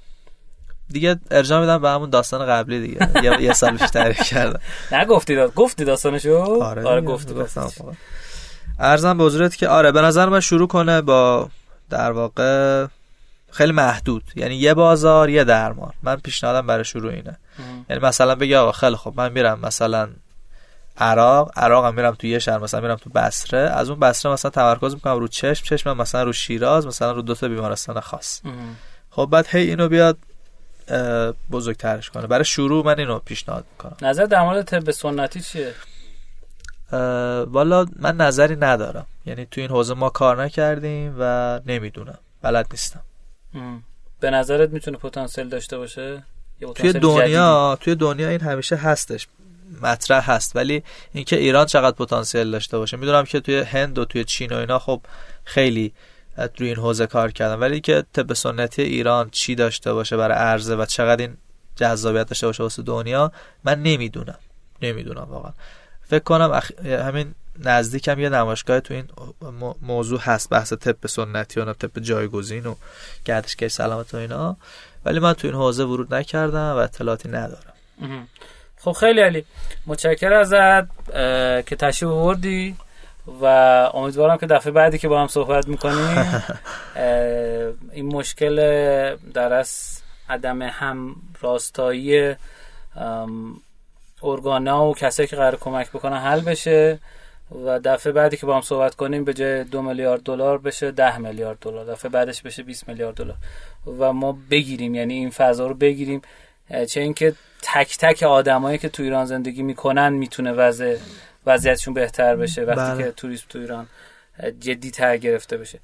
دیگه 0.90 1.16
ارجاع 1.30 1.60
میدم 1.60 1.78
به 1.78 1.90
همون 1.90 2.10
داستان 2.10 2.46
قبلی 2.46 2.80
دیگه. 2.80 3.42
یه 3.42 3.52
سال 3.52 3.70
بیشتر 3.70 3.86
تعریف 3.86 4.22
کردم. 4.22 4.60
نگفتی 5.00 5.34
داد 5.34 5.54
گفتی 5.54 5.84
داستانشو؟ 5.84 6.62
آره, 6.62 6.88
آره 6.88 7.00
گفتی 7.00 7.34
ارزم 8.78 9.18
به 9.18 9.24
حضورت 9.24 9.56
که 9.56 9.68
آره 9.68 9.92
به 9.92 10.00
نظر 10.02 10.28
من 10.28 10.40
شروع 10.40 10.68
کنه 10.68 11.00
با 11.00 11.48
در 11.90 12.12
واقع 12.12 12.86
خیلی 13.54 13.72
محدود. 13.72 14.24
یعنی 14.36 14.54
یه 14.54 14.74
بازار 14.74 15.30
یه 15.30 15.44
درمان. 15.44 15.92
من 16.02 16.16
پیشنهادم 16.16 16.66
برای 16.66 16.84
شروع 16.84 17.12
اینه. 17.12 17.38
یعنی 17.90 18.02
مثلا 18.02 18.34
بگی 18.34 18.54
آقا 18.54 18.72
خیلی 18.72 18.96
خب 18.96 19.12
من 19.16 19.32
میرم 19.32 19.60
مثلا 19.60 20.08
عراق 20.98 21.52
عراق 21.56 21.94
میرم 21.94 22.14
تو 22.14 22.26
یه 22.26 22.38
شهر 22.38 22.58
مثلا 22.58 22.80
میرم 22.80 22.96
تو 22.96 23.10
بصره. 23.10 23.58
از 23.58 23.90
اون 23.90 24.00
بصره 24.00 24.32
مثلا 24.32 24.50
تمرکز 24.50 24.94
می‌کنم 24.94 25.14
رو 25.14 25.28
چشم 25.28 25.64
چشم 25.64 25.96
مثلا 25.96 26.22
رو 26.22 26.32
شیراز 26.32 26.86
مثلا 26.86 27.12
رو 27.12 27.22
دو 27.22 27.34
تا 27.34 27.48
بیمارستان 27.48 28.00
خاص. 28.00 28.40
خب 29.10 29.28
بعد 29.32 29.46
هی 29.46 29.68
اینو 29.68 29.88
بیاد 29.88 30.18
بزرگترش 31.50 32.10
کنه. 32.10 32.26
برای 32.26 32.44
شروع 32.44 32.86
من 32.86 32.98
اینو 32.98 33.18
پیشنهاد 33.18 33.64
می‌کنم. 33.72 34.08
نظر 34.08 34.24
در 34.24 34.42
مورد 34.42 34.62
طب 34.62 34.90
سنتی 34.90 35.40
چیه؟ 35.40 35.74
والا 37.46 37.86
من 37.96 38.16
نظری 38.16 38.56
ندارم. 38.56 39.06
یعنی 39.26 39.46
تو 39.50 39.60
این 39.60 39.70
حوزه 39.70 39.94
ما 39.94 40.10
کار 40.10 40.44
نکردیم 40.44 41.16
و 41.18 41.60
نمی‌دونم. 41.66 42.18
بلد 42.42 42.66
نیستم. 42.70 43.00
به 44.20 44.30
نظرت 44.30 44.70
می‌تونه 44.70 44.96
پتانسیل 44.96 45.48
داشته 45.48 45.78
باشه؟ 45.78 46.22
توی 46.74 46.92
دنیا 46.92 47.78
توی 47.80 47.94
دنیا 47.94 48.28
این 48.28 48.40
همیشه 48.40 48.76
هستش 48.76 49.28
مطرح 49.82 50.30
هست 50.30 50.56
ولی 50.56 50.82
اینکه 51.12 51.36
ایران 51.36 51.66
چقدر 51.66 51.96
پتانسیل 51.96 52.50
داشته 52.50 52.78
باشه 52.78 52.96
می‌دونم 52.96 53.24
که 53.24 53.40
توی 53.40 53.60
هند 53.60 53.98
و 53.98 54.04
توی 54.04 54.24
چین 54.24 54.52
و 54.52 54.56
اینا 54.56 54.78
خب 54.78 55.00
خیلی 55.44 55.92
روی 56.58 56.68
این 56.68 56.76
حوزه 56.76 57.06
کار 57.06 57.30
کردن 57.30 57.54
ولی 57.54 57.80
که 57.80 58.04
طب 58.12 58.32
سنتی 58.32 58.82
ایران 58.82 59.30
چی 59.30 59.54
داشته 59.54 59.92
باشه 59.92 60.16
برای 60.16 60.38
عرضه 60.38 60.76
و 60.76 60.86
چقدر 60.86 61.22
این 61.22 61.36
جذابیت 61.76 62.28
داشته 62.28 62.46
باشه 62.46 62.62
واسه 62.62 62.82
دنیا 62.82 63.32
من 63.64 63.82
نمی‌دونم. 63.82 64.38
نمی‌دونم 64.82 65.26
واقعا. 65.30 65.52
فکر 66.02 66.22
کنم 66.22 66.50
اخ... 66.50 66.70
همین 66.84 67.34
نزدیکم 67.58 68.20
یه 68.20 68.28
نمایشگاه 68.28 68.80
تو 68.80 68.94
این 68.94 69.04
موضوع 69.82 70.20
هست 70.20 70.50
بحث 70.50 70.72
طب 70.72 71.06
سنتی 71.06 71.60
و 71.60 71.72
طب 71.72 72.00
جایگزین 72.00 72.66
و 72.66 72.74
گردشگری 73.24 73.68
سلامت 73.68 74.14
و 74.14 74.16
اینا. 74.16 74.56
ولی 75.04 75.18
من 75.18 75.32
تو 75.32 75.48
این 75.48 75.56
حوزه 75.56 75.84
ورود 75.84 76.14
نکردم 76.14 76.72
و 76.72 76.76
اطلاعاتی 76.76 77.28
ندارم. 77.28 77.74
خب 78.76 78.92
خیلی 78.92 79.20
علی. 79.20 79.44
متشکر 79.86 80.32
ازت 80.32 80.88
که 81.66 81.76
تشریف 81.76 82.10
آوردی 82.10 82.76
و 83.40 83.44
امیدوارم 83.94 84.38
که 84.38 84.46
دفعه 84.46 84.72
بعدی 84.72 84.98
که 84.98 85.08
با 85.08 85.20
هم 85.20 85.28
صحبت 85.28 85.68
می‌کنیم 85.68 86.42
این 87.92 88.06
مشکل 88.06 88.56
در 89.34 89.52
از 89.52 90.00
عدم 90.28 90.62
هم 90.62 91.16
راستایی 91.40 92.34
ارگانا 94.22 94.86
و 94.86 94.94
کسایی 94.94 95.28
که 95.28 95.36
قرار 95.36 95.56
کمک 95.56 95.90
بکنن 95.90 96.16
حل 96.16 96.40
بشه. 96.40 96.98
و 97.64 97.78
دفعه 97.78 98.12
بعدی 98.12 98.36
که 98.36 98.46
با 98.46 98.54
هم 98.54 98.60
صحبت 98.60 98.94
کنیم 98.94 99.24
به 99.24 99.34
جای 99.34 99.64
دو 99.64 99.82
میلیارد 99.82 100.22
دلار 100.22 100.58
بشه 100.58 100.90
ده 100.90 101.18
میلیارد 101.18 101.58
دلار. 101.60 101.84
دفعه 101.84 102.10
بعدش 102.10 102.42
بشه 102.42 102.62
20 102.62 102.88
میلیارد 102.88 103.16
دلار. 103.16 103.36
و 103.98 104.12
ما 104.12 104.38
بگیریم 104.50 104.94
یعنی 104.94 105.14
این 105.14 105.30
فضا 105.30 105.66
رو 105.66 105.74
بگیریم. 105.74 106.22
چه 106.88 107.00
اینکه 107.00 107.34
تک 107.62 107.98
تک 107.98 108.22
آدمایی 108.22 108.78
که 108.78 108.88
تو 108.88 109.02
ایران 109.02 109.24
زندگی 109.24 109.62
می‌کنن 109.62 110.12
می‌تونه 110.12 110.52
وضع 110.52 110.96
وضعیتشون 111.46 111.94
بهتر 111.94 112.36
بشه 112.36 112.62
وقتی 112.62 112.94
بله. 112.94 113.04
که 113.04 113.10
توریسم 113.10 113.46
تو 113.48 113.58
ایران 113.58 113.86
جدی 114.60 114.90
تر 114.90 115.16
گرفته 115.16 115.56
بشه. 115.56 115.78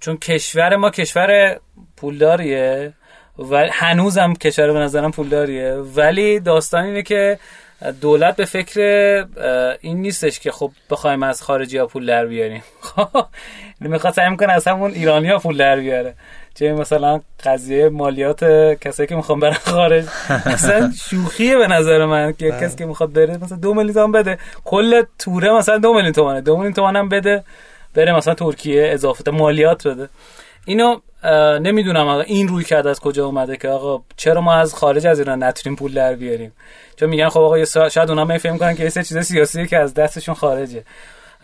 چون 0.00 0.16
کشور 0.16 0.76
ما 0.76 0.90
کشور 0.90 1.60
پولداریه 1.96 2.92
و 3.38 3.68
هنوزم 3.72 4.34
کشور 4.34 4.72
به 4.72 4.78
نظرم 4.78 5.10
پولداریه 5.10 5.74
ولی 5.74 6.40
داستان 6.40 6.84
اینه 6.84 7.02
که 7.02 7.38
دولت 8.00 8.36
به 8.36 8.44
فکر 8.44 8.80
این 9.80 10.02
نیستش 10.02 10.40
که 10.40 10.52
خب 10.52 10.70
بخوایم 10.90 11.22
از 11.22 11.42
خارجی 11.42 11.78
ها 11.78 11.86
پول 11.86 12.06
در 12.06 12.26
بیاریم. 12.26 12.62
خب 12.80 13.26
می‌خواد 13.80 14.14
سعی 14.14 14.30
می‌کنه 14.30 14.52
از 14.52 14.68
همون 14.68 14.90
ایرانی 14.90 15.28
ها 15.28 15.38
پول 15.38 15.56
در 15.56 15.80
بیاره. 15.80 16.14
چه 16.54 16.72
مثلا 16.72 17.20
قضیه 17.44 17.88
مالیات 17.88 18.44
کسایی 18.80 19.06
که 19.06 19.16
می‌خوان 19.16 19.40
برن 19.40 19.52
خارج. 19.52 20.04
مثلا 20.54 20.92
شوخیه 21.10 21.56
به 21.56 21.66
نظر 21.66 22.04
من 22.04 22.32
که 22.32 22.50
بله. 22.50 22.60
کسی 22.60 22.76
که 22.76 22.86
می‌خواد 22.86 23.12
بره 23.12 23.36
مثلا 23.36 23.58
دو 23.58 23.74
میلیون 23.74 23.94
تومن 23.94 24.12
بده. 24.12 24.38
کل 24.64 25.02
توره 25.18 25.52
مثلا 25.52 25.78
دو 25.78 25.94
میلیون 25.94 26.12
تومنه 26.12 26.40
دو 26.40 26.56
میلیون 26.56 26.72
تومن 26.72 26.96
هم 26.96 27.08
بده 27.08 27.44
بره 27.94 28.16
مثلا 28.16 28.34
ترکیه 28.34 28.88
اضافه 28.92 29.30
مالیات 29.30 29.88
بده. 29.88 30.08
اینو 30.66 31.00
نمی‌دونم 31.60 32.08
آقا 32.08 32.20
این 32.20 32.48
روی 32.48 32.64
کرد 32.64 32.86
از 32.86 33.00
کجا 33.00 33.26
اومده 33.26 33.56
که 33.56 33.68
آقا 33.68 34.02
چرا 34.16 34.40
ما 34.40 34.54
از 34.54 34.74
خارج 34.74 35.06
از 35.06 35.18
ایران 35.18 35.42
نتونیم 35.42 35.76
پول 35.76 35.94
در 35.94 36.14
بیاریم؟ 36.14 36.52
چون 36.96 37.08
میگن 37.08 37.28
خب 37.28 37.40
آقا 37.40 37.64
شاید 37.64 38.10
اونا 38.10 38.24
میفهم 38.24 38.58
کنن 38.58 38.74
که 38.74 38.84
یه 38.84 38.90
چیز 38.90 39.18
سیاسی 39.18 39.66
که 39.66 39.78
از 39.78 39.94
دستشون 39.94 40.34
خارجه. 40.34 40.84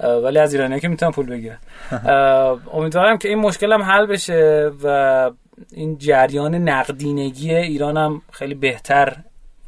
ولی 0.00 0.38
از 0.38 0.54
ایرانی 0.54 0.80
که 0.80 0.88
می‌تونن 0.88 1.12
پول 1.12 1.26
بگیرن. 1.26 1.58
امیدوارم 2.74 3.18
که 3.18 3.28
این 3.28 3.38
مشکل 3.38 3.72
هم 3.72 3.82
حل 3.82 4.06
بشه 4.06 4.70
و 4.82 5.30
این 5.72 5.98
جریان 5.98 6.54
نقدینگی 6.54 7.54
ایران 7.54 7.96
هم 7.96 8.22
خیلی 8.32 8.54
بهتر 8.54 9.16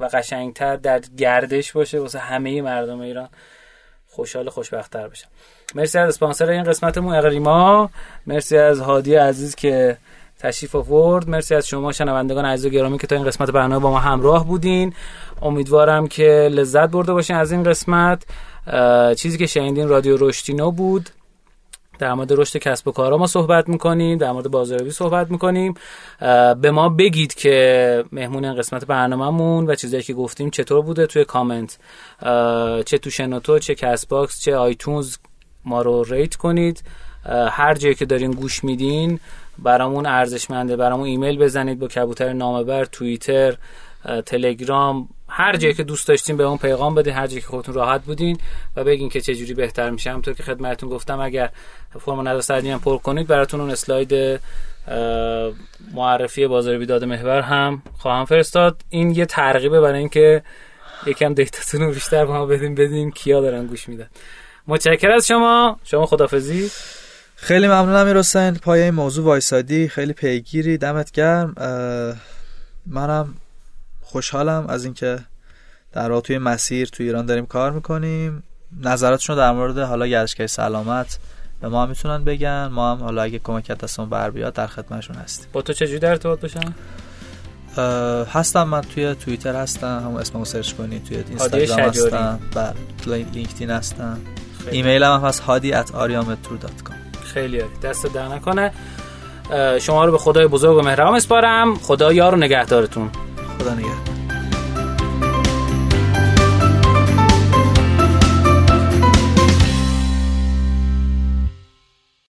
و 0.00 0.04
قشنگتر 0.04 0.76
در 0.76 1.00
گردش 1.18 1.72
باشه 1.72 2.00
واسه 2.00 2.18
همه 2.18 2.62
مردم 2.62 3.00
ایران. 3.00 3.28
خوشحال 4.16 4.50
خوشبختتر 4.50 5.08
بشن 5.08 5.28
مرسی 5.74 5.98
از 5.98 6.08
اسپانسر 6.08 6.50
این 6.50 6.64
قسمتمون 6.64 7.14
اقریما 7.14 7.90
مرسی 8.26 8.58
از 8.58 8.80
هادی 8.80 9.14
عزیز 9.14 9.54
که 9.54 9.96
تشریف 10.38 10.74
آورد. 10.74 11.28
مرسی 11.28 11.54
از 11.54 11.68
شما 11.68 11.92
شنوندگان 11.92 12.44
عزیز 12.44 12.66
و 12.66 12.68
گرامی 12.68 12.98
که 12.98 13.06
تا 13.06 13.16
این 13.16 13.24
قسمت 13.24 13.50
برنامه 13.50 13.78
با 13.78 13.90
ما 13.90 13.98
همراه 13.98 14.46
بودین. 14.46 14.92
امیدوارم 15.42 16.08
که 16.08 16.48
لذت 16.52 16.90
برده 16.90 17.12
باشین 17.12 17.36
از 17.36 17.52
این 17.52 17.62
قسمت. 17.62 18.22
چیزی 19.16 19.38
که 19.38 19.46
شنیدین 19.46 19.88
رادیو 19.88 20.16
رشدینو 20.16 20.70
بود. 20.70 21.10
در 21.98 22.14
مورد 22.14 22.32
رشد 22.32 22.58
کسب 22.58 22.88
و 22.88 22.92
کارا 22.92 23.18
ما 23.18 23.26
صحبت 23.26 23.68
می‌کنیم 23.68 24.18
در 24.18 24.32
مورد 24.32 24.50
بازاریابی 24.50 24.90
صحبت 24.90 25.30
می‌کنیم. 25.30 25.74
به 26.60 26.70
ما 26.70 26.88
بگید 26.88 27.34
که 27.34 28.04
مهمون 28.12 28.44
این 28.44 28.54
قسمت 28.54 28.84
برنامهمون 28.84 29.66
و 29.66 29.74
چیزایی 29.74 30.02
که 30.02 30.14
گفتیم 30.14 30.50
چطور 30.50 30.82
بوده 30.82 31.06
توی 31.06 31.24
کامنت. 31.24 31.78
چه 32.84 32.98
تو 32.98 33.10
شنوتو 33.10 33.58
چه 33.58 33.74
Castbox 33.74 34.42
چه 34.42 34.56
iTunes 34.56 35.16
ما 35.64 35.82
رو 35.82 36.04
rate 36.04 36.34
کنید. 36.34 36.82
هر 37.50 37.74
جایی 37.74 37.94
که 37.94 38.06
دارین 38.06 38.30
گوش 38.30 38.64
میدین 38.64 39.20
برامون 39.58 40.06
ارزشمنده 40.06 40.76
برامون 40.76 41.06
ایمیل 41.06 41.38
بزنید 41.38 41.78
با 41.78 41.88
کبوتر 41.88 42.32
نامه 42.32 42.64
بر 42.64 42.84
توییتر 42.84 43.56
تلگرام 44.26 45.08
هر 45.28 45.56
جایی 45.56 45.74
که 45.74 45.84
دوست 45.84 46.08
داشتین 46.08 46.36
به 46.36 46.44
اون 46.44 46.58
پیغام 46.58 46.94
بدین 46.94 47.14
هر 47.14 47.26
جایی 47.26 47.40
که 47.40 47.46
خودتون 47.46 47.74
راحت 47.74 48.04
بودین 48.04 48.38
و 48.76 48.84
بگین 48.84 49.08
که 49.08 49.20
چه 49.20 49.34
جوری 49.34 49.54
بهتر 49.54 49.90
میشه. 49.90 50.10
همونطور 50.10 50.34
که 50.34 50.42
خدمتتون 50.42 50.88
گفتم 50.88 51.20
اگر 51.20 51.50
فرم 52.00 52.28
نظر 52.28 52.66
هم 52.66 52.78
پر 52.78 52.98
کنید 52.98 53.26
براتون 53.26 53.60
اون 53.60 53.70
اسلاید 53.70 54.40
معرفی 55.94 56.46
بازار 56.46 56.78
بیداد 56.78 57.04
محور 57.04 57.40
هم 57.40 57.82
خواهم 57.98 58.24
فرستاد. 58.24 58.82
این 58.88 59.10
یه 59.10 59.26
ترغیبه 59.26 59.80
برای 59.80 59.98
اینکه 59.98 60.42
یکم 61.06 61.34
دیتاتون 61.34 61.80
رو 61.80 61.92
بیشتر 61.92 62.26
به 62.26 62.32
ما 62.32 62.46
بدین 62.46 62.74
بدین 62.74 63.10
کیا 63.10 63.40
دارن 63.40 63.66
گوش 63.66 63.88
میدن. 63.88 64.08
متشکر 64.66 65.10
از 65.10 65.26
شما. 65.26 65.80
شما 65.84 66.06
خدافزی 66.06 66.70
خیلی 67.36 67.66
ممنونم 67.66 68.06
می‌رسن 68.06 68.54
پای 68.54 68.82
این 68.82 68.94
موضوع 68.94 69.24
وایسادی. 69.24 69.88
خیلی 69.88 70.12
پیگیری. 70.12 70.78
دمت 70.78 71.10
گرم. 71.10 71.54
منم 72.86 73.34
خوشحالم 74.16 74.66
از 74.68 74.84
اینکه 74.84 75.18
در 75.92 76.20
توی 76.20 76.38
مسیر 76.38 76.88
تو 76.88 77.02
ایران 77.02 77.26
داریم 77.26 77.46
کار 77.46 77.70
می‌کنیم. 77.70 78.42
نظراتشون 78.80 79.36
در 79.36 79.52
مورد 79.52 79.78
حالا 79.78 80.06
گردشگری 80.06 80.46
سلامت 80.46 81.18
به 81.60 81.68
ما 81.68 81.82
هم 81.82 81.88
می‌تونن 81.88 82.24
بگن. 82.24 82.66
ما 82.66 82.92
هم 82.92 82.98
حالا 82.98 83.22
اگه 83.22 83.38
کمکت 83.38 83.78
دستمون 83.78 84.08
بر 84.08 84.30
بیاد 84.30 84.52
در 84.52 84.66
خدمتشون 84.66 85.16
هستیم. 85.16 85.48
با 85.52 85.62
تو 85.62 85.72
چجوری 85.72 85.98
در 85.98 86.10
ارتباط 86.10 86.40
بشم 86.40 86.74
هستم. 88.32 88.62
من 88.62 88.80
توی 88.80 89.14
توییتر 89.14 89.56
هستم. 89.56 90.02
همون 90.04 90.20
اسممو 90.20 90.44
سرچ 90.44 90.72
کنید. 90.72 91.04
توی 91.04 91.16
اینستاگرام 91.16 91.80
هستم. 91.80 92.40
بله. 92.54 93.26
لینکدین 93.32 93.70
هستم. 93.70 94.18
ایمیل 94.70 95.02
هم 95.02 95.20
هست 95.20 95.40
هادی 95.40 95.72
at 95.72 95.90
خیلی 97.24 97.62
دست 97.82 98.06
در 98.06 98.28
نکنه 98.28 98.72
شما 99.80 100.04
رو 100.04 100.12
به 100.12 100.18
خدای 100.18 100.46
بزرگ 100.46 100.76
و 100.76 100.82
مهربان 100.82 101.14
اسپارم 101.14 101.74
خدا 101.74 102.12
یار 102.12 102.34
و 102.34 102.36
نگهدارتون. 102.36 103.10
Badanaya 103.58 104.15